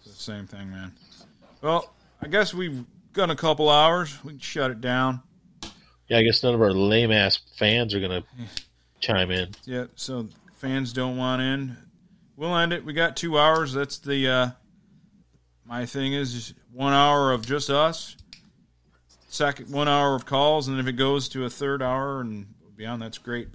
It's 0.05 0.15
the 0.17 0.23
same 0.23 0.47
thing, 0.47 0.71
man. 0.71 0.93
Well, 1.63 1.93
I 2.21 2.29
guess 2.29 2.53
we've 2.53 2.85
got 3.15 3.31
a 3.31 3.35
couple 3.35 3.71
hours. 3.71 4.23
We 4.23 4.33
can 4.33 4.39
shut 4.39 4.71
it 4.71 4.81
down. 4.81 5.23
Yeah, 6.09 6.19
I 6.19 6.23
guess 6.23 6.43
none 6.43 6.55
of 6.55 6.61
our 6.61 6.73
lame 6.73 7.11
ass 7.11 7.41
fans 7.57 7.95
are 7.95 8.01
gonna 8.01 8.23
chime 9.01 9.31
in. 9.31 9.51
Yeah, 9.65 9.87
so 9.97 10.29
fans 10.57 10.93
don't 10.93 11.17
want 11.17 11.41
in. 11.41 11.77
We'll 12.37 12.57
end 12.57 12.73
it. 12.73 12.85
We 12.85 12.93
got 12.93 13.17
two 13.17 13.39
hours. 13.39 13.73
That's 13.73 13.99
the 13.99 14.29
uh 14.29 14.51
my 15.65 15.87
thing 15.87 16.13
is 16.13 16.53
one 16.71 16.93
hour 16.93 17.33
of 17.33 17.47
just 17.47 17.71
us. 17.71 18.17
Second 19.29 19.71
one 19.73 19.89
hour 19.89 20.15
of 20.15 20.27
calls, 20.27 20.69
and 20.69 20.79
if 20.79 20.87
it 20.87 20.93
goes 20.93 21.31
to 21.31 21.47
a 21.47 21.51
third 21.51 21.81
hour 21.83 22.21
and 22.21 22.47
beyond, 22.77 23.01
that's 23.01 23.17
great. 23.17 23.49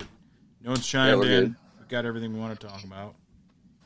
But 0.68 0.72
no 0.72 0.74
one's 0.74 0.88
chimed 0.88 1.20
we're 1.20 1.24
in. 1.32 1.44
good. 1.46 1.56
We 1.80 1.86
got 1.88 2.06
everything 2.06 2.34
we 2.34 2.40
want 2.42 2.60
to 2.60 2.68
talk 2.68 2.84
about. 2.84 3.16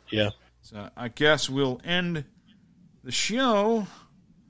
Yeah. 0.09 0.31
So 0.63 0.89
I 0.97 1.09
guess 1.09 1.47
we'll 1.47 1.79
end 1.83 2.25
the 3.03 3.11
show. 3.11 3.85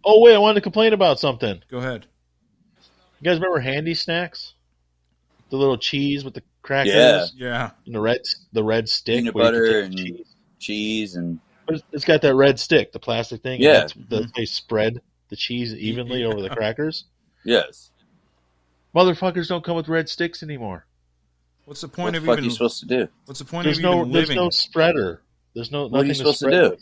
Oh 0.06 0.22
wait, 0.22 0.34
I 0.34 0.38
wanted 0.38 0.56
to 0.56 0.62
complain 0.62 0.94
about 0.94 1.20
something. 1.20 1.62
Go 1.70 1.80
ahead. 1.80 2.06
You 3.20 3.26
guys 3.26 3.36
remember 3.38 3.60
Handy 3.60 3.94
Snacks? 3.94 4.54
The 5.50 5.58
little 5.58 5.78
cheese 5.78 6.24
with 6.24 6.34
the 6.34 6.44
crackers 6.62 6.94
Yeah. 6.94 7.26
Yeah. 7.36 7.72
and 7.86 7.94
the 7.96 8.00
red 8.00 8.22
the 8.54 8.64
red 8.64 8.88
stick. 8.88 9.18
Peanut 9.20 9.36
where 9.36 9.46
you 9.46 9.52
can 9.52 9.62
butter 9.70 9.80
and 9.82 9.98
cheese. 9.98 10.36
cheese 10.60 11.16
and 11.16 11.40
it's- 11.68 11.84
It's 11.92 12.06
got 12.06 12.22
that 12.22 12.36
red 12.36 12.60
stick, 12.60 12.94
the 12.94 13.00
plastic 13.00 13.44
thing. 13.44 13.56
and 13.56 13.64
Yeah. 13.64 13.74
that's, 13.82 13.94
that's 13.94 14.22
mm-hmm. 14.24 14.32
they 14.38 14.46
spread 14.46 15.02
the 15.28 15.36
cheese 15.36 15.74
evenly 15.76 16.24
over 16.24 16.42
the 16.42 16.50
crackers. 16.50 17.04
yes. 17.44 17.92
Motherfuckers 18.96 19.48
don't 19.50 19.64
come 19.64 19.76
with 19.76 19.88
red 19.90 20.08
sticks 20.10 20.44
anymore. 20.44 20.86
What's 21.66 21.82
the 21.82 21.88
What 21.88 21.94
point 21.96 22.14
the 22.14 22.18
of 22.20 22.26
fuck 22.26 22.34
even? 22.34 22.44
are 22.44 22.46
you 22.46 22.52
supposed 22.52 22.80
to 22.82 22.86
do? 22.86 23.08
what's 23.26 23.40
the 23.40 23.46
point 23.46 23.66
There's 23.66 23.78
of 23.78 23.84
no 23.84 24.00
even 24.00 24.12
there's 24.12 24.30
living? 24.30 24.44
no 24.44 24.50
spreader. 24.50 25.22
There's 25.54 25.72
no 25.72 25.84
What 25.88 25.92
are 25.92 25.94
nothing 25.96 26.08
you 26.10 26.14
supposed 26.16 26.40
to 26.40 26.46
spread 26.46 26.72
do? 26.72 26.78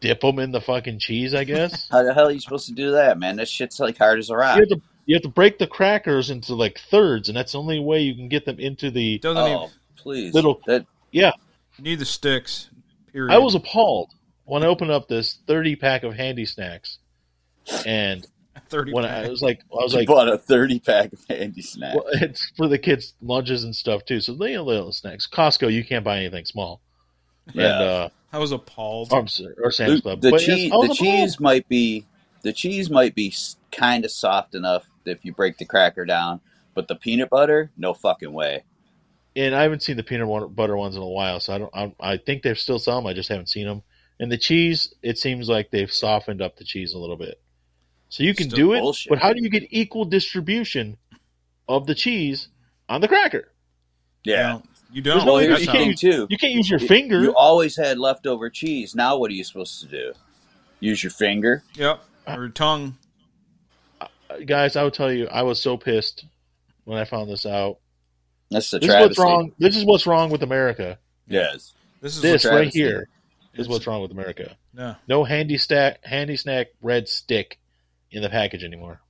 Dip 0.00 0.20
them 0.20 0.38
in 0.38 0.52
the 0.52 0.60
fucking 0.60 0.98
cheese, 0.98 1.34
I 1.34 1.44
guess. 1.44 1.88
How 1.90 2.02
the 2.02 2.12
hell 2.12 2.28
are 2.28 2.30
you 2.30 2.40
supposed 2.40 2.66
to 2.66 2.74
do 2.74 2.92
that, 2.92 3.18
man? 3.18 3.36
That 3.36 3.48
shit's 3.48 3.80
like 3.80 3.96
hard 3.96 4.18
as 4.18 4.30
a 4.30 4.36
rock. 4.36 4.56
you 4.56 4.62
have 4.62 4.68
to 4.70 4.82
you 5.06 5.14
have 5.16 5.22
to 5.22 5.28
break 5.28 5.58
the 5.58 5.66
crackers 5.66 6.30
into 6.30 6.54
like 6.54 6.78
thirds, 6.78 7.28
and 7.28 7.36
that's 7.36 7.52
the 7.52 7.58
only 7.58 7.78
way 7.78 8.00
you 8.00 8.14
can 8.14 8.28
get 8.28 8.44
them 8.44 8.58
into 8.58 8.90
the 8.90 9.18
Doesn't 9.18 9.42
Oh, 9.42 9.46
even 9.64 9.68
please. 9.96 10.34
little. 10.34 10.60
That 10.66 10.86
Yeah, 11.12 11.32
need 11.78 11.98
the 11.98 12.04
sticks. 12.04 12.70
Period. 13.12 13.32
I 13.32 13.38
was 13.38 13.54
appalled 13.54 14.10
when 14.44 14.62
I 14.62 14.66
opened 14.66 14.90
up 14.90 15.08
this 15.08 15.38
thirty 15.46 15.76
pack 15.76 16.02
of 16.04 16.14
Handy 16.14 16.46
Snacks, 16.46 16.98
and 17.86 18.26
thirty. 18.68 18.92
when 18.92 19.04
I, 19.04 19.24
I 19.24 19.28
was 19.28 19.42
like, 19.42 19.60
I 19.72 19.82
was 19.82 19.92
you 19.92 20.00
like, 20.00 20.08
bought 20.08 20.28
a 20.28 20.38
thirty 20.38 20.78
pack 20.80 21.12
of 21.12 21.20
handy 21.28 21.62
snacks. 21.62 21.94
well, 21.96 22.04
it's 22.12 22.50
for 22.56 22.68
the 22.68 22.78
kids' 22.78 23.14
lunches 23.22 23.64
and 23.64 23.74
stuff 23.74 24.04
too. 24.04 24.20
So 24.20 24.34
they 24.34 24.52
have 24.52 24.64
little 24.64 24.92
snacks. 24.92 25.28
Costco, 25.30 25.72
you 25.72 25.84
can't 25.84 26.04
buy 26.04 26.18
anything 26.18 26.44
small. 26.44 26.80
Yeah. 27.52 27.64
And, 27.64 27.82
uh, 27.82 28.08
I 28.32 28.38
was 28.38 28.52
appalled. 28.52 29.12
or, 29.12 29.26
or 29.62 29.70
Sam's 29.70 29.96
the 29.96 30.02
Club. 30.02 30.20
the 30.20 30.30
But 30.32 30.40
cheese, 30.40 30.72
I 30.72 30.76
was 30.76 30.88
the 30.88 30.94
cheese 30.94 31.38
might 31.40 31.68
be 31.68 32.04
the 32.42 32.52
cheese 32.52 32.90
might 32.90 33.14
be 33.14 33.32
kind 33.70 34.04
of 34.04 34.10
soft 34.10 34.54
enough 34.54 34.86
if 35.06 35.24
you 35.24 35.32
break 35.32 35.58
the 35.58 35.64
cracker 35.64 36.04
down, 36.04 36.40
but 36.74 36.88
the 36.88 36.94
peanut 36.96 37.30
butter, 37.30 37.70
no 37.76 37.94
fucking 37.94 38.32
way. 38.32 38.64
and 39.36 39.54
I 39.54 39.62
haven't 39.62 39.82
seen 39.82 39.96
the 39.96 40.02
peanut 40.02 40.54
butter 40.56 40.76
ones 40.76 40.96
in 40.96 41.02
a 41.02 41.06
while, 41.08 41.40
so 41.40 41.54
I 41.54 41.58
don't. 41.58 41.70
I, 41.74 41.94
I 42.00 42.16
think 42.16 42.42
they're 42.42 42.54
still 42.54 42.78
some. 42.78 43.06
I 43.06 43.12
just 43.12 43.28
haven't 43.28 43.48
seen 43.50 43.66
them. 43.66 43.82
And 44.20 44.30
the 44.30 44.38
cheese, 44.38 44.94
it 45.02 45.18
seems 45.18 45.48
like 45.48 45.70
they've 45.70 45.92
softened 45.92 46.40
up 46.40 46.56
the 46.56 46.64
cheese 46.64 46.94
a 46.94 46.98
little 46.98 47.16
bit. 47.16 47.40
So 48.14 48.22
you 48.22 48.32
can 48.32 48.48
Still 48.48 48.56
do 48.68 48.72
it, 48.74 48.80
bullshit. 48.80 49.10
but 49.10 49.18
how 49.18 49.32
do 49.32 49.42
you 49.42 49.48
get 49.50 49.64
equal 49.70 50.04
distribution 50.04 50.98
of 51.68 51.88
the 51.88 51.96
cheese 51.96 52.46
on 52.88 53.00
the 53.00 53.08
cracker? 53.08 53.48
Yeah. 54.22 54.60
You 54.92 55.02
don't. 55.02 55.18
no- 55.26 55.32
Well, 55.32 55.38
here's 55.38 55.62
you 55.62 55.66
can't 55.66 55.86
use- 55.88 56.00
too. 56.00 56.28
You 56.30 56.38
can't 56.38 56.52
use 56.52 56.70
your 56.70 56.78
You- 56.78 56.86
finger. 56.86 57.20
You 57.20 57.34
always 57.34 57.76
had 57.76 57.98
leftover 57.98 58.50
cheese. 58.50 58.94
Now 58.94 59.16
what 59.18 59.32
are 59.32 59.34
you 59.34 59.42
supposed 59.42 59.80
to 59.80 59.88
do? 59.88 60.12
Use 60.78 61.02
your 61.02 61.10
finger? 61.10 61.64
Yep. 61.74 62.04
Or 62.28 62.48
tongue. 62.50 62.96
Uh, 64.00 64.06
guys, 64.46 64.76
I 64.76 64.84
will 64.84 64.92
tell 64.92 65.12
you, 65.12 65.26
I 65.26 65.42
was 65.42 65.60
so 65.60 65.76
pissed 65.76 66.24
when 66.84 66.96
I 66.98 67.04
found 67.06 67.28
this 67.28 67.44
out. 67.44 67.78
That's 68.48 68.70
the 68.70 68.78
This 68.78 68.90
is 68.90 68.94
what's 68.94 69.18
wrong. 69.18 69.52
This 69.58 69.76
is 69.76 69.84
what's 69.84 70.06
wrong 70.06 70.30
with 70.30 70.44
America. 70.44 71.00
Yes. 71.26 71.72
This 72.00 72.14
is 72.14 72.22
This 72.22 72.44
right 72.44 72.72
here 72.72 73.08
is 73.54 73.66
what's 73.66 73.88
wrong 73.88 74.02
with 74.02 74.12
America. 74.12 74.56
no. 74.72 74.94
No 75.08 75.24
handy 75.24 75.58
stack, 75.58 75.98
handy 76.04 76.36
snack 76.36 76.68
red 76.80 77.08
stick 77.08 77.58
in 78.14 78.22
the 78.22 78.28
package 78.30 78.64
anymore. 78.64 79.00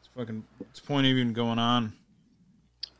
It's 0.00 0.08
fucking. 0.16 0.44
It's 0.60 0.80
point 0.80 1.06
even 1.06 1.32
going 1.32 1.58
on. 1.58 1.92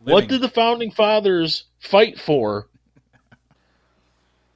What 0.00 0.28
did 0.28 0.40
the 0.40 0.48
founding 0.48 0.90
fathers 0.92 1.64
fight 1.80 2.18
for? 2.20 2.68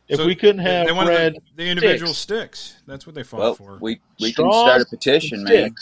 If 0.09 0.19
So 0.19 0.27
we 0.27 0.35
couldn't 0.35 0.61
have 0.61 0.87
they 0.87 0.93
wanted 0.93 1.11
red 1.11 1.35
the, 1.57 1.65
the 1.65 1.69
individual 1.71 2.13
sticks. 2.13 2.61
sticks. 2.61 2.83
That's 2.87 3.07
what 3.07 3.15
they 3.15 3.23
fought 3.23 3.41
Well, 3.41 3.55
for. 3.55 3.79
we 3.81 4.01
we 4.21 4.33
can 4.33 4.51
start 4.53 4.83
a 4.83 4.87
petition, 4.87 5.45
man. 5.45 5.75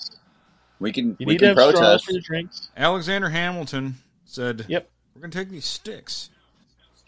We 0.78 0.92
can 0.92 1.16
You 1.18 1.26
we 1.26 1.32
need 1.34 1.38
to 1.40 1.46
can 1.48 1.56
have 1.56 1.70
straws 1.70 1.72
protest. 1.80 2.04
for 2.06 2.12
your 2.12 2.20
drinks. 2.22 2.68
Alexander 2.76 3.28
Hamilton 3.28 3.96
said, 4.24 4.64
Yep. 4.68 4.88
"We're 5.14 5.20
going 5.20 5.30
to 5.30 5.38
take 5.38 5.50
these 5.50 5.66
sticks. 5.66 6.30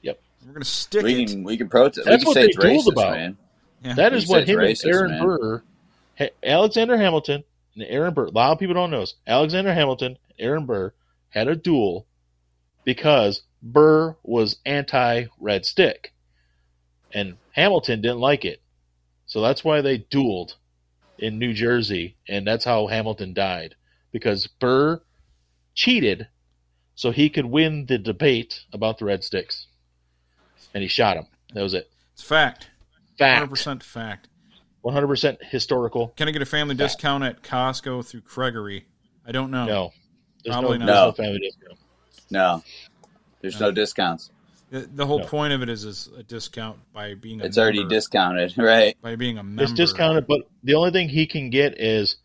Yep. 0.02 0.20
We're 0.46 0.52
going 0.52 0.62
to 0.62 0.68
stick 0.68 1.04
We 1.04 1.22
it." 1.22 1.28
can 1.30 1.44
we 1.44 1.56
can 1.56 1.68
protest. 1.68 2.04
That's 2.06 2.24
we 2.24 2.24
can 2.24 2.26
what 2.26 2.34
say 2.34 2.42
they 2.42 2.48
it's 2.74 2.86
racist, 2.88 2.92
about. 2.92 3.12
man. 3.16 3.36
Yeah. 3.84 3.94
That 3.94 4.12
We 4.12 4.18
is 4.18 4.26
say 4.26 4.30
what 4.32 4.48
him 4.48 4.58
racist, 4.58 4.84
and 4.84 4.94
Aaron 4.94 5.10
man. 5.12 5.22
Burr, 5.24 5.62
Alexander 6.42 6.96
Hamilton 6.98 7.44
and 7.74 7.84
Aaron 7.88 8.14
Burr. 8.14 8.26
A 8.26 8.30
lot 8.30 8.52
of 8.52 8.58
people 8.58 8.74
don't 8.74 8.90
know 8.90 9.00
this. 9.00 9.14
Alexander 9.26 9.72
Hamilton, 9.72 10.18
and 10.28 10.34
Aaron 10.38 10.66
Burr 10.66 10.92
had 11.30 11.48
a 11.48 11.56
duel 11.56 12.06
because 12.84 13.42
Burr 13.62 14.16
was 14.22 14.56
anti-red 14.66 15.64
stick, 15.64 16.12
and 17.12 17.36
Hamilton 17.52 18.00
didn't 18.00 18.20
like 18.20 18.44
it. 18.44 18.60
So 19.26 19.40
that's 19.40 19.64
why 19.64 19.80
they 19.80 19.98
dueled 19.98 20.54
in 21.18 21.38
New 21.38 21.52
Jersey, 21.52 22.16
and 22.28 22.46
that's 22.46 22.64
how 22.64 22.88
Hamilton 22.88 23.32
died 23.32 23.76
because 24.10 24.46
Burr 24.46 25.00
cheated 25.74 26.28
so 26.94 27.10
he 27.10 27.30
could 27.30 27.46
win 27.46 27.86
the 27.86 27.98
debate 27.98 28.64
about 28.72 28.98
the 28.98 29.06
red 29.06 29.24
sticks, 29.24 29.66
and 30.74 30.82
he 30.82 30.88
shot 30.88 31.16
him. 31.16 31.26
That 31.54 31.62
was 31.62 31.74
it. 31.74 31.90
It's 32.14 32.22
fact. 32.22 32.68
Fact. 33.18 33.50
100% 33.50 33.82
fact. 33.82 34.28
100% 34.84 35.42
historical. 35.44 36.08
Can 36.16 36.28
I 36.28 36.30
get 36.32 36.42
a 36.42 36.46
family 36.46 36.74
Fact. 36.74 36.90
discount 36.94 37.24
at 37.24 37.42
Costco 37.42 38.04
through 38.06 38.22
Gregory? 38.22 38.86
I 39.26 39.32
don't 39.32 39.50
know. 39.50 39.66
No. 39.66 39.92
There's 40.44 40.54
Probably 40.56 40.78
no, 40.78 40.86
not. 40.86 40.86
there's 40.86 40.96
no 40.96 41.06
No. 41.06 41.12
family 41.12 41.38
discount. 41.38 41.78
No, 42.30 42.64
there's 43.40 43.60
no, 43.60 43.70
discounts. 43.70 44.30
The, 44.70 44.80
the 44.80 45.06
whole 45.06 45.18
No. 45.20 45.26
point 45.26 45.52
of 45.52 45.62
it 45.62 45.68
is, 45.68 45.84
is 45.84 46.08
a 46.16 46.22
discount 46.22 46.78
by 46.94 47.14
being 47.14 47.40
a 47.40 47.44
It's 47.44 47.58
already 47.58 47.84
discounted, 47.86 48.54
right? 48.58 48.96
by 49.02 49.16
being 49.16 49.36
a 49.38 49.42
member. 49.42 49.62
It's 49.64 49.72
discounted, 49.72 50.26
but 50.26 50.40
the 50.64 50.74
only 50.74 50.90
thing 50.90 51.08
he 51.10 51.26
can 51.26 51.50
get 51.50 51.78
is 51.80 52.16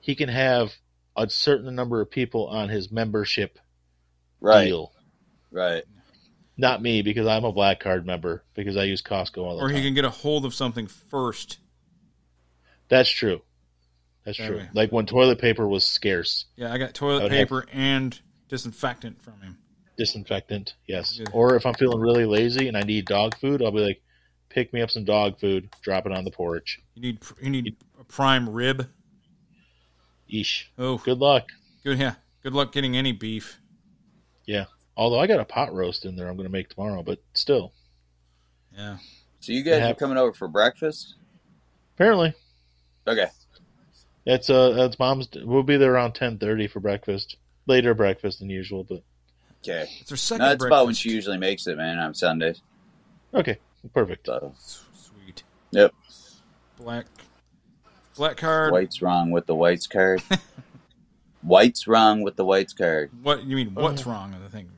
he 0.00 0.14
can 0.16 0.28
have 0.28 0.72
a 1.16 1.28
certain 1.30 1.74
number 1.74 2.00
of 2.00 2.10
people 2.10 2.48
on 2.48 2.68
his 2.68 2.90
membership 2.90 3.58
Right, 4.40 4.64
deal. 4.66 4.92
right. 5.52 5.84
Not 6.56 6.82
me, 6.82 7.02
because 7.02 7.26
I'm 7.26 7.44
a 7.44 7.52
black 7.52 7.80
card 7.80 8.04
member, 8.06 8.44
because 8.54 8.76
I 8.76 8.84
use 8.84 9.00
Costco 9.02 9.38
all 9.38 9.56
the 9.56 9.62
Or 9.62 9.68
time. 9.68 9.76
he 9.76 9.82
can 9.82 9.94
get 9.94 10.04
a 10.04 10.10
hold 10.10 10.44
of 10.44 10.52
something 10.54 10.86
first. 10.86 11.58
That's 12.88 13.08
true. 13.10 13.40
That's 14.24 14.38
That 14.38 14.46
true. 14.48 14.56
way. 14.58 14.68
Like 14.74 14.92
when 14.92 15.06
toilet 15.06 15.40
paper 15.40 15.66
was 15.66 15.84
scarce. 15.84 16.44
Yeah, 16.56 16.72
I 16.72 16.78
got 16.78 16.90
I 16.90 16.92
toilet 16.92 17.22
have- 17.22 17.30
paper 17.30 17.66
and 17.72 18.18
disinfectant 18.48 19.20
from 19.22 19.40
him. 19.40 19.58
Disinfectant, 19.96 20.74
yes. 20.86 21.18
Good. 21.18 21.28
Or 21.32 21.56
if 21.56 21.64
I'm 21.66 21.74
feeling 21.74 22.00
really 22.00 22.24
lazy 22.26 22.68
and 22.68 22.76
I 22.76 22.82
need 22.82 23.06
dog 23.06 23.36
food, 23.38 23.62
I'll 23.62 23.70
be 23.72 23.80
like, 23.80 24.02
pick 24.48 24.72
me 24.72 24.80
up 24.82 24.90
some 24.90 25.04
dog 25.04 25.38
food, 25.40 25.68
drop 25.82 26.06
it 26.06 26.12
on 26.12 26.24
the 26.24 26.30
porch. 26.30 26.80
You 26.94 27.02
need 27.02 27.18
you 27.42 27.50
need 27.50 27.76
a 28.00 28.04
prime 28.04 28.48
rib. 28.48 28.88
Eesh. 30.30 30.64
Oh, 30.78 30.98
Good 30.98 31.18
luck. 31.18 31.48
good. 31.84 31.98
Yeah, 31.98 32.14
good 32.42 32.52
luck 32.54 32.72
getting 32.72 32.96
any 32.96 33.12
beef. 33.12 33.58
Yeah. 34.46 34.64
Although 34.96 35.20
I 35.20 35.26
got 35.26 35.40
a 35.40 35.44
pot 35.44 35.72
roast 35.74 36.04
in 36.04 36.16
there 36.16 36.28
I'm 36.28 36.36
going 36.36 36.46
to 36.48 36.52
make 36.52 36.68
tomorrow, 36.68 37.02
but 37.02 37.18
still. 37.34 37.72
Yeah, 38.76 38.98
So 39.40 39.52
you 39.52 39.62
guys 39.62 39.80
Yeah. 39.80 39.90
are 39.90 39.94
coming 39.94 40.16
over 40.18 40.32
for 40.32 40.48
breakfast? 40.48 41.14
Apparently. 41.94 42.34
Okay. 43.06 43.26
It's 44.24 44.48
uh 44.48 44.74
it's 44.88 44.98
mom's 44.98 45.28
we'll 45.34 45.62
be 45.64 45.76
there 45.76 45.92
around 45.94 46.14
10:30 46.14 46.70
for 46.70 46.80
breakfast. 46.80 47.36
Later 47.66 47.92
breakfast 47.94 48.38
than 48.40 48.50
usual, 48.50 48.84
but 48.84 49.02
Okay. 49.64 49.88
it's 50.00 50.10
our 50.10 50.16
second. 50.16 50.42
No, 50.44 50.48
that's 50.50 50.64
about 50.64 50.86
when 50.86 50.94
she 50.94 51.10
usually 51.10 51.38
makes 51.38 51.66
it, 51.66 51.76
man. 51.76 51.98
On 51.98 52.14
Sundays. 52.14 52.60
okay. 53.34 53.58
Perfect. 53.92 54.26
So 54.26 54.54
Sweet 54.94 55.42
yep. 55.72 55.92
black 56.76 57.06
Black 58.16 58.36
card. 58.36 58.72
White's 58.72 59.02
wrong 59.02 59.30
with 59.30 59.46
the 59.46 59.54
whites 59.54 59.86
card. 59.86 60.22
White's 61.42 61.86
wrong 61.88 62.22
with 62.22 62.36
the 62.36 62.44
whites 62.44 62.72
card. 62.72 63.10
What 63.22 63.42
you 63.44 63.56
mean? 63.56 63.74
What's 63.74 64.06
Uh. 64.06 64.10
wrong? 64.10 64.34
I 64.34 64.48
think. 64.48 64.68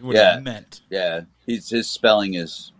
What 0.00 0.16
yeah, 0.16 0.38
it 0.38 0.42
meant. 0.42 0.82
yeah. 0.90 1.22
He's 1.46 1.70
his 1.70 1.90
spelling 1.90 2.34
is 2.34 2.72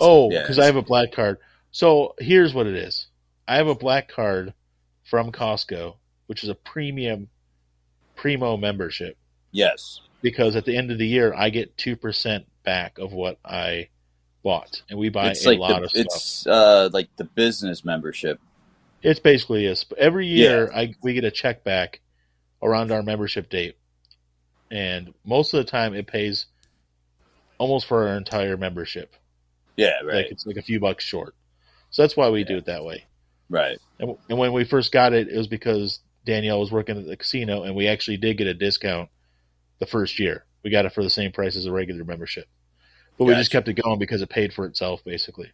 Oh, 0.00 0.30
Yeah, 0.30 0.40
because 0.42 0.58
I 0.58 0.66
have 0.66 0.76
a 0.76 0.82
black 0.82 1.12
card. 1.12 1.38
So 1.70 2.14
here's 2.18 2.54
what 2.54 2.66
it 2.66 2.74
is. 2.74 3.06
I 3.46 3.56
have 3.56 3.66
a 3.66 3.74
black 3.74 4.08
card 4.08 4.54
from 5.04 5.32
Costco, 5.32 5.96
which 6.26 6.42
is 6.42 6.48
a 6.48 6.54
premium 6.54 7.28
primo 8.16 8.56
membership. 8.56 9.16
yes, 9.50 10.00
Because 10.22 10.56
at 10.56 10.64
the 10.64 10.76
end 10.76 10.90
of 10.90 10.98
the 10.98 11.06
year, 11.06 11.34
I 11.36 11.50
get 11.50 11.76
two 11.76 11.96
percent 11.96 12.46
back 12.64 12.98
of 12.98 13.12
what 13.12 13.38
I 13.44 13.88
bought, 14.42 14.82
and 14.88 14.98
we 14.98 15.08
buy 15.10 15.30
it's 15.30 15.44
a 15.44 15.50
like 15.50 15.58
lot 15.58 15.78
the, 15.80 15.84
of 15.84 15.90
stuff. 15.90 16.06
it's 16.06 16.46
uh 16.46 16.88
like 16.92 17.08
the 17.16 17.24
business 17.24 17.84
membership. 17.84 18.40
It's 19.02 19.20
basically 19.20 19.66
a 19.66 19.74
every 19.98 20.26
year 20.26 20.70
I 20.72 20.94
we 21.02 21.12
get 21.12 21.24
a 21.24 21.30
check 21.30 21.64
back 21.64 22.00
around 22.62 22.90
our 22.90 23.02
membership 23.02 23.50
date, 23.50 23.76
and 24.74 25.14
most 25.24 25.54
of 25.54 25.58
the 25.64 25.70
time 25.70 25.94
it 25.94 26.08
pays 26.08 26.46
almost 27.58 27.86
for 27.86 28.08
our 28.08 28.16
entire 28.16 28.56
membership. 28.56 29.14
Yeah, 29.76 30.00
right. 30.04 30.16
Like 30.16 30.26
it's 30.30 30.44
like 30.44 30.56
a 30.56 30.62
few 30.62 30.80
bucks 30.80 31.04
short. 31.04 31.34
So 31.90 32.02
that's 32.02 32.16
why 32.16 32.28
we 32.30 32.42
do 32.42 32.56
it 32.56 32.66
that 32.66 32.84
way. 32.84 33.04
right. 33.48 33.78
And, 34.00 34.16
and 34.28 34.36
when 34.36 34.52
we 34.52 34.64
first 34.64 34.90
got 34.90 35.12
it, 35.12 35.28
it 35.28 35.38
was 35.38 35.46
because 35.46 36.00
Danielle 36.26 36.58
was 36.58 36.72
working 36.72 36.98
at 36.98 37.06
the 37.06 37.16
casino, 37.16 37.62
and 37.62 37.76
we 37.76 37.86
actually 37.86 38.16
did 38.16 38.36
get 38.36 38.48
a 38.48 38.54
discount 38.54 39.10
the 39.78 39.86
first 39.86 40.18
year. 40.18 40.44
We 40.64 40.70
got 40.70 40.86
it 40.86 40.92
for 40.92 41.04
the 41.04 41.10
same 41.10 41.30
price 41.30 41.54
as 41.54 41.66
a 41.66 41.72
regular 41.72 42.02
membership, 42.02 42.48
but 43.16 43.26
we 43.26 43.34
just 43.34 43.52
kept 43.52 43.68
it 43.68 43.74
going 43.74 44.00
because 44.00 44.22
it 44.22 44.28
paid 44.28 44.52
for 44.52 44.66
itself 44.66 45.04
basically. 45.04 45.52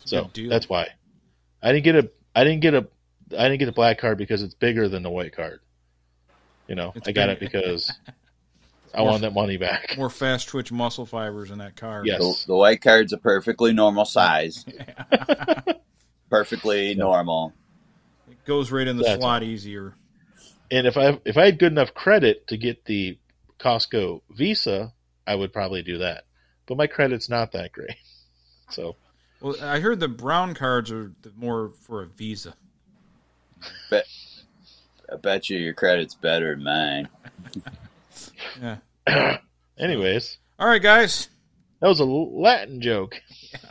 It's 0.00 0.10
So 0.10 0.30
that's 0.48 0.68
why 0.68 0.88
I 1.62 1.72
didn't 1.72 1.84
get 1.84 1.96
a 1.96 2.10
I 2.34 2.44
didn't 2.44 2.60
get 2.60 2.74
a 2.74 2.86
I 3.36 3.48
didn't 3.48 3.58
get 3.58 3.68
a 3.68 3.72
black 3.72 3.98
card 3.98 4.16
because 4.16 4.42
it's 4.42 4.54
bigger 4.54 4.88
than 4.88 5.02
the 5.02 5.10
white 5.10 5.34
card. 5.34 5.60
You 6.68 6.74
know, 6.74 6.92
It's 6.94 7.08
I 7.08 7.12
got 7.12 7.26
big. 7.28 7.36
it 7.36 7.40
because 7.40 7.92
I 8.94 8.98
More- 8.98 9.06
wanted 9.08 9.22
that 9.22 9.34
money 9.34 9.56
back. 9.56 9.94
more 9.96 10.08
fast 10.10 10.48
twitch 10.48 10.70
muscle 10.72 11.04
fibers 11.06 11.50
in 11.50 11.58
that 11.58 11.76
card. 11.76 12.06
Yes. 12.06 12.20
The, 12.20 12.52
the 12.52 12.56
white 12.56 12.80
card's 12.80 13.12
a 13.12 13.18
perfectly 13.18 13.72
normal 13.72 14.04
size, 14.04 14.64
perfectly 16.30 16.94
normal. 16.94 17.52
It 18.30 18.44
goes 18.44 18.70
right 18.70 18.86
in 18.86 18.96
the 18.96 19.04
That's 19.04 19.20
slot 19.20 19.42
easier. 19.42 19.94
And 20.70 20.86
if 20.86 20.96
I 20.96 21.18
if 21.24 21.36
I 21.36 21.46
had 21.46 21.58
good 21.58 21.72
enough 21.72 21.94
credit 21.94 22.46
to 22.48 22.56
get 22.56 22.84
the 22.84 23.18
Costco 23.60 24.22
Visa, 24.30 24.92
I 25.26 25.34
would 25.34 25.52
probably 25.52 25.82
do 25.82 25.98
that. 25.98 26.24
But 26.66 26.76
my 26.78 26.86
credit's 26.86 27.28
not 27.28 27.52
that 27.52 27.72
great. 27.72 27.96
So 28.70 28.96
Well, 29.40 29.56
I 29.62 29.80
heard 29.80 30.00
the 30.00 30.08
brown 30.08 30.54
cards 30.54 30.90
are 30.90 31.12
the 31.22 31.30
more 31.36 31.72
for 31.82 32.02
a 32.02 32.06
Visa. 32.06 32.54
Bet, 33.90 34.06
I 35.14 35.16
bet 35.16 35.48
you 35.48 35.58
your 35.58 35.74
credit's 35.74 36.14
better 36.16 36.56
than 36.56 36.64
mine. 36.64 37.08
Yeah. 38.60 39.38
anyways, 39.78 40.38
All 40.58 40.66
right, 40.66 40.82
guys. 40.82 41.28
that 41.80 41.86
was 41.86 42.00
a 42.00 42.04
Latin 42.04 42.80
joke. 42.80 43.20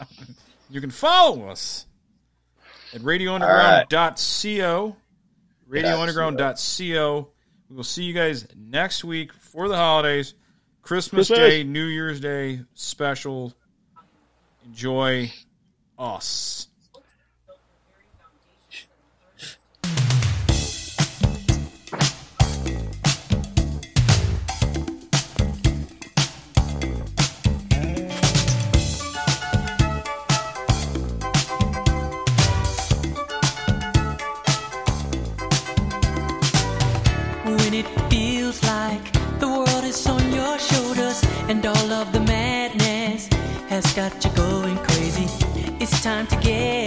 You 0.69 0.81
can 0.81 0.89
follow 0.89 1.49
us 1.49 1.85
at 2.95 3.01
radiounderground.co. 3.01 4.95
Radiounderground.co. 5.69 7.27
We 7.69 7.75
will 7.75 7.83
see 7.83 8.03
you 8.05 8.13
guys 8.15 8.47
next 8.57 9.03
week 9.03 9.31
for 9.33 9.67
the 9.67 9.75
holidays. 9.75 10.33
Christmas, 10.81 11.27
Christmas. 11.27 11.37
Day, 11.37 11.63
New 11.63 11.85
Year's 11.85 12.19
Day 12.19 12.61
special. 12.73 13.53
Enjoy 14.65 15.31
us. 15.99 16.69
Time 46.03 46.27
to 46.27 46.35
get 46.35 46.82